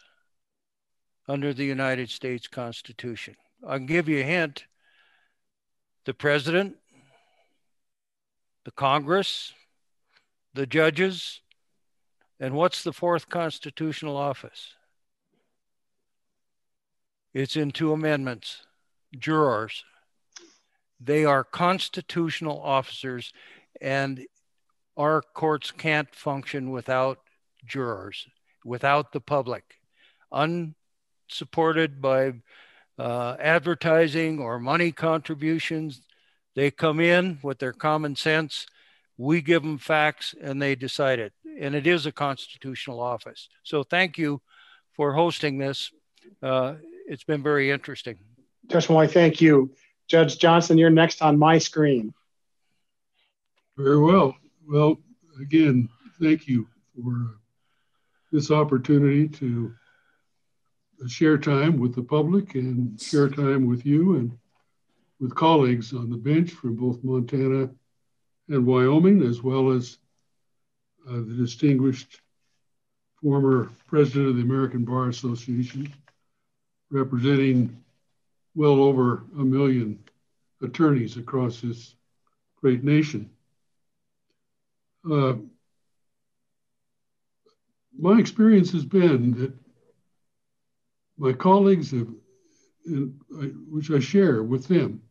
under 1.29 1.53
the 1.53 1.65
United 1.65 2.11
States 2.11 2.49
Constitution? 2.49 3.37
I'll 3.67 3.79
give 3.79 4.09
you 4.09 4.21
a 4.21 4.25
hint 4.25 4.65
the 6.05 6.15
president, 6.15 6.77
the 8.65 8.71
Congress, 8.71 9.53
the 10.55 10.67
judges, 10.67 11.43
and 12.41 12.55
what's 12.55 12.83
the 12.83 12.95
fourth 12.95 13.29
constitutional 13.29 14.17
office? 14.17 14.73
It's 17.35 17.57
in 17.57 17.73
two 17.73 17.93
amendments. 17.93 18.63
Jurors. 19.19 19.85
They 21.01 21.25
are 21.25 21.45
constitutional 21.45 22.61
officers, 22.61 23.33
and 23.81 24.27
our 24.97 25.23
courts 25.23 25.71
can't 25.71 26.13
function 26.15 26.71
without 26.71 27.21
jurors, 27.65 28.27
without 28.65 29.13
the 29.13 29.21
public, 29.21 29.65
unsupported 31.29 32.01
by 32.01 32.33
uh, 32.99 33.37
advertising 33.39 34.41
or 34.41 34.59
money 34.59 34.93
contributions. 34.93 36.03
They 36.55 36.71
come 36.71 37.01
in 37.01 37.39
with 37.43 37.59
their 37.59 37.73
common 37.73 38.17
sense. 38.17 38.67
We 39.17 39.41
give 39.41 39.63
them 39.63 39.79
facts 39.79 40.35
and 40.41 40.61
they 40.61 40.75
decide 40.75 41.19
it 41.19 41.33
and 41.61 41.75
it 41.75 41.87
is 41.87 42.07
a 42.07 42.13
constitutional 42.13 43.01
office. 43.01 43.49
So 43.63 43.83
thank 43.83 44.17
you 44.17 44.41
for 44.95 45.13
hosting 45.13 45.59
this. 45.59 45.91
Uh, 46.43 46.75
it's 47.07 47.25
been 47.25 47.43
very 47.43 47.71
interesting. 47.71 48.19
Judge 48.69 48.89
Molloy, 48.89 49.07
thank 49.07 49.41
you. 49.41 49.75
Judge 50.09 50.39
Johnson, 50.39 50.79
you're 50.79 50.91
next 50.91 51.21
on 51.21 51.39
my 51.39 51.59
screen. 51.59 52.15
Very 53.77 53.99
well. 53.99 54.37
Well, 54.69 54.99
again, 55.41 55.89
thank 56.21 56.47
you 56.47 56.67
for 56.95 57.39
this 58.31 58.51
opportunity 58.51 59.29
to 59.29 59.73
share 61.07 61.39
time 61.39 61.79
with 61.79 61.95
the 61.95 62.03
public 62.03 62.55
and 62.55 63.01
share 63.01 63.29
time 63.29 63.67
with 63.67 63.87
you 63.87 64.17
and 64.17 64.37
with 65.21 65.35
colleagues 65.35 65.93
on 65.93 66.11
the 66.11 66.17
bench 66.17 66.51
from 66.51 66.75
both 66.75 67.03
Montana 67.05 67.71
and 68.49 68.67
Wyoming, 68.67 69.23
as 69.23 69.43
well 69.43 69.71
as 69.71 69.99
uh, 71.09 71.17
the 71.17 71.35
distinguished 71.37 72.21
former 73.23 73.71
president 73.87 74.29
of 74.29 74.37
the 74.37 74.43
American 74.43 74.85
Bar 74.85 75.09
Association, 75.09 75.93
representing 76.91 77.77
well 78.55 78.81
over 78.83 79.25
a 79.39 79.43
million 79.43 79.99
attorneys 80.63 81.17
across 81.17 81.61
this 81.61 81.95
great 82.61 82.83
nation. 82.83 83.31
Uh, 85.09 85.35
my 87.99 88.19
experience 88.19 88.71
has 88.73 88.85
been 88.85 89.33
that 89.35 89.53
my 91.19 91.33
colleagues 91.33 91.91
have, 91.91 92.09
which 93.71 93.91
I 93.91 93.99
share 93.99 94.43
with 94.43 94.69
them, 94.69 95.03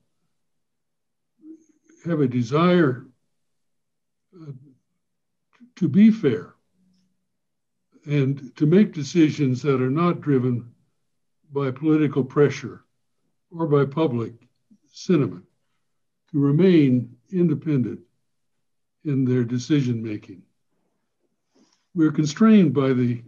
have 2.06 2.22
a 2.22 2.28
desire 2.28 3.06
uh, 4.34 4.52
to 5.76 5.90
be 5.90 6.10
fair 6.10 6.56
and 8.06 8.56
to 8.56 8.66
make 8.66 8.94
decisions 8.94 9.62
that 9.62 9.82
are 9.82 9.90
not 9.90 10.22
driven 10.22 10.72
by 11.52 11.72
political 11.72 12.24
pressure 12.24 12.86
or 13.52 13.68
by 13.68 13.86
public 13.86 14.34
sentiment, 14.92 15.44
to 16.32 16.40
remain 16.40 17.16
independent 17.32 18.00
in 19.04 19.26
their 19.26 19.44
decision 19.44 20.02
making. 20.02 20.42
We're 21.94 22.12
constrained 22.12 22.74
by 22.74 22.94
the 22.94 23.22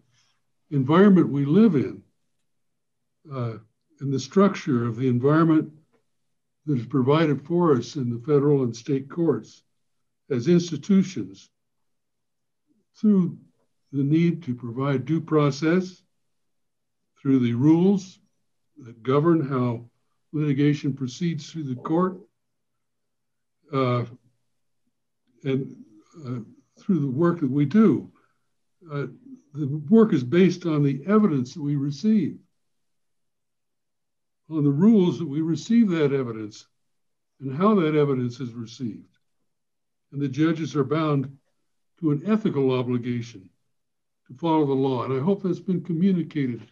environment 0.72 1.30
we 1.30 1.45
live 1.45 1.76
in 1.76 2.03
uh, 3.33 3.53
and 3.99 4.13
the 4.13 4.19
structure 4.19 4.85
of 4.85 4.95
the 4.95 5.07
environment 5.07 5.71
that 6.65 6.79
is 6.79 6.85
provided 6.85 7.45
for 7.45 7.75
us 7.75 7.95
in 7.95 8.09
the 8.09 8.19
federal 8.19 8.63
and 8.63 8.75
state 8.75 9.09
courts 9.09 9.63
as 10.29 10.47
institutions 10.47 11.49
through 12.99 13.37
the 13.91 14.03
need 14.03 14.43
to 14.43 14.53
provide 14.53 15.05
due 15.05 15.21
process, 15.21 16.03
through 17.19 17.39
the 17.39 17.53
rules 17.53 18.19
that 18.77 19.01
govern 19.03 19.41
how 19.41 19.83
litigation 20.31 20.93
proceeds 20.93 21.49
through 21.49 21.63
the 21.63 21.75
court, 21.75 22.19
uh, 23.73 24.05
and 25.43 25.75
uh, 26.25 26.39
through 26.79 26.99
the 26.99 27.11
work 27.11 27.39
that 27.39 27.49
we 27.49 27.65
do. 27.65 28.11
Uh, 28.91 29.07
the 29.53 29.67
work 29.89 30.13
is 30.13 30.23
based 30.23 30.65
on 30.65 30.83
the 30.83 31.01
evidence 31.07 31.53
that 31.53 31.61
we 31.61 31.75
receive, 31.75 32.37
on 34.49 34.63
the 34.63 34.69
rules 34.69 35.19
that 35.19 35.27
we 35.27 35.41
receive 35.41 35.89
that 35.89 36.11
evidence, 36.11 36.65
and 37.39 37.55
how 37.55 37.76
that 37.76 37.95
evidence 37.95 38.39
is 38.39 38.53
received. 38.53 39.17
and 40.11 40.19
the 40.21 40.27
judges 40.27 40.76
are 40.76 40.84
bound 40.84 41.38
to 41.99 42.11
an 42.11 42.23
ethical 42.26 42.71
obligation 42.71 43.47
to 44.27 44.34
follow 44.34 44.65
the 44.65 44.73
law. 44.73 45.03
And 45.03 45.13
I 45.13 45.23
hope 45.23 45.43
that's 45.43 45.59
been 45.59 45.84
communicated 45.84 46.67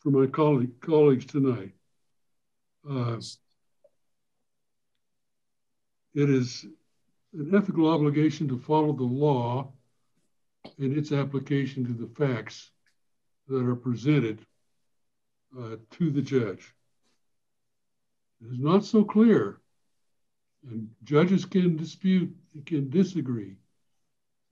for 0.00 0.10
my 0.10 0.26
colleague, 0.26 0.80
colleagues 0.80 1.26
tonight. 1.26 1.72
Uh, 2.88 3.20
it 6.14 6.28
is 6.28 6.66
an 7.32 7.54
ethical 7.54 7.88
obligation 7.88 8.48
to 8.48 8.58
follow 8.58 8.92
the 8.92 9.04
law 9.04 9.72
and 10.78 10.96
its 10.96 11.12
application 11.12 11.86
to 11.86 11.92
the 11.92 12.12
facts 12.14 12.70
that 13.48 13.64
are 13.64 13.76
presented 13.76 14.44
uh, 15.58 15.76
to 15.90 16.10
the 16.10 16.22
judge. 16.22 16.74
It 18.40 18.52
is 18.52 18.58
not 18.58 18.84
so 18.84 19.04
clear, 19.04 19.60
and 20.68 20.88
judges 21.04 21.44
can 21.44 21.76
dispute, 21.76 22.34
can 22.66 22.90
disagree, 22.90 23.56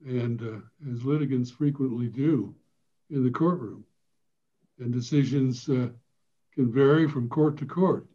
and 0.05 0.41
uh, 0.41 0.91
as 0.91 1.03
litigants 1.03 1.51
frequently 1.51 2.07
do 2.07 2.55
in 3.09 3.23
the 3.23 3.31
courtroom. 3.31 3.85
And 4.79 4.91
decisions 4.91 5.69
uh, 5.69 5.89
can 6.55 6.71
vary 6.71 7.07
from 7.07 7.29
court 7.29 7.57
to 7.57 7.65
court. 7.65 8.07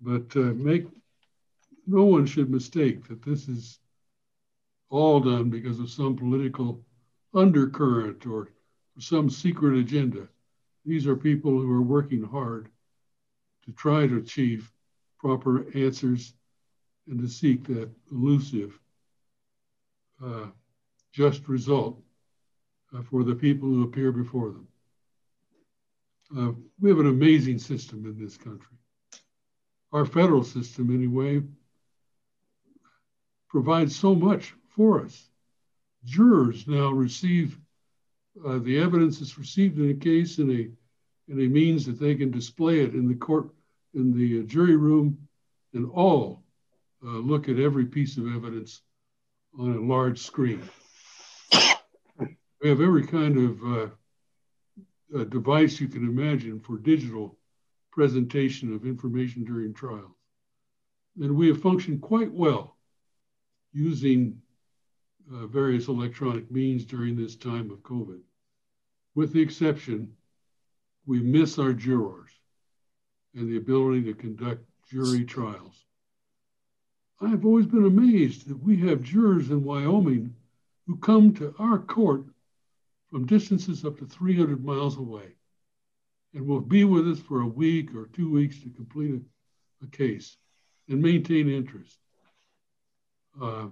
But 0.00 0.34
uh, 0.36 0.52
make 0.54 0.86
no 1.86 2.04
one 2.04 2.26
should 2.26 2.50
mistake 2.50 3.06
that 3.08 3.22
this 3.22 3.48
is 3.48 3.78
all 4.90 5.20
done 5.20 5.50
because 5.50 5.80
of 5.80 5.90
some 5.90 6.16
political 6.16 6.84
undercurrent 7.34 8.26
or 8.26 8.52
some 8.98 9.30
secret 9.30 9.78
agenda. 9.78 10.28
These 10.88 11.06
are 11.06 11.16
people 11.16 11.50
who 11.50 11.70
are 11.70 11.82
working 11.82 12.22
hard 12.22 12.70
to 13.66 13.72
try 13.72 14.06
to 14.06 14.16
achieve 14.16 14.72
proper 15.18 15.66
answers 15.76 16.32
and 17.06 17.20
to 17.20 17.28
seek 17.28 17.64
that 17.66 17.90
elusive, 18.10 18.72
uh, 20.24 20.46
just 21.12 21.46
result 21.46 22.00
uh, 22.96 23.02
for 23.02 23.22
the 23.22 23.34
people 23.34 23.68
who 23.68 23.82
appear 23.82 24.12
before 24.12 24.48
them. 24.48 24.68
Uh, 26.34 26.52
we 26.80 26.88
have 26.88 27.00
an 27.00 27.08
amazing 27.08 27.58
system 27.58 28.06
in 28.06 28.18
this 28.18 28.38
country. 28.38 28.78
Our 29.92 30.06
federal 30.06 30.42
system, 30.42 30.94
anyway, 30.94 31.42
provides 33.50 33.94
so 33.94 34.14
much 34.14 34.54
for 34.70 35.04
us. 35.04 35.28
Jurors 36.06 36.66
now 36.66 36.88
receive 36.92 37.58
uh, 38.46 38.58
the 38.60 38.78
evidence 38.78 39.18
that's 39.18 39.36
received 39.36 39.78
in 39.78 39.90
a 39.90 39.94
case 39.94 40.38
in 40.38 40.50
a 40.50 40.77
in 41.28 41.40
a 41.40 41.48
means 41.48 41.86
that 41.86 42.00
they 42.00 42.14
can 42.14 42.30
display 42.30 42.80
it 42.80 42.94
in 42.94 43.08
the 43.08 43.14
court 43.14 43.50
in 43.94 44.16
the 44.16 44.40
uh, 44.40 44.42
jury 44.44 44.76
room 44.76 45.18
and 45.74 45.90
all 45.90 46.42
uh, 47.04 47.18
look 47.18 47.48
at 47.48 47.58
every 47.58 47.86
piece 47.86 48.16
of 48.16 48.26
evidence 48.26 48.82
on 49.58 49.76
a 49.76 49.80
large 49.80 50.20
screen. 50.20 50.62
We 52.60 52.68
have 52.68 52.80
every 52.80 53.06
kind 53.06 53.38
of 53.38 53.92
uh, 55.14 55.24
device 55.24 55.80
you 55.80 55.88
can 55.88 56.04
imagine 56.04 56.60
for 56.60 56.76
digital 56.76 57.38
presentation 57.92 58.74
of 58.74 58.84
information 58.84 59.44
during 59.44 59.74
trials. 59.74 60.10
And 61.20 61.36
we 61.36 61.48
have 61.48 61.62
functioned 61.62 62.00
quite 62.00 62.32
well 62.32 62.76
using 63.72 64.40
uh, 65.32 65.46
various 65.46 65.88
electronic 65.88 66.50
means 66.50 66.84
during 66.84 67.16
this 67.16 67.36
time 67.36 67.70
of 67.70 67.78
COVID. 67.78 68.20
With 69.14 69.32
the 69.32 69.42
exception, 69.42 70.12
we 71.08 71.20
miss 71.20 71.58
our 71.58 71.72
jurors 71.72 72.30
and 73.34 73.48
the 73.48 73.56
ability 73.56 74.02
to 74.02 74.12
conduct 74.12 74.62
jury 74.90 75.24
trials. 75.24 75.86
I've 77.18 77.46
always 77.46 77.66
been 77.66 77.86
amazed 77.86 78.46
that 78.48 78.62
we 78.62 78.76
have 78.86 79.02
jurors 79.02 79.50
in 79.50 79.64
Wyoming 79.64 80.34
who 80.86 80.98
come 80.98 81.32
to 81.34 81.54
our 81.58 81.78
court 81.78 82.24
from 83.10 83.26
distances 83.26 83.86
up 83.86 83.98
to 83.98 84.04
300 84.04 84.62
miles 84.62 84.98
away 84.98 85.34
and 86.34 86.46
will 86.46 86.60
be 86.60 86.84
with 86.84 87.08
us 87.08 87.18
for 87.18 87.40
a 87.40 87.46
week 87.46 87.94
or 87.94 88.08
two 88.08 88.30
weeks 88.30 88.60
to 88.60 88.68
complete 88.68 89.14
a, 89.14 89.86
a 89.86 89.88
case 89.88 90.36
and 90.90 91.00
maintain 91.00 91.48
interest. 91.48 91.96
Uh, 93.40 93.68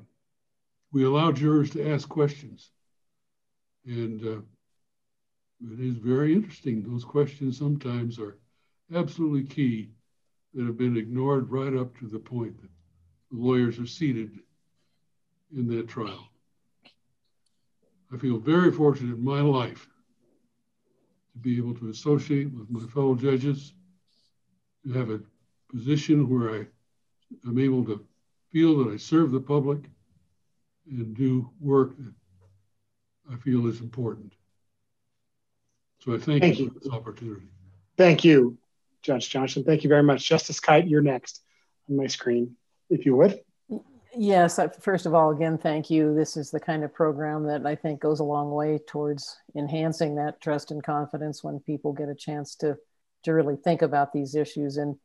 we 0.91 1.05
allow 1.05 1.33
jurors 1.33 1.71
to 1.71 1.87
ask 1.87 2.09
questions. 2.09 2.71
And 3.85 4.27
uh, 4.27 4.41
it 5.63 5.81
is 5.81 5.97
very 5.97 6.33
interesting. 6.33 6.83
Those 6.83 7.05
questions 7.05 7.59
sometimes 7.59 8.19
are 8.19 8.39
absolutely 8.95 9.45
key 9.45 9.91
that 10.55 10.65
have 10.65 10.77
been 10.77 10.97
ignored 10.97 11.51
right 11.51 11.75
up 11.75 11.99
to 11.99 12.07
the 12.07 12.19
point 12.19 12.61
that 12.61 12.71
the 13.31 13.39
lawyers 13.39 13.79
are 13.79 13.87
seated 13.87 14.39
in 15.55 15.67
that 15.69 15.89
trial. 15.89 16.29
I 18.13 18.19
feel 18.19 18.39
very 18.39 18.71
fortunate 18.71 19.17
in 19.17 19.25
my 19.25 19.41
life 19.41 19.89
to 21.33 21.39
be 21.39 21.57
able 21.59 21.75
to 21.75 21.89
associate 21.89 22.53
with 22.53 22.71
my 22.71 22.87
fellow 22.89 23.15
judges, 23.15 23.73
to 24.85 24.93
have 24.93 25.11
a 25.11 25.21
position 25.71 26.29
where 26.29 26.55
I 26.55 26.67
am 27.49 27.59
able 27.59 27.85
to 27.87 28.05
feel 28.53 28.79
that 28.79 28.93
I 28.93 28.97
serve 28.97 29.33
the 29.33 29.41
public 29.41 29.81
and 30.89 31.17
do 31.17 31.51
work 31.61 31.97
that 31.99 32.15
I 33.33 33.37
feel 33.37 33.67
is 33.67 33.81
important. 33.81 34.33
So 36.07 36.15
I 36.15 36.19
thank, 36.19 36.41
thank 36.41 36.59
you 36.61 36.71
for 36.71 36.79
this 36.79 36.93
opportunity. 36.93 37.47
Thank 37.97 38.25
you, 38.25 38.57
Judge 39.03 39.29
Johnson. 39.29 39.65
Thank 39.65 39.83
you 39.83 39.89
very 39.89 40.05
much. 40.05 40.27
Justice 40.27 40.61
Kite, 40.61 40.87
you're 40.87 41.03
next 41.03 41.43
on 41.91 41.97
my 41.97 42.07
screen, 42.07 42.57
if 42.89 43.05
you 43.05 43.17
would. 43.17 43.41
Yes, 44.15 44.59
first 44.81 45.05
of 45.05 45.15
all, 45.15 45.31
again, 45.31 45.59
thank 45.59 45.91
you. 45.91 46.15
This 46.15 46.37
is 46.37 46.51
the 46.51 46.61
kind 46.61 46.85
of 46.85 46.95
program 46.95 47.45
that 47.49 47.67
I 47.67 47.75
think 47.75 48.01
goes 48.01 48.21
a 48.21 48.25
long 48.25 48.51
way 48.53 48.79
towards 48.87 49.37
enhancing 49.57 50.15
that 50.15 50.41
trust 50.41 50.71
and 50.71 50.83
confidence 50.83 51.43
when 51.43 51.59
people 51.61 51.93
get 51.93 52.09
a 52.09 52.15
chance 52.15 52.55
to, 52.57 52.77
to 53.25 53.33
really 53.33 53.57
think 53.57 53.83
about 53.83 54.13
these 54.13 54.35
issues. 54.37 54.77
And, 54.77 54.97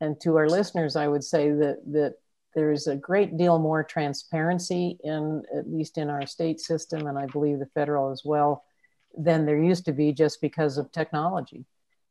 and 0.00 0.20
to 0.22 0.36
our 0.36 0.48
listeners, 0.48 0.96
I 0.96 1.06
would 1.08 1.24
say 1.24 1.50
that, 1.50 1.78
that 1.92 2.16
there's 2.54 2.88
a 2.88 2.96
great 2.96 3.36
deal 3.36 3.58
more 3.58 3.84
transparency 3.84 4.98
in 5.04 5.44
at 5.56 5.70
least 5.70 5.98
in 5.98 6.10
our 6.10 6.26
state 6.26 6.58
system 6.58 7.06
and 7.06 7.18
i 7.18 7.26
believe 7.26 7.58
the 7.58 7.66
federal 7.74 8.10
as 8.10 8.22
well 8.24 8.64
than 9.16 9.46
there 9.46 9.62
used 9.62 9.84
to 9.86 9.92
be 9.92 10.12
just 10.12 10.40
because 10.40 10.78
of 10.78 10.92
technology. 10.92 11.64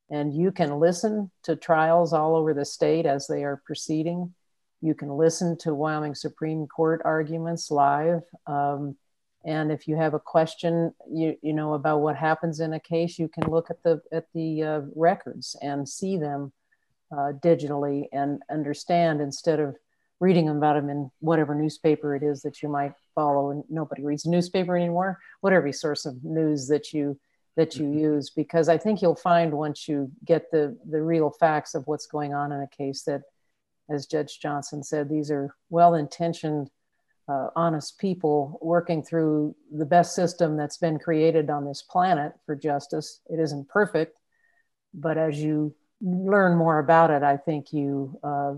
And 0.10 0.34
you 0.34 0.52
can 0.52 0.80
listen 0.80 1.32
to 1.44 1.56
trials 1.56 2.14
all 2.14 2.36
over 2.36 2.54
the 2.54 2.66
state 2.66 3.06
as 3.06 3.28
they 3.28 3.44
are 3.44 3.62
proceeding. 3.66 4.34
You 4.82 4.94
can 4.94 5.10
listen 5.10 5.58
to 5.60 5.74
wyoming 5.74 6.16
supreme 6.16 6.68
court 6.68 7.02
arguments 7.04 7.72
live. 7.72 8.22
Um, 8.46 8.96
and 9.46 9.72
if 9.72 9.88
you 9.88 9.96
have 9.96 10.14
a 10.14 10.20
question 10.20 10.94
you, 11.10 11.38
you 11.42 11.54
know 11.54 11.74
about 11.74 12.02
what 12.02 12.16
happens 12.16 12.60
in 12.60 12.74
a 12.74 12.80
case 12.80 13.18
you 13.18 13.28
can 13.28 13.50
look 13.50 13.70
at 13.70 13.82
the 13.84 14.02
at 14.12 14.26
the 14.34 14.64
uh, 14.64 14.82
records 14.96 15.56
and 15.62 15.88
see 15.88 16.18
them 16.18 16.52
uh, 17.12 17.32
digitally 17.42 18.06
and 18.12 18.42
understand 18.52 19.22
instead 19.22 19.60
of 19.60 19.76
reading 20.20 20.50
about 20.50 20.74
them 20.74 20.90
in 20.90 21.12
whatever 21.20 21.54
newspaper 21.54 22.16
it 22.16 22.24
is 22.24 22.42
that 22.42 22.62
you 22.62 22.70
might 22.70 22.94
follow 23.14 23.52
and 23.52 23.64
nobody 23.70 24.04
reads 24.04 24.26
a 24.26 24.30
newspaper 24.30 24.76
anymore 24.76 25.20
whatever 25.42 25.72
source 25.72 26.06
of 26.06 26.24
news 26.24 26.68
that 26.68 26.94
you 26.94 27.20
that 27.56 27.76
you 27.76 27.86
mm-hmm. 27.86 28.00
use 28.00 28.30
because 28.30 28.70
i 28.70 28.78
think 28.78 29.02
you'll 29.02 29.16
find 29.16 29.54
once 29.54 29.88
you 29.88 30.12
get 30.26 30.50
the 30.52 30.78
the 30.90 31.02
real 31.02 31.30
facts 31.30 31.76
of 31.76 31.86
what's 31.88 32.08
going 32.08 32.34
on 32.34 32.52
in 32.52 32.62
a 32.62 32.76
case 32.76 33.04
that 33.04 33.22
as 33.90 34.06
judge 34.06 34.40
johnson 34.40 34.84
said 34.84 35.10
these 35.10 35.30
are 35.32 35.56
well 35.70 35.94
intentioned 35.94 36.70
uh, 37.30 37.50
honest 37.58 38.00
people 38.00 38.58
working 38.62 39.04
through 39.04 39.54
the 39.74 39.86
best 39.86 40.16
system 40.16 40.56
that's 40.56 40.78
been 40.78 40.98
created 40.98 41.50
on 41.50 41.66
this 41.66 41.82
planet 41.82 42.32
for 42.46 42.56
justice 42.56 43.20
it 43.30 43.40
isn't 43.40 43.68
perfect 43.68 44.20
but 44.94 45.18
as 45.18 45.38
you 45.38 45.76
learn 46.02 46.58
more 46.58 46.80
about 46.80 47.10
it 47.10 47.24
i 47.24 47.36
think 47.36 47.74
you 47.74 48.20
uh, 48.24 48.54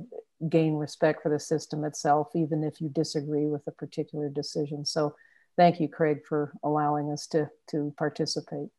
gain 0.47 0.75
respect 0.75 1.21
for 1.21 1.29
the 1.29 1.39
system 1.39 1.83
itself, 1.83 2.29
even 2.35 2.63
if 2.63 2.79
you 2.79 2.87
disagree 2.89 3.47
with 3.47 3.65
a 3.67 3.71
particular 3.71 4.29
decision. 4.29 4.85
So 4.85 5.15
thank 5.57 5.81
you, 5.81 5.89
Craig, 5.89 6.19
for 6.25 6.53
allowing 6.63 7.11
us 7.11 7.27
to, 7.27 7.49
to 7.71 7.93
participate. 7.97 8.69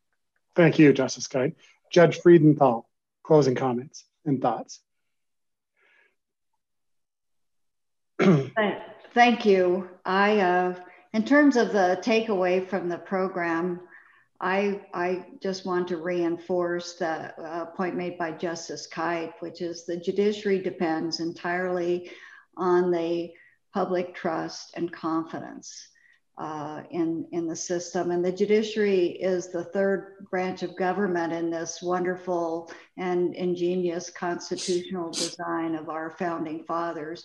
Thank 0.57 0.79
you, 0.79 0.93
Justice 0.93 1.27
Kite. 1.27 1.57
Judge 1.93 2.21
Freudenthal, 2.21 2.85
closing 3.23 3.55
comments 3.55 4.05
and 4.25 4.41
thoughts. 4.41 4.81
Thank 9.13 9.45
you. 9.45 9.89
I, 10.05 10.39
uh, 10.41 10.75
in 11.13 11.25
terms 11.25 11.57
of 11.57 11.73
the 11.73 12.01
takeaway 12.03 12.67
from 12.67 12.89
the 12.89 12.99
program, 12.99 13.81
I, 14.41 14.81
I 14.95 15.27
just 15.43 15.67
want 15.67 15.89
to 15.89 15.99
reinforce 15.99 16.95
the 16.95 17.39
uh, 17.39 17.67
point 17.67 17.95
made 17.95 18.17
by 18.17 18.33
Justice 18.33 18.87
Kite, 18.87 19.35
which 19.41 19.61
is 19.61 19.85
the 19.85 19.99
judiciary 19.99 20.61
depends 20.61 21.21
entirely 21.21 22.11
on 22.57 22.91
the 22.91 23.33
public 23.75 24.15
trust 24.15 24.73
and 24.77 24.91
confidence 24.91 25.89
uh, 26.39 26.83
in, 26.91 27.27
in 27.33 27.47
the 27.47 27.55
system. 27.55 28.11
And 28.11 28.25
the 28.25 28.33
judiciary 28.33 29.09
is 29.09 29.49
the 29.49 29.65
third 29.65 30.27
branch 30.31 30.63
of 30.63 30.75
government 30.77 31.35
in 31.35 31.51
this 31.51 31.83
wonderful 31.83 32.73
and 32.97 33.35
ingenious 33.35 34.09
constitutional 34.09 35.11
design 35.11 35.75
of 35.75 35.91
our 35.91 36.13
founding 36.13 36.65
fathers. 36.65 37.25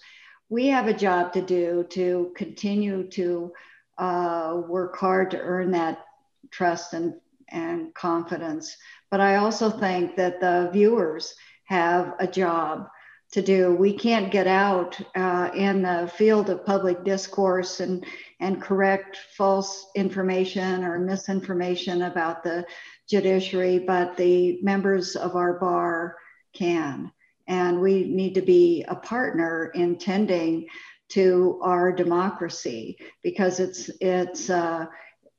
we 0.50 0.68
have 0.68 0.88
a 0.88 0.94
job 0.94 1.32
to 1.34 1.42
do 1.42 1.86
to 1.90 2.34
continue 2.36 3.08
to 3.08 3.54
uh, 3.98 4.62
work 4.68 4.98
hard 4.98 5.32
to 5.32 5.40
earn 5.40 5.72
that 5.72 6.05
trust 6.52 6.94
and, 6.94 7.14
and 7.50 7.94
confidence. 7.94 8.76
But 9.12 9.22
I 9.22 9.38
also 9.38 9.70
think 9.70 10.16
that 10.16 10.40
the 10.40 10.70
viewers 10.74 11.34
have 11.66 12.14
a 12.20 12.28
job 12.28 12.88
to 13.32 13.42
do. 13.42 13.76
We 13.76 13.94
can't 13.94 14.32
get 14.32 14.48
out 14.48 15.00
uh, 15.16 15.50
in 15.54 15.82
the 15.82 16.12
field 16.16 16.50
of 16.50 16.66
public 16.66 17.04
discourse 17.04 17.80
and, 17.80 18.06
and 18.40 18.62
correct 18.62 19.18
false 19.36 19.88
information 19.96 20.84
or 20.84 21.00
misinformation 21.00 22.04
about 22.04 22.44
the 22.44 22.66
judiciary, 23.10 23.80
but 23.80 24.16
the 24.16 24.60
members 24.62 25.16
of 25.16 25.36
our 25.36 25.60
bar 25.60 26.16
can. 26.54 27.12
And 27.48 27.82
we 27.82 28.06
need 28.06 28.36
to 28.36 28.42
be 28.42 28.86
a 28.88 28.96
partner 28.96 29.72
in 29.76 29.98
tending 29.98 30.68
to 31.10 31.60
our 31.62 31.92
democracy 31.92 32.98
because 33.22 33.60
it's, 33.60 33.90
it's 34.02 34.50
uh, 34.50 34.86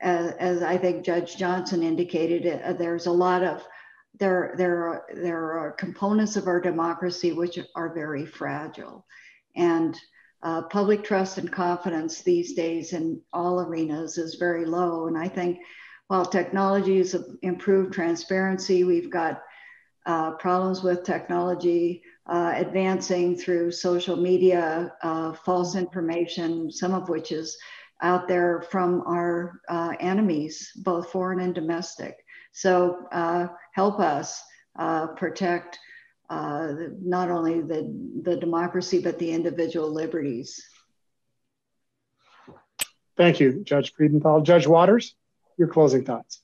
as, 0.00 0.32
as, 0.32 0.62
I 0.62 0.76
think 0.76 1.04
Judge 1.04 1.36
Johnson 1.36 1.82
indicated, 1.82 2.62
uh, 2.62 2.72
there's 2.74 3.06
a 3.06 3.12
lot 3.12 3.42
of 3.42 3.66
there, 4.18 4.54
there, 4.56 4.86
are, 4.86 5.06
there 5.14 5.58
are 5.58 5.72
components 5.72 6.36
of 6.36 6.46
our 6.46 6.60
democracy 6.60 7.32
which 7.32 7.58
are 7.74 7.94
very 7.94 8.24
fragile. 8.24 9.04
And 9.56 9.98
uh, 10.42 10.62
public 10.62 11.04
trust 11.04 11.38
and 11.38 11.50
confidence 11.50 12.22
these 12.22 12.54
days 12.54 12.92
in 12.92 13.20
all 13.32 13.60
arenas 13.60 14.16
is 14.16 14.36
very 14.36 14.64
low. 14.64 15.06
And 15.06 15.18
I 15.18 15.28
think 15.28 15.58
while 16.08 16.24
technology 16.24 16.98
has 16.98 17.16
improved 17.42 17.92
transparency, 17.92 18.84
we've 18.84 19.10
got 19.10 19.42
uh, 20.06 20.32
problems 20.32 20.82
with 20.82 21.02
technology 21.02 22.02
uh, 22.26 22.52
advancing 22.54 23.36
through 23.36 23.72
social 23.72 24.16
media, 24.16 24.92
uh, 25.02 25.32
false 25.32 25.74
information, 25.74 26.70
some 26.70 26.94
of 26.94 27.08
which 27.08 27.32
is 27.32 27.56
out 28.02 28.28
there 28.28 28.64
from 28.70 29.02
our 29.06 29.60
uh, 29.68 29.94
enemies, 30.00 30.72
both 30.76 31.10
foreign 31.10 31.40
and 31.40 31.54
domestic. 31.54 32.16
So 32.52 33.06
uh, 33.12 33.48
help 33.72 34.00
us 34.00 34.42
uh, 34.78 35.08
protect 35.08 35.78
not 36.28 37.30
only 37.30 37.60
the, 37.60 37.92
the 38.22 38.36
democracy, 38.36 39.00
but 39.00 39.18
the 39.18 39.30
individual 39.30 39.92
liberties. 39.92 40.60
Thank 43.16 43.40
you, 43.40 43.62
Judge 43.64 43.94
Freudenthal. 43.94 44.42
Judge 44.42 44.66
Watters, 44.66 45.14
your 45.56 45.68
closing 45.68 46.04
thoughts. 46.04 46.42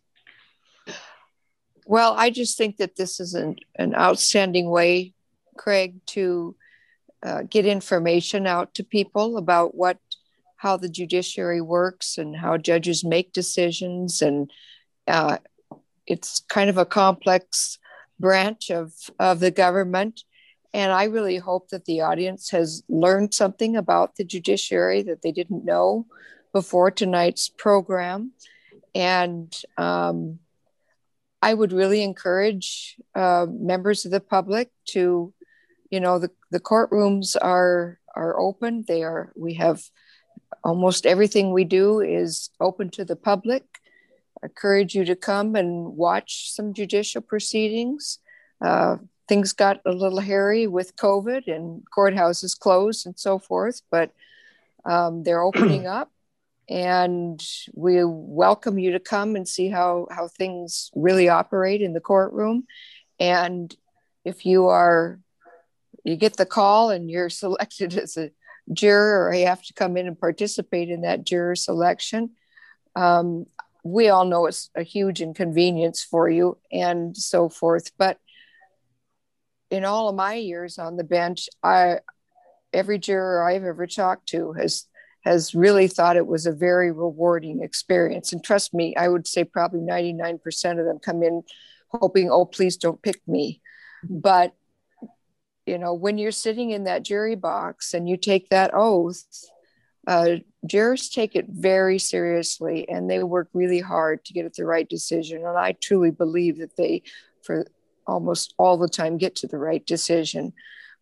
Well, 1.84 2.14
I 2.16 2.30
just 2.30 2.56
think 2.56 2.78
that 2.78 2.96
this 2.96 3.20
is 3.20 3.34
an, 3.34 3.56
an 3.76 3.94
outstanding 3.94 4.70
way, 4.70 5.14
Craig, 5.58 5.96
to 6.06 6.56
uh, 7.22 7.42
get 7.42 7.66
information 7.66 8.46
out 8.46 8.74
to 8.74 8.84
people 8.84 9.36
about 9.36 9.74
what 9.74 9.98
how 10.62 10.76
the 10.76 10.88
judiciary 10.88 11.60
works 11.60 12.18
and 12.18 12.36
how 12.36 12.56
judges 12.56 13.02
make 13.02 13.32
decisions 13.32 14.22
and 14.22 14.48
uh, 15.08 15.36
it's 16.06 16.40
kind 16.48 16.70
of 16.70 16.78
a 16.78 16.86
complex 16.86 17.78
branch 18.20 18.70
of, 18.70 18.92
of 19.18 19.40
the 19.40 19.50
government 19.50 20.22
and 20.72 20.92
i 20.92 21.04
really 21.04 21.36
hope 21.36 21.68
that 21.70 21.84
the 21.86 22.00
audience 22.00 22.50
has 22.50 22.84
learned 22.88 23.34
something 23.34 23.76
about 23.76 24.14
the 24.14 24.24
judiciary 24.24 25.02
that 25.02 25.22
they 25.22 25.32
didn't 25.32 25.64
know 25.64 26.06
before 26.52 26.92
tonight's 26.92 27.48
program 27.48 28.30
and 28.94 29.52
um, 29.78 30.38
I 31.40 31.52
would 31.52 31.72
really 31.72 32.04
encourage 32.04 32.96
uh, 33.16 33.46
members 33.50 34.04
of 34.04 34.12
the 34.12 34.20
public 34.20 34.70
to, 34.90 35.34
you 35.90 35.98
know, 35.98 36.20
the, 36.20 36.30
the 36.52 36.60
courtrooms 36.60 37.36
are 37.40 37.98
are 38.14 38.38
open. 38.38 38.84
They 38.86 39.02
are. 39.02 39.32
We 39.34 39.54
have 39.54 39.82
almost 40.64 41.06
everything 41.06 41.52
we 41.52 41.64
do 41.64 42.00
is 42.00 42.50
open 42.60 42.90
to 42.90 43.04
the 43.04 43.16
public. 43.16 43.64
I 44.42 44.46
encourage 44.46 44.94
you 44.94 45.04
to 45.04 45.16
come 45.16 45.54
and 45.56 45.96
watch 45.96 46.52
some 46.52 46.74
judicial 46.74 47.22
proceedings. 47.22 48.18
Uh, 48.60 48.96
things 49.28 49.52
got 49.52 49.80
a 49.86 49.92
little 49.92 50.20
hairy 50.20 50.66
with 50.66 50.96
COVID 50.96 51.46
and 51.46 51.82
courthouses 51.96 52.58
closed 52.58 53.06
and 53.06 53.18
so 53.18 53.38
forth, 53.38 53.82
but 53.90 54.12
um, 54.84 55.22
they're 55.22 55.42
opening 55.42 55.86
up 55.86 56.10
and 56.68 57.44
we 57.74 58.04
welcome 58.04 58.78
you 58.78 58.92
to 58.92 59.00
come 59.00 59.36
and 59.36 59.46
see 59.48 59.68
how 59.68 60.06
how 60.10 60.28
things 60.28 60.90
really 60.94 61.28
operate 61.28 61.82
in 61.82 61.92
the 61.92 62.00
courtroom 62.00 62.64
and 63.18 63.76
if 64.24 64.46
you 64.46 64.68
are 64.68 65.18
you 66.04 66.16
get 66.16 66.36
the 66.36 66.46
call 66.46 66.90
and 66.90 67.10
you're 67.10 67.30
selected 67.44 67.96
as 67.96 68.16
a 68.16 68.30
juror 68.72 69.26
or 69.26 69.34
you 69.34 69.46
have 69.46 69.62
to 69.62 69.74
come 69.74 69.96
in 69.96 70.06
and 70.06 70.18
participate 70.18 70.88
in 70.88 71.02
that 71.02 71.24
juror 71.24 71.56
selection 71.56 72.30
um, 72.94 73.46
we 73.84 74.08
all 74.08 74.24
know 74.24 74.46
it's 74.46 74.70
a 74.74 74.82
huge 74.82 75.20
inconvenience 75.20 76.02
for 76.02 76.28
you 76.28 76.58
and 76.70 77.16
so 77.16 77.48
forth 77.48 77.90
but 77.98 78.18
in 79.70 79.84
all 79.84 80.08
of 80.08 80.14
my 80.14 80.34
years 80.34 80.78
on 80.78 80.96
the 80.96 81.04
bench 81.04 81.48
i 81.62 81.98
every 82.72 82.98
juror 82.98 83.42
i've 83.42 83.64
ever 83.64 83.86
talked 83.86 84.28
to 84.28 84.52
has 84.52 84.86
has 85.24 85.54
really 85.54 85.86
thought 85.86 86.16
it 86.16 86.26
was 86.26 86.46
a 86.46 86.52
very 86.52 86.90
rewarding 86.90 87.62
experience. 87.62 88.32
And 88.32 88.42
trust 88.42 88.74
me, 88.74 88.94
I 88.96 89.08
would 89.08 89.26
say 89.26 89.44
probably 89.44 89.80
99% 89.80 90.78
of 90.78 90.84
them 90.84 90.98
come 90.98 91.22
in 91.22 91.42
hoping, 91.88 92.30
oh, 92.30 92.44
please 92.44 92.76
don't 92.76 93.00
pick 93.02 93.20
me. 93.26 93.60
But, 94.08 94.54
you 95.66 95.78
know, 95.78 95.94
when 95.94 96.18
you're 96.18 96.32
sitting 96.32 96.70
in 96.70 96.84
that 96.84 97.02
jury 97.02 97.36
box 97.36 97.94
and 97.94 98.08
you 98.08 98.16
take 98.16 98.48
that 98.48 98.72
oath, 98.74 99.24
uh, 100.06 100.36
jurors 100.66 101.08
take 101.08 101.36
it 101.36 101.46
very 101.48 101.98
seriously 101.98 102.88
and 102.88 103.08
they 103.08 103.22
work 103.22 103.48
really 103.52 103.80
hard 103.80 104.24
to 104.24 104.32
get 104.32 104.44
at 104.44 104.54
the 104.54 104.64
right 104.64 104.88
decision. 104.88 105.46
And 105.46 105.56
I 105.56 105.72
truly 105.72 106.10
believe 106.10 106.58
that 106.58 106.76
they, 106.76 107.02
for 107.42 107.66
almost 108.06 108.54
all 108.58 108.76
the 108.76 108.88
time, 108.88 109.18
get 109.18 109.36
to 109.36 109.46
the 109.46 109.58
right 109.58 109.84
decision. 109.86 110.52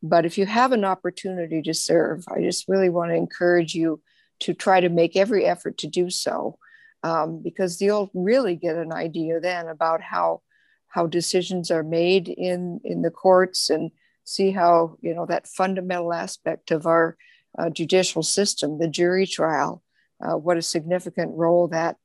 But 0.03 0.27
if 0.27 0.37
you 0.37 0.47
have 0.47 0.73
an 0.73 0.85
opportunity 0.85 1.63
to 1.63 1.75
serve, 1.75 2.25
I 2.29 2.41
just 2.43 2.69
really 2.69 2.91
want 2.91 3.11
to 3.11 3.17
encourage 3.17 3.75
you 3.75 4.01
to 4.41 4.55
try 4.55 4.81
to 4.81 4.89
make 4.89 5.17
every 5.17 5.45
effort 5.45 5.79
to 5.79 5.87
do 5.87 6.11
so, 6.11 6.59
um, 7.03 7.43
because 7.43 7.81
you'll 7.81 8.11
really 8.15 8.57
get 8.57 8.77
an 8.77 8.93
idea 8.93 9.41
then 9.41 9.69
about 9.69 10.03
how 10.03 10.43
how 10.89 11.07
decisions 11.07 11.71
are 11.71 11.83
made 11.83 12.29
in 12.29 12.81
in 12.85 13.03
the 13.03 13.11
courts 13.11 13.71
and 13.71 13.91
see 14.31 14.51
how 14.53 14.97
you 15.01 15.15
know 15.15 15.27
that 15.27 15.47
fundamental 15.47 16.13
aspect 16.13 16.71
of 16.71 16.87
our 16.87 17.17
uh, 17.59 17.71
judicial 17.71 18.23
system, 18.23 18.79
the 18.79 18.89
jury 18.89 19.27
trial, 19.27 19.83
uh, 20.23 20.37
what 20.37 20.57
a 20.57 20.63
significant 20.63 21.33
role 21.37 21.69
that 21.69 21.97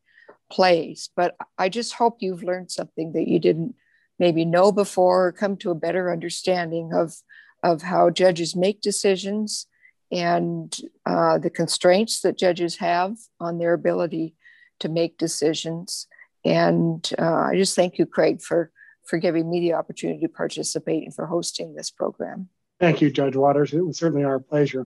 plays. 0.51 1.09
But 1.15 1.35
I 1.57 1.69
just 1.69 1.93
hope 1.93 2.17
you've 2.19 2.43
learned 2.43 2.71
something 2.71 3.13
that 3.13 3.27
you 3.27 3.39
didn't 3.39 3.75
maybe 4.17 4.45
know 4.45 4.71
before, 4.71 5.27
or 5.27 5.31
come 5.31 5.57
to 5.57 5.71
a 5.71 5.75
better 5.75 6.11
understanding 6.11 6.93
of 6.93 7.15
of 7.63 7.81
how 7.81 8.09
judges 8.09 8.55
make 8.55 8.81
decisions 8.81 9.67
and 10.11 10.77
uh, 11.05 11.37
the 11.37 11.49
constraints 11.49 12.21
that 12.21 12.37
judges 12.37 12.77
have 12.77 13.17
on 13.39 13.57
their 13.57 13.73
ability 13.73 14.35
to 14.79 14.89
make 14.89 15.17
decisions. 15.17 16.07
And 16.43 17.07
uh, 17.17 17.49
I 17.49 17.55
just 17.55 17.75
thank 17.75 17.97
you, 17.97 18.05
Craig, 18.05 18.41
for, 18.41 18.71
for 19.05 19.17
giving 19.17 19.49
me 19.49 19.59
the 19.59 19.73
opportunity 19.73 20.21
to 20.21 20.29
participate 20.29 21.03
and 21.03 21.13
for 21.13 21.25
hosting 21.25 21.73
this 21.73 21.91
program. 21.91 22.49
Thank 22.79 23.01
you, 23.01 23.09
Judge 23.09 23.35
Watters. 23.35 23.73
It 23.73 23.85
was 23.85 23.97
certainly 23.97 24.25
our 24.25 24.39
pleasure. 24.39 24.85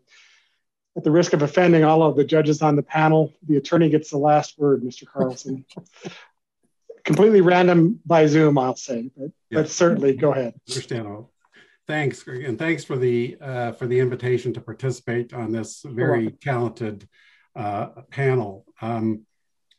At 0.95 1.03
the 1.03 1.11
risk 1.11 1.33
of 1.33 1.41
offending 1.41 1.83
all 1.83 2.03
of 2.03 2.15
the 2.15 2.23
judges 2.23 2.61
on 2.61 2.75
the 2.75 2.83
panel, 2.83 3.33
the 3.47 3.57
attorney 3.57 3.89
gets 3.89 4.09
the 4.09 4.17
last 4.17 4.57
word, 4.57 4.83
Mr. 4.83 5.05
Carlson. 5.05 5.65
Completely 7.05 7.41
random 7.41 7.99
by 8.05 8.27
Zoom, 8.27 8.57
I'll 8.57 8.75
say, 8.75 9.09
but, 9.15 9.31
yeah. 9.49 9.61
but 9.61 9.69
certainly 9.69 10.13
go 10.15 10.31
ahead. 10.31 10.53
Understandable. 10.67 11.31
Thanks, 11.87 12.27
and 12.27 12.59
thanks 12.59 12.83
for 12.83 12.97
the 12.97 13.37
uh, 13.41 13.71
for 13.71 13.87
the 13.87 13.99
invitation 13.99 14.53
to 14.53 14.61
participate 14.61 15.33
on 15.33 15.51
this 15.51 15.81
very 15.83 16.29
talented 16.29 17.07
uh, 17.55 17.87
panel. 18.11 18.65
Um, 18.79 19.25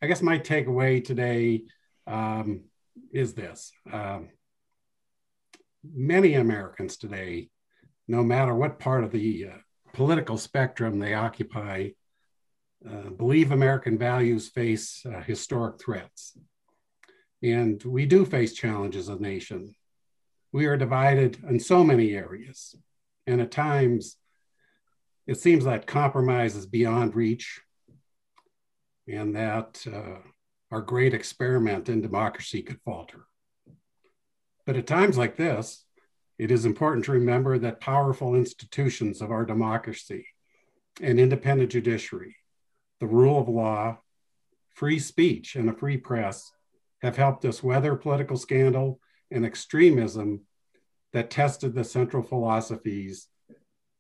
I 0.03 0.09
guess 0.09 0.21
my 0.21 0.39
takeaway 0.39 1.05
today 1.05 1.65
um, 2.09 2.63
is 3.11 3.35
this: 3.35 3.73
um, 3.93 4.29
many 5.85 6.35
Americans 6.35 6.97
today, 6.97 7.51
no 8.09 8.23
matter 8.23 8.55
what 8.55 8.79
part 8.79 9.05
of 9.05 9.11
the 9.11 9.49
uh, 9.49 9.57
political 9.93 10.39
spectrum 10.39 10.99
they 10.99 11.15
occupy, 11.15 11.91
uh, 12.89 13.11
believe 13.11 13.53
American 13.53 13.99
values 13.99 14.49
face 14.49 15.05
uh, 15.07 15.21
historic 15.23 15.81
threats, 15.81 16.37
and 17.43 17.83
we 17.85 18.07
do 18.07 18.25
face 18.25 18.55
challenges 18.55 19.09
as 19.09 19.19
a 19.19 19.23
nation. 19.23 19.75
We 20.53 20.67
are 20.67 20.77
divided 20.77 21.39
in 21.49 21.61
so 21.61 21.85
many 21.85 22.15
areas. 22.15 22.75
And 23.27 23.41
at 23.41 23.53
times, 23.53 24.17
it 25.27 25.39
seems 25.39 25.65
that 25.65 25.87
compromise 25.87 26.57
is 26.57 26.67
beyond 26.67 27.15
reach 27.15 27.61
and 29.07 29.37
that 29.37 29.85
uh, 29.87 30.19
our 30.71 30.81
great 30.81 31.15
experiment 31.15 31.89
in 31.89 32.01
democracy 32.01 32.63
could 32.63 32.81
falter. 32.85 33.27
But 34.67 34.77
at 34.77 34.87
times 34.87 35.19
like 35.19 35.37
this, 35.37 35.85
it 36.39 36.51
is 36.51 36.65
important 36.65 37.05
to 37.05 37.13
remember 37.13 37.59
that 37.59 37.81
powerful 37.81 38.35
institutions 38.35 39.21
of 39.21 39.31
our 39.31 39.45
democracy, 39.45 40.27
an 41.03 41.19
independent 41.19 41.71
judiciary, 41.73 42.37
the 43.01 43.07
rule 43.07 43.41
of 43.41 43.49
law, 43.49 43.99
free 44.75 44.99
speech, 44.99 45.57
and 45.57 45.69
a 45.69 45.75
free 45.75 45.97
press 45.97 46.51
have 47.03 47.17
helped 47.17 47.45
us 47.45 47.63
weather 47.63 47.97
political 47.97 48.37
scandal 48.37 49.01
and 49.31 49.45
extremism 49.45 50.43
that 51.13 51.31
tested 51.31 51.75
the 51.75 51.85
central 51.85 52.23
philosophies 52.23 53.27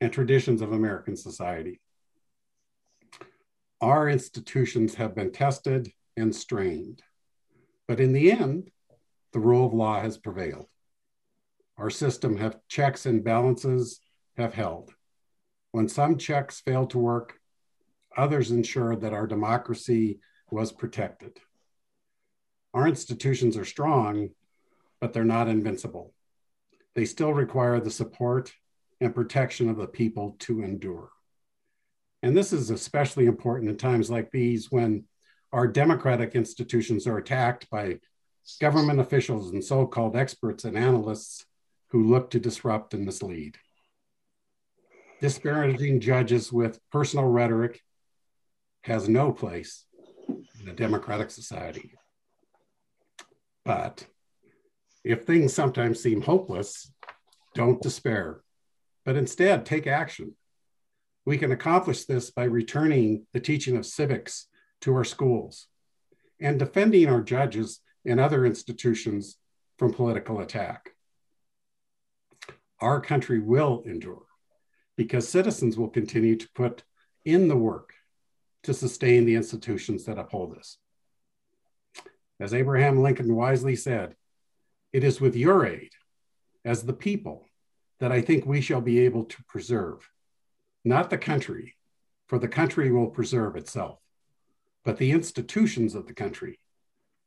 and 0.01 0.13
traditions 0.13 0.63
of 0.63 0.73
American 0.73 1.17
society. 1.17 1.81
Our 3.81 4.09
institutions 4.09 4.95
have 4.95 5.15
been 5.15 5.33
tested 5.33 5.93
and 6.21 6.35
strained, 6.35 7.03
but 7.89 7.99
in 7.99 8.13
the 8.13 8.31
end, 8.31 8.71
the 9.33 9.41
rule 9.41 9.67
of 9.67 9.75
law 9.75 10.01
has 10.01 10.17
prevailed. 10.17 10.67
Our 11.77 11.91
system 11.91 12.37
have 12.37 12.61
checks 12.69 13.07
and 13.07 13.25
balances 13.25 14.01
have 14.37 14.55
held. 14.55 14.95
When 15.73 15.89
some 15.89 16.19
checks 16.19 16.61
failed 16.61 16.91
to 16.91 16.99
work, 16.99 17.39
others 18.17 18.51
ensured 18.51 19.01
that 19.01 19.13
our 19.13 19.27
democracy 19.27 20.21
was 20.51 20.73
protected. 20.73 21.39
Our 22.75 22.87
institutions 22.87 23.57
are 23.57 23.65
strong, 23.65 24.31
but 25.01 25.13
they're 25.13 25.25
not 25.25 25.49
invincible. 25.49 26.13
They 26.95 27.05
still 27.05 27.33
require 27.33 27.81
the 27.81 27.91
support 27.91 28.53
and 29.01 29.15
protection 29.15 29.69
of 29.69 29.77
the 29.77 29.87
people 29.87 30.37
to 30.41 30.63
endure. 30.63 31.11
And 32.23 32.37
this 32.37 32.53
is 32.53 32.71
especially 32.71 33.27
important 33.27 33.71
in 33.71 33.77
times 33.77 34.11
like 34.11 34.31
these 34.31 34.71
when 34.71 35.05
our 35.53 35.67
democratic 35.67 36.35
institutions 36.35 37.07
are 37.07 37.19
attacked 37.19 37.69
by 37.71 37.99
government 38.61 39.01
officials 39.01 39.53
and 39.53 39.65
so 39.65 39.87
called 39.87 40.17
experts 40.17 40.65
and 40.65 40.77
analysts 40.77 41.45
who 41.89 42.09
look 42.09 42.31
to 42.31 42.41
disrupt 42.41 42.95
and 42.95 43.05
mislead. 43.05 43.57
Disparaging 45.21 46.01
judges 46.01 46.53
with 46.53 46.81
personal 46.91 47.27
rhetoric 47.27 47.81
has 48.85 49.09
no 49.09 49.33
place 49.33 49.85
in 50.61 50.69
a 50.69 50.73
democratic 50.73 51.31
society. 51.31 51.93
But 53.65 54.07
if 55.05 55.25
things 55.25 55.53
sometimes 55.53 56.03
seem 56.03 56.23
hopeless, 56.23 56.91
don't 57.55 57.83
despair, 57.83 58.41
but 59.05 59.17
instead 59.17 59.67
take 59.67 59.87
action. 59.87 60.35
We 61.27 61.37
can 61.37 61.53
accomplish 61.53 62.05
this 62.05 62.31
by 62.31 62.45
returning 62.45 63.27
the 63.33 63.41
teaching 63.41 63.77
of 63.77 63.85
civics 63.85 64.47
to 64.81 64.95
our 64.95 65.05
schools 65.05 65.67
and 66.41 66.59
defending 66.59 67.09
our 67.09 67.21
judges 67.21 67.81
and 68.05 68.19
other 68.19 68.47
institutions 68.47 69.37
from 69.79 69.93
political 69.93 70.41
attack. 70.41 70.91
Our 72.81 73.01
country 73.01 73.39
will 73.39 73.83
endure 73.85 74.25
because 74.97 75.29
citizens 75.29 75.77
will 75.77 75.89
continue 75.89 76.37
to 76.37 76.49
put 76.55 76.83
in 77.25 77.49
the 77.49 77.57
work 77.57 77.93
to 78.63 78.75
sustain 78.75 79.25
the 79.25 79.35
institutions 79.35 80.05
that 80.05 80.19
uphold 80.19 80.57
us. 80.57 80.77
As 82.39 82.55
Abraham 82.55 83.03
Lincoln 83.03 83.35
wisely 83.35 83.77
said, 83.77 84.17
it 84.93 85.05
is 85.05 85.21
with 85.21 85.37
your 85.37 85.67
aid 85.67 85.91
as 86.65 86.83
the 86.83 86.93
people 86.93 87.47
that 88.01 88.13
I 88.13 88.23
think 88.23 88.47
we 88.47 88.61
shall 88.61 88.81
be 88.81 89.01
able 89.01 89.25
to 89.25 89.45
preserve, 89.45 90.09
not 90.85 91.11
the 91.11 91.19
country, 91.19 91.77
for 92.29 92.39
the 92.39 92.49
country 92.49 92.91
will 92.91 93.09
preserve 93.09 93.57
itself, 93.57 93.99
but 94.85 94.97
the 94.97 95.13
institutions 95.13 95.95
of 95.95 96.07
the 96.07 96.15
country, 96.15 96.59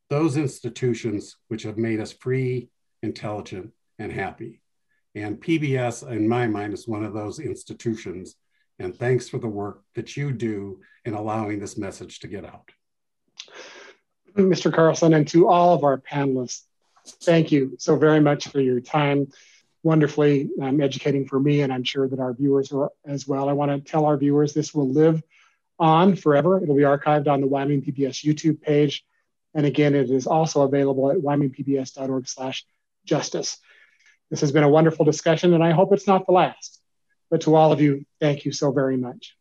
those 0.10 0.38
institutions 0.38 1.38
which 1.48 1.64
have 1.64 1.78
made 1.78 2.00
us 2.00 2.12
free, 2.12 2.70
intelligent, 3.02 3.72
and 4.00 4.12
happy. 4.12 4.62
And 5.16 5.40
PBS, 5.40 6.10
in 6.10 6.28
my 6.28 6.48
mind, 6.48 6.74
is 6.74 6.88
one 6.88 7.04
of 7.04 7.14
those 7.14 7.40
institutions. 7.40 8.36
And 8.80 8.96
thanks 8.96 9.30
for 9.30 9.38
the 9.38 9.48
work 9.48 9.84
that 9.94 10.18
you 10.18 10.32
do 10.32 10.82
in 11.06 11.14
allowing 11.14 11.60
this 11.60 11.78
message 11.78 12.20
to 12.20 12.28
get 12.28 12.46
out. 12.46 12.72
Mr. 14.36 14.74
Carlson, 14.74 15.14
and 15.14 15.28
to 15.28 15.48
all 15.48 15.76
of 15.76 15.84
our 15.84 16.00
panelists, 16.00 16.64
thank 17.06 17.52
you 17.52 17.76
so 17.78 17.96
very 17.96 18.20
much 18.20 18.48
for 18.48 18.60
your 18.60 18.80
time. 18.80 19.28
Wonderfully 19.84 20.50
um, 20.62 20.82
educating 20.82 21.28
for 21.28 21.40
me, 21.40 21.62
and 21.62 21.72
I'm 21.72 21.84
sure 21.84 22.08
that 22.08 22.20
our 22.20 22.34
viewers 22.34 22.72
are 22.72 22.90
as 23.06 23.28
well. 23.28 23.50
I 23.50 23.54
want 23.54 23.70
to 23.72 23.92
tell 23.92 24.06
our 24.06 24.18
viewers 24.18 24.54
this 24.54 24.74
will 24.74 24.90
live 24.90 25.22
on 25.84 26.16
forever. 26.16 26.64
It'll 26.64 26.78
be 26.78 26.84
archived 26.84 27.28
on 27.28 27.42
the 27.42 27.48
Wyoming 27.48 27.82
PBS 27.82 28.24
YouTube 28.24 28.62
page. 28.62 29.06
And 29.54 29.66
again, 29.66 29.94
it 29.94 30.10
is 30.10 30.26
also 30.26 30.62
available 30.62 31.12
at 31.12 31.18
wyomingpbs.org 31.18 32.28
slash 32.28 32.66
justice. 33.06 33.58
This 34.32 34.40
has 34.42 34.54
been 34.54 34.64
a 34.64 34.70
wonderful 34.70 35.04
discussion, 35.04 35.54
and 35.54 35.64
I 35.64 35.72
hope 35.72 35.92
it's 35.92 36.08
not 36.08 36.26
the 36.26 36.32
last. 36.32 36.80
But 37.30 37.42
to 37.42 37.56
all 37.56 37.74
of 37.74 37.82
you, 37.82 38.06
thank 38.22 38.46
you 38.46 38.54
so 38.54 38.72
very 38.72 38.96
much. 38.96 39.36